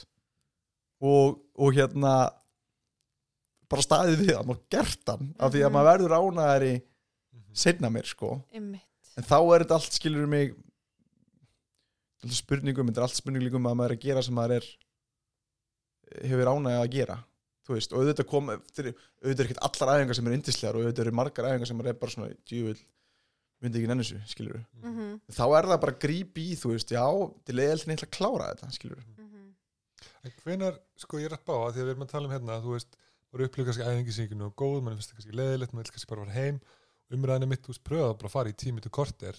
og, 1.01 1.37
og 1.59 1.77
hérna 1.77 2.15
bara 3.69 3.85
staðið 3.85 4.23
við 4.25 4.33
hann 4.39 4.55
og 4.55 4.63
gert 4.73 5.11
hann 5.13 5.35
af 5.39 5.53
því 5.53 5.61
að 5.63 5.69
Mhm. 5.69 5.77
maður 5.77 5.91
verður 5.93 6.17
ánæðari 6.19 6.73
Mhm. 6.79 7.55
seinna 7.55 7.91
mér 7.93 8.07
sko 8.07 8.31
Einmitt. 8.55 9.13
en 9.17 9.25
þá 9.25 9.37
er 9.55 9.65
þetta 9.65 9.75
allt 9.79 9.93
skilur 9.99 10.27
mig 10.27 10.55
þetta 12.23 12.33
er 12.33 12.39
spurningum, 12.43 12.89
þetta 12.89 12.99
er 12.99 13.07
allt 13.07 13.21
spurningum 13.21 13.67
að 13.71 13.77
maður 13.79 13.91
er 13.93 13.97
að 13.97 14.01
gera 14.07 14.23
sem 14.23 14.35
maður 14.35 14.57
er 14.57 14.67
hefur 16.25 16.49
ánægja 16.55 16.81
að 16.83 16.91
gera 16.97 17.19
þú 17.69 17.77
veist, 17.77 17.93
og 17.93 18.01
auðvitað 18.03 18.29
kom 18.31 18.53
er- 18.55 18.63
auðvitað 18.63 19.43
er 19.43 19.49
ekkert 19.49 19.65
allar 19.69 19.99
æfingar 19.99 20.19
sem 20.19 20.31
eru 20.31 20.39
indislegar 20.39 20.79
og 20.79 20.87
auðvitað 20.87 21.05
eru 21.05 21.19
margar 21.21 21.51
æfingar 21.51 21.71
sem 21.71 21.83
er 21.85 21.99
bara 22.01 22.15
svona 22.15 22.31
djúvill, 22.49 22.81
myndi 23.61 23.81
ekki 23.81 23.91
nenni 23.91 24.07
þessu, 24.07 24.21
skilur 24.33 24.61
Mhm, 24.83 25.21
þá 25.29 25.45
er 25.59 25.69
það 25.69 25.81
bara 25.85 25.93
að 25.93 26.03
grípa 26.07 26.41
í, 26.41 26.57
þú 26.57 26.73
veist, 26.73 26.95
já 26.95 27.05
til 27.45 27.59
eða 27.59 27.85
til 27.85 28.07
að 28.07 28.15
klára 28.17 28.51
þetta, 28.55 28.73
skilur 28.73 29.05
mhm. 29.05 29.29
En 30.25 30.33
hvenar, 30.43 30.79
sko 30.99 31.21
ég 31.21 31.29
er 31.31 31.37
að 31.37 31.45
bá 31.47 31.55
að 31.59 31.73
því 31.75 31.81
að 31.81 31.85
við 31.85 31.93
erum 31.93 32.05
að 32.07 32.11
tala 32.13 32.27
um 32.29 32.33
hérna, 32.35 32.59
þú 32.65 32.75
veist, 32.75 32.97
voru 33.33 33.47
upplýð 33.49 33.69
kannski 33.69 33.87
æfingisíkinu 33.87 34.49
og 34.49 34.55
góð, 34.59 34.83
mann 34.83 34.97
finnst 34.99 35.13
það 35.13 35.21
kannski 35.21 35.39
leðilegt, 35.39 35.75
mann 35.75 35.85
vil 35.85 35.95
kannski 35.95 36.11
bara 36.11 36.25
fara 36.25 36.37
heim, 36.37 36.61
umræðinu 37.15 37.49
mitt, 37.51 37.63
þú 37.65 37.73
veist, 37.73 37.85
pröfa 37.87 38.09
að 38.13 38.19
bara 38.23 38.33
fara 38.33 38.53
í 38.53 38.57
tími 38.59 38.85
til 38.85 38.93
korter. 38.95 39.39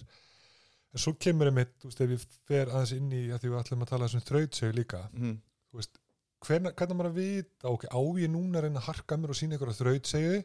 En 0.90 1.02
svo 1.02 1.14
kemur 1.22 1.50
ég 1.50 1.56
mitt, 1.58 1.74
þú 1.82 1.90
veist, 1.90 2.02
ef 2.04 2.14
ég 2.14 2.24
fer 2.48 2.72
aðeins 2.72 2.94
inn 2.96 3.12
í, 3.12 3.22
að 3.30 3.42
því 3.44 3.52
við 3.52 3.58
ætlum 3.60 3.84
að 3.84 3.92
tala 3.92 4.08
þessum 4.08 4.24
þrautsegu 4.30 4.76
líka, 4.78 5.02
mm. 5.12 5.36
þú 5.70 5.80
veist, 5.82 5.99
hvernig, 6.46 6.72
hvernig 6.78 6.98
maður 6.98 7.10
að 7.10 7.20
vita, 7.20 7.68
ok, 7.70 7.84
á 7.92 8.00
ég 8.20 8.32
núna 8.32 8.60
að 8.60 8.66
reyna 8.66 8.80
að 8.80 8.88
harka 8.88 9.18
mér 9.20 9.34
og 9.34 9.38
sína 9.38 9.56
ykkur 9.58 9.72
að 9.72 9.82
þrautsegu, 9.82 10.40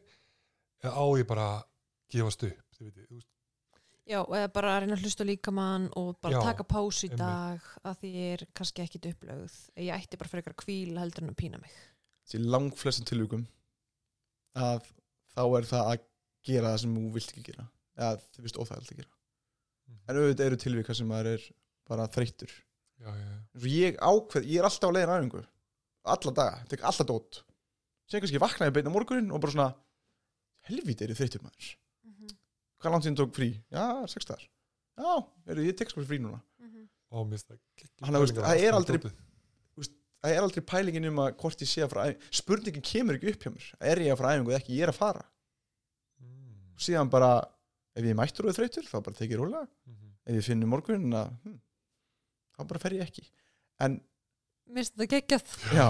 eða 0.84 0.94
á 0.94 1.06
ég 1.20 1.30
bara 1.30 1.48
að 1.54 1.64
gefast 2.16 2.46
upp, 2.50 2.62
Já, 4.06 4.20
eða 4.22 4.50
bara 4.54 4.76
að 4.76 4.84
reyna 4.84 4.96
að 5.00 5.02
hlusta 5.02 5.26
á 5.26 5.30
líkamann 5.32 5.86
og 5.98 6.12
bara 6.22 6.38
Já, 6.38 6.42
taka 6.46 6.66
pásu 6.70 7.08
í 7.08 7.16
dag 7.18 7.64
að 7.82 7.96
því 8.04 8.10
ég 8.14 8.34
er 8.36 8.44
kannski 8.54 8.84
ekkit 8.84 9.08
upplögð. 9.10 9.56
Ég 9.82 9.96
ætti 9.96 10.20
bara 10.22 10.30
fyrir 10.30 10.44
eitthvað 10.44 10.60
kvíl 10.62 11.00
heldur 11.02 11.26
en 11.26 11.32
að 11.32 11.40
pína 11.40 11.58
mig. 11.58 11.74
Því 12.30 12.42
lang 12.44 12.68
flestum 12.78 13.08
tilvíkum 13.10 13.48
að 14.62 14.86
þá 15.34 15.42
er 15.48 15.70
það 15.72 15.90
að 15.96 16.06
gera 16.46 16.76
það 16.76 16.84
sem 16.84 16.94
þú 17.00 17.08
vilt 17.18 17.34
ekki 17.34 17.46
gera. 17.48 17.66
Eða 17.98 18.22
þið 18.36 18.46
vist 18.46 18.62
óþægild 18.62 18.94
að 18.94 19.02
gera. 19.02 19.12
Mhm. 19.86 19.98
en 20.06 20.20
auðvitað 20.22 20.46
eru 20.46 20.62
tilvíka 20.62 20.96
sem 20.98 21.10
maður 21.10 21.32
er 21.34 21.50
bara 21.90 22.08
þreyttur. 22.14 22.54
Já, 23.02 23.10
já, 23.10 23.26
já. 23.26 23.42
eins 23.56 23.66
og 23.66 23.74
ég 23.74 23.98
ákveð, 23.98 24.46
ég 24.54 24.62
er 24.62 24.70
alltaf 24.70 24.90
á 24.90 24.96
leiðin 24.96 25.16
æfingu 25.16 25.42
alla 26.14 26.36
daga, 26.40 26.64
tek 26.72 26.84
alltaf 26.86 27.08
dót. 27.10 27.42
Sem 28.10 28.22
kannski 28.22 28.42
vaknaði 28.42 28.76
beina 28.78 28.94
morgunin 28.94 29.32
og 29.34 29.42
bara 29.42 29.56
svona 29.56 29.70
helvítið 30.70 31.12
er 31.12 31.20
þreyttur 31.20 31.46
maður? 31.46 31.72
Hvað 32.82 32.94
langt 32.94 33.06
síðan 33.08 33.18
tók 33.22 33.32
frí? 33.34 33.50
Já, 33.74 33.86
sex 34.12 34.28
dagar. 34.30 34.44
Já, 34.96 35.14
eru, 35.52 35.64
ég 35.66 35.78
tek 35.80 35.90
sko 35.92 36.04
frí 36.06 36.20
núna. 36.22 36.42
Ó, 37.12 37.24
mér 37.24 37.38
finnst 37.38 37.50
það 37.50 37.60
geggjum 37.80 38.06
Hann, 38.06 38.18
þú 38.18 38.24
veist, 38.26 38.40
það 38.42 38.64
er 38.68 38.78
aldrei- 38.78 39.00
dótið. 39.00 39.22
það 40.26 40.34
er 40.36 40.42
aldrei 40.42 40.64
pælingin 40.66 41.08
um 41.10 41.20
að 41.22 41.36
hvort 41.42 41.62
ég 41.62 41.70
sé 41.70 41.84
að 41.86 41.92
fara 41.94 42.06
æfingu 42.10 42.38
spurningin 42.40 42.86
kemur 42.90 43.18
ekki 43.18 43.32
upp 43.32 43.44
hjá 43.46 43.52
mér. 43.54 43.68
Er 43.80 44.02
ég 44.02 44.14
að 44.14 44.18
fara 44.22 44.32
æfingu 44.36 44.52
eða 44.52 44.60
ekki, 44.60 44.76
ég 44.76 44.84
er 44.84 44.92
að 44.92 44.98
fara. 45.00 45.26
Mm, 46.20 46.74
síðan 46.82 47.12
bara, 47.14 47.30
ef 47.96 48.04
ég 48.04 48.18
mættur 48.18 48.46
og 48.48 48.52
er 48.52 48.58
þreytur 48.58 48.90
þá 48.90 48.98
bara 49.06 49.20
tekið 49.20 49.40
rólega, 49.42 49.68
mhm. 49.86 50.10
ef 50.26 50.40
ég 50.40 50.48
finn 50.50 50.64
um 50.66 50.70
morgun 50.74 51.14
að, 51.14 51.30
hm, 51.46 51.60
þá 52.58 52.68
bara 52.68 52.80
fer 52.80 52.98
ég 52.98 53.06
ekki. 53.06 53.26
En, 53.86 54.02
Mér 54.66 54.82
finnst 54.82 54.96
þetta 54.96 55.08
geggjað. 55.14 55.44
Já. 55.76 55.88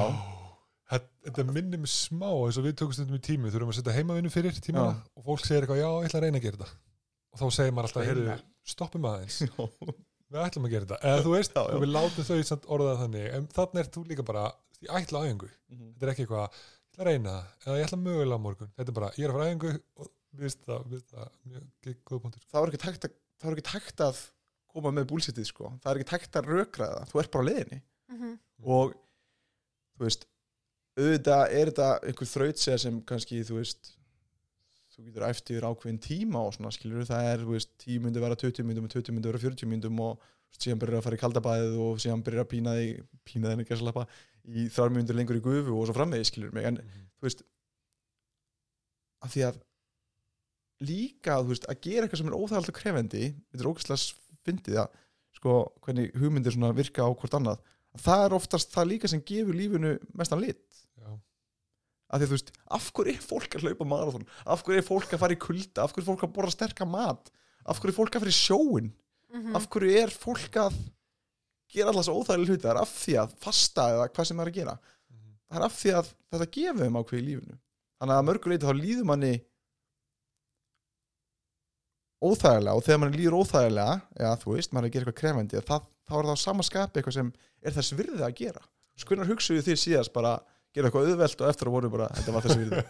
Þetta, 0.86 1.10
þetta 1.26 1.46
minnir 1.50 1.80
mig 1.82 1.90
smá 1.90 2.28
eins 2.46 2.58
og 2.60 2.66
við 2.68 2.76
tökum 2.78 2.94
stundum 2.94 3.18
í 3.18 3.24
tími 3.26 3.50
þurfum 3.54 3.72
að 3.72 3.78
setja 3.80 3.96
heimavinnu 3.96 4.30
fyrir 4.34 4.54
tímana 4.62 4.92
Já. 4.92 5.00
og 5.18 5.22
fólk 5.26 5.42
segir 5.48 5.64
eitthvað, 5.64 5.80
já, 5.82 5.88
ég 5.90 6.06
ætla 6.10 6.20
að 6.20 6.26
reyna 6.28 6.38
að 6.38 6.46
gera 6.46 6.58
þetta. 6.60 6.70
Og 7.32 7.38
þá 7.42 7.46
segir 7.56 7.74
maður 7.74 7.88
alltaf, 7.90 8.06
heyrðu, 8.10 8.36
stoppum 8.76 9.08
aðeins. 9.10 9.38
Við 10.36 10.42
ætlum 10.42 10.66
að 10.68 10.74
gera 10.76 10.86
þetta, 10.90 11.00
eða 11.10 11.24
þú 11.26 11.32
veist 11.36 11.54
Já, 11.56 11.62
já. 11.70 11.78
við 11.82 11.92
látum 11.96 12.26
þau 12.28 12.40
samt 12.50 12.66
orðað 12.76 13.02
þannig. 13.02 13.26
En 13.38 13.44
þannig 13.56 13.80
er 13.82 13.90
þú 13.96 14.02
líka 14.10 14.24
bara, 14.26 14.44
ég 14.82 14.90
ætla 15.00 15.18
að 15.22 15.26
æfingu 15.30 15.50
þetta 15.50 16.04
er 16.06 16.12
ekki 16.14 16.24
eitthvað, 16.26 16.46
ég 16.46 16.96
ætla 16.96 17.04
að 17.06 17.10
reyna 17.10 17.36
eða 17.66 17.78
ég 17.80 17.86
ætla 17.86 18.00
mögulega 18.02 18.42
morgun, 18.46 18.72
þetta 18.76 18.92
er 18.92 18.98
bara, 19.00 19.10
ég 19.16 19.24
er 19.26 19.30
að 19.30 19.36
fara 19.36 19.46
að 19.46 19.52
æfingu 19.54 19.72
og 20.02 20.06
á 28.10 28.14
leiðinni 28.14 28.38
og 28.66 28.96
þú 29.96 30.06
veist 30.06 30.28
auðvitað 30.96 31.44
er 31.52 31.72
þetta 31.72 31.90
einhver 32.08 32.32
þrautsega 32.32 32.82
sem 32.86 33.02
kannski 33.10 33.44
þú 33.44 33.60
veist 33.60 33.96
þú 34.96 35.10
getur 35.10 35.26
eftir 35.28 35.66
ákveðin 35.68 36.00
tíma 36.00 36.42
og 36.48 36.54
svona 36.56 36.72
skilur 36.72 37.04
það 37.08 37.28
er, 37.28 37.42
þú 37.44 37.56
veist, 37.58 37.72
10 37.84 38.04
myndi 38.06 38.22
vera 38.24 38.38
20 38.40 38.68
myndum 38.68 38.88
og 38.88 38.94
20 38.94 39.16
myndi 39.16 39.32
vera 39.32 39.42
40 39.44 39.68
myndum 39.68 40.00
og 40.06 40.14
þú 40.16 40.54
veist, 40.54 40.62
síðan 40.64 40.82
byrjar 40.84 41.02
að 41.02 41.08
fara 41.08 41.18
í 41.18 41.22
kaldabæðið 41.24 41.76
og 41.84 42.00
síðan 42.04 42.24
byrjar 42.24 42.46
að 42.46 42.52
pína 42.54 42.76
þig 42.78 43.02
pína 43.28 43.52
þig 43.52 43.64
ekki 43.66 43.76
að 43.76 43.82
slappa 43.82 44.06
í 44.46 44.68
þrjár 44.72 44.96
myndir 44.96 45.20
lengur 45.20 45.40
í 45.40 45.44
gufu 45.44 45.76
og 45.76 45.90
svo 45.90 45.98
framvegi 45.98 46.30
skilur 46.30 46.56
mig. 46.56 46.70
En 46.70 46.80
þú 46.80 47.28
veist 47.28 47.44
að 49.26 49.34
því 49.36 49.46
að 49.50 49.60
líka 50.86 51.40
þú 51.42 51.52
veist, 51.52 51.68
að 51.68 51.82
gera 51.90 52.06
eitthvað 52.06 52.22
sem 52.22 52.32
er 52.32 52.40
óþægald 52.40 52.72
og 52.72 52.80
krefendi 52.80 53.26
þetta 53.36 53.64
er 53.66 53.72
ógæslega 53.72 54.40
fyndið 54.46 54.82
að 54.86 55.00
sko, 55.36 55.56
hvernig 55.84 56.16
hugmyndir 56.16 56.56
svona 56.56 56.76
virka 56.76 57.04
á 57.04 57.12
hvort 57.12 57.36
annað. 57.36 57.60
að 57.60 57.75
það 58.02 58.26
er 58.26 58.34
oftast 58.38 58.72
það 58.76 58.90
líka 58.92 59.08
sem 59.12 59.22
gefur 59.22 59.54
lífinu 59.56 59.94
mestan 60.18 60.42
lit. 60.42 60.62
Já, 61.00 61.12
að 62.12 62.20
því 62.20 62.26
að 62.26 62.30
þú 62.32 62.36
veist, 62.38 62.52
af 62.78 62.92
hverju 62.96 63.14
er 63.16 63.22
fólk 63.30 63.56
að 63.58 63.66
hlaupa 63.66 63.86
marathon? 63.88 64.28
Af 64.46 64.64
hverju 64.66 64.82
er 64.82 64.88
fólk 64.88 65.14
að 65.16 65.20
fara 65.24 65.34
í 65.36 65.40
kulda? 65.46 65.84
Af 65.86 65.94
hverju 65.94 66.04
er 66.06 66.10
fólk 66.12 66.24
að 66.28 66.34
borða 66.36 66.52
sterka 66.56 66.86
mat? 66.86 67.32
Af 67.66 67.80
hverju 67.82 67.94
er 67.94 67.98
fólk 68.00 68.16
að 68.16 68.26
fara 68.26 68.36
í 68.36 68.40
sjóin 68.42 68.92
Mhm. 69.36 69.56
af 69.58 69.66
hverju 69.70 69.96
er 70.00 70.08
fólk 70.14 70.54
að 70.56 70.76
gera 71.68 71.90
alltaf 71.92 72.06
svo 72.06 72.14
óþægilega 72.22 72.48
hluti 72.48 72.64
það 72.64 72.72
er 72.76 72.82
af 72.82 72.92
því 72.96 73.14
að 73.20 73.34
fasta 73.44 73.82
eða 73.92 74.06
hvað 74.14 74.26
sem 74.30 74.38
það 74.38 74.46
er 74.46 74.52
að 74.52 74.56
gera. 74.60 74.76
Mhm. 75.12 75.32
það 75.52 75.58
er 75.60 75.66
af 75.66 75.74
því 75.76 75.92
að 76.00 76.14
þetta 76.32 76.52
gefur 76.56 76.84
þeim 76.86 77.00
ákveð 77.02 77.20
í 77.20 77.26
lífinu. 77.26 77.58
Þannig 78.00 78.14
að 78.16 78.22
að 78.22 78.28
mörgu 78.30 78.50
leiti 78.52 78.66
þá 78.66 78.74
líður 78.80 79.06
manni 79.10 79.34
óþægilega 82.26 82.76
og 82.78 82.84
þegar 82.86 83.00
manni 83.04 83.18
líður 83.20 83.38
óþægilega 83.42 83.96
eða 84.20 84.38
þú 84.42 84.54
veist, 84.56 84.72
manni 84.74 84.88
er 84.88 84.90
að 84.90 84.94
gera 84.96 85.06
eitthvað 85.06 85.20
krefendi 85.22 85.62
það, 85.68 85.86
þá 86.06 86.14
er 86.20 86.28
það 86.30 86.36
á 86.36 86.46
sama 86.46 86.66
skapi 86.68 87.00
eitthvað 87.02 87.18
sem 87.20 87.32
er 87.66 87.76
þess 87.76 87.96
virði 87.98 88.24
að 88.28 88.36
gera. 88.40 88.62
Skunar 89.02 89.28
hugsuðu 89.30 89.64
þið 89.66 89.80
síðast 89.82 90.14
bara 90.16 90.34
gera 90.76 90.90
eitthvað 90.90 91.10
auðvelt 91.12 91.42
og 91.44 91.50
eftir 91.52 91.70
að 91.70 91.76
voru 91.76 91.90
bara 91.94 92.08
þetta 92.16 92.36
var 92.36 92.46
þess 92.46 92.60
virði. 92.62 92.84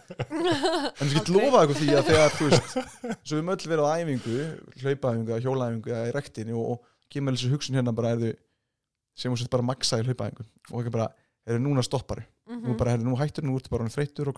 En 1.00 1.10
þú 1.10 1.12
getur 1.18 1.36
lofað 1.36 1.60
eitthvað 1.62 1.80
því 1.82 1.88
að 1.96 2.08
þegar 2.10 2.36
þú 2.36 2.48
veist 2.50 2.78
svo 3.26 3.36
við 3.40 3.44
möll 3.48 3.70
verið 3.72 3.86
á 3.86 3.90
æfingu 4.00 4.36
hlaupaæfingu 4.82 5.34
hjólaæfingu 5.44 5.92
eða 5.94 6.08
í 6.10 6.14
rektinni 6.16 6.56
og, 6.56 6.72
og 6.76 7.12
kemur 7.12 7.36
þessi 7.36 7.52
hugsun 7.52 7.78
hérna 7.78 7.94
bara 7.96 8.14
er 8.16 8.22
þau 8.22 8.32
sem 9.16 9.32
þú 9.32 9.40
sett 9.40 9.52
bara 9.54 9.66
maksa 9.66 10.00
í 10.02 10.06
hlaupaæfingu. 10.06 10.46
Og 10.72 10.80
ekki 10.82 10.92
bara, 10.98 11.10
er 11.46 11.62
núna 11.62 11.84
stoppari 11.86 12.26
Mhm. 12.46 12.62
nú 12.62 12.76
bara, 12.78 12.92
herri, 12.94 13.02
nú 13.02 13.16
hættur, 13.18 13.42
nú 13.42 13.56
ertu 13.58 13.70
bara 13.72 13.82
hann 13.82 13.90
þreyttur 13.90 14.28
og 14.30 14.36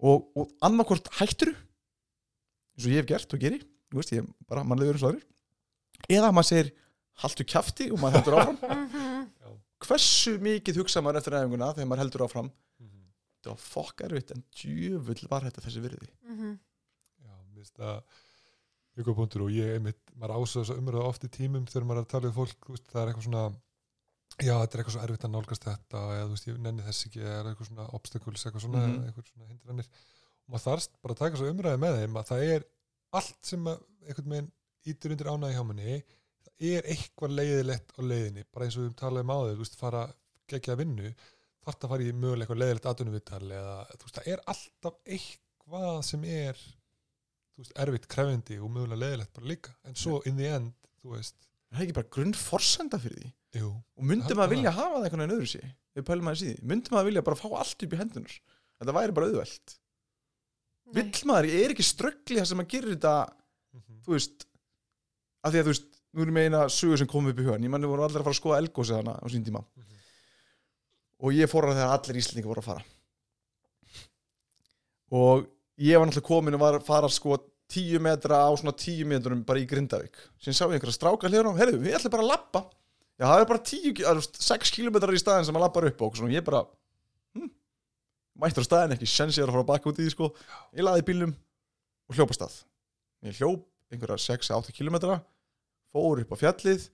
og, 0.00 0.30
og 0.34 0.48
annarkvort 0.64 1.10
hættur 1.18 1.50
eins 1.52 2.86
og 2.86 2.92
ég 2.92 3.02
hef 3.02 3.08
gert 3.10 3.34
og 3.34 3.40
geri 3.42 3.58
þú 3.92 3.98
veist, 4.00 4.12
ég 4.16 4.24
bara 4.48 4.62
eða 6.08 6.30
maður 6.32 6.48
segir, 6.48 6.70
haltu 7.24 7.46
kjafti 7.48 7.90
og 7.92 8.00
maður 8.02 8.20
heldur 8.20 8.38
áfram. 8.38 9.26
Hversu 9.88 10.36
mikið 10.42 10.80
hugsa 10.82 11.02
maður 11.04 11.20
eftir 11.20 11.38
æfinguna 11.38 11.72
þegar 11.74 11.90
maður 11.90 12.04
heldur 12.04 12.26
áfram? 12.26 12.48
Það 13.38 13.52
var 13.52 13.60
fokk 13.62 14.02
erfitt 14.08 14.32
en 14.34 14.42
djöfull 14.58 15.28
var 15.30 15.46
þetta 15.46 15.62
þessi 15.64 15.82
virði. 15.84 16.08
Já, 16.26 17.30
mér 17.30 17.62
finnst 17.62 17.78
það 17.78 19.04
góð 19.06 19.14
punktur 19.20 19.44
og 19.46 19.54
ég 19.54 19.76
einmitt, 19.76 20.00
maður 20.18 20.42
ásöða 20.42 20.64
þess 20.64 20.74
að 20.74 20.80
umröða 20.82 21.10
oft 21.12 21.24
í 21.24 21.30
tímum 21.30 21.66
þegar 21.70 21.86
maður 21.86 22.00
er 22.00 22.06
að 22.06 22.12
tala 22.12 22.26
við 22.26 22.38
fólk, 22.38 22.68
veist, 22.72 22.88
það 22.90 23.00
er 23.02 23.10
eitthvað 23.12 23.26
svona 23.28 23.44
já, 24.38 24.54
þetta 24.54 24.74
er 24.74 24.82
eitthvað 24.82 24.94
svo 24.96 25.02
erfitt 25.04 25.26
að 25.28 25.32
nálgast 25.34 25.66
þetta 25.68 26.02
eða 26.16 26.24
þú 26.24 26.34
veist, 26.34 26.48
ég 26.48 26.58
nenni 26.64 26.86
þess 26.88 27.06
ekki, 27.08 27.22
eða 27.22 27.52
eitthvað 27.52 27.70
svona 27.70 27.86
obstacles, 27.98 28.44
eitthvað 28.44 28.64
svona, 28.64 28.82
mm 28.88 29.06
eitthvað 29.06 29.30
svona 29.30 29.50
hindranir. 29.52 29.90
Og 30.48 30.54
maður 30.54 30.64
þarst 30.66 30.98
bara 31.04 31.14
að 31.14 31.22
taka 31.22 31.40
svo 31.40 31.52
umræði 31.52 31.82
með 31.84 31.98
þeim 32.00 32.18
að 32.18 32.28
það 32.32 32.44
er 32.56 32.66
allt 33.20 33.50
sem 33.52 33.70
að 33.70 33.84
einhvern 34.08 34.34
veginn 34.34 34.50
ítur 34.88 35.14
undir 35.14 35.30
ánæði 35.30 35.56
hjá 35.56 35.64
manni 35.70 35.98
er 36.58 36.86
eitthvað 36.90 37.34
leiðilegt 37.38 37.92
á 37.94 38.00
leiðinni 38.02 38.44
bara 38.52 38.66
eins 38.66 38.76
og 38.78 38.86
við 38.88 38.94
talaðum 38.98 39.30
á 39.30 39.36
þau, 39.38 39.52
þú 39.52 39.62
veist, 39.62 39.76
fara 39.78 40.02
gegja 40.50 40.74
að 40.74 40.80
vinnu, 40.82 41.12
þarf 41.68 41.84
að 41.84 41.92
fara 41.92 42.06
í 42.08 42.12
mögulega 42.16 42.44
eitthvað 42.46 42.60
leiðilegt 42.62 42.88
atvinnuvittal 42.92 43.44
eða 43.58 43.76
þú 43.92 44.04
veist, 44.08 44.18
það 44.18 44.30
er 44.32 44.42
alltaf 44.54 44.98
eitthvað 45.16 45.98
sem 46.08 46.24
er 46.32 46.62
þú 46.62 47.62
veist, 47.64 47.74
erfitt 47.84 48.08
krefindi 48.10 48.58
og 48.62 48.72
mögulega 48.74 49.02
leiðilegt 49.04 49.34
bara 49.38 49.50
líka, 49.52 49.74
en 49.86 49.98
svo 49.98 50.20
in 50.30 50.38
the 50.40 50.48
end 50.56 50.72
þú 51.02 51.14
veist, 51.16 51.36
það 51.70 51.80
er 51.82 51.86
ekki 51.86 51.98
bara 52.00 52.12
grunn 52.18 52.34
forsenda 52.38 53.00
fyrir 53.02 53.20
því? 53.22 53.32
Jú, 53.58 53.68
og 53.72 54.04
myndi 54.04 54.26
Held 54.28 54.36
maður 54.38 54.48
það. 54.48 54.54
vilja 54.56 54.72
hafa 54.76 54.94
það 54.98 55.04
einhvern 55.08 55.22
veginn 55.24 55.36
öðru 55.38 55.50
sig 55.54 55.68
við 55.98 56.04
pælum 56.10 56.26
maður 56.28 56.40
síði, 56.42 56.56
myndi 56.72 56.92
maður 56.94 57.08
vilja 57.08 57.22
bara 57.28 57.38
fá 57.40 57.46
allt 57.62 57.84
upp 57.86 57.94
í 57.94 58.00
hendunar 58.02 58.34
þetta 58.78 58.94
væri 58.98 59.14
bara 59.16 59.28
auðvelt. 59.30 59.74
Vill 60.96 61.22
maður, 61.28 61.48
ég 61.52 61.64
er 61.66 61.72
ekki 61.74 61.84
ströggli 61.84 62.38
það 62.38 62.46
sem 62.48 62.60
maður 62.60 62.70
gerir 62.74 62.92
þetta, 62.94 63.14
þú 64.06 64.14
veist 64.14 64.44
af 65.44 65.52
því 65.52 65.60
að 65.60 65.66
þú 65.66 65.72
veist, 65.74 65.97
nú 66.14 66.24
erum 66.24 66.38
við 66.38 66.48
eina 66.48 66.62
sögur 66.72 67.00
sem 67.00 67.10
kom 67.10 67.28
upp 67.30 67.40
í 67.40 67.44
hugan, 67.44 67.64
ég 67.64 67.72
manni 67.72 67.90
voru 67.90 68.04
allir 68.06 68.22
að 68.22 68.28
fara 68.28 68.36
að 68.36 68.40
skoða 68.40 68.60
elgósið 68.62 69.00
hana 69.00 69.16
á 69.20 69.26
sín 69.28 69.44
tíma. 69.46 69.64
Mhm. 69.76 69.84
og 71.18 71.34
ég 71.34 71.50
fór 71.50 71.66
að 71.66 71.74
þegar 71.80 71.92
allir 71.96 72.18
íslendingar 72.20 72.48
voru 72.52 72.62
að 72.62 72.68
fara. 72.68 72.84
Og 75.10 75.46
ég 75.82 75.98
var 75.98 76.06
náttúrulega 76.06 76.28
komin 76.28 76.54
og 76.54 76.60
var 76.60 76.76
að 76.78 76.86
fara 76.86 77.08
sko 77.10 77.38
tíu 77.68 77.98
metra 78.00 78.40
á 78.46 78.50
svona 78.54 78.74
tíu 78.76 79.06
metrum 79.08 79.44
bara 79.44 79.58
í 79.58 79.66
Grindavík. 79.66 80.16
Sem 80.38 80.54
sá 80.54 80.64
ég 80.66 80.78
einhverja 80.78 80.94
stráka 80.96 81.28
hljóðan 81.28 81.52
og 81.52 81.58
herðu, 81.58 81.80
við 81.82 81.96
ætlum 81.98 82.14
bara 82.14 82.22
að 82.22 82.30
lappa 82.32 82.62
já, 83.18 83.24
það 83.26 83.40
er 83.40 83.48
bara 83.50 83.64
tíu, 83.66 83.92
það 83.98 84.20
er 84.20 84.28
sex 84.48 84.70
kilometrar 84.74 85.16
í 85.16 85.20
staðin 85.20 85.48
sem 85.48 85.56
maður 85.56 85.66
lappar 85.66 85.88
upp 85.90 86.04
og 86.06 86.16
svona, 86.16 86.32
ég 86.32 86.46
bara 86.46 86.62
hm, 87.34 87.50
mættur 88.38 88.64
á 88.64 88.68
staðin 88.68 88.94
ekki, 88.96 89.10
sens 89.10 89.38
ég 89.38 89.44
er 89.44 89.50
að 89.50 89.58
fara 89.58 89.70
baka 89.72 89.90
út 89.90 89.98
í 89.98 90.06
því 90.06 90.14
sko. 90.14 90.30
Ég 90.78 90.86
laði 90.86 91.02
í 91.02 91.08
bílnum 91.10 91.34
og 92.08 92.16
hljópa 92.16 92.38
stað. 92.38 92.60
Ég 93.26 93.40
hljóp 93.42 93.66
einhverja 93.92 94.22
6-8 94.38 94.76
kilometra 94.76 95.18
fór 95.94 96.22
upp 96.22 96.34
á 96.34 96.42
fjallið 96.44 96.88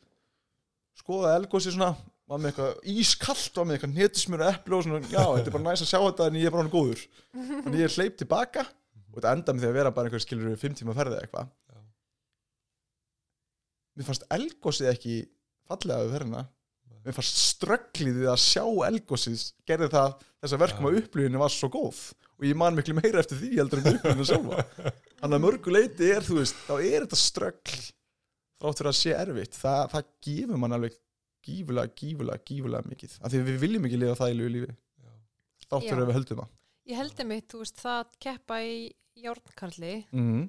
skoðaði 1.01 1.41
elgósi 1.43 1.75
svona 1.75 1.95
var 2.31 2.41
með 2.41 2.53
eitthvað 2.53 2.89
ískallt, 2.95 3.59
var 3.59 3.67
með 3.69 3.77
eitthvað 3.77 3.99
netismjör 3.99 4.45
og 4.45 4.51
eplu 4.55 4.79
og 4.79 4.87
svona, 4.87 5.01
já, 5.13 5.21
þetta 5.21 5.51
er 5.51 5.57
bara 5.57 5.67
næst 5.67 5.85
að 5.85 5.91
sjá 5.91 5.99
þetta 6.01 6.29
en 6.29 6.39
ég 6.41 6.49
er 6.49 6.55
bara 6.55 6.65
hann 6.65 6.73
góður. 6.73 7.05
Þannig 7.35 7.83
ég 7.83 7.97
hleyp 7.99 8.17
tilbaka 8.21 8.65
og 8.65 9.19
þetta 9.19 9.35
enda 9.37 9.55
með 9.55 9.65
því 9.65 9.69
að 9.71 9.79
vera 9.79 9.95
bara 9.95 10.09
einhver 10.11 10.25
skilur 10.25 10.51
við 10.51 10.63
fimm 10.63 10.77
tíma 10.79 10.97
ferði 10.97 11.21
eitthvað. 11.21 11.51
Mér 13.95 14.09
fannst 14.09 14.25
elgósið 14.35 14.91
ekki 14.91 15.17
fallega 15.69 16.07
við 16.07 16.15
ferðina. 16.17 16.45
Nei. 16.89 17.01
mér 17.05 17.17
fannst 17.19 17.43
strögglið 17.43 18.23
við 18.23 18.31
að 18.33 18.41
sjá 18.43 18.65
elgósið 18.89 19.45
gerði 19.69 19.91
það 19.93 20.17
þess 20.25 20.57
að 20.57 20.65
verkum 20.65 20.89
að 20.89 21.01
upplifinu 21.03 21.43
var 21.45 21.53
svo 21.53 21.71
góð. 21.77 22.01
Og 22.41 22.49
ég 22.49 22.57
man 22.59 22.75
miklu 22.75 22.97
meira 22.97 23.21
eftir 23.21 23.39
því 23.39 23.53
heldur 23.61 23.85
en 23.85 23.93
upplifinu 23.93 24.27
sjálfa. 24.27 24.65
Þannig 25.21 25.37
að 25.37 25.45
mörgu 25.45 25.77
leiti 25.77 26.09
er 26.11 26.25
þú 26.27 26.41
veist 26.41 26.65
þá 26.65 26.75
er 26.81 27.05
þetta 27.05 27.21
ströggl 27.21 27.85
þrátt 28.63 28.81
fyrir 28.81 28.91
að 28.91 28.99
sé 29.01 29.15
erfitt 29.19 29.57
það, 29.59 29.81
það 29.95 30.11
gefur 30.29 30.61
mann 30.63 30.77
alveg 30.77 30.99
gífulega, 31.45 31.93
gífulega, 31.99 32.43
gífulega 32.49 32.91
mikið 32.91 33.17
af 33.21 33.33
því 33.33 33.41
við 33.49 33.63
viljum 33.65 33.89
ekki 33.89 34.01
lifa 34.01 34.19
það 34.21 34.35
í 34.35 34.51
lífi 34.57 34.71
Já. 34.73 35.11
þrátt 35.67 35.89
fyrir 35.89 36.05
að 36.05 36.11
við 36.11 36.19
höldum 36.19 36.43
það 36.43 36.53
Ég 36.85 37.01
heldur 37.01 37.25
mitt, 37.29 37.47
þú 37.49 37.63
veist, 37.63 37.81
það 37.81 37.99
að 38.03 38.17
keppa 38.21 38.59
í 38.61 38.75
járnkarli, 39.25 39.93
mm. 40.13 40.41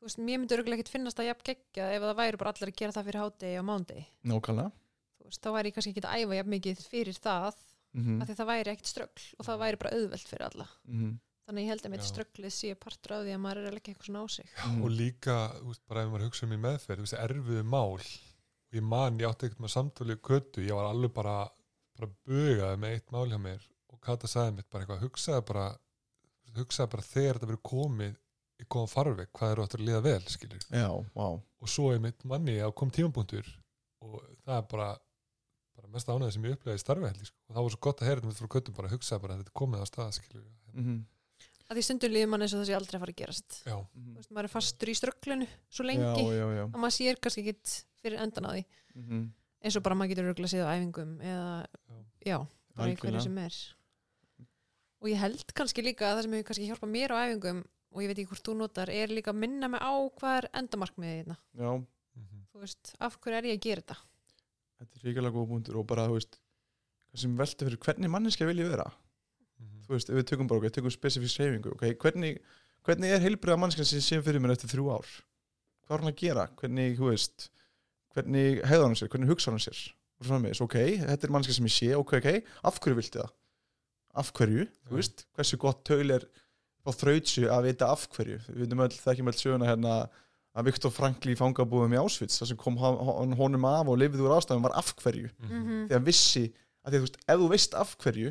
þú 0.00 0.06
veist, 0.06 0.20
mér 0.24 0.40
myndi 0.40 0.56
örgulega 0.56 0.80
ekkert 0.80 0.92
finnast 0.94 1.18
það 1.18 1.28
jafn 1.28 1.46
geggja 1.50 1.88
ef 1.92 2.06
það 2.06 2.20
væri 2.22 2.40
bara 2.40 2.52
allir 2.54 2.72
að 2.72 2.78
gera 2.80 2.96
það 2.96 3.08
fyrir 3.10 3.20
hádegi 3.20 3.58
og 3.60 3.66
mándegi. 3.68 4.04
nákvæmlega 4.30 4.72
Þú 5.16 5.28
veist, 5.28 5.42
þá 5.42 5.50
væri 5.56 5.68
ég 5.68 5.76
kannski 5.76 5.92
ekki 5.92 6.04
að 6.06 6.22
æfa 6.22 6.38
jafn 6.38 6.54
mikið 6.54 6.82
fyrir 6.94 7.20
það, 7.20 7.60
mm 7.96 8.22
af 8.22 8.30
því 8.30 8.38
það 8.38 8.50
væri 8.52 8.72
ekkert 8.72 8.92
ströggl 8.92 9.26
og 9.36 9.48
það 9.50 9.60
væri 9.64 9.80
bara 9.82 9.92
auðvelt 9.96 10.32
fyrir 10.32 10.46
alla. 10.48 10.66
-hmm. 10.88 11.12
Þannig 11.46 11.62
ég 11.62 11.70
held 11.70 11.84
að 11.86 11.92
mitt 11.94 12.02
Já. 12.02 12.08
strögglið 12.10 12.52
sé 12.56 12.72
partur 12.74 13.12
af 13.16 13.20
því 13.22 13.34
að 13.36 13.42
maður 13.44 13.60
er 13.60 13.68
að 13.70 13.76
leggja 13.76 13.92
eitthvað 13.94 14.08
svona 14.08 14.22
á 14.22 14.26
sig. 14.34 14.48
Mhm. 14.64 14.80
og 14.82 14.90
líka, 14.90 15.36
veist, 15.62 15.82
bara 15.86 16.02
ef 16.02 16.08
maður 16.10 16.26
hugsa 16.26 16.46
um 16.46 16.54
í 16.56 16.62
meðferð, 16.64 16.98
þú 16.98 17.06
veist, 17.06 17.18
erfiðu 17.22 17.64
mál 17.64 17.94
og 17.96 18.74
ég 18.74 18.82
man, 18.82 19.18
ég 19.18 19.28
átti 19.30 19.46
ekkert 19.46 19.62
með 19.62 19.74
samtalið 19.76 20.20
köttu, 20.26 20.66
ég 20.66 20.74
var 20.74 20.90
alveg 20.90 21.14
bara 21.14 21.36
bara 21.96 22.10
bugaði 22.28 22.78
með 22.82 22.94
eitt 22.96 23.12
mál 23.14 23.26
hjá 23.30 23.38
mér 23.40 23.62
og 23.92 24.00
Kata 24.04 24.28
sagði 24.28 24.58
mitt 24.58 24.68
bara 24.70 24.84
eitthvað, 24.84 25.04
hugsaði 25.06 25.46
bara 25.48 25.66
hugsaði 26.56 26.92
bara 26.92 27.06
þegar 27.06 27.38
þetta 27.38 27.50
verið 27.52 27.62
komið 27.70 28.18
í 28.56 28.66
góðan 28.72 28.92
farveg, 28.92 29.30
hvað 29.36 29.54
eru 29.54 29.64
áttur 29.66 29.82
að 29.82 29.88
liða 29.88 30.02
vel 30.06 30.20
skilur, 30.32 30.66
já, 30.72 30.88
vá 31.16 31.26
og 31.36 31.70
svo 31.72 31.90
er 31.92 32.02
mitt 32.04 32.24
manni 32.28 32.58
að 32.60 32.74
kom 32.76 32.92
tímapunktur 32.92 33.48
og 34.04 34.20
það 34.44 34.56
er 34.58 34.68
bara 34.72 34.90
bara 35.76 35.90
mest 35.92 36.08
ánægði 36.08 36.32
sem 36.36 36.46
ég 36.48 36.56
upplegaði 36.56 36.80
í 36.80 36.84
starfi 36.84 37.08
held 37.08 37.20
ég, 37.20 37.28
sko. 37.30 37.38
og 37.48 37.56
það 37.56 37.66
var 37.66 37.74
svo 37.74 37.80
gott 37.86 38.00
að 38.00 38.08
heyra 38.10 38.22
þetta 38.24 38.40
frá 38.40 38.52
köttum 38.54 38.76
bara 38.76 38.92
hugsaði 38.92 39.22
bara 39.24 39.36
að 39.36 39.42
þetta 39.42 39.52
er 39.52 39.60
komið 39.60 39.84
á 39.84 39.86
stað 39.90 40.14
skilur 40.16 40.46
mm 40.72 41.04
Að 41.66 41.78
því 41.80 41.82
stundum 41.88 42.12
líður 42.14 42.28
mann 42.30 42.44
eins 42.46 42.52
og 42.54 42.60
það 42.62 42.68
sé 42.68 42.74
aldrei 42.78 42.96
að 42.96 43.02
fara 43.02 43.12
að 43.14 43.20
gerast. 43.20 43.56
já, 43.66 43.76
Þú 43.96 44.12
veist, 44.20 44.30
maður 44.36 44.46
er 44.46 44.52
fastur 44.52 44.90
í 44.92 44.94
strögglinu 44.94 45.46
svo 45.68 45.86
lengi 45.88 46.26
já, 46.30 46.46
já. 46.60 46.64
að 46.68 46.78
maður 46.78 46.94
sér 46.96 47.18
kannski 47.24 47.42
ekkit 47.42 47.72
fyrir 48.02 48.22
endan 48.22 48.46
á 48.46 48.50
því. 48.54 48.62
Mm 48.94 49.24
Eins 49.66 49.74
og 49.74 49.82
bara 49.82 49.96
maður 49.98 50.12
getur 50.12 50.26
örgulega 50.30 50.52
séð 50.52 50.66
á 50.68 50.74
æfingum 50.76 51.14
eða, 51.26 51.66
já, 52.22 52.36
bara 52.76 52.90
í 52.92 52.94
hverju 52.94 53.16
Algjörlega. 53.16 53.22
sem 53.24 53.38
er. 53.42 53.56
Og 55.02 55.08
ég 55.10 55.18
held 55.20 55.52
kannski 55.58 55.82
líka 55.82 56.06
að 56.06 56.18
það 56.20 56.22
sem 56.26 56.34
hefur 56.36 56.46
kannski 56.50 56.66
hjálpað 56.68 56.92
mér 56.92 57.14
á 57.14 57.16
æfingum 57.24 57.62
og 57.96 58.02
ég 58.04 58.10
veit 58.12 58.20
ekki 58.20 58.30
hvort 58.30 58.46
þú 58.46 58.54
notar, 58.60 58.92
er 58.92 59.10
líka 59.10 59.32
að 59.32 59.40
minna 59.42 59.70
mig 59.72 59.82
á 59.82 59.90
hvað 60.20 60.36
er 60.42 60.48
endamarkmiðið 60.60 61.18
þarna. 61.24 61.36
já, 61.56 61.70
mhm, 62.20 62.44
Þú 62.52 62.62
veist, 62.62 62.92
af 63.00 63.18
hverju 63.18 63.38
er 63.40 63.48
ég 63.50 63.56
að 63.58 63.64
gera 63.66 63.82
þetta? 63.82 63.96
þetta 64.76 65.00
er 65.00 65.04
ríkilega 65.08 65.34
góða 65.34 65.48
punktur 65.50 65.80
og 65.80 65.86
bara, 65.90 66.06
þú 66.06 66.18
veist 66.20 66.38
hvað 67.10 67.20
sem 67.24 67.36
velta 67.40 67.66
fyrir 67.66 67.82
hvernig 67.88 68.12
manneskja 68.12 68.46
vil 68.52 68.60
ég 68.62 68.70
vera 68.70 68.86
mhm, 68.86 69.05
þú 69.86 69.94
veist, 69.96 70.10
ef 70.10 70.16
við 70.20 70.26
tökum 70.30 70.48
bara, 70.50 70.60
ok, 70.62 70.72
tökum 70.76 70.90
spesifík 70.94 71.30
sreifingu, 71.32 71.72
ok, 71.76 71.84
hvernig, 72.02 72.38
hvernig 72.86 73.12
er 73.16 73.22
heilbriða 73.24 73.58
manneskja 73.62 73.86
sem 73.86 74.00
sé 74.04 74.20
fyrir 74.22 74.42
mér 74.42 74.54
eftir 74.56 74.70
þrjú 74.74 74.88
ár? 74.96 75.06
Hvað 75.86 75.96
er 75.96 76.02
hann 76.04 76.12
að 76.12 76.20
gera, 76.22 76.46
hvernig, 76.60 76.96
þú 76.98 77.10
veist 77.12 77.48
hvernig 78.16 78.60
hegða 78.66 78.86
hann 78.88 78.96
sér, 78.98 79.10
hvernig 79.12 79.30
hugsa 79.30 79.52
hann 79.52 79.60
sér? 79.62 79.80
Og 80.16 80.24
svo 80.24 80.32
framvegis, 80.32 80.62
ok, 80.64 80.76
þetta 81.04 81.26
er 81.28 81.32
manneskja 81.34 81.56
sem 81.58 81.68
ég 81.68 81.74
sé 81.76 81.88
ok, 81.98 82.14
ok, 82.20 82.28
af 82.70 82.78
hverju 82.80 82.96
viltu 83.00 83.20
það? 83.20 83.32
Af 84.16 84.30
hverju, 84.32 84.64
þú 84.88 84.96
veist, 84.96 85.26
hversu 85.36 85.58
gott 85.60 85.82
töl 85.84 86.14
er 86.16 86.24
á 86.86 86.90
þrautsu 86.96 87.44
að 87.52 87.66
vita 87.68 87.90
af 87.92 88.06
hverju? 88.16 88.38
Við 88.48 88.62
veitum 88.64 88.80
öll, 88.86 88.94
þekkjum 88.96 89.28
öll 89.32 89.36
söguna 89.36 89.68
hérna 89.68 89.96
að 90.56 90.70
Viktor 90.70 90.94
Frankli 90.96 91.34
í 91.34 91.36
fangabúðum 91.36 91.92
í 91.92 92.00
Ásvits 92.00 92.38
það 92.40 92.48
sem 92.48 92.56
kom 92.62 92.78
hon- 92.80 92.96
hon- 93.04 93.34
honum 93.36 93.66
af 93.68 93.90
og 93.92 93.98
lifið 94.00 94.22
úr 94.24 94.32
ástæðum 94.38 94.62
var 94.64 94.72
af 94.80 94.94
hverju. 95.02 95.28
Mhm, 95.44 95.82
því 95.90 95.98
að 95.98 96.06
vissi 96.08 96.44
að 96.86 96.94
því 96.94 96.96
þú 96.96 97.04
veist, 97.04 97.18
ef 97.28 97.36
þú 97.42 97.48
veist 97.52 97.74
af 97.76 97.92
hverju 98.00 98.30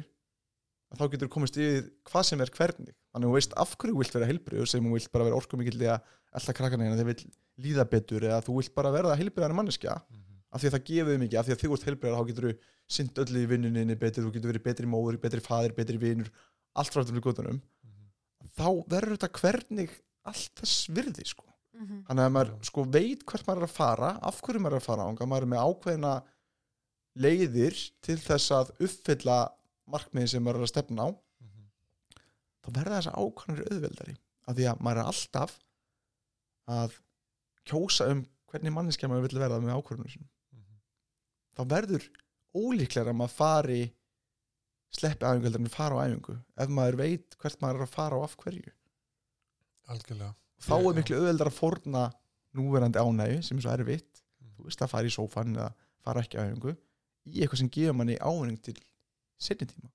þá 1.00 1.06
getur 1.14 1.30
þú 1.30 1.34
komist 1.36 1.58
yfir 1.60 1.88
hvað 2.10 2.28
sem 2.30 2.44
er 2.44 2.52
hvernig. 2.56 2.96
Þannig 3.14 3.28
að 3.28 3.32
þú 3.32 3.38
veist 3.38 3.58
af 3.64 3.74
hverju 3.76 3.96
þú 3.96 4.02
vilt 4.02 4.16
vera 4.18 4.30
heilbriður 4.30 4.72
sem 4.72 4.86
þú 4.86 4.94
vilt 4.96 5.12
bara 5.14 5.28
vera 5.28 5.40
orkumikill 5.40 5.82
í 5.82 5.90
að 5.92 6.14
alltaf 6.36 6.58
krakkana 6.58 6.88
hérna 6.88 7.00
þeir 7.00 7.10
vill 7.12 7.28
líða 7.66 7.86
betur 7.92 8.28
eða 8.28 8.42
þú 8.46 8.58
vilt 8.60 8.76
bara 8.76 8.94
verða 8.96 9.18
heilbriðan 9.20 9.56
manneskja. 9.58 9.96
Mhm, 10.12 10.42
af 10.52 10.62
því 10.62 10.70
að 10.70 10.76
það 10.76 10.86
gefur 10.90 11.12
þig 11.12 11.22
mikið, 11.24 11.40
af 11.40 11.46
því 11.46 11.56
að 11.56 11.62
þú 11.64 11.72
ert 11.76 11.88
heilbriðar 11.90 12.18
þá 12.20 12.30
getur 12.30 12.48
þú 12.48 12.54
sint 12.96 13.22
öllu 13.24 13.42
í 13.42 13.50
vinnuninni 13.50 13.96
betur 14.00 14.26
þú 14.26 14.34
getur 14.36 14.52
verið 14.52 14.66
betri 14.66 14.90
móður, 14.90 15.20
betri 15.24 15.42
faðir, 15.44 15.76
betri 15.76 15.98
vinur 16.02 16.30
allt 16.76 16.92
frá 16.92 17.02
þetta 17.02 17.16
við 17.16 17.26
gotunum 17.26 17.60
mhm. 17.60 18.08
þá 18.56 18.68
verður 18.92 19.16
þetta 19.16 19.32
hvernig 19.40 19.96
allt 20.26 20.62
þess 20.62 20.90
virði 20.92 21.26
sko. 21.26 21.46
Mm 21.76 21.86
-hmm. 21.86 22.04
þannig 22.08 22.26
að 22.26 22.34
maður 22.36 22.52
sko 22.64 22.84
veit 22.88 23.24
hvert 23.28 23.48
maður 23.48 23.62
er 23.62 23.68
að 23.68 23.76
fara 23.76 24.10
af 24.24 24.38
hverju 24.42 24.62
maður 24.64 24.78
er 24.78 24.82
að 24.82 24.86
fara 24.86 25.08
ánga, 25.10 25.26
maður 25.28 25.46
er 25.46 25.52
með 25.52 25.66
ákveðina 25.66 26.14
leiðir 27.16 27.76
til 28.06 28.18
þess 28.20 28.52
að 28.56 28.72
uppfylla 28.80 29.40
markmiðin 29.92 30.32
sem 30.32 30.44
maður 30.46 30.62
er 30.64 30.68
að 30.68 30.72
stefna 30.74 31.06
á 31.06 31.10
mhm. 31.12 31.66
þá 32.66 32.70
verða 32.80 33.00
þess 33.00 33.12
að 33.12 33.20
ákvæmur 33.26 33.66
auðveldari 33.72 34.16
af 34.46 34.56
því 34.58 34.68
að 34.72 34.82
maður 34.86 35.02
er 35.02 35.10
alltaf 35.12 35.58
að 36.76 36.96
kjósa 37.70 38.08
um 38.14 38.24
hvernig 38.52 38.74
manneskja 38.76 39.10
maður 39.10 39.28
vill 39.28 39.42
verða 39.42 39.60
með 39.62 39.76
ákvörðunum 39.80 40.12
sinum 40.16 40.30
Mhm. 40.56 40.80
þá 41.58 41.62
verður 41.76 42.10
ólíklega 42.56 43.12
að 43.12 43.20
maður 43.20 43.36
fari 43.36 43.80
sleppi 44.96 45.26
æfingu 45.28 45.44
heldur 45.50 45.62
en 45.66 45.74
fara 45.74 45.96
á 46.00 46.04
æfingu 46.08 46.36
ef 46.64 46.70
maður 46.70 46.98
veit 47.02 47.36
hvert 47.42 47.62
maður 47.62 47.82
er 47.82 47.86
að 47.88 47.96
fara 47.98 48.16
og 48.20 48.24
af 48.30 48.38
hverju 48.40 48.72
algjörlega 49.92 50.34
þá 50.66 50.76
er 50.80 50.96
miklu 51.00 51.18
auðveldar 51.20 51.50
að 51.52 51.58
forna 51.60 52.04
núverandi 52.56 53.02
ánægi 53.02 53.42
sem 53.44 53.58
er 53.60 53.66
svo 53.66 53.74
erfitt 53.76 54.22
Mhm. 54.42 54.54
þú 54.58 54.64
veist 54.70 54.82
að 54.86 54.90
fara 54.94 55.10
í 55.10 55.16
sófan 55.18 55.56
eða 55.56 55.74
fara 56.06 56.22
ekki 56.22 56.38
á 56.40 56.46
æfingu 56.48 56.76
í 57.26 57.42
eitthvað 57.42 57.58
sem 57.58 57.70
gefur 57.70 57.94
manni 58.00 58.16
ávinning 58.22 58.62
til 58.62 58.76
setni 59.42 59.68
tíma. 59.70 59.92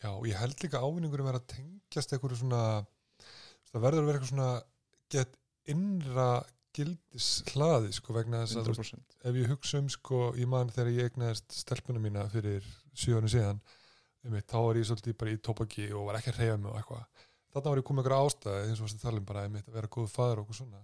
Já, 0.00 0.10
og 0.14 0.24
ég 0.28 0.38
held 0.40 0.62
líka 0.64 0.80
ávinningur 0.80 1.20
að 1.20 1.28
vera 1.30 1.42
að 1.42 1.50
tengjast 1.54 2.14
eitthvað 2.14 2.38
svona 2.40 2.62
það 3.70 3.84
verður 3.84 4.00
að 4.00 4.08
vera 4.08 4.20
eitthvað 4.20 4.32
svona 4.32 4.52
get 5.12 5.36
innra 5.70 6.30
gildis 6.76 7.28
hlaði 7.50 7.90
sko 7.92 8.14
vegna 8.14 8.44
þess 8.44 8.60
að 8.60 8.70
veist, 8.70 8.94
100% 8.94 9.28
ef 9.28 9.38
ég 9.40 9.50
hugsa 9.50 9.80
um 9.82 9.88
sko, 9.90 10.20
ég 10.38 10.48
man 10.48 10.70
þegar 10.70 10.92
ég 10.94 11.10
egnaðist 11.10 11.56
stelpunum 11.58 12.04
mína 12.06 12.24
fyrir 12.30 12.64
árum 13.10 13.30
síðan 13.30 13.60
einmitt, 14.24 14.46
þá 14.50 14.58
var 14.66 14.78
ég 14.78 14.86
svolítið 14.88 15.16
bara 15.20 15.34
í 15.34 15.40
tópaki 15.40 15.88
og 15.96 16.06
var 16.08 16.20
ekki 16.20 16.32
að 16.34 16.40
reyja 16.42 16.56
mig 16.60 16.70
og 16.70 16.78
eitthvað. 16.80 17.26
Þarna 17.50 17.72
var 17.72 17.80
ég 17.80 17.86
komið 17.88 18.04
eitthvað 18.04 18.26
ástæði 18.26 18.64
eins 18.66 18.80
og 18.80 18.86
varst 18.86 18.98
að 18.98 19.06
tala 19.06 19.20
um 19.20 19.28
bara 19.30 19.44
einmitt, 19.46 19.68
að 19.68 19.78
vera 19.78 19.92
góð 19.96 20.10
faður 20.12 20.42
og 20.42 20.44
eitthvað 20.44 20.58
svona. 20.60 20.82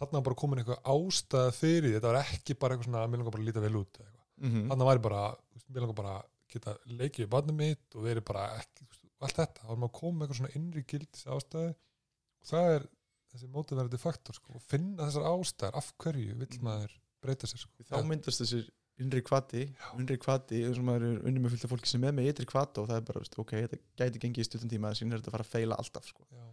Þarna 0.00 0.16
var 0.16 0.26
bara 0.28 0.38
komin 0.40 0.62
eitthvað 0.62 0.90
ástæði 0.94 1.56
fyrir 1.58 1.96
þetta 1.96 2.10
var 2.10 2.20
ekki 2.22 2.56
bara 2.56 2.76
eitthvað 2.76 2.88
svona 2.88 3.02
að 3.04 3.12
mér 3.12 3.20
langar 3.20 3.34
bara 3.36 3.44
að 3.44 3.50
líta 3.50 3.64
vel 3.64 3.76
út 3.82 4.00
mm 4.00 4.48
-hmm. 4.48 4.68
þannig 4.70 4.88
var 4.88 4.96
ég 4.96 5.04
bara, 5.04 5.22
mér 5.68 5.84
langar 5.84 5.98
bara 6.00 6.14
geta 6.54 6.76
leikið 6.86 7.26
í 7.26 7.30
barnum 7.34 7.56
mitt 7.60 7.96
og 7.96 8.06
verið 8.06 8.24
bara 8.30 8.46
ekki, 8.60 8.86
allt 9.20 9.36
þetta, 9.36 9.62
þá 9.66 9.70
er 9.74 9.76
maður 9.82 9.90
að 9.92 9.98
koma 10.00 10.18
með 10.18 10.26
eitthvað 10.26 10.40
svona 10.40 10.56
innri 10.60 10.82
gildis 10.90 11.26
ástæði 11.26 11.70
og 11.70 12.50
það 12.50 12.74
er 12.76 12.86
þessi 13.30 13.48
mótiverandi 13.54 13.98
faktor 14.02 14.34
sko, 14.34 14.56
og 14.58 14.62
finna 14.66 15.06
þessar 15.06 15.28
ástæðar, 15.30 15.76
af 15.78 15.92
hverju 16.02 16.34
vill 16.40 16.48
Mhm. 16.58 16.64
maður 16.66 16.94
breyta 17.22 17.46
sér 17.46 17.58
sko. 17.62 17.84
þá 17.90 18.00
myndast 18.08 18.40
þessir 18.42 18.68
innri 19.00 19.22
kvati 19.22 19.62
innri 19.98 20.16
kvati, 20.20 20.62
eins 20.66 20.78
og 20.80 20.84
maður 20.84 21.04
er 21.08 21.22
unni 21.28 21.40
með 21.40 21.50
fullt 21.54 21.64
af 21.64 21.70
fólki 21.70 21.86
sem 21.88 22.04
er 22.04 22.12
með 22.12 22.32
ytri 22.32 22.46
kvata 22.46 22.80
og 22.82 22.88
það 22.88 22.96
er 22.96 23.04
bara, 23.10 23.20
veist, 23.20 23.38
ok, 23.38 23.52
þetta 23.64 23.78
gæti 23.96 24.18
gengið 24.24 24.42
í 24.42 24.48
stuttan 24.48 24.68
tíma 24.72 24.90
sín 24.96 25.12
er 25.12 25.20
þetta 25.20 25.30
að 25.30 25.36
fara 25.36 25.44
að 25.46 25.52
feila 25.54 25.76
alltaf 25.80 26.04
sko. 26.10 26.26
Já, 26.32 26.44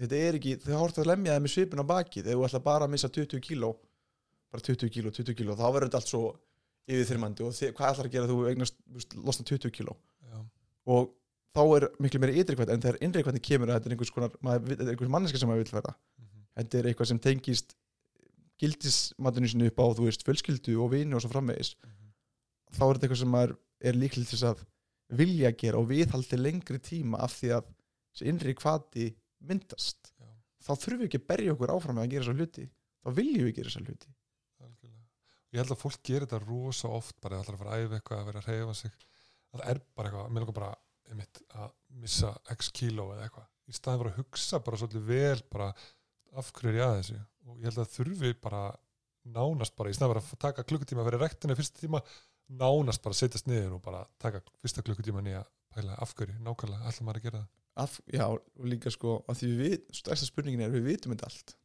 þetta 0.00 0.16
er 0.28 0.34
ekki, 0.38 0.56
þau 0.64 0.78
hórst 0.80 0.98
að 0.98 1.06
lemja 1.12 1.36
það 1.36 1.42
með 1.44 1.52
svipun 1.54 1.82
á 1.82 1.86
baki 1.86 2.22
þegar 2.22 2.36
þú 2.40 2.46
ætla 2.48 2.62
bara 2.64 2.86
að 2.86 2.90
missa 2.96 3.08
20 3.08 3.40
kíló 3.40 3.70
bara 4.50 4.62
20 4.62 4.90
kíló, 4.90 5.10
20 5.10 5.34
kíló 5.38 5.54
þá 5.58 5.66
verður 5.74 5.88
þetta 5.90 6.00
allt 6.00 6.10
svo 6.10 6.24
yfirþyrmandi 6.86 7.44
og 7.46 7.54
þið, 7.56 7.72
hvað 7.76 7.92
ætlar 7.92 8.08
að 8.08 8.14
gera 8.16 8.30
þú 8.30 8.36
eignast, 8.50 8.76
losna 9.18 9.46
20 9.48 9.72
kíló? 9.74 9.96
Og 10.86 11.08
þá 11.56 11.62
er 11.76 11.88
miklu 12.04 12.20
meiri 12.22 12.42
ytri 12.42 12.56
kvati 12.58 12.74
en 12.74 12.84
þegar 12.84 13.00
innri 13.02 13.24
kvati 13.26 13.42
kemur 13.42 13.72
að 13.72 13.78
þetta 13.78 13.88
er 13.90 13.94
einhvers 13.96 14.12
konar 14.14 14.36
maður, 14.44 14.76
er 14.76 14.92
einhvers 14.92 15.12
manneska 15.12 15.40
sem 15.40 15.50
maður 15.50 15.64
vil 15.64 15.74
verða. 15.78 15.94
Mhm, 16.20 16.44
þetta 16.60 16.78
er 16.78 16.88
eitthvað 16.90 17.10
sem 17.10 17.20
tengist 17.26 17.76
gildismatinu 18.60 19.50
sinni 19.50 19.70
upp 19.70 19.80
á 19.82 19.86
þú 19.96 20.06
veist, 20.06 20.24
fjölskyldu 20.26 20.76
og 20.80 20.92
vini 20.94 21.16
og 21.16 21.24
svo 21.24 21.32
framvegis. 21.32 21.74
Mhm, 21.84 22.12
þá 22.76 22.82
er 22.86 22.92
þetta 22.94 23.06
eitthvað 23.08 23.22
sem 23.22 23.34
maður 23.34 23.56
er 23.80 23.98
líklega 23.98 24.28
til 24.30 24.38
þess 24.38 24.48
að 24.52 24.64
vilja 25.16 25.52
gera 25.52 25.78
og 25.78 25.88
viðhaldi 25.90 26.38
lengri 26.40 26.78
tíma 26.82 27.20
af 27.22 27.34
því 27.40 27.50
að 27.58 27.66
þessi 28.14 28.30
innri 28.30 28.54
kvati 28.54 29.08
myndast. 29.46 30.12
Já, 30.18 30.26
þá 30.64 30.72
þurfum 30.74 31.02
við 31.02 31.08
ekki 31.10 31.20
að 31.22 31.28
berja 31.32 31.54
okkur 31.54 31.74
áfram 31.74 31.98
með 31.98 32.06
að 32.06 32.14
gera 32.14 32.24
þessa 32.24 32.38
hluti. 32.40 32.68
Þá 33.04 33.10
viljum 33.18 33.46
við 33.46 33.54
gera 33.58 33.70
þessa 33.70 33.84
hluti. 33.86 34.14
Ég 35.56 35.62
held 35.62 35.72
að 35.72 35.80
fólk 35.80 36.00
gerir 36.04 36.26
þetta 36.26 36.42
rosa 36.42 36.88
oft 36.92 37.16
bara 37.24 37.38
að 37.38 37.46
ætla 37.46 37.54
að 37.54 37.60
fara 37.62 37.76
að 37.76 37.84
æfa 37.84 37.96
eitthvað, 37.96 38.18
að 38.18 38.26
vera 38.28 38.40
að 38.42 38.48
reyfa 38.50 38.74
sig. 38.76 38.96
Að 39.54 39.60
það 39.62 39.70
er 39.72 39.78
bara 39.96 40.10
eitthvað, 40.10 40.26
mér 40.28 40.44
langar 40.44 40.56
bara 40.58 40.72
einmitt, 41.06 41.40
að 41.56 41.70
missa 42.02 42.32
x 42.52 42.68
kíló 42.76 43.06
eða 43.14 43.24
eitthvað. 43.24 43.46
Í 43.66 43.76
staðin 43.78 44.02
fyrir 44.02 44.12
að 44.12 44.20
hugsa 44.20 44.60
bara 44.66 44.80
svolítið 44.82 45.06
vel 45.08 45.40
bara 45.54 45.70
af 46.36 46.52
hverju 46.52 46.74
er 46.74 46.76
ég 46.76 46.84
að 46.90 46.98
þessu? 46.98 47.18
Og 47.46 47.56
ég 47.62 47.70
held 47.70 47.80
að 47.80 47.94
þurfi 47.94 48.32
bara 48.44 48.62
nánast 49.36 49.76
bara 49.80 49.90
í 49.90 49.96
staðin 49.96 50.12
fyrir 50.12 50.26
að 50.26 50.40
taka 50.44 50.66
klukkutíma 50.68 51.02
að 51.02 51.08
vera 51.08 51.20
í 51.22 51.24
rektinu 51.24 51.56
fyrsta 51.56 51.80
tíma, 51.80 52.02
nánast 52.52 53.06
bara 53.06 53.16
setjast 53.16 53.48
niður 53.48 53.78
og 53.78 53.84
bara 53.86 54.04
taka 54.22 54.44
fyrsta 54.60 54.84
klukkutíma 54.84 55.24
nýja 55.24 55.40
pæla 55.72 55.96
af 56.04 56.12
hverju, 56.18 56.36
nákvæmlega, 56.44 56.90
ætla 56.90 57.06
maður 57.06 57.22
að 57.22 57.28
gera 57.30 57.40
það? 57.40 57.52
Af, 57.76 58.00
já, 58.08 58.24
og 58.28 58.68
líka 58.68 58.92
sko 58.92 59.18
að 59.28 59.40
því 59.42 59.48
við, 59.58 59.78
stærsta 59.98 60.28
spurningin 60.28 60.64
er 60.64 60.72
við 60.72 60.86
vitum 60.92 61.12
þetta 61.12 61.26
allt. 61.28 61.56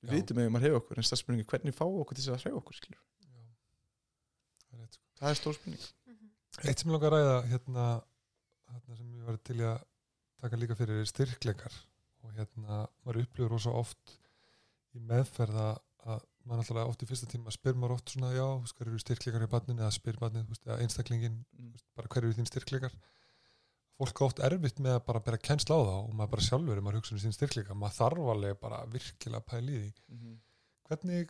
Við 0.00 0.12
Já. 0.12 0.16
vitum 0.16 0.38
ef 0.40 0.52
maður 0.54 0.66
hefur 0.66 0.80
okkur 0.80 1.00
en 1.00 1.06
stærsta 1.08 1.24
spurningin 1.24 1.44
er 1.44 1.50
hvernig 1.50 1.76
við 1.76 1.98
okkur 2.04 2.16
til 2.16 2.24
þess 2.24 2.32
að 2.32 2.44
hreyfa 2.46 2.60
okkur 2.62 2.78
skilur. 2.78 3.02
Það 4.70 4.80
er 4.84 4.90
sko. 4.94 5.04
Er 5.30 5.34
stór 5.38 5.56
spurning. 5.58 5.84
Mhm. 6.06 6.30
Eitt 6.64 6.78
sem 6.78 6.90
ég 6.90 6.94
langar 6.96 7.12
að 7.12 7.20
ræða 7.20 7.36
hérna, 7.50 7.84
hérna 8.70 8.96
sem 8.96 9.12
ég 9.18 9.26
var 9.26 9.36
til 9.44 9.56
að 9.60 9.84
taka 10.40 10.56
líka 10.56 10.76
fyrir 10.78 11.00
er 11.02 11.10
styrkleikar. 11.10 11.72
Og 12.24 12.32
hérna 12.36 12.86
maður 13.04 13.22
upplifur 13.24 13.50
rosa 13.54 13.70
oft 13.70 14.18
í 14.94 15.00
meðferða 15.00 15.68
að 16.06 16.20
maður 16.48 16.62
alltaf 16.64 16.88
oft 16.90 17.02
í 17.04 17.06
fyrsta 17.10 17.26
tíma 17.30 17.52
spyr 17.52 17.74
maður 17.76 17.98
oft 17.98 18.12
svona 18.14 18.32
já, 18.32 18.44
hver 18.74 18.88
eru 18.88 18.98
styrkleikar 18.98 19.44
í 19.44 19.50
barninu? 19.52 19.80
Eða 19.82 19.92
spyr 19.92 20.16
barnið, 20.20 20.44
þú 20.46 20.54
veist, 20.54 20.66
eða 20.66 20.78
einstaklingin 20.84 21.44
Mm. 21.58 21.66
þú 21.68 21.72
veist, 21.76 21.86
bara 21.96 22.08
hver 22.08 22.24
eru 22.24 22.32
þín 22.32 22.48
styrkleikar? 22.48 22.92
Fólk 24.00 24.16
á 24.20 24.24
oft 24.24 24.38
erfitt 24.40 24.78
með 24.80 24.94
að 24.96 25.04
bara 25.06 25.20
bera 25.20 25.36
kennsla 25.38 25.76
á 25.76 25.80
þá 25.84 25.96
og 26.08 26.14
maður 26.16 26.30
bara 26.30 26.46
sjálfur 26.46 26.76
er 26.76 26.80
maður 26.80 27.00
hugsa 27.00 27.12
um 27.12 27.18
sín 27.20 27.36
styrkleika. 27.36 27.74
Maður 27.76 27.98
þarf 28.00 28.30
alveg 28.32 28.60
bara 28.60 28.86
virkilega 28.86 29.40
að 29.42 29.46
pæla 29.50 29.70
í 29.70 29.80
því. 29.82 29.92
Mhm. 30.08 30.38
hvernig 30.90 31.28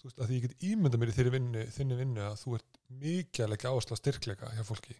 þú 0.00 0.08
veist, 0.08 0.20
að 0.20 0.30
því 0.30 0.38
ég 0.38 0.46
get 0.46 0.64
ímynda 0.70 1.00
mér 1.00 1.12
í 1.12 1.32
vinnu, 1.34 1.64
þinni 1.76 1.98
vinnu 1.98 2.24
að 2.24 2.38
þú 2.40 2.54
ert 2.58 2.80
mikið 3.02 3.44
að 3.44 3.52
leggja 3.52 3.72
áherslu 3.72 3.96
á 3.96 4.00
styrkleika 4.00 4.52
hjá 4.56 4.62
fólki. 4.66 4.96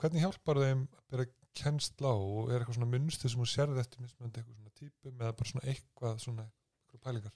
Hvernig 0.00 0.24
hjálpar 0.24 0.60
þeim 0.60 0.84
að 0.84 1.06
bera 1.14 1.26
kennsla 1.54 2.12
á 2.12 2.16
og 2.18 2.50
er 2.50 2.60
eitthvað 2.60 2.78
svona 2.78 2.90
munstu 2.90 3.30
sem 3.30 3.40
þú 3.40 3.48
sérði 3.48 3.82
eftir 3.84 4.04
mismöndi 4.04 4.42
eitthvað 4.42 4.58
svona 4.58 4.76
típum 4.80 5.22
eða 5.22 5.36
bara 5.38 5.50
svona 5.50 5.66
eitthvað 5.70 6.20
svona 6.24 6.46
eitthvað 6.48 7.04
pælingar? 7.06 7.34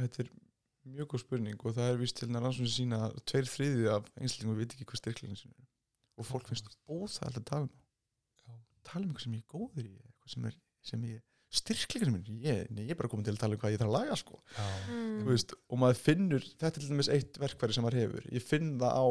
Þetta 0.00 0.22
er 0.24 0.32
mjög 0.90 1.10
góð 1.12 1.24
spurning 1.24 1.64
og 1.64 1.76
það 1.76 1.92
er 1.92 2.00
vist 2.00 2.20
til 2.20 2.28
að 2.28 2.42
rannsóknir 2.44 2.74
sína 2.74 3.00
að 3.08 3.18
tveir 3.32 3.50
þriðið 3.54 3.90
af 3.96 4.10
einslingum 4.20 4.60
veit 4.60 4.74
ekki 4.74 4.86
hvað 4.88 5.02
styrklegin 5.02 5.40
sinni 5.40 5.56
er. 5.56 5.68
Og 6.20 6.28
fólk 6.28 6.50
finnst 6.50 6.68
óþægilega 6.84 7.40
að 7.40 7.48
tala 7.48 7.66
um 7.66 7.74
tala 8.86 9.04
um 9.04 9.10
eitthvað 9.10 9.26
sem 9.26 9.36
ég 9.36 9.42
er 9.42 9.50
góður 9.50 9.88
í 9.88 9.92
eitthvað 9.96 10.34
sem 10.34 10.46
er, 10.48 10.56
sem 10.90 11.04
ég 11.08 11.20
styrkleikar 11.50 12.12
minn, 12.14 12.40
ég, 12.44 12.66
nei, 12.70 12.84
ég 12.84 12.94
er 12.94 12.98
bara 12.98 13.10
komin 13.10 13.26
til 13.26 13.34
að 13.34 13.40
tala 13.42 13.56
um 13.56 13.60
hvað 13.62 13.74
ég 13.74 13.80
þarf 13.80 13.90
að 13.90 13.96
laga 13.96 14.18
sko 14.20 14.36
já, 14.38 14.66
Mm. 14.90 15.16
Þú 15.20 15.30
veist, 15.32 15.54
og 15.68 15.80
maður 15.82 15.98
finnur, 16.00 16.44
þetta 16.60 16.70
er 16.70 16.84
til 16.84 16.90
dæmis 16.92 17.10
eitt 17.10 17.38
verkfæri 17.42 17.74
sem 17.76 17.84
maður 17.84 17.98
hefur, 18.00 18.28
ég 18.30 18.44
finn 18.46 18.70
það 18.80 18.94
á 18.96 19.06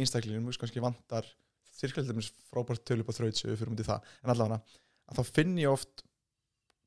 einstaklinum, 0.00 0.44
þú 0.44 0.52
veist 0.52 0.62
kannski 0.64 0.82
vantar 0.84 1.28
styrklega 1.70 2.06
til 2.06 2.14
dæmis 2.16 2.30
frábært 2.50 2.84
tölu 2.84 3.04
upp 3.04 3.12
á 3.14 3.18
þraut 3.18 3.38
sem 3.38 3.50
við 3.50 3.60
fyrir 3.60 3.72
um 3.72 3.78
til 3.78 3.88
það, 3.88 4.12
en 4.24 4.34
allavega 4.34 4.60
að 5.10 5.20
þá 5.20 5.32
finn 5.38 5.58
ég 5.60 5.72
oft 5.72 6.04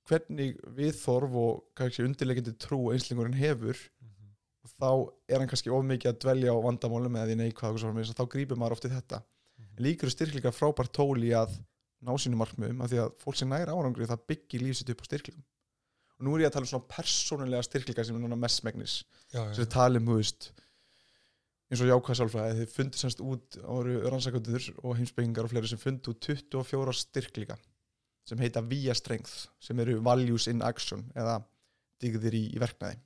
hvernig 0.10 0.58
viðþorf 0.76 1.38
og 1.40 1.60
kannski 1.80 2.04
undirleikindi 2.04 2.56
trú 2.60 2.80
einslingurinn 2.92 3.40
hefur 3.40 3.78
mhm, 4.04 4.34
og 4.64 4.74
þá 4.76 4.90
er 5.32 5.40
hann 5.40 5.52
kannski 5.52 5.72
of 5.72 5.86
mikið 5.88 6.12
að 6.12 6.22
dvelja 6.26 6.56
á 6.56 6.66
vandamálum 6.66 7.20
eða 7.20 7.30
því 7.32 7.38
neikvæð 7.40 7.78
og 7.78 7.84
svo 7.84 8.18
þá 8.20 8.26
grípur 8.36 8.60
maður 8.60 8.78
oft 8.78 8.88
í 8.90 8.92
þetta 8.92 9.22
mhm. 9.22 9.70
en 9.72 9.86
líkur 9.88 10.12
styrkleika 10.12 10.52
frábært 10.56 10.92
tól 10.96 11.16
í 11.24 11.32
að 11.38 11.56
ná 12.04 12.14
sínum 12.20 12.42
markmiðum 12.44 12.84
af 12.84 12.92
því 12.92 13.02
að 13.04 13.16
fólk 13.24 13.40
sem 13.40 13.52
næra 13.52 13.76
árangri 13.76 14.10
það 14.10 14.26
byggir 14.32 14.66
líf 14.66 14.80
sitt 14.80 14.92
upp 14.94 15.04
á 15.04 15.10
styrkleikum. 15.10 15.46
Og 16.20 16.28
nú 16.28 16.36
er 16.36 16.44
ég 16.44 16.52
að 16.52 16.58
tala 16.58 16.68
um 16.68 16.72
svona 16.74 16.90
persónulega 16.92 17.66
styrkleika 17.66 18.06
sem 18.06 18.18
er 18.18 18.24
núna 18.24 18.38
mestmegnis 18.40 19.00
já, 19.32 19.40
já, 19.40 19.54
sem 19.56 19.64
við 19.64 19.72
talum, 19.74 20.12
þú 20.12 20.20
veist 20.20 20.52
eins 21.74 21.82
og 21.82 21.90
jákvæð 21.90 22.20
sálfræði, 22.20 22.58
þeir 22.60 22.74
fundu 22.74 23.00
semst 23.00 23.22
út 23.24 23.58
áru 23.64 23.96
rannsakundur 24.06 24.66
og 24.84 24.98
heimsbyggingar 25.00 25.48
og 25.48 25.54
fleiri 25.54 25.72
sem 25.72 25.82
fundu 25.82 26.14
út 26.14 26.28
24 26.30 26.94
styrklíka 27.00 27.58
sem 28.30 28.44
heita 28.44 28.62
via 28.62 28.94
strength 28.96 29.48
sem 29.64 29.80
eru 29.84 29.98
values 30.06 30.48
in 30.52 30.62
action 30.64 31.02
eða 31.18 31.40
digðir 32.04 32.38
í, 32.38 32.44
í 32.54 32.62
verknæði 32.62 33.00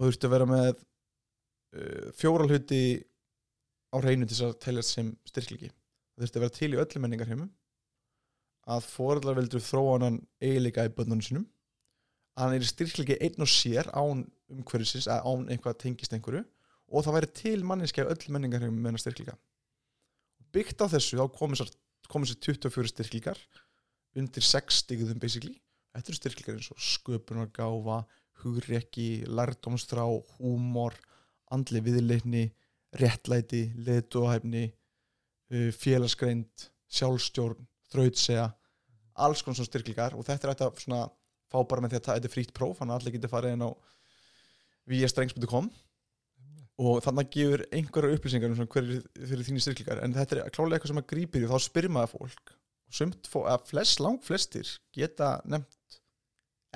þú 0.00 0.08
þurftu 0.08 0.30
að 0.30 0.34
vera 0.36 0.48
með 0.48 0.70
uh, 0.72 2.08
fjóra 2.16 2.48
hluti 2.48 2.80
á 3.90 3.96
hreinu 4.00 4.26
til 4.26 4.36
þess 4.36 4.46
að 4.48 4.58
teljast 4.64 4.96
sem 4.96 5.12
styrklíki 5.28 5.70
það 6.20 6.26
þurftu 6.26 6.40
að 6.40 6.44
vera 6.44 6.56
til 6.58 6.70
í 6.70 6.80
öllum 6.84 7.04
menningarheimum 7.06 7.50
að 8.70 8.86
foreldrar 8.92 9.38
vildu 9.40 9.60
þróa 9.64 9.98
hann 10.04 10.20
eiginleika 10.42 10.86
í 10.86 10.94
bönnunum 10.94 11.24
sinum 11.24 11.46
að 12.36 12.44
hann 12.44 12.56
er 12.60 12.68
styrklíki 12.68 13.16
einn 13.24 13.42
og 13.42 13.50
sér 13.50 13.88
án 13.96 14.26
umhverfisins, 14.50 15.08
án 15.08 15.48
eitthvað 15.50 15.80
tengist 15.80 16.12
einhverju 16.14 16.44
og 16.90 17.06
það 17.06 17.16
væri 17.16 17.32
til 17.40 17.60
manninskja 17.66 18.08
öll 18.10 18.34
menningar 18.34 18.66
með 18.68 18.90
hennar 18.90 19.02
styrklíka 19.02 19.38
byggt 20.54 20.82
á 20.82 20.86
þessu 20.92 21.18
þá 21.18 21.26
komið 21.36 21.62
sér, 21.62 21.74
komið 22.10 22.32
sér 22.32 22.40
24 22.46 22.92
styrklíkar 22.92 23.42
undir 24.18 24.42
6 24.44 24.80
stigðum 24.84 25.20
basically. 25.22 25.56
Þetta 25.94 26.10
eru 26.10 26.18
styrklíkar 26.18 26.56
eins 26.58 26.70
og 26.74 26.82
sköpunargáfa 26.82 28.00
hugrekki, 28.42 29.26
lærdómstrá 29.28 30.04
húmor, 30.38 30.94
andli 31.52 31.82
viðleitni 31.84 32.44
réttlæti, 32.98 33.68
leðdóhæfni 33.86 34.64
uh, 34.70 34.76
félagsgreind 35.74 36.66
sjálfstjórn, 36.90 37.66
þrautsega 37.92 38.48
alls 39.20 39.42
konar 39.42 39.58
svona 39.58 39.68
styrklíkar 39.70 40.14
og 40.16 40.24
þetta 40.26 40.46
er 40.48 40.54
þetta 40.54 40.82
svona 40.84 41.00
fá 41.50 41.58
bara 41.66 41.82
með 41.82 41.92
því 41.94 41.98
að 42.00 42.04
þetta 42.08 42.28
er 42.30 42.34
frýtt 42.34 42.52
próf 42.54 42.78
þannig 42.78 42.94
að 42.94 43.00
allir 43.00 43.14
getur 43.16 43.32
farið 43.32 43.54
inn 43.56 43.66
á 43.66 43.70
viastrengs.com 44.90 45.68
og 46.80 47.02
þannig 47.04 47.26
að 47.26 47.34
gefur 47.34 47.64
einhverja 47.76 48.16
upplýsingar 48.16 48.52
um 48.52 48.56
svona 48.56 48.72
hverju 48.72 49.00
fyrir 49.28 49.44
þínir 49.48 49.64
styrklingar 49.66 50.00
en 50.04 50.14
þetta 50.16 50.38
er 50.38 50.54
klálega 50.54 50.78
eitthvað 50.78 50.92
sem 50.94 51.02
að 51.02 51.08
grípir 51.12 51.44
í 51.44 51.48
og 51.48 51.52
þá 51.52 51.66
spyrir 51.66 51.92
maður 51.92 52.14
fólk. 52.14 52.54
Og 52.90 52.96
sumt, 52.96 53.28
fó, 53.30 53.42
að 53.50 53.66
flest, 53.68 54.00
lang 54.02 54.16
flestir 54.24 54.70
geta 54.96 55.34
nefnt 55.44 55.98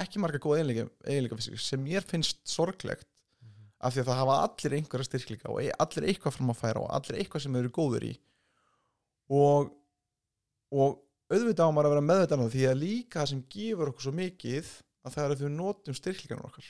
ekki 0.04 0.20
marga 0.20 0.42
góða 0.42 0.60
eiginleika 0.66 1.40
sem 1.62 1.82
mér 1.82 2.04
finnst 2.06 2.42
sorglegt 2.50 3.06
Mhm. 3.40 3.70
af 3.80 3.94
því 3.94 4.00
að 4.02 4.08
það 4.10 4.20
hafa 4.20 4.36
allir 4.44 4.76
einhverja 4.78 5.08
styrklinga 5.08 5.50
og 5.50 5.62
e- 5.62 5.74
allir 5.78 6.06
eitthvað 6.10 6.32
fram 6.36 6.50
að 6.50 6.60
færa 6.60 6.80
og 6.82 6.90
allir 6.90 7.18
eitthvað 7.22 7.42
sem 7.42 7.56
eru 7.56 7.68
góður 7.70 8.04
í 8.10 8.12
og 9.30 9.72
og 10.74 11.00
auðvitað 11.30 11.68
á 11.70 11.74
maður 11.74 11.86
að 11.88 11.94
vera 11.94 12.08
meðvitað 12.08 12.42
á 12.44 12.52
því 12.54 12.64
að 12.70 12.80
líka 12.80 13.20
það 13.22 13.28
sem 13.30 13.44
gefur 13.54 13.90
okkur 13.92 14.02
svo 14.08 14.12
mikið 14.18 14.72
að 15.04 15.12
það 15.14 15.24
er 15.24 15.34
að 15.34 15.42
við 15.44 15.52
notum 15.54 15.94
styrklingarnar 15.98 16.48
okkar 16.50 16.66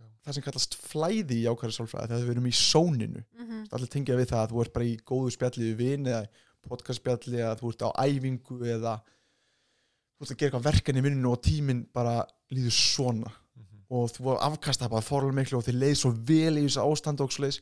Já. 0.00 0.04
það 0.24 0.36
sem 0.36 0.44
kallast 0.46 0.76
flæði 0.80 1.38
í 1.42 1.48
ákvæður 1.50 1.74
sálfræði 1.76 2.10
þegar 2.12 2.26
við 2.28 2.34
erum 2.36 2.50
í 2.50 2.54
sóninu 2.56 3.22
Mhm. 3.40 3.64
allir 3.72 3.90
tengja 3.94 4.16
við 4.18 4.30
það 4.32 4.42
að 4.44 4.50
þú 4.54 4.60
ert 4.64 4.72
bara 4.76 4.84
í 4.90 4.96
góðu 5.10 5.30
spjalli 5.34 5.70
við 5.70 5.76
vin 5.80 6.06
eða 6.06 6.26
podcastspjalli 6.68 7.38
eða 7.40 7.56
þú 7.60 7.72
ert 7.72 7.82
á 7.86 7.90
æfingu 8.04 8.58
eða 8.76 8.94
þú 9.00 10.22
ert 10.26 10.30
að 10.30 10.36
gera 10.36 10.50
eitthvað 10.50 10.66
verkan 10.68 10.96
í 11.00 11.04
vinninu 11.06 11.30
og 11.32 11.42
tíminn 11.42 11.86
bara 11.92 12.26
líður 12.52 12.76
svona 12.76 13.30
Mhm. 13.56 13.84
og 13.90 14.10
þú 14.12 14.36
afkasta 14.40 14.84
það 14.86 14.90
bara 14.90 15.08
fórlega 15.08 15.38
miklu 15.40 15.58
og 15.58 15.64
þið 15.64 15.78
leið 15.80 15.96
svo 15.96 16.10
vel 16.12 16.54
í 16.58 16.64
þessu 16.68 16.84
ástand 16.84 17.20
og 17.20 17.30
svo 17.32 17.42
leiðis 17.46 17.60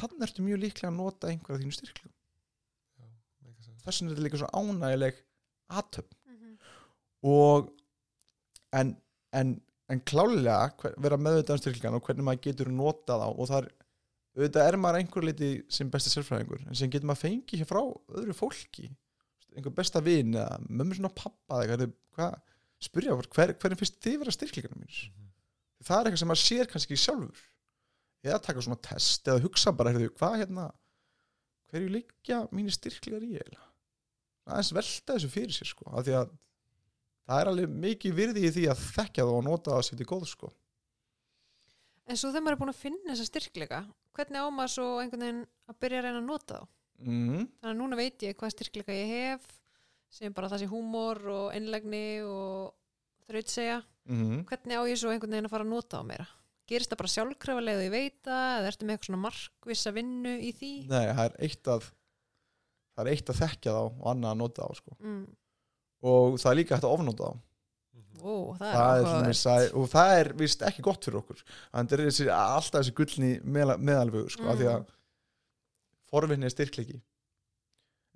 þannig 0.00 0.22
ertu 0.28 0.42
mjög 0.42 0.60
líklega 0.64 0.88
að 0.90 0.96
nota 0.96 1.26
einhverja 1.28 1.60
þínu 1.64 1.74
sense. 1.74 1.92
Þess 3.90 4.00
vegna 4.00 4.12
er 4.12 4.16
þetta 4.16 4.26
líka 4.28 4.40
svo 4.40 4.50
ánægileg 4.60 5.20
aðtöp 5.80 6.14
Mhm. 6.30 6.56
og 7.34 7.70
en, 8.72 8.94
en, 9.36 9.52
en 9.90 10.00
klálega 10.06 10.70
hver, 10.80 10.94
vera 11.02 11.18
meðvitað 11.18 11.56
um 11.56 11.62
styrklingan 11.64 11.98
og 11.98 12.06
hvernig 12.06 12.26
maður 12.26 12.44
getur 12.48 12.70
notað 12.72 13.26
á 13.26 13.28
og 13.30 13.46
það 13.50 13.64
er 13.64 13.70
auðvitað 14.38 14.68
er 14.70 14.76
maður 14.80 15.00
einhver 15.00 15.26
liti 15.26 15.50
sem 15.68 15.90
besti 15.90 16.12
sérfræðingur 16.14 16.62
en 16.68 16.78
sem 16.78 16.90
getur 16.90 17.10
maður 17.10 17.24
fengið 17.26 17.60
hér 17.64 17.68
frá 17.70 17.80
öðru 18.14 18.36
fólki. 18.38 18.86
Einhver 19.56 19.74
besta 19.74 20.00
vin 20.06 20.36
eða 20.38 20.60
mömmu 20.70 20.94
svona 20.94 21.10
pappa 21.10 21.64
eða 21.66 21.88
hvað, 22.14 22.36
spyrja 22.80 23.16
hver, 23.18 23.54
hvernig 23.58 23.80
finnst 23.80 23.98
þið 24.04 24.18
vera 24.22 24.34
styrklingarna 24.36 24.78
mínir? 24.78 25.00
Mhm. 25.10 25.26
það 25.82 25.96
er 26.00 26.04
eitthvað 26.10 26.22
sem 26.22 26.28
maður 26.30 26.44
sér 26.46 26.70
kannski 26.70 26.96
sjálfur. 27.00 27.42
Eða 28.24 28.38
taka 28.44 28.60
svona 28.62 28.80
test 28.84 29.26
eða 29.26 29.42
hugsa 29.42 29.72
bara, 29.72 29.92
hvað 29.92 30.38
hérna 30.44 30.70
hverju 31.72 31.88
liggja 31.94 32.40
mínir 32.52 32.74
styrklingar 32.76 33.22
í 33.26 33.34
eiginlega 33.34 33.66
aðeins 34.48 34.72
velta 34.76 35.16
þessu 35.16 35.30
fyrir 35.32 35.54
sér 35.54 35.70
sko, 35.70 35.86
af 35.92 36.06
því 36.06 36.16
að 36.20 36.32
það 37.30 37.42
er 37.42 37.52
alveg 37.52 37.78
mikið 37.84 38.16
virði 38.16 38.46
í 38.46 38.52
því 38.56 38.66
að 38.72 38.82
þekkja 38.88 39.26
það 39.26 39.36
og 39.36 39.46
nota 39.46 39.76
það 39.76 39.86
sér 39.86 40.00
til 40.00 40.08
góð 40.10 40.26
sko. 40.30 40.52
En 42.10 42.18
svo 42.18 42.32
þegar 42.32 42.42
maður 42.46 42.56
er 42.56 42.60
búin 42.64 42.72
að 42.72 42.80
finna 42.80 43.12
þessa 43.12 43.28
styrkleika, 43.28 43.80
hvernig 44.18 44.42
á 44.42 44.46
maður 44.50 44.72
svo 44.74 44.86
einhvern 44.98 45.26
veginn 45.26 45.42
að 45.70 45.80
byrja 45.84 46.00
að 46.00 46.06
reyna 46.08 46.22
að 46.22 46.30
nota 46.30 46.58
þá? 46.58 46.68
mm. 47.04 47.46
Þannig 47.60 47.70
að 47.70 47.78
núna 47.78 47.98
veit 48.00 48.26
ég 48.26 48.36
hvað 48.40 48.54
styrkleika 48.56 48.96
ég 48.96 49.14
hef, 49.14 49.46
sem 50.10 50.34
bara 50.34 50.50
það 50.50 50.64
sé 50.64 50.68
húmor 50.72 51.22
og 51.30 51.46
einlegni 51.54 52.04
og 52.26 52.74
þrautsegja. 53.28 53.78
Mm. 54.10 54.42
Hvernig 54.48 54.80
á 54.80 54.82
ég 54.90 54.98
svo 54.98 55.12
einhvern 55.12 55.36
veginn 55.36 55.46
að 55.46 55.54
fara 55.54 55.66
að 55.66 55.72
nota 55.76 56.02
á 56.02 56.04
meira? 56.06 56.26
Gerist 56.70 56.90
það 56.90 57.00
bara 57.02 57.12
sjálfkrafalega 57.14 57.80
og 57.80 57.86
ég 57.86 57.94
veit 57.94 58.18
það, 58.26 58.50
eða 58.58 58.70
ertu 58.70 58.86
með 58.86 58.96
eitthvað 58.96 59.10
svona 59.10 59.22
markvissa 59.24 59.94
vinnu 59.94 60.34
í 60.38 60.50
því? 60.54 60.72
Nei, 60.90 61.06
það 61.10 61.24
er 61.24 61.38
eitt 61.46 61.70
að 61.70 61.88
það 63.00 63.06
er 63.06 63.12
eitt 63.16 63.32
að 63.32 63.40
þekkja 63.40 63.76
þá 63.76 63.82
og 63.88 64.08
annað 64.14 64.34
að 64.34 64.40
nota 64.44 64.66
þá 64.68 64.80
sko. 64.82 64.96
Mm. 65.00 65.22
og 66.10 66.36
það 66.40 66.50
er 66.52 66.60
líka 66.60 66.76
hægt 66.76 66.86
að 66.88 66.98
ofnota 66.98 67.30
þá 67.30 67.46
Mhm. 68.20 68.20
Ó, 68.20 68.32
það 68.58 68.70
er 68.70 69.04
það 69.04 69.28
er 69.28 69.36
það, 69.40 69.66
og 69.80 69.86
það 69.90 70.10
er 70.20 70.28
vist 70.36 70.62
ekki 70.68 70.82
gott 70.84 71.06
fyrir 71.06 71.20
okkur 71.22 71.38
þannig 71.40 71.92
er 71.96 72.02
þessi, 72.04 72.26
alltaf 72.36 72.82
þessi 72.82 72.92
gullni 72.98 73.30
meðal, 73.44 73.76
meðalvögu 73.80 74.34
sko, 74.34 74.44
mm. 74.44 74.58
því 74.60 74.68
að 74.74 74.90
forvinni 76.10 76.48
er 76.48 76.52
styrklegi 76.52 76.98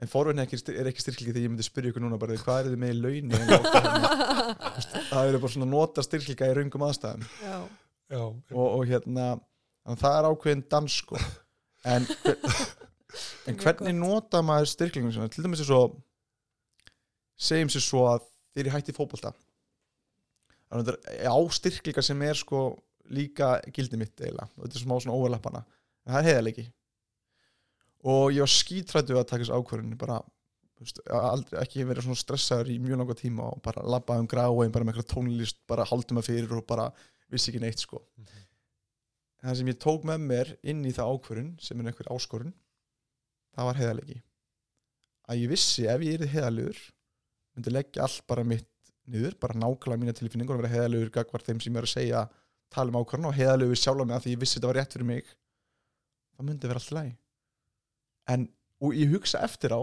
en 0.03 0.11
forvinni 0.11 0.43
er 0.43 0.49
ekki, 0.49 0.61
er 0.75 0.91
ekki 0.91 1.05
styrklegi 1.05 1.33
þegar 1.33 1.47
ég 1.47 1.55
myndi 1.55 1.67
spyrja 1.67 1.93
ykkur 1.93 2.05
núna 2.05 2.19
bara 2.21 2.37
hvað 2.37 2.61
er 2.61 2.71
þið 2.75 2.83
með 2.83 2.93
í 2.93 3.01
launi 3.01 3.41
það 5.11 5.31
eru 5.31 5.43
bara 5.45 5.55
svona 5.57 5.71
nota 5.71 6.05
styrklega 6.05 6.51
í 6.51 6.57
raungum 6.59 6.87
aðstæðum 6.89 7.27
Já, 7.41 7.57
Já, 8.13 8.23
og, 8.25 8.67
og 8.67 8.85
hérna 8.91 9.29
að 9.89 10.01
það 10.05 10.19
er 10.19 10.29
ákveðin 10.31 10.67
dans 10.75 10.99
sko 11.01 11.21
en, 11.95 12.09
en 13.49 13.59
hvernig 13.61 13.95
nota 13.97 14.43
maður 14.45 14.71
styrklingum 14.73 15.13
sinna 15.15 15.31
til 15.33 15.45
dæmis 15.45 15.63
er 15.65 15.69
svo 15.69 15.83
segjum 17.35 17.73
sér 17.73 17.85
svo 17.85 18.05
að 18.13 18.29
þeir 18.55 18.65
eru 18.65 18.75
hætti 18.77 18.95
í 18.95 18.97
fótbolta. 18.97 19.35
Þannig 20.71 20.81
að 20.81 20.91
þetta 20.91 21.17
er 21.19 21.35
á 21.35 21.39
styrklinga 21.59 22.05
sem 22.07 22.23
er 22.27 22.39
sko 22.39 22.61
líka 23.15 23.57
gildi 23.75 23.99
mitt 24.01 24.15
eiginlega. 24.21 24.49
Og 24.57 24.65
þetta 24.65 24.79
er 24.79 24.85
smá 24.87 24.95
svona 24.97 25.19
overlappana 25.19 25.65
en 26.05 26.15
það 26.15 26.21
er 26.21 26.31
heiðalegi 26.31 26.67
og 28.05 28.35
ég 28.35 28.45
var 28.45 28.53
skítrættu 28.53 29.17
að 29.17 29.29
taka 29.31 29.43
þessu 29.43 29.57
ákvörðin 29.57 29.97
bara, 30.01 30.19
veist, 30.81 31.01
aldrei, 31.09 31.57
ekki 31.63 31.87
verið 31.89 32.09
svona 32.09 32.21
stressaður 32.21 32.73
í 32.75 32.79
mjög 32.85 33.01
langa 33.01 33.17
tíma 33.17 33.47
og 33.55 33.63
bara 33.65 33.85
labba 33.89 34.19
um 34.21 34.29
gráin, 34.29 34.73
bara 34.75 34.85
með 34.85 34.99
eitthvað 34.99 35.13
tónlist 35.15 35.61
bara 35.71 35.87
haldum 35.89 36.21
að 36.21 36.29
fyrir 36.29 36.53
og 36.59 36.67
bara 36.69 36.91
vissi 37.33 37.51
ekki 37.51 37.63
neitt 37.65 37.81
sko. 37.81 38.03
Mhm. 38.21 38.43
en 39.41 39.49
það 39.51 39.57
sem 39.59 39.69
ég 39.73 39.81
tók 39.81 40.05
með 40.09 40.29
mér 40.29 40.53
inn 40.63 40.85
í 40.85 40.93
það 40.93 41.15
ákvörðun 41.15 41.51
sem 41.61 41.81
er 41.81 41.89
einhver 41.91 42.13
áskorun 42.13 42.53
það 43.55 43.69
var 43.71 43.81
heiðalegi 43.81 44.21
að 45.31 45.43
ég 45.43 45.53
vissi 45.55 45.87
ef 45.91 46.05
ég 46.05 46.21
er 46.21 46.33
heiðalegur 46.35 46.81
myndi 47.55 47.75
leggja 47.75 48.07
allt 48.07 48.25
bara 48.29 48.45
mitt 48.45 48.71
niður, 49.05 49.37
bara 49.41 49.57
nákvæmlega 49.59 50.01
mína 50.01 50.17
tilfinningur 50.17 50.57
og 50.57 50.65
vera 50.65 50.73
heiðalegur 50.73 51.13
gagvar 51.15 51.45
þeim 51.45 51.61
sem 51.61 51.75
ég 51.75 51.81
er 51.83 51.89
að 51.89 51.95
segja 51.95 52.25
tala 52.73 52.91
um 52.91 52.99
ákvörðun 53.01 53.31
og 53.31 53.37
heiðalegur 53.37 53.79
sjálf 53.79 54.05
með 54.05 54.17
að 54.17 54.25
því 54.25 54.35
ég 54.35 54.43
vissi 54.43 54.59
þetta 54.59 54.71
var 54.71 54.79
rétt 54.81 54.97
fyrir 54.97 55.11
mig 55.11 55.29
það 56.35 56.49
myndi 56.49 56.71
vera 56.71 56.83
allt 56.83 56.95
læg 56.97 57.13
en, 58.35 58.49
og 58.81 58.97
ég 58.97 59.13
hugsa 59.13 59.43
eftir 59.45 59.77
á 59.77 59.81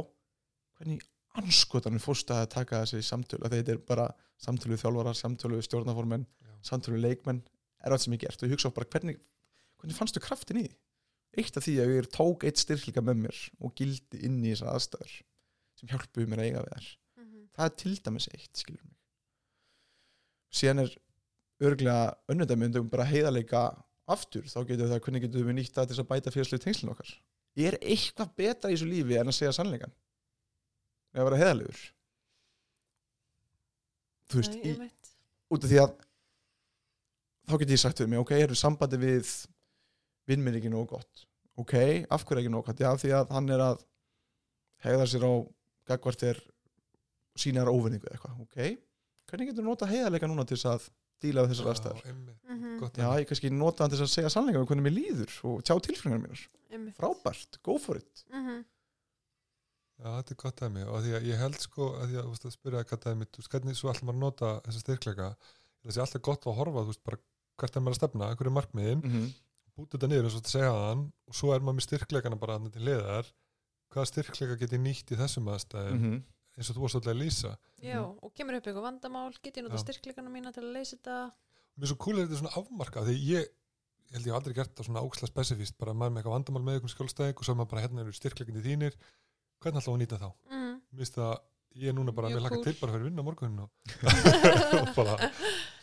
hvernig 0.77 1.06
anskotanum 1.39 2.02
fórstu 2.02 2.35
að 2.35 2.49
taka 2.56 2.81
þessi 2.84 3.06
samtölu 3.07 3.49
þetta 3.52 3.76
er 3.76 3.81
bara 3.88 4.10
samtölu 4.41 4.77
þjálfara, 4.80 5.14
samtölu 5.15 5.61
stjórnaformenn 5.64 6.26
Já. 6.26 6.53
samtölu 6.65 6.99
leikmenn 6.99 7.43
er 7.81 7.93
allt 7.93 8.03
sem 8.03 8.15
ég 8.15 8.23
gert. 8.26 8.41
Og 8.41 8.49
ég 8.49 8.56
hugsa 8.56 8.72
á 8.73 8.76
bara 8.76 8.89
hvernig, 8.89 9.19
hvernig 9.80 9.98
fannstu 9.98 10.22
kraftin 10.23 10.61
í 10.61 10.65
því 10.68 10.73
eitt 11.38 11.58
af 11.58 11.66
því 11.66 11.76
að 11.80 11.94
ég 11.95 12.10
tók 12.12 12.45
eitt 12.48 12.60
styrkleika 12.60 13.03
með 13.06 13.22
mér 13.26 13.44
og 13.60 13.76
gildi 13.78 14.24
inn 14.28 14.41
í 14.44 14.52
þessar 14.52 14.74
aðstæður 14.74 15.14
sem 15.80 15.91
hjálpuðu 15.91 16.32
mér 16.32 16.41
að 16.41 16.49
eiga 16.49 16.66
við 16.66 16.74
þær. 16.76 16.90
Mhm. 17.22 17.45
það 17.56 17.70
er 17.70 17.78
til 17.84 17.95
dæmis 18.06 18.28
eitt, 18.36 18.66
síðan 20.52 20.84
er 20.84 20.98
örglega 21.62 22.16
önnudæmi 22.32 22.70
um 22.80 22.90
bara 22.90 23.08
heiðarleika 23.08 23.64
aftur, 24.12 24.44
þá 24.49 24.60
getur 24.68 24.90
það, 24.90 25.02
hvernig 25.06 25.26
getur 25.26 25.48
við 25.48 25.58
nýtt 25.58 25.74
til 25.76 25.88
þess 25.88 26.03
að 26.03 26.10
bæta 26.10 26.34
félagslegu 26.34 26.64
tengslinn 26.66 26.91
okkar? 26.94 27.12
Er 27.56 27.78
eitthvað 27.80 28.36
betra 28.40 28.72
í 28.72 28.76
þessu 28.76 28.88
lífi 28.90 29.18
en 29.20 29.32
að 29.32 29.38
segja 29.38 29.56
sannleikan 29.56 29.94
með 31.12 31.22
að 31.22 31.28
vera 31.30 31.41
heiðarlegur? 31.41 31.82
Þú 34.32 34.40
veist, 34.40 34.58
Nei, 34.58 34.72
í, 34.72 34.91
út 35.52 35.66
af 35.66 35.72
því 35.72 35.82
að 35.84 35.95
þá 37.52 37.58
get 37.62 37.74
ég 37.76 37.82
sagt 37.82 38.02
við 38.02 38.12
mig, 38.12 38.22
ok, 38.24 38.32
eru 38.40 38.58
sambandi 38.58 38.99
við 39.02 39.34
vinn 40.30 40.43
minn 40.43 40.57
ekki 40.60 40.72
nógu 40.72 40.88
gott 40.95 41.26
ok, 41.61 41.73
af 42.10 42.26
hverju 42.26 42.43
ekki 42.43 42.53
nógu 42.53 42.65
gott, 42.69 42.80
já 42.80 42.91
því 42.98 43.14
að 43.18 43.35
hann 43.35 43.49
er 43.49 43.65
að 43.65 43.84
hegða 44.85 45.07
sér 45.11 45.27
á 45.27 45.34
gagvart 45.91 46.23
er 46.23 46.39
sínar 47.38 47.69
óvinningu 47.72 48.07
eða 48.07 48.18
eitthvað, 48.18 48.41
ok 48.45 48.57
hvernig 49.31 49.52
getur 49.52 49.64
nota 49.65 49.88
heiðarleika 49.88 50.27
núna 50.27 50.45
til 50.48 50.57
þess 50.57 50.69
að 50.72 50.89
díla 51.22 51.45
við 51.45 51.53
þessar 51.53 52.02
einmitt. 52.10 52.38
Mhm. 52.49 52.77
Gott 52.81 52.98
já, 52.98 53.06
dæmi. 53.06 53.22
ég 53.22 53.27
kannski 53.30 53.52
nota 53.53 53.84
hann 53.84 53.91
til 53.93 53.99
þess 53.99 54.10
að 54.10 54.15
segja 54.15 54.31
sannleika 54.34 54.60
um 54.60 54.68
hvernig 54.68 54.85
mér 54.88 54.95
líður 54.98 55.34
og 55.45 55.64
tjá 55.64 55.76
tilfengar 55.80 56.19
mínar 56.19 56.41
Einmitt. 56.72 56.98
frábært, 56.98 57.61
go 57.64 57.77
for 57.77 57.98
it 57.98 58.26
Mhm. 58.31 58.65
Já, 60.02 60.07
þetta 60.18 60.31
er 60.31 60.35
gott 60.41 60.56
dæmi 60.57 60.84
og 60.88 61.03
því 61.03 61.11
að 61.14 61.26
ég 61.30 61.38
held 61.38 61.60
sko 61.61 61.89
að 61.93 62.07
því 62.10 62.15
að, 62.18 62.23
þú 62.26 62.31
veist, 62.34 62.45
að 62.45 62.56
spyrja 62.57 62.84
hvað 62.89 63.02
dæmi, 63.06 63.26
þú 63.30 63.38
veist, 63.38 63.52
hvernig 63.53 63.76
svo 63.77 63.91
ætlum 63.91 64.07
maður 64.10 64.18
að 64.18 64.26
nota 64.26 64.49
þessa 64.65 64.81
styrkleika, 64.81 65.27
sé 65.85 66.02
alltaf 66.02 66.22
gott 66.22 66.45
að 66.49 66.57
horfa, 66.57 66.81
þú 66.81 66.89
veist, 66.89 67.03
bara 67.06 67.18
hvert 67.61 67.76
er 67.77 67.81
maður 67.85 67.93
að 67.93 67.99
stefna, 68.02 68.35
hverju 68.35 68.49
er 68.49 68.57
markmiðin, 68.57 69.03
mm 69.03 69.11
-hmm. 69.11 69.27
Búta 69.82 69.98
þetta 69.98 70.10
niður 70.12 70.28
eins 70.30 70.36
og 70.38 70.41
þetta 70.41 70.53
segja 70.56 70.74
þann 70.78 71.03
og 71.32 71.38
svo 71.41 71.53
er 71.56 71.64
maður 71.66 71.78
með 71.80 71.88
styrkleikana 71.88 72.40
bara 72.41 72.58
þarna 72.58 72.72
til 72.76 72.86
liðar, 72.88 73.32
hvaða 73.91 74.10
styrkleika 74.12 74.58
get 74.62 74.76
ég 74.78 74.84
nýtt 74.86 75.12
í 75.12 75.20
þessum 75.20 75.49
aðstæðum, 75.52 75.99
Mhm. 76.02 76.18
eins 76.58 76.70
og 76.70 76.76
þú 76.78 76.82
varst 76.86 76.95
alltaf 76.99 77.14
að 77.16 77.22
lýsa. 77.22 77.52
Já, 77.82 77.99
og 78.03 78.34
kemur 78.36 78.56
upp 78.60 78.66
eitthvað 78.68 78.88
vandamál, 78.88 79.32
get 79.41 79.58
ég 79.58 79.64
nota 79.66 79.78
styrkleikana 79.82 80.30
mína 80.32 80.53
til 80.53 80.64
að 80.64 80.74
leysa 80.76 80.98
þetta 80.98 81.32
Mér 81.80 81.84
er 81.88 81.91
svo 81.94 81.98
cool 82.03 82.20
er 82.20 82.28
þetta 82.28 82.40
svona 82.41 82.56
afmarkað, 82.60 83.06
því 83.08 83.16
ég, 83.32 83.45
ég 84.12 84.16
held 84.18 84.26
ég 84.28 84.36
aldrei 84.36 84.53
gert 84.53 84.74
það 84.76 84.86
svona 84.90 85.02
óksla 85.08 85.28
spesifíst, 85.32 85.78
bara 85.80 85.94
maður 85.95 86.12
með 86.12 86.20
eitthvað 86.22 86.36
vandamál 86.36 86.64
með 86.68 86.74
einhvern 86.76 86.94
skjólstæðing 86.95 87.38
og 87.40 87.45
svo 87.48 87.53
er 87.53 87.60
maður 87.62 87.70
bara 87.72 87.82
hérna 87.86 88.02
eru 88.03 88.12
styrkleikindi 88.12 88.62
þínir, 88.66 88.98
hvernig 89.64 89.80
við 89.82 89.94
að 89.95 90.02
nýta 90.03 90.20
þá? 90.20 90.30
mm. 90.52 90.82
Mér 90.91 90.99
finnst 90.99 91.16
það, 91.16 91.34
ég 91.80 91.88
er 91.88 91.94
núna 91.95 92.12
bara 92.14 92.28
að 92.28 92.41
laka 92.44 92.60
til 92.66 92.76
bara 92.82 92.91
fyrir 92.91 93.08
vinna 93.08 93.24
morgunin 93.24 93.60
og, 93.64 93.70
bara 94.95 95.16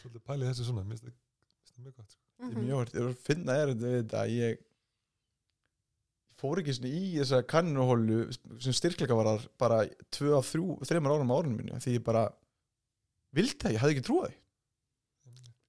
svolítið 0.03 0.23
pælið 0.29 0.51
þessu 0.53 0.69
svona, 0.69 0.85
mér 0.85 1.01
finnst 1.01 1.09
það- 1.09 1.17
mér 1.17 1.65
finnst 1.65 1.73
það 1.73 1.85
mjög 1.89 1.97
gott. 1.97 2.17
Ég 2.39 2.47
er 2.47 2.55
Mhm. 2.55 2.65
mjög 2.69 2.77
vart, 2.79 2.93
ég 2.95 3.01
er 3.03 3.09
að 3.13 3.23
finna 3.27 3.53
er 3.59 3.67
þetta 3.73 3.87
við 3.89 3.97
þetta 4.03 4.19
að 4.23 4.35
ég 4.39 4.59
fór 6.39 6.61
ekki 6.63 6.75
svona 6.77 6.91
í 6.95 7.07
þessa 7.19 7.41
kannuhólu 7.51 8.19
sem 8.63 8.73
styrkleika 8.77 9.17
var 9.19 9.41
bara 9.59 9.81
tvö 10.15 10.37
af 10.39 10.47
þrjú, 10.53 10.77
þreymar 10.87 11.17
árum 11.17 11.33
á 11.35 11.39
árunum 11.41 11.57
minni 11.59 11.81
því 11.83 11.97
ég 11.99 12.05
bara 12.07 12.29
vildi 13.35 13.59
það, 13.59 13.73
ég 13.75 13.83
hafði 13.83 13.97
ekki 13.97 14.07
trúið 14.07 14.37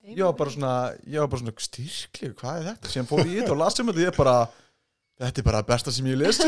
ég 0.10 0.24
var 0.26 0.34
bara 0.38 0.54
svona, 0.54 0.74
ég 1.10 1.20
var 1.24 1.28
bara 1.34 1.42
svona 1.42 1.56
styrkleika, 1.66 2.36
hvað 2.40 2.60
er 2.62 2.68
þetta? 2.70 2.92
Síðan 2.94 3.10
fór 3.10 3.24
ég 3.26 3.34
í 3.34 3.40
þetta 3.42 3.56
og 3.56 3.62
las 3.64 3.80
um 3.82 3.90
þetta 3.90 4.00
og 4.00 4.06
ég 4.06 4.18
bara 4.20 4.36
þetta 5.20 5.42
er 5.42 5.48
bara 5.50 5.64
besta 5.74 5.92
sem 5.92 6.06
ég 6.06 6.22
lesi 6.22 6.46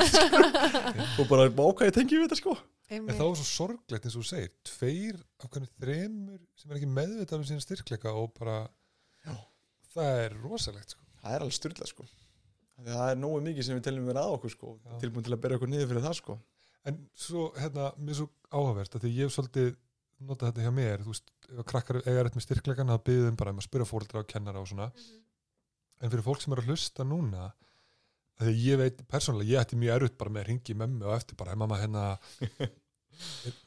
og 1.20 1.26
bara 1.28 1.50
báka 1.50 1.90
ég 1.90 1.94
tengi 1.98 2.16
við 2.22 2.28
þetta 2.30 2.38
sko 2.44 2.58
En 2.92 3.06
það 3.08 3.24
var 3.24 3.38
svo 3.40 3.48
sorglegt 3.48 4.04
eins 4.06 4.16
og 4.20 4.22
þú 4.22 4.28
segir, 4.28 4.50
tveir 4.68 5.20
af 5.40 5.50
hvernig 5.50 5.70
þremur 5.80 6.40
sem 6.60 6.72
er 6.74 6.76
ekki 6.78 6.90
meðvitað 6.92 7.38
um 7.40 7.46
sína 7.48 7.64
styrkleika 7.64 8.12
og 8.12 8.34
bara, 8.38 8.58
Já. 9.26 9.32
Það 9.96 10.20
er 10.26 10.36
rosalegt 10.44 10.90
sko. 10.96 11.02
það 11.22 11.36
er 11.36 11.46
alveg 11.46 11.58
styrla 11.60 11.88
sko. 11.90 12.04
Af 12.78 12.86
því 12.86 12.92
að 12.92 12.98
það 13.02 13.12
er 13.12 13.20
nógu 13.22 13.42
mikið 13.46 13.64
sem 13.68 13.78
við 13.78 13.84
teljum 13.88 14.06
vera 14.10 14.24
að 14.26 14.36
okkur 14.38 14.50
sko. 14.56 14.72
Tilbúin 15.02 15.24
til 15.28 15.34
að 15.36 15.42
bera 15.44 15.56
okkur 15.60 15.70
niður 15.70 15.88
fyrir 15.92 16.06
það 16.08 16.16
sko. 16.18 16.38
En 16.90 16.98
svo, 17.14 17.44
hérna, 17.62 17.92
mér 18.02 18.10
er 18.16 18.20
svo 18.22 18.30
áhugavert 18.50 18.96
að 18.98 19.04
því 19.06 19.12
ég 19.20 19.28
hef 19.30 19.36
svolítið 19.36 19.76
notað 20.22 20.50
þetta 20.52 20.64
hjá 20.66 20.72
mér, 20.74 21.02
þú 21.06 21.12
veist, 21.14 21.30
ef 21.50 21.60
að 21.62 21.68
krakkar 21.72 22.00
eiga 22.06 22.24
rétt 22.26 22.36
með 22.38 22.46
styrkleikan, 22.46 22.90
þá 22.90 22.98
byggðum 23.06 23.38
bara 23.38 23.52
um 23.54 23.60
að 23.62 23.66
spyrja 23.68 23.88
fóreldra 23.90 24.20
og 24.22 24.28
kennara 24.30 24.60
og 24.62 24.68
svona, 24.70 24.88
Mhm. 24.92 25.22
en 26.02 26.10
fyrir 26.12 26.24
fólk 26.26 26.42
sem 26.42 26.54
er 26.54 26.62
að 26.62 26.68
hlusta 26.70 27.04
núna 27.06 27.54
að 28.40 28.48
því 28.48 28.54
ég 28.66 28.78
veit, 28.78 29.08
persónulega, 29.08 29.50
ég 29.52 29.62
ætti 29.62 29.78
mjög 29.78 29.96
erut 29.96 30.18
bara 30.18 30.30
með 30.32 30.42
að 30.42 30.48
ringi 30.48 30.74
mömmu 30.78 31.06
og 31.06 31.16
eftir 31.20 31.36
bara, 31.38 31.50
"Hey, 31.52 31.58
mamma, 31.58 31.78
hérna 31.78 32.20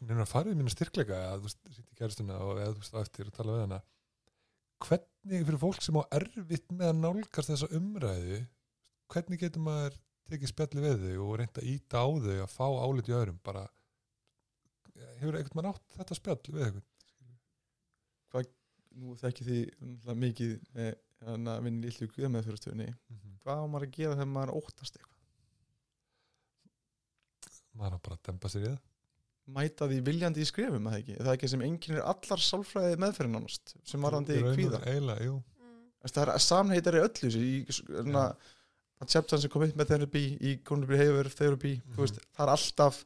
neina 0.01 0.25
farið 0.27 0.55
mínu 0.59 0.71
styrkleika? 0.73 1.15
Eða, 1.15 1.39
þú 1.39 1.43
veist, 1.49 1.59
ringi 1.77 1.95
kæristuna 2.01 2.39
og 2.41 2.57
eða, 2.59 2.75
þú 2.75 2.83
veist, 2.83 2.95
eftir 3.03 3.27
og 3.27 3.33
tala 3.33 3.53
við 3.53 3.61
hana 3.69 3.83
hvernig 5.25 5.47
fyrir 5.49 5.61
fólk 5.61 5.81
sem 5.81 5.97
á 5.97 6.05
erfitt 6.13 6.73
með 6.73 6.91
að 6.91 6.99
nálgast 7.01 7.49
þessa 7.49 7.69
umræðu 7.79 8.41
hvernig 9.13 9.41
getur 9.41 9.65
maður 9.65 9.97
tekið 10.29 10.51
spjalli 10.51 10.83
við 10.85 11.05
þau 11.05 11.25
og 11.25 11.39
reynda 11.41 11.63
að 11.63 11.71
íta 11.71 12.03
á 12.05 12.09
þau 12.27 12.37
að 12.43 12.53
fá 12.53 12.67
álit 12.85 13.09
í 13.09 13.15
öðrum? 13.17 13.39
Bara 13.45 13.65
hefur 15.21 15.39
einhvern 15.39 15.59
mann 15.61 15.71
átt 15.73 15.97
þetta 15.97 16.19
spjall 16.19 16.43
við 16.51 16.67
einhvern? 16.69 16.91
Nú 18.95 19.17
þekki 19.19 19.43
því 19.43 19.59
mikið 20.15 20.51
með 20.77 20.91
að 21.51 21.65
vinna 21.65 21.83
lillu 21.83 22.07
guða 22.13 22.29
með 22.31 22.45
fyrirstöðunni 22.47 22.91
hvað 23.43 23.63
á 23.65 23.67
maður 23.67 23.87
að 23.89 23.97
gera 23.97 24.19
þegar 24.19 24.31
maður 24.31 24.53
óttast 24.61 24.99
eitthvað? 25.01 25.23
Maður 27.75 27.97
á 27.97 28.05
bara 28.05 28.19
að 28.21 28.27
dempa 28.29 28.53
sér 28.53 28.67
í 28.69 28.69
það 28.69 28.94
mæta 29.47 29.87
því 29.91 29.99
viljandi 30.07 30.41
í 30.41 30.49
skrefum 30.49 30.87
að 30.89 30.95
það 30.95 31.01
ekki 31.03 31.15
Er 31.19 31.25
það 31.27 31.35
ekki 31.37 31.49
sem 31.53 31.63
enginn 31.67 31.97
er 31.99 32.07
allar 32.15 32.41
sálfræði 32.41 32.97
meðferðin 33.03 33.35
nánast 33.37 33.75
sem 33.85 34.01
varðandi 34.01 34.39
Í 34.41 34.45
kvíða 34.57 34.81
eiginlega, 34.89 35.25
jú. 35.29 35.35
Mm. 35.61 35.83
Það 36.05 36.23
er 36.23 36.97
í 36.97 37.03
öllu 37.05 37.13
þessu, 37.21 37.43
í 37.45 37.65
að 39.05 39.11
chapter 39.13 39.39
sem 39.43 39.51
kom 39.53 39.63
upp 39.67 39.77
með 39.77 39.91
therapy 39.93 40.23
í 40.41 40.55
Conor 40.65 40.87
Behavior 40.89 41.29
Therapy 41.29 41.75
Mhm. 41.77 41.95
þú 41.95 42.01
veist, 42.07 42.19
það 42.37 42.47
er 42.47 42.53
alltaf 42.55 43.05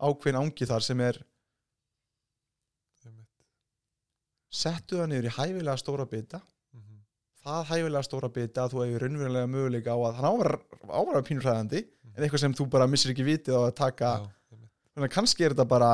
ákveðin 0.00 0.40
ángi 0.42 0.66
þar 0.66 0.82
sem 0.82 1.00
er 1.00 1.20
settu 4.56 4.98
það 5.00 5.10
niður 5.12 5.28
í 5.28 5.34
hæfilega 5.36 5.78
stóra 5.80 6.06
bita 6.08 6.40
Mhm. 6.74 6.98
það 7.44 7.64
hæfilega 7.70 8.04
stóra 8.06 8.28
bita 8.32 8.64
að 8.66 8.72
þú 8.74 8.84
hefur 8.86 9.00
raunverulega 9.06 9.50
möguleika 9.52 9.90
á 9.94 9.98
að 9.98 10.14
hann 10.14 10.28
ávara 10.90 11.22
pínur 11.22 11.42
hræðandi 11.46 11.84
en 12.16 12.24
eitthvað 12.24 12.40
sem 12.40 12.54
þú 12.54 12.68
bara 12.70 12.86
missir 12.86 13.12
ekki 13.12 13.24
vitið 13.26 13.54
á 13.54 13.60
að 13.70 13.74
taka 13.76 14.04
Já. 14.16 14.26
Þannig 14.96 15.10
að 15.10 15.14
kannski 15.14 15.44
er 15.46 15.54
þetta 15.54 15.68
bara 15.68 15.90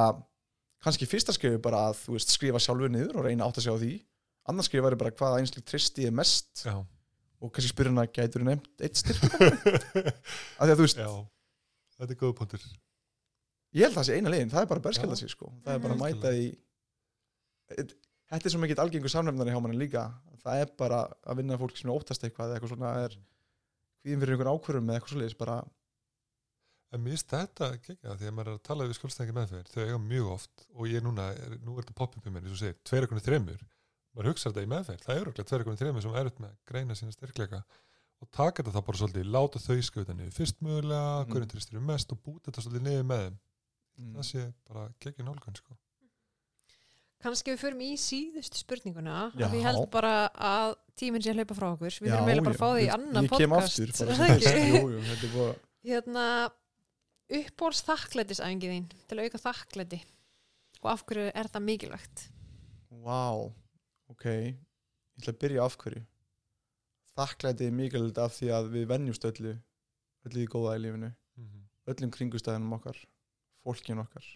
kannski 0.83 1.07
fyrsta 1.11 1.35
skrifi 1.35 1.59
bara 1.63 1.85
að 1.91 1.99
þú 2.05 2.17
veist 2.17 2.33
skrifa 2.35 2.61
sjálfur 2.63 2.91
niður 2.91 3.19
og 3.21 3.27
reyna 3.27 3.47
átt 3.47 3.59
að 3.61 3.67
sjá 3.69 3.75
því. 3.83 3.93
Annars 4.51 4.69
skrifa 4.71 4.91
er 4.91 4.97
bara 4.99 5.13
hvaða 5.15 5.43
einslega 5.43 5.69
tristi 5.71 6.07
er 6.09 6.15
mest 6.19 6.65
Já. 6.67 6.75
og 6.79 7.53
kannski 7.55 7.71
spyrir 7.71 7.93
hann 7.93 8.03
að 8.03 8.15
gætur 8.17 8.43
nefnt 8.47 8.83
eitt 8.83 8.99
styrk 8.99 9.27
af 10.59 10.65
því 10.65 10.73
að 10.73 10.79
þú 10.81 10.87
veist, 10.87 11.03
Já, 11.03 11.13
þetta 11.99 12.17
er 12.17 12.21
góða 12.23 12.39
punktur. 12.41 12.65
Ég 13.73 13.87
held 13.87 13.93
að 13.95 13.99
það 14.01 14.09
sé 14.09 14.17
eina 14.19 14.33
leiðin 14.35 14.51
það 14.53 14.65
er 14.65 14.71
bara 14.73 14.85
berskjölda 14.89 15.19
Já. 15.19 15.23
sig 15.23 15.35
sko. 15.35 15.53
Það 15.63 15.77
er 15.77 15.85
bara 15.87 15.95
að 15.99 16.03
mæta 16.03 16.33
því 16.35 16.49
þetta 18.33 18.49
er 18.49 18.55
svo 18.55 18.63
mikið 18.63 18.83
algengur 18.83 19.13
samnefnari 19.13 19.55
hjá 19.55 19.61
manni 19.63 19.79
líka. 19.79 20.07
Það 20.43 20.65
er 20.65 20.73
bara 20.83 21.05
að 21.23 21.39
vinna 21.39 21.59
fólk 21.61 21.79
sem 21.79 21.91
er 21.91 21.95
óttast 21.95 22.27
eitthvað 22.27 22.51
eða 22.51 22.59
eitthvað 22.59 22.75
svona 22.75 22.93
er 23.07 23.15
hvíðin 24.03 24.23
fyrir 24.25 24.35
einhver 24.35 24.51
ákvörum 24.51 24.91
eða 24.91 24.99
eitthvað 24.99 25.15
svoleiðis 25.15 25.39
bara 25.39 25.57
En 26.93 27.01
mér 27.01 27.15
finnst 27.15 27.33
þetta 27.33 27.69
gegja 27.87 28.17
því 28.21 28.27
að 28.29 28.35
maður 28.37 28.51
er 28.51 28.57
að 28.59 28.65
tala 28.69 28.87
við 28.89 28.99
skjólstæðingi 28.99 29.35
meðferð, 29.39 29.71
þau 29.73 29.83
eiga 29.83 30.01
mjög 30.03 30.27
oft 30.35 30.65
og 30.75 30.91
ég 30.91 31.05
núna, 31.05 31.29
er, 31.33 31.55
nú 31.65 31.77
er 31.77 31.87
þetta 31.87 31.97
poppið 31.97 32.27
með 32.27 32.35
mér, 32.35 32.43
eins 32.45 32.57
og 32.57 32.61
segir, 32.61 32.77
tveir 32.85 33.07
ekkurinn 33.07 33.25
þremur, 33.25 33.63
maður 34.13 34.29
hugsa 34.29 34.51
þetta 34.51 34.65
í 34.67 34.71
meðferð, 34.73 35.07
það 35.07 35.15
er 35.15 35.23
örugglega 35.23 35.49
tveir 35.49 35.65
ekkurinn 35.65 35.81
þremur 35.81 36.05
sem 36.05 36.19
er 36.21 36.31
með 36.37 36.51
að 36.51 36.59
greina 36.69 36.99
sína 36.99 37.17
styrkleika 37.17 37.63
og 38.23 38.31
taka 38.37 38.61
þetta 38.61 38.75
þá 38.77 38.87
bara 38.91 39.01
svolítið, 39.01 39.31
láta 39.33 39.63
þau 39.63 39.79
skauta 39.89 40.19
niður 40.19 40.37
fyrst 40.37 40.61
mögulega, 40.61 41.15
Mm. 41.23 41.33
hverjum 41.33 41.53
tristir 41.55 41.79
við 41.79 41.87
mest 41.89 42.13
og 42.13 42.21
búta 42.21 42.51
þetta 42.51 42.67
svolítið 42.67 42.87
niður 42.91 43.09
með 43.09 43.25
þeim, 43.25 43.41
mm. 43.97 44.13
það 44.19 44.29
sé 44.29 44.45
bara 44.69 44.85
gegja 45.01 45.27
nálgun 45.27 45.59
sko. 45.59 45.79
Kannski 47.23 47.55
við 47.55 47.61
förum 47.63 47.83
í 47.87 47.91
síðustu 48.03 48.59
spurninguna 48.59 49.31
því 49.37 49.61
ég 49.61 49.67
held 49.69 49.85
bara 49.95 50.15
að 50.35 50.73
tíminn 50.99 51.23
sé 51.23 51.31
að 51.31 51.39
hlaupa 51.39 51.55
frá 51.55 51.69
okkur 51.71 51.95
við 51.95 52.11
þurfum 52.11 52.31
eiginlega 52.33 52.47
bara 52.49 52.57
að 52.57 52.63
fá 52.63 52.71
því 52.73 52.89
annan 52.97 53.29
ég 53.29 53.37
kem 53.39 53.55
podcast 53.55 53.79
er 53.79 54.13
ekki? 54.27 55.45
er 55.47 55.93
hérna 55.93 56.25
uppbóls 57.31 57.83
þakklætisæfingið 57.87 58.75
þín 58.75 58.89
til 59.09 59.19
að 59.19 59.27
auka 59.27 59.43
þakklæti? 59.47 60.01
Og 60.83 60.89
af 60.93 61.05
hverju 61.07 61.29
er 61.31 61.51
það 61.53 61.67
mikilvægt? 61.69 62.25
Vá, 63.03 63.53
ok. 64.11 64.27
Ég 64.27 65.21
ætla 65.23 65.35
að 65.35 65.43
byrja 65.45 65.67
af 65.67 65.77
hverju. 65.79 66.05
Þakklæti 67.13 67.69
er 67.69 67.77
mikilvægt 67.77 68.19
af 68.19 68.35
því 68.39 68.51
að 68.57 68.71
við 68.75 68.89
venjumst 68.91 69.29
öllu 69.29 69.57
öllu 70.27 70.45
í 70.45 70.51
góða 70.51 70.77
í 70.79 70.83
lífinu. 70.85 71.11
Mhm. 71.37 71.61
öllum 71.91 72.11
kringustæðinum 72.15 72.77
okkar 72.77 72.99
fólkin 73.65 74.03
okkar. 74.03 74.27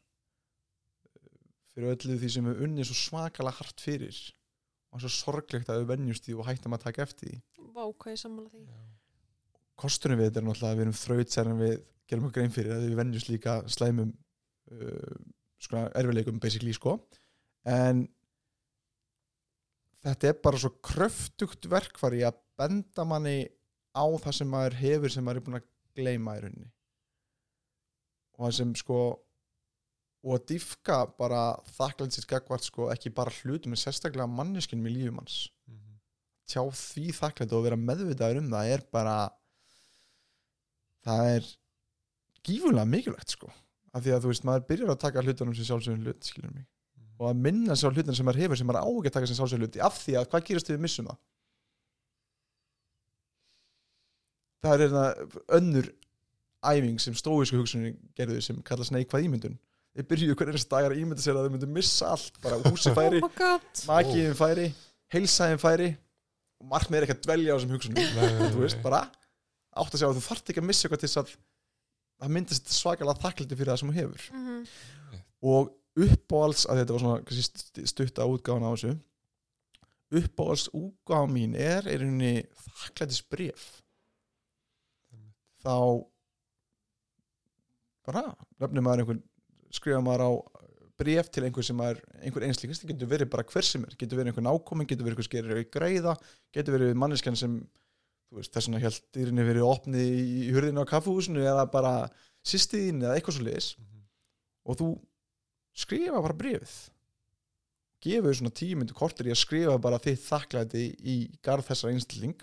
Fyrir 1.70 1.94
öllu 1.94 2.16
því 2.18 2.30
sem 2.32 2.48
við 2.48 2.62
unnið 2.66 2.88
svo 2.88 2.96
svakalega 2.98 3.58
hart 3.60 3.82
fyrir 3.82 4.18
og 4.92 5.02
svo 5.02 5.10
sorglegt 5.12 5.68
að 5.68 5.82
við 5.82 5.90
venjumst 5.92 6.26
því 6.26 6.38
og 6.38 6.46
hættum 6.48 6.76
að 6.76 6.86
taka 6.86 7.04
eftir 7.04 7.28
því. 7.28 7.42
Vá, 7.76 7.84
hvað 7.92 8.12
er 8.12 8.20
sammála 8.22 8.50
því? 8.50 8.62
Já. 8.64 8.80
Kostunum 9.80 10.18
við 10.20 10.30
þetta 10.30 10.40
er 10.42 10.46
náttúrulega 10.48 10.72
að 10.72 10.78
við 10.80 10.86
erum 10.86 10.98
þraut 11.00 11.38
en 11.42 11.58
við 11.60 11.74
gerum 12.06 12.28
okkur 12.28 12.40
grein 12.42 12.54
fyrir 12.54 12.76
að 12.76 12.84
við 12.86 12.98
venjumst 13.00 13.30
líka 13.32 13.56
slæmum 13.72 14.12
uh, 14.72 15.16
svona 15.62 15.88
erfileikum 15.98 16.40
basically 16.42 16.74
sko. 16.76 16.96
En 17.66 18.04
þetta 20.06 20.30
er 20.30 20.40
bara 20.44 20.60
svo 20.62 20.70
kröftugt 20.86 21.68
verkfari 21.70 22.22
að 22.26 22.38
benda 22.58 23.04
manni 23.08 23.38
á 23.96 24.04
það 24.22 24.38
sem 24.38 24.50
maður 24.52 24.78
hefur 24.80 25.12
sem 25.12 25.24
maður 25.26 25.40
er 25.40 25.46
búin 25.46 25.58
að 25.60 25.68
gleyma 25.96 26.36
í 26.36 26.42
rauninni. 26.44 26.68
Og 28.36 28.46
það 28.46 28.58
sem 28.60 28.74
sko 28.78 28.98
og 30.26 30.34
að 30.34 30.46
dýfka 30.50 31.00
bara 31.18 31.40
þakklæðsins 31.76 32.26
gagvart 32.28 32.66
sko 32.66 32.88
ekki 32.90 33.12
bara 33.14 33.34
hlutum 33.42 33.74
en 33.76 33.80
sérstaklega 33.80 34.26
manneskinum 34.30 34.88
í 34.90 34.94
lífum 34.96 35.20
hans 35.22 35.36
Mhm. 35.68 35.98
tjá 36.46 36.62
því 36.66 37.04
þakklætt 37.14 37.52
og 37.52 37.62
vera 37.64 37.76
meðvitaður 37.76 38.40
um 38.42 38.50
það 38.50 38.72
er 38.74 38.82
bara 38.92 39.16
það 41.06 41.28
er 41.34 41.50
gífulega 42.46 42.88
mikilvægt 42.90 43.36
sko. 43.36 43.50
Af 43.96 44.04
því 44.04 44.14
að 44.16 44.24
þú 44.24 44.32
veist, 44.32 44.46
maður 44.46 44.66
byrjar 44.70 44.92
að 44.92 45.02
taka 45.04 45.22
hlutunum 45.24 45.54
sem 45.56 45.68
sjálfsögum 45.68 46.02
hlut, 46.04 46.26
skilur 46.26 46.52
mig. 46.52 46.66
Mhm. 46.96 47.14
og 47.16 47.30
að 47.30 47.38
minna 47.46 47.72
sér 47.72 47.88
á 47.88 47.94
hlutunum 47.96 48.16
sem 48.16 48.26
maður 48.28 48.42
hefur 48.42 48.58
sem 48.60 48.66
maður 48.68 48.84
á 48.84 48.88
ekki 48.92 49.08
að 49.08 49.16
taka 49.16 49.26
sem 49.30 49.36
sjálfsögum 49.38 49.64
hluti. 49.64 49.80
Af 49.80 50.00
því 50.02 50.16
að 50.20 50.28
hvað 50.30 50.46
gerist 50.50 50.70
ef 50.70 50.76
við 50.76 50.84
missum 50.84 51.06
það? 51.06 51.18
Það 54.66 54.74
er 54.74 54.82
hérna 54.84 55.04
önnur 55.60 55.88
æfing 56.66 57.00
sem 57.00 57.14
stóísku 57.14 57.60
hugsunin 57.60 57.96
gerðu 58.18 58.42
sem 58.42 58.60
kallast 58.66 58.92
neikvað 58.92 59.28
ímyndun. 59.28 59.58
Þeir 59.96 60.08
byrjuðu 60.10 60.36
hvernig 60.36 60.66
dagar 60.68 60.92
að 60.92 61.00
ímynda 61.00 61.22
sér 61.24 61.38
að 61.38 61.46
þau 61.46 61.52
myndu 61.54 61.68
missa 61.72 62.10
allt. 62.12 62.40
Bara 62.42 62.58
húsi 62.66 62.92
færi, 62.98 63.22
Oh 63.24 63.60
makiðin 63.88 64.36
færi 64.36 64.66
heilsaðin 65.14 65.62
færi. 65.62 65.92
Og 66.60 66.68
markmið 66.68 66.98
er 66.98 67.06
ekki 67.06 67.16
að 67.16 67.22
dvelja 67.28 67.54
á 67.54 67.56
þessum 67.56 67.72
hugsunum. 67.76 67.96
Nei, 68.16 68.28
nei, 68.40 68.50
þú 68.52 68.62
veist, 68.64 68.82
bara 68.84 69.02
átt 69.82 69.94
að 69.96 70.00
sjá 70.02 70.08
að 70.10 70.18
þú 70.18 70.24
þarft 70.28 70.50
ekki 70.52 70.62
að 70.62 70.68
missa 70.70 70.86
eitthvað 70.86 71.02
til 71.04 71.08
þess 71.10 71.20
að 71.22 71.34
það 72.16 72.32
myndist 72.36 72.70
svakalega 72.72 73.22
þakkliti 73.24 73.58
fyrir 73.60 73.72
það 73.72 73.80
sem 73.82 73.90
þú 73.92 73.96
hefur. 74.00 74.28
Mhm. 74.32 74.66
og 75.46 75.72
uppáhalds 75.96 76.64
að 76.68 76.78
þetta 76.80 76.92
var 76.96 77.02
svona 77.04 77.24
kannski 77.24 77.44
st- 77.46 77.86
stutta 77.92 78.24
útgáðan 78.28 78.66
á 78.68 78.70
þessu 78.74 78.94
uppáhalds 80.20 80.68
útgáðan 80.76 81.32
mín 81.34 81.54
er 81.56 81.86
er 81.88 82.04
henni 82.04 82.34
þakklætis 82.80 83.22
bref 83.30 83.82
þá 85.64 85.76
bara 88.06 88.22
nefnir 88.62 88.84
maður 88.86 89.02
einhvern 89.02 89.22
skrifa 89.74 90.02
maður 90.04 90.24
á 90.26 90.30
bref 90.96 91.28
til 91.34 91.44
einhver 91.44 91.66
sem 91.66 91.80
er 91.84 91.98
einhver 92.24 92.46
einslíkast, 92.46 92.84
það 92.84 92.92
getur 92.94 93.10
verið 93.10 93.28
bara 93.34 93.44
hver 93.50 93.66
sem 93.66 93.82
er. 93.84 93.96
Getur 94.00 94.16
verið 94.16 94.30
einhver 94.32 94.46
nákomin, 94.46 94.86
getur 94.88 95.04
verið 95.04 95.16
einhver 95.18 95.26
skerir 95.28 95.60
í 95.60 95.66
greiða 95.68 96.14
getur 96.56 96.76
verið 96.78 96.94
manneskjan 96.96 97.36
sem 97.36 97.58
þess 98.34 98.66
vegna 98.68 98.80
held 98.82 99.00
dýrinni 99.14 99.44
verið 99.46 99.68
opnið 99.70 100.08
í 100.18 100.50
hurðinu 100.54 100.82
á 100.82 100.90
kaffehúsinu 100.90 101.44
eða 101.46 101.66
bara 101.72 101.92
sýstiðin 102.46 103.02
eða 103.06 103.16
eitthvað 103.20 103.36
svo 103.38 103.44
liðis 103.46 103.68
Mhm. 103.78 104.02
og 104.66 104.76
þú 104.80 104.88
skrifa 105.76 106.22
bara 106.22 106.34
brefið 106.34 106.74
gefur 108.06 108.34
svona 108.38 108.52
tíu 108.54 108.76
myndu 108.76 108.94
kortir 108.94 109.26
í 109.26 109.32
að 109.34 109.40
skrifa 109.40 109.78
bara 109.82 109.98
þitt 109.98 110.22
þakklæti 110.26 110.84
í 111.00 111.16
garð 111.42 111.66
þessar 111.70 111.90
einstilling 111.94 112.36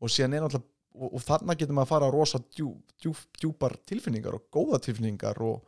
og 0.00 0.08
síðan 0.12 0.34
er 0.38 0.44
náttúrulega 0.44 0.68
og, 1.00 1.12
og 1.16 1.22
þarna 1.22 1.54
getur 1.56 1.76
maður 1.76 1.86
að 1.86 1.90
fara 1.92 2.06
á 2.10 2.14
rosa 2.14 2.38
djú, 2.56 2.68
djú, 3.00 3.12
djúpar 3.38 3.76
tilfinningar 3.86 4.34
og 4.36 4.46
góða 4.52 4.80
tilfinningar 4.82 5.38
og, 5.46 5.60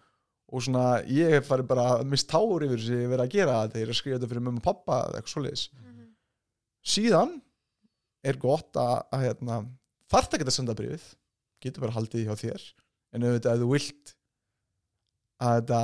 og 0.53 0.65
svona 0.65 0.99
ég 1.07 1.31
hef 1.37 1.47
farið 1.49 1.69
bara 1.71 1.85
að 2.01 2.09
mist 2.11 2.29
táur 2.33 2.65
yfir 2.67 2.81
þessi 2.83 2.99
verið 3.07 3.23
að 3.27 3.35
gera 3.37 3.61
þegar 3.69 3.83
ég 3.83 3.87
er 3.87 3.93
að 3.95 4.01
skrifa 4.01 4.19
þetta 4.19 4.31
fyrir 4.33 4.45
mömmu 4.49 4.63
og 4.63 4.67
pappa 4.67 4.99
eða 5.07 5.21
eitthvað 5.21 5.35
svoleiðis 5.37 5.65
Mhm. 5.73 6.09
síðan 6.95 7.37
er 8.23 8.39
gott 8.41 8.79
að, 8.79 8.95
að 9.13 9.25
hérna, 9.27 9.59
þarft 10.13 10.37
ekki 10.37 10.47
að 10.49 10.57
senda 10.57 10.77
brifið 10.79 11.05
getur 11.63 11.85
bara 11.85 11.97
haldið 11.97 12.21
því 12.21 12.25
hjá 12.29 12.43
þér 12.43 12.65
en 13.13 13.27
auðvitað 13.27 13.55
ef 13.57 13.63
þú 13.63 13.69
vilt 13.73 14.15
að 15.43 15.55
þetta 15.59 15.83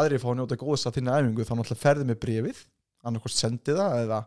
aðri 0.00 0.20
fá 0.22 0.28
að 0.30 0.36
njóta 0.40 0.60
góðs 0.60 0.86
að 0.86 0.98
þinna 0.98 1.16
æfingu 1.18 1.46
þá 1.46 1.54
náttúrulega 1.54 1.82
ferði 1.84 2.06
með 2.10 2.20
brifið 2.24 2.62
annarkost 3.06 3.40
sendi 3.40 3.74
það 3.76 3.96
eða, 4.04 4.20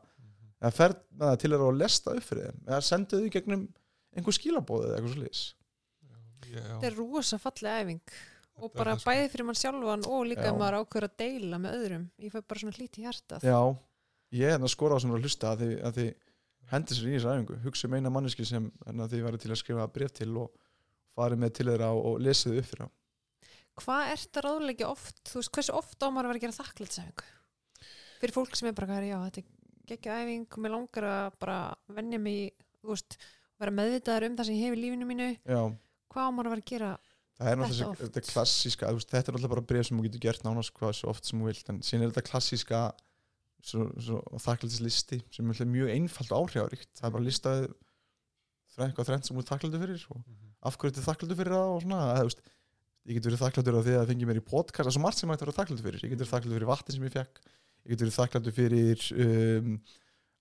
eða 0.59 0.73
ferð 0.77 1.01
með 1.13 1.29
það 1.31 1.41
til 1.43 1.53
og 1.59 1.79
lesta 1.79 2.15
upp 2.17 2.27
fyrir 2.27 2.49
þeim 2.49 2.61
eða 2.67 2.83
sendi 2.89 3.19
þau 3.19 3.27
í 3.27 3.33
gegnum 3.37 3.65
einhver 4.13 4.37
skilabóð 4.37 4.85
eða 4.87 4.97
eitthvað 4.99 5.15
svo 5.15 5.23
liðs 5.23 5.43
Já, 6.03 6.59
já. 6.59 6.63
Þetta 6.67 6.87
er 6.89 6.97
rosa 6.99 7.39
falleg 7.41 7.79
æfing 7.83 8.17
og 8.61 8.73
bara 8.75 8.93
sko. 8.99 9.09
bæði 9.09 9.29
fyrir 9.33 9.47
mann 9.47 9.57
sjálfan 9.57 10.03
og 10.05 10.27
líka 10.29 10.45
Já. 10.45 10.51
ef 10.51 10.59
maður 10.59 10.83
ákveður 10.83 11.07
að 11.07 11.15
deila 11.23 11.59
með 11.63 11.77
öðrum 11.79 12.03
ég 12.21 12.33
fæ 12.33 12.39
bara 12.43 12.61
svona 12.61 12.77
hlít 12.77 12.99
í 12.99 13.05
hjartað 13.07 13.47
já, 13.47 13.57
ég 14.37 14.45
er 14.45 14.53
hérna 14.53 14.69
að 14.69 14.73
skora 14.75 14.99
á 14.99 15.01
sem 15.01 15.13
að 15.15 15.23
hlusta 15.25 15.53
að 15.53 15.63
þið, 15.63 15.73
að 15.87 15.97
þið 15.97 16.11
hendi 16.71 16.95
sér 16.95 17.09
í 17.09 17.15
þessu 17.17 17.31
æfingu 17.33 17.57
hugsa 17.65 17.87
um 17.89 17.93
eina 17.97 18.09
manneski 18.13 18.45
sem 18.47 18.71
þið 18.87 19.23
væri 19.27 19.37
til 19.43 19.51
að 19.51 19.59
skrifa 19.61 19.87
bref 19.93 20.11
til 20.13 20.29
og 20.37 20.51
farið 21.17 21.41
með 21.43 21.53
til 21.59 21.67
þeirra 21.71 21.89
og, 21.93 22.19
lesið 22.23 22.59
upp 22.61 22.69
fyrir 22.71 22.85
þá 22.87 22.91
Hvað 23.73 24.11
ert 24.13 24.37
að 24.37 24.43
ráðleggja 24.45 24.87
oft, 24.91 25.21
þú 25.25 25.39
veist, 25.39 25.51
hversu 25.55 25.73
oft 25.73 26.03
á 26.05 26.07
maður 26.13 26.27
að 26.27 26.29
vera 26.29 26.37
að 26.37 26.43
gera 26.43 26.57
þakklætsæfingu? 26.59 27.23
Fyrir 28.21 28.33
fólk 28.35 28.55
sem 28.59 28.67
er 28.69 28.75
bara, 28.77 28.99
já, 29.01 29.15
þetta 29.25 29.41
er 29.41 29.47
geggja 29.89 30.17
æfing 30.21 30.43
og 30.53 30.59
mér 30.61 30.73
langar 30.75 31.07
að 31.09 31.39
bara 31.41 31.55
venja 31.97 32.19
mig, 32.21 32.53
þú 32.83 32.91
veist, 32.93 33.17
vera 33.59 33.73
meðvitaður 33.73 34.27
um 34.29 34.35
það 34.37 34.45
sem 34.51 34.59
ég 34.59 34.67
hef 34.69 34.77
í 34.77 34.81
lífinu 34.83 35.07
mínu. 35.09 35.29
já, 35.41 35.61
Hvað 36.13 36.29
á 36.29 36.31
maður 36.37 36.51
að 36.51 36.53
vera 36.53 36.61
að 36.63 36.69
gera? 36.69 36.91
Það 37.33 37.49
er 37.49 37.57
Þetta 37.57 37.71
þessi- 37.73 37.87
oft. 37.89 38.01
þetta 38.05 38.23
klassíska, 38.29 38.85
þú 38.93 38.99
veist, 39.01 39.09
þetta 39.09 39.25
er 39.25 39.33
náttúrulega 39.33 39.53
bara 39.55 39.65
bref 39.73 39.87
sem 39.89 39.97
þú 39.97 40.03
getur 40.05 40.23
gert 40.27 40.43
nánast 40.45 40.73
hvað 40.77 40.93
svo 40.99 41.09
oft 41.09 41.25
sem 41.25 41.39
þú 41.41 41.49
vilt 41.49 41.69
en 41.73 41.81
síðan 41.81 42.03
er 42.05 42.11
þetta 42.13 42.27
klassíska 42.29 42.83
þakklætislisti 43.63 45.21
sem 45.31 45.51
er 45.53 45.69
mjög 45.69 45.91
einfalt 45.93 46.31
og 46.35 46.43
áhrifaríkt 46.49 46.89
það 46.99 47.07
er 47.09 47.13
bara 47.15 47.23
listaði 47.27 47.69
eitthvað 48.83 49.07
þrennt 49.09 49.27
sem 49.27 49.37
þú 49.37 49.43
er 49.43 49.49
þakklætu 49.51 49.79
fyrir 49.83 50.05
og 50.11 50.19
Mhm. 50.23 50.49
af 50.63 50.77
hverju 50.77 50.93
þetta 50.93 51.07
þakklætu 51.09 51.35
fyrir 51.39 51.53
það 51.53 51.71
og 51.75 51.81
svona 51.83 51.99
þú 52.17 52.23
veist, 52.27 52.41
ég 53.07 53.13
getur 53.17 53.31
verið 53.31 53.43
þakklætur 53.43 53.75
á 53.77 53.81
því 53.83 53.93
að 53.93 53.99
það 54.01 54.09
fengi 54.13 54.27
mér 54.29 54.39
í 54.41 54.45
podcast 54.49 54.83
það 54.83 54.89
er 54.91 54.95
svo 54.97 55.03
margt 55.03 55.17
sem 55.19 55.29
hægt 55.29 55.41
að 55.41 55.45
vera 55.45 55.57
þakklætu 55.59 55.83
fyrir 55.83 55.99
ég 56.03 56.09
getur 56.13 56.23
verið 56.23 56.33
þakklætu 56.33 56.55
fyrir 56.57 56.71
vatni 56.73 56.93
sem 56.95 57.03
ég 57.03 57.13
fekk 57.13 57.35
ég 57.83 57.89
getur 57.93 58.07
verið 58.07 58.19
þakklætu 58.19 58.51
fyrir 58.57 58.99
um, 59.23 59.69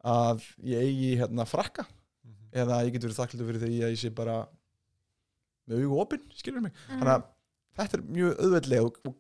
að 0.04 0.38
ég 0.64 0.78
eigi 0.86 1.10
hérna 1.20 1.44
frakka 1.46 1.84
Mhm. 2.24 2.48
eða 2.52 2.80
ég 2.86 2.92
getur 2.94 3.08
verið 3.10 3.20
þakklætu 3.20 3.46
fyrir 3.50 3.62
því 3.62 3.72
að 3.82 3.92
ég 3.92 3.98
sé 4.02 4.10
bara 4.14 4.48
með 5.68 5.82
augu 5.84 6.00
opinn, 6.00 6.24
skilur 6.34 6.62
mig 6.62 6.72
Mhm. 6.88 6.98
þannig 7.00 7.14
að 7.14 7.24
þetta 7.76 7.94
er 7.98 8.02
mjög 8.02 8.32
auðveldlega 8.40 8.84
og, 8.84 8.96
og 9.06 9.14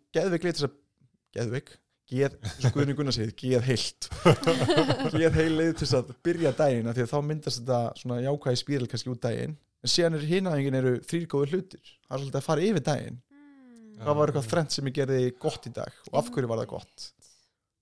geðveik 1.34 1.68
geð, 2.12 2.36
og 2.52 2.76
Guðni 2.76 2.94
Gunnar 2.98 3.16
segir 3.16 3.34
geð 3.40 3.66
heilt. 3.66 4.08
Geð 5.16 5.38
heil 5.40 5.56
leið 5.58 5.72
til 5.80 5.88
að 5.98 6.12
byrja 6.28 6.54
daginn 6.60 6.90
af 6.90 6.96
því 6.96 7.06
að 7.06 7.12
þá 7.12 7.18
myndast 7.28 7.60
þetta 7.62 7.80
svona 7.98 8.20
jákvæði 8.22 8.60
spíril 8.62 8.88
kannski 8.92 9.12
út 9.12 9.24
daginn. 9.24 9.58
En 9.82 9.90
síðan 9.90 10.18
er 10.18 10.28
hinaðingin 10.28 10.78
eru 10.78 10.94
þrýr 11.08 11.26
góður 11.32 11.56
hlutir. 11.56 11.82
Það 12.06 12.14
er 12.14 12.22
svolítið 12.22 12.40
að 12.40 12.46
fara 12.46 12.66
yfir 12.68 12.86
daginn. 12.86 13.18
Mm. 13.32 13.98
Það 14.04 14.18
var 14.20 14.32
eitthvað 14.32 14.48
þrennt 14.52 14.76
sem 14.76 14.88
ég 14.88 14.96
gerði 15.00 15.34
gott 15.42 15.66
í 15.66 15.74
dag. 15.80 15.98
Og 16.12 16.20
af 16.20 16.30
hverju 16.30 16.52
var 16.52 16.62
það 16.62 16.70
gott? 16.76 17.08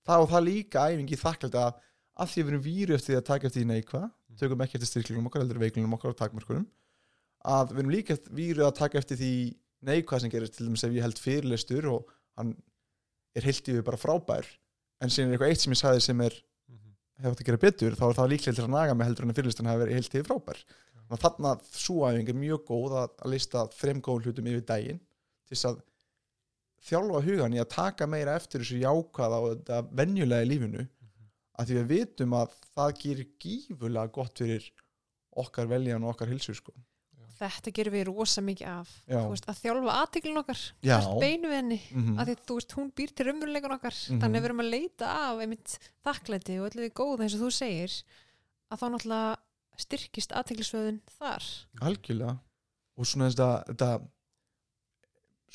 Það 0.09 0.25
og 0.25 0.31
það 0.31 0.47
líka 0.47 0.87
æfingi 0.89 1.21
þakklægt 1.21 1.59
að 1.61 1.79
að 2.21 2.31
því 2.31 2.41
að 2.41 2.45
við 2.45 2.51
erum 2.51 2.65
víru 2.65 2.95
eftir 2.95 3.13
því 3.13 3.19
að 3.19 3.27
taka 3.29 3.47
eftir 3.47 3.61
því 3.61 3.67
neikvað 3.69 4.07
tökum 4.39 4.63
ekki 4.65 4.77
eftir 4.77 4.89
styrklingum 4.89 5.27
okkar, 5.29 5.43
heldur 5.43 5.61
veiklingum 5.61 5.95
okkar 5.97 6.13
og 6.13 6.19
takmörkunum 6.19 6.65
að 7.51 7.73
við 7.73 7.81
erum 7.83 7.93
líka 7.95 8.17
víru 8.37 8.65
að 8.67 8.77
taka 8.77 8.99
eftir 9.01 9.19
því 9.19 9.33
neikvað 9.87 10.23
sem 10.23 10.33
gerist 10.33 10.57
til 10.57 10.67
dæmis 10.67 10.85
ef 10.85 10.93
ég 10.95 11.05
held 11.05 11.21
fyrirlestur 11.21 11.87
og 11.91 12.11
hann 12.37 12.53
er 13.35 13.45
heilt 13.47 13.67
yfir 13.71 13.83
bara 13.87 13.97
frábær 14.01 14.47
en 15.01 15.09
síðan 15.09 15.31
er 15.31 15.37
eitthvað 15.37 15.53
eitt 15.53 15.63
sem 15.65 15.73
ég 15.75 15.81
sagði 15.81 16.01
sem 16.07 16.21
er 16.21 16.33
Mhm. 16.71 16.93
hefði 17.21 17.31
átt 17.31 17.41
að 17.41 17.45
gera 17.49 17.57
betur, 17.65 17.95
þá 17.99 18.03
er 18.09 18.17
það 18.19 18.31
líklega 18.31 18.55
til 18.55 18.63
að 18.65 18.73
naga 18.75 18.93
mig 18.95 19.07
heldur 19.07 19.23
en 19.25 19.31
að 19.31 19.39
fyrirlistan 19.39 19.69
hafi 19.71 19.83
verið 19.83 19.97
heilt 19.99 20.15
yfir 20.15 20.27
frábær 20.29 20.59
þannig 20.61 21.15
að 21.17 21.23
þarna 21.25 21.53
svo 21.71 21.95
æfing 22.07 22.29
er 22.29 22.37
mjög 22.41 22.61
góð 22.69 22.91
að, 23.01 23.09
að 23.25 23.31
lista 23.33 23.63
þrem 23.75 24.01
góðum 24.01 24.23
hlutum 24.27 24.47
yfir 24.51 24.65
daginn 24.65 24.99
til 25.47 25.55
þess 25.55 25.65
að 25.71 25.81
þjálfa 26.87 27.21
hugan 27.25 27.53
í 27.53 27.59
að 27.61 27.69
taka 27.75 28.07
meira 28.09 28.35
eftir 28.39 28.63
þessu 28.63 28.79
jákvæða 28.81 29.39
og 29.41 29.49
þetta 29.57 29.81
venjulega 29.99 30.45
í 30.45 30.49
lífinu 30.49 30.85
að 31.59 31.67
því 31.67 31.75
við 31.81 31.89
vitum 31.91 32.33
að 32.39 32.55
það 32.75 32.93
gerir 33.03 33.27
gífulega 33.43 34.11
gott 34.15 34.39
fyrir 34.41 34.69
okkar 35.43 35.67
veljan 35.69 36.03
og 36.03 36.15
okkar 36.15 36.31
hilsu 36.31 36.55
sko. 36.57 36.73
Þetta 37.41 37.71
gerum 37.73 37.93
við 37.95 38.03
rosa 38.11 38.41
mikið 38.45 38.67
af. 38.69 38.89
Veist, 39.09 39.47
að 39.49 39.61
þjálfa 39.63 39.93
aðteklin 40.03 40.37
okkar, 40.43 40.59
beinu 41.21 41.49
við 41.49 41.57
henni. 41.57 41.79
mm 41.91 42.19
Af 42.21 42.27
því 42.27 42.35
þú 42.45 42.57
veist, 42.59 42.75
hún 42.77 42.91
býr 42.93 43.13
til 43.17 43.25
raunveruleikun 43.25 43.75
okkar. 43.77 43.95
Mhm. 43.97 44.19
Þannig 44.21 44.37
að 44.37 44.41
við 44.45 44.49
erum 44.51 44.61
að 44.61 44.69
leita 44.75 45.07
af 45.31 45.39
einmitt 45.41 45.77
þakklæti 46.05 46.59
og 46.61 46.67
öllu 46.69 46.85
því 46.85 46.91
góða 47.01 47.25
eins 47.25 47.35
og 47.37 47.41
þú 47.41 47.51
segir 47.57 47.95
að 48.71 48.77
þá 48.77 48.85
náttúrulega 48.93 49.37
styrkist 49.81 50.31
aðteklisvöðun 50.37 50.99
þar. 51.17 51.43
algjörlega 51.81 52.37
og 52.97 53.05
svona 53.09 53.29
þetta, 53.31 53.49
þetta 53.71 53.89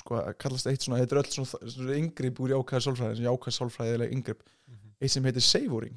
sko, 0.01 0.19
að 0.21 0.35
kallast 0.43 0.67
eitt 0.71 0.83
svona, 0.85 0.99
þetta 1.05 1.17
er 1.17 1.23
öll 1.23 1.31
svona, 1.33 1.71
svona 1.73 1.97
yngripp 2.01 2.41
úr 2.43 2.53
jákvæða 2.57 2.83
sálfræði, 2.87 3.17
svona 3.21 3.31
jákvæða 3.31 3.57
sálfræðilega 3.61 4.13
yngripp, 4.17 4.43
Mhm. 4.67 4.91
eitt 5.01 5.11
sem 5.11 5.23
heitir 5.25 5.43
savoring 5.47 5.97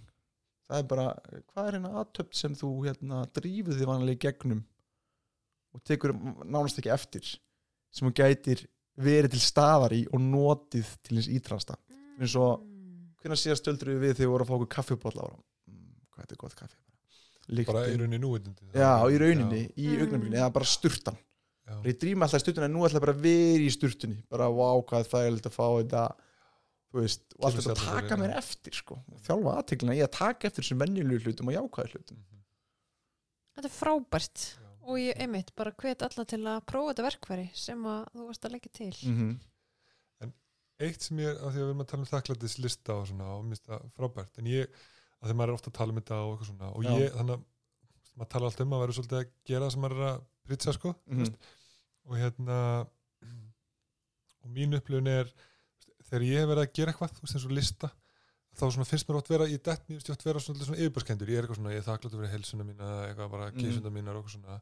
það 0.69 0.77
er 0.79 0.83
bara, 0.83 1.05
hvað 1.49 1.67
er 1.67 1.71
hérna 1.79 1.91
aðtöpt 2.03 2.35
sem 2.35 2.53
þú 2.55 2.69
hérna 2.85 3.25
drífið 3.33 3.79
þið 3.79 3.85
vanlega 3.89 4.15
í 4.15 4.19
gegnum 4.27 4.63
og 5.73 5.83
tekur 5.83 6.13
nánast 6.45 6.79
ekki 6.81 6.91
eftir 6.93 7.25
sem 7.91 8.07
þú 8.09 8.13
gætir 8.19 8.65
verið 8.99 9.31
til 9.35 9.39
staðar 9.43 9.93
í 9.95 10.01
og 10.11 10.19
notið 10.21 10.89
til 11.03 11.17
hins 11.19 11.27
ítrasta 11.31 11.77
eins 12.19 12.35
og- 12.35 12.59
Mm. 12.59 13.13
hvernig 13.21 13.39
síðast 13.39 13.63
stöldur 13.63 13.95
við 13.99 14.13
þegar 14.15 14.27
við 14.27 14.31
vorum 14.33 14.45
að 14.45 14.49
fá 14.49 14.55
okkur 14.59 14.69
kaffibólla 14.75 15.21
ára 15.27 15.37
mm, 15.67 15.95
hvað 16.11 16.21
þetta 16.25 16.31
er 16.35 16.41
gott 16.43 16.55
kaffi 16.55 16.77
Lyktin. 17.49 17.73
bara 17.73 17.87
í 17.87 17.97
rauninni 17.97 18.19
núvitindi 18.19 18.71
já, 18.73 18.91
í 19.09 19.17
rauninni, 19.19 19.61
í 19.77 19.87
Mm. 19.89 20.01
augnablikinu 20.03 20.37
eða 20.37 20.53
bara 20.53 20.65
sturtan 20.65 21.17
já, 21.67 21.81
ég 21.83 21.97
drýma 21.99 22.23
alltaf 22.27 22.39
í 22.41 22.43
sturtunni 22.45 22.65
en 22.65 22.73
nú 22.73 22.83
ætla 22.85 22.99
ég 22.99 23.05
bara 23.05 23.13
að 23.13 23.21
vera 23.21 23.63
í 23.63 23.71
sturtunni 23.73 24.23
bara 24.29 24.47
vá 24.49 24.69
hvað 24.85 25.07
það 25.07 25.27
er 25.27 25.31
að 25.39 25.53
fá 25.53 25.65
þetta 25.83 26.03
þú 26.91 27.01
veist, 27.01 27.21
og 27.37 27.41
bara 27.41 27.61
sjálfur 27.61 27.85
taka 27.85 28.15
mér 28.17 28.31
já. 28.33 28.37
eftir 28.37 28.73
sko, 28.73 28.95
þjálfa 29.21 29.51
aðteglina 29.59 29.93
í 29.95 30.01
að 30.03 30.11
taka 30.11 30.47
eftir 30.47 30.63
þessum 30.63 30.79
menjulegu 30.81 31.21
hlutum 31.25 31.47
og 31.47 31.53
jákvæðu 31.53 31.91
hlutum. 31.93 32.17
Þetta 33.55 33.67
er 33.69 33.75
frábært 33.75 34.39
Já. 34.57 34.68
Og 34.85 34.99
ég 35.01 35.19
einmitt 35.21 35.53
bara 35.57 35.73
hvet 35.75 36.03
alla 36.05 36.25
til 36.29 36.41
að 36.47 36.63
prófa 36.69 36.93
þetta 36.93 37.07
verkværi 37.07 37.47
sem 37.57 37.85
að 37.89 38.01
þú 38.13 38.27
varst 38.29 38.47
að 38.47 38.55
leggja 38.55 38.71
til 38.79 38.95
mm 39.09 39.17
-hmm. 39.19 40.31
eitt 40.79 41.01
sem 41.01 41.19
ég, 41.19 41.35
af 41.35 41.53
því 41.53 41.59
að 41.59 41.63
við 41.63 41.69
erum 41.69 41.83
að 41.83 41.89
tala 41.91 42.01
um 42.01 42.11
þakklætis 42.13 42.57
lista 42.59 42.93
og 42.93 43.07
svona 43.07 43.29
og 43.35 43.45
minnst 43.45 43.65
það 43.67 43.91
frábært 43.97 44.39
en 44.39 44.47
ég, 44.47 44.67
af 45.19 45.25
því 45.27 45.33
að 45.33 45.39
maður 45.39 45.49
er 45.49 45.59
ofta 45.59 45.69
að 45.69 45.77
tala 45.79 45.91
um 45.91 45.99
þetta 46.01 46.15
og 46.23 46.31
eitthvað 46.31 46.51
svona 46.51 46.69
og 46.75 46.83
Já. 46.83 46.91
ég, 46.99 47.11
þannig 47.17 47.35
að 47.35 47.43
maður 48.15 48.31
tala 48.33 48.45
alltaf 48.45 48.65
um 48.65 48.73
að 48.73 48.81
vera 48.83 48.97
svolítið 48.97 49.19
að 49.19 49.31
gera 49.45 49.65
það 49.65 49.71
sem 49.71 49.81
maður 49.81 49.97
er 49.97 50.07
að 50.11 50.21
pritsa 50.43 50.73
sko 50.73 50.95
mm 51.05 51.25
og 52.09 52.17
hérna 52.17 52.89
og 54.41 54.49
mín 54.49 54.73
upplifun 54.73 55.07
er 55.07 55.27
þegar 56.09 56.23
ég 56.25 56.39
hef 56.39 56.49
verið 56.49 56.63
að 56.63 56.73
gera 56.73 56.93
eitthvað 56.93 57.11
þú 57.13 57.21
veist 57.21 57.35
eins 57.35 57.45
og 57.45 57.51
lista 57.53 57.89
þá 58.59 58.65
svona 58.75 58.85
finnst 58.89 59.07
mér 59.09 59.17
oft 59.19 59.29
vera, 59.31 59.47
ég 59.49 59.61
dett 59.63 59.87
mér 59.89 60.11
oft 60.13 60.23
vera 60.27 60.39
svona, 60.43 60.65
svona 60.67 60.79
yfirbörskendur, 60.83 61.31
ég 61.31 61.39
er 61.39 61.47
eitthvað 61.47 61.59
svona, 61.61 61.73
ég 61.73 61.81
er 61.81 61.87
þakkláttur 61.87 62.19
fyrir 62.19 62.33
helsuna 62.35 62.67
mína, 62.67 62.89
eitthvað 63.09 63.31
bara 63.33 63.49
Mhm. 63.51 63.59
kísunda 63.63 63.89
mínar 63.95 64.15
og 64.19 64.23
eitthvað 64.25 64.35
svona. 64.37 64.61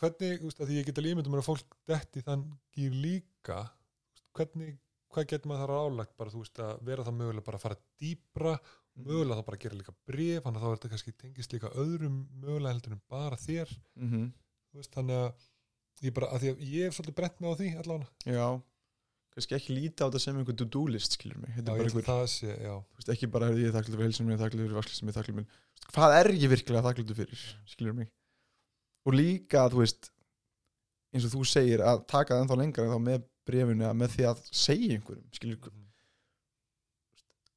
Hvernig, 0.00 0.40
veist, 0.40 0.60
að 0.60 0.68
því 0.70 0.76
ég 0.80 0.86
get 0.88 0.98
alveg 1.00 1.12
ímyndum 1.16 1.34
að 1.36 1.44
fólk 1.50 1.74
detti 1.90 2.22
þann 2.24 2.44
gýr 2.76 2.94
líka 2.96 3.58
veist, 3.68 4.24
hvernig, 4.36 4.78
hvað 5.12 5.26
getur 5.28 5.50
maður 5.50 5.66
þar 5.66 5.74
álagt 5.76 6.16
bara, 6.16 6.30
þú 6.30 6.40
veist, 6.44 6.60
að 6.64 6.82
vera 6.88 7.04
það 7.04 7.18
mögulega 7.18 7.44
bara 7.44 7.58
að 7.58 7.64
fara 7.66 7.76
dýpra, 8.00 8.54
mögulega 8.96 9.36
þá 9.40 9.44
bara 9.50 9.56
að 9.58 9.64
gera 9.66 9.78
líka 9.80 9.94
bref, 10.08 10.42
þannig 10.44 10.56
að 10.56 10.64
þá 10.64 10.70
er 10.70 10.76
þetta 10.78 10.92
kannski 10.94 11.16
tengist 11.20 11.52
líka 11.52 11.72
öðrum 11.84 12.16
mögulega 12.40 12.72
heldur 12.74 12.92
en 12.96 13.02
bara 13.10 13.36
þér. 13.36 13.76
Mhm. 13.96 14.32
þú 14.72 14.80
veist, 14.80 14.92
þannig 14.94 15.16
að 15.20 15.32
ég 16.08 16.14
bara, 16.14 16.26
að 16.32 16.40
að 16.48 16.60
ég 16.64 16.84
hef 16.88 16.94
svolítið 16.96 17.14
brent 17.20 17.40
mig 17.40 17.50
á 17.50 17.54
því 17.60 17.68
allavega, 17.82 18.08
já, 18.24 18.62
kannski 19.34 19.54
ekki 19.56 19.74
líta 19.76 20.04
á 20.04 20.08
þetta 20.10 20.20
sem 20.24 20.38
einhver 20.40 20.56
to-do 20.58 20.84
list 20.90 21.14
skilur 21.16 21.38
mig, 21.38 21.52
þetta 21.56 21.70
já, 21.70 21.74
er 21.74 21.80
að 21.80 21.88
einhver 21.90 22.06
það 22.08 22.22
sé, 22.32 22.54
veist, 22.98 23.10
ekki 23.14 23.28
bara 23.30 23.50
ég 23.54 23.74
þakklið 23.76 23.94
fyrir 23.96 24.08
heilsum 24.08 24.30
ég 24.32 24.36
er 24.38 24.42
þakklið 24.44 24.64
fyrir 24.66 24.78
vasklið 24.80 25.00
ég 25.00 25.12
er 25.12 25.18
þakklið 25.20 25.36
fyrir 25.40 25.92
hvað 25.94 26.16
er 26.20 26.30
ég 26.34 26.50
virkilega 26.54 26.86
þakklið 26.88 27.20
fyrir 27.20 27.44
skilur 27.74 27.94
mig? 28.00 28.10
Og 29.08 29.14
líka 29.16 29.66
þú 29.72 29.80
veist 29.84 30.10
eins 31.14 31.24
og 31.26 31.32
þú 31.34 31.44
segir 31.50 31.80
að 31.82 32.02
taka 32.10 32.34
það 32.36 32.42
ennþá 32.44 32.58
lengra 32.60 32.84
en 32.86 32.92
þá 32.94 33.00
með 33.06 33.22
brefinu 33.50 33.86
að 33.88 33.96
með 34.02 34.12
því 34.16 34.26
að 34.30 34.42
segja 34.54 34.98
einhverjum 34.98 35.30
skilur, 35.38 35.70
Mhm. 35.70 35.86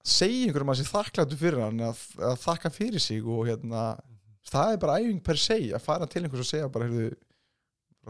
segja 0.04 0.48
einhverjum 0.48 0.72
að 0.74 0.80
sé 0.80 0.88
þakklið 0.90 1.38
fyrir 1.42 1.62
hann 1.64 1.84
að, 1.90 2.00
að 2.30 2.40
þakka 2.44 2.72
fyrir 2.76 3.04
sig 3.04 3.24
og 3.26 3.46
hérna 3.48 3.84
það 4.50 4.74
er 4.74 4.82
bara 4.82 4.98
æfing 5.00 5.22
per 5.24 5.40
se 5.40 5.58
að 5.72 5.82
fara 5.86 6.06
til 6.10 6.24
einhvers 6.26 6.44
og 6.44 6.50
segja 6.50 6.72
bara 6.74 6.88
heyrðu 6.90 7.14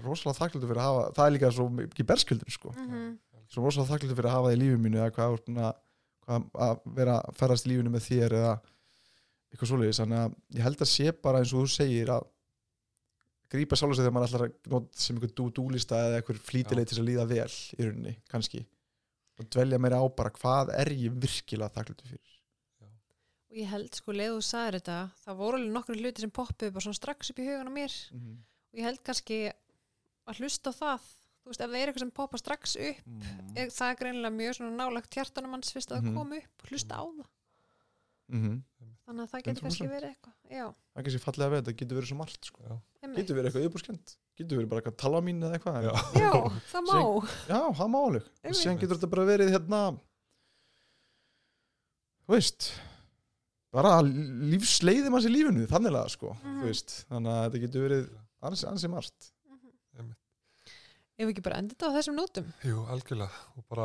rosalega 0.04 0.40
þakklið 0.40 0.64
fyrir 0.70 0.82
að 0.82 0.88
hafa 0.90 1.04
það 1.18 1.28
er 1.28 1.36
líka 1.36 1.52
svo 1.54 1.68
ekki 1.84 2.08
berskjöldun 2.10 2.56
sko 2.56 2.72
Mhm. 3.54 3.56
svo 3.56 3.64
rosalega 3.68 3.92
þakklið 3.94 4.16
fyrir 4.18 4.30
að 4.30 4.36
hafa 4.36 4.50
það 4.50 4.56
í 4.58 4.62
lífið 4.64 4.82
mínu 4.84 5.00
eða 5.04 5.14
hvað, 5.14 5.30
þú 5.30 5.38
ert 5.38 5.46
búin 5.48 5.64
að- 5.64 5.80
hvað 6.26 6.46
að 6.68 6.80
vera 6.98 7.16
að 7.22 7.36
ferðast 7.38 7.66
í 7.68 7.70
lífinu 7.74 7.92
með 7.94 8.06
þér 8.10 8.36
eða 8.40 8.54
eitthvað 9.54 9.70
svoleiðis. 9.70 10.00
Þannig 10.02 10.20
að 10.24 10.36
ég 10.58 10.64
held 10.64 10.78
að 10.82 10.90
sé 10.94 11.12
bara 11.22 11.40
eins 11.44 11.54
og 11.54 11.62
þú 11.64 11.70
segir 11.78 12.08
að 12.10 12.24
grípa 13.54 13.78
sjálf 13.78 13.96
sig 13.96 14.02
þegar 14.06 14.14
maður 14.16 14.30
ætlar 14.32 14.46
að 14.48 14.72
nota 14.74 14.98
sem 14.98 15.16
einhver 15.18 15.34
dú-dúlista 15.38 16.00
eða 16.08 16.22
einhver 16.22 16.40
flýtileg 16.42 16.88
til 16.90 16.98
að 17.04 17.08
líða 17.10 17.26
vel 17.30 17.50
í 17.78 17.86
rauninni, 17.86 18.16
kannski. 18.32 18.66
Og 19.40 19.50
dvelja 19.50 19.78
meira 19.82 20.02
á 20.02 20.06
bara 20.16 20.32
hvað 20.34 20.74
er 20.74 20.90
ég 20.90 21.14
virkilega 21.22 21.70
þakklið 21.76 22.08
fyrir? 22.10 22.32
Og 23.54 23.58
ég 23.62 23.68
held 23.70 23.94
sko 23.94 24.12
leið 24.12 24.32
þú 24.34 24.42
sagðir 24.48 24.80
þetta 24.80 24.98
það 25.28 25.38
voru 25.38 25.58
alveg 25.60 25.74
nokkru 25.76 25.98
hluti 26.02 26.22
sem 26.24 26.32
poppuðu 26.34 26.72
bara 26.74 26.82
svona 26.88 26.98
strax 26.98 27.30
upp 27.30 27.38
í 27.38 27.46
hugan 27.46 27.70
á 27.70 27.74
mér. 27.78 27.94
Og 28.74 28.80
ég 28.80 28.84
held 28.88 29.04
kannski 29.06 29.54
að 30.26 30.40
hlusta 30.42 30.74
á 30.74 30.80
það 30.82 31.00
þú 31.44 31.52
veist 31.52 31.64
ef 31.64 31.70
það 31.70 31.80
er 31.80 31.92
eitthvað 31.92 32.06
sem 32.06 32.16
poppa 32.20 32.40
strax 32.42 32.76
upp 32.80 33.08
mm. 33.12 33.24
er, 33.54 33.72
það 33.76 33.90
er 33.90 34.02
greinilega 34.02 34.38
mjög 34.40 34.60
svona 34.60 34.76
nálagt 34.80 35.18
hjartanum 35.20 35.58
hans 35.58 35.74
fyrst 35.76 35.92
að 35.92 36.08
það 36.08 36.20
kom 36.20 36.38
upp 36.40 36.70
hlusta 36.70 37.00
á 37.00 37.04
það. 37.04 37.32
Mm 38.34 38.62
þannig 39.04 39.26
að 39.26 39.32
það 39.32 39.44
getur 39.48 39.66
kannski 39.66 39.84
100%. 39.84 39.94
verið 39.94 40.12
eitthvað 40.14 40.58
já, 40.58 40.66
það 40.94 41.06
kannski 41.06 41.22
fallega 41.24 41.46
að 41.46 41.54
veða, 41.54 41.66
það 41.68 41.78
getur 41.82 41.98
verið 42.00 42.10
svo 42.10 42.18
margt 42.20 42.48
sko. 42.48 42.78
getur 43.04 43.38
verið 43.38 43.50
eitthvað 43.50 43.66
yfirbúrskend 43.68 44.14
getur 44.40 44.60
verið 44.60 44.72
bara 44.72 44.82
eitthvað 44.82 44.98
tala 45.04 45.22
mín 45.26 45.44
eða 45.44 45.58
eitthvað 45.58 45.88
já. 45.88 45.94
já, 46.24 46.32
það 46.72 46.88
má. 46.88 46.96
Já, 47.50 47.60
það 47.80 47.92
má 47.94 48.00
alveg. 48.00 48.32
Og 48.48 48.58
síðan 48.58 48.80
getur 48.82 49.00
þetta 49.00 49.12
bara 49.14 49.28
verið 49.28 49.54
hérna 49.54 49.82
þú 52.24 52.36
veist 52.38 52.70
bara 53.74 53.94
lífsleiði 54.06 55.12
manns 55.12 55.28
í 55.28 55.34
lífinu 55.34 55.68
þannig 55.70 56.00
að 56.00 56.12
sko, 56.16 56.34
þú 56.46 56.68
veist. 56.70 56.98
Þannig 57.12 57.36
að 57.36 57.46
þetta 57.46 57.64
getur 57.66 57.88
verið 57.88 58.10
ansi, 58.48 58.68
ansi 58.72 58.94
margt. 58.94 59.33
Ef 61.14 61.30
ekki 61.30 61.44
bara 61.46 61.60
enda 61.62 61.76
þetta 61.76 61.90
á 61.94 61.96
þessum 61.98 62.16
nótum? 62.18 62.48
Jú, 62.66 62.80
algjörlega, 62.90 63.42
og 63.54 63.66
bara 63.70 63.84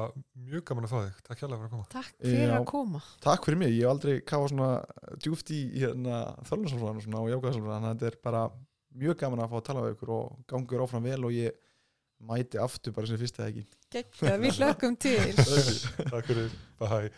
mjög 0.48 0.62
gaman 0.70 0.86
að 0.86 0.92
fá 0.94 0.98
þig. 1.02 1.16
Takk 1.26 1.42
hjálpa 1.42 1.58
fyrir 1.58 1.66
að 1.68 1.72
koma. 1.74 1.86
Takk 1.92 2.14
fyrir 2.24 2.40
Já, 2.48 2.52
að 2.56 2.64
koma. 2.70 3.00
Takk 3.26 3.42
fyrir 3.44 3.58
mig, 3.60 3.72
ég 3.76 3.82
hef 3.84 3.90
aldrei 3.92 4.14
káða 4.30 4.46
svona 4.54 4.68
djúft 5.20 5.52
í 5.52 5.58
hérna, 5.74 6.20
þörlunsálfræðan 6.48 7.00
og 7.02 7.04
svona 7.04 7.20
og 7.20 7.28
jákaðsálfræðan, 7.34 7.74
þannig 7.76 7.90
að 7.90 7.98
þetta 7.98 8.08
er 8.08 8.16
bara 8.24 8.42
mjög 9.02 9.18
gaman 9.20 9.42
að 9.44 9.50
fá 9.52 9.58
að 9.60 9.66
tala 9.68 9.82
við 9.84 9.92
ykkur 9.98 10.14
og 10.16 10.24
gangur 10.54 10.84
áfram 10.86 11.04
vel 11.10 11.20
og 11.28 11.36
ég 11.36 11.60
mæti 12.32 12.62
aftur 12.64 12.96
bara 12.96 13.10
sem 13.10 13.20
fyrst 13.20 13.42
eða 13.42 13.50
ekki? 13.52 13.64
Gekka, 13.92 14.32
við 14.40 14.56
hlökkum 14.62 14.96
til. 15.04 15.20
Takk 16.08 16.32
fyrir, 16.32 16.56
bye. 16.80 17.12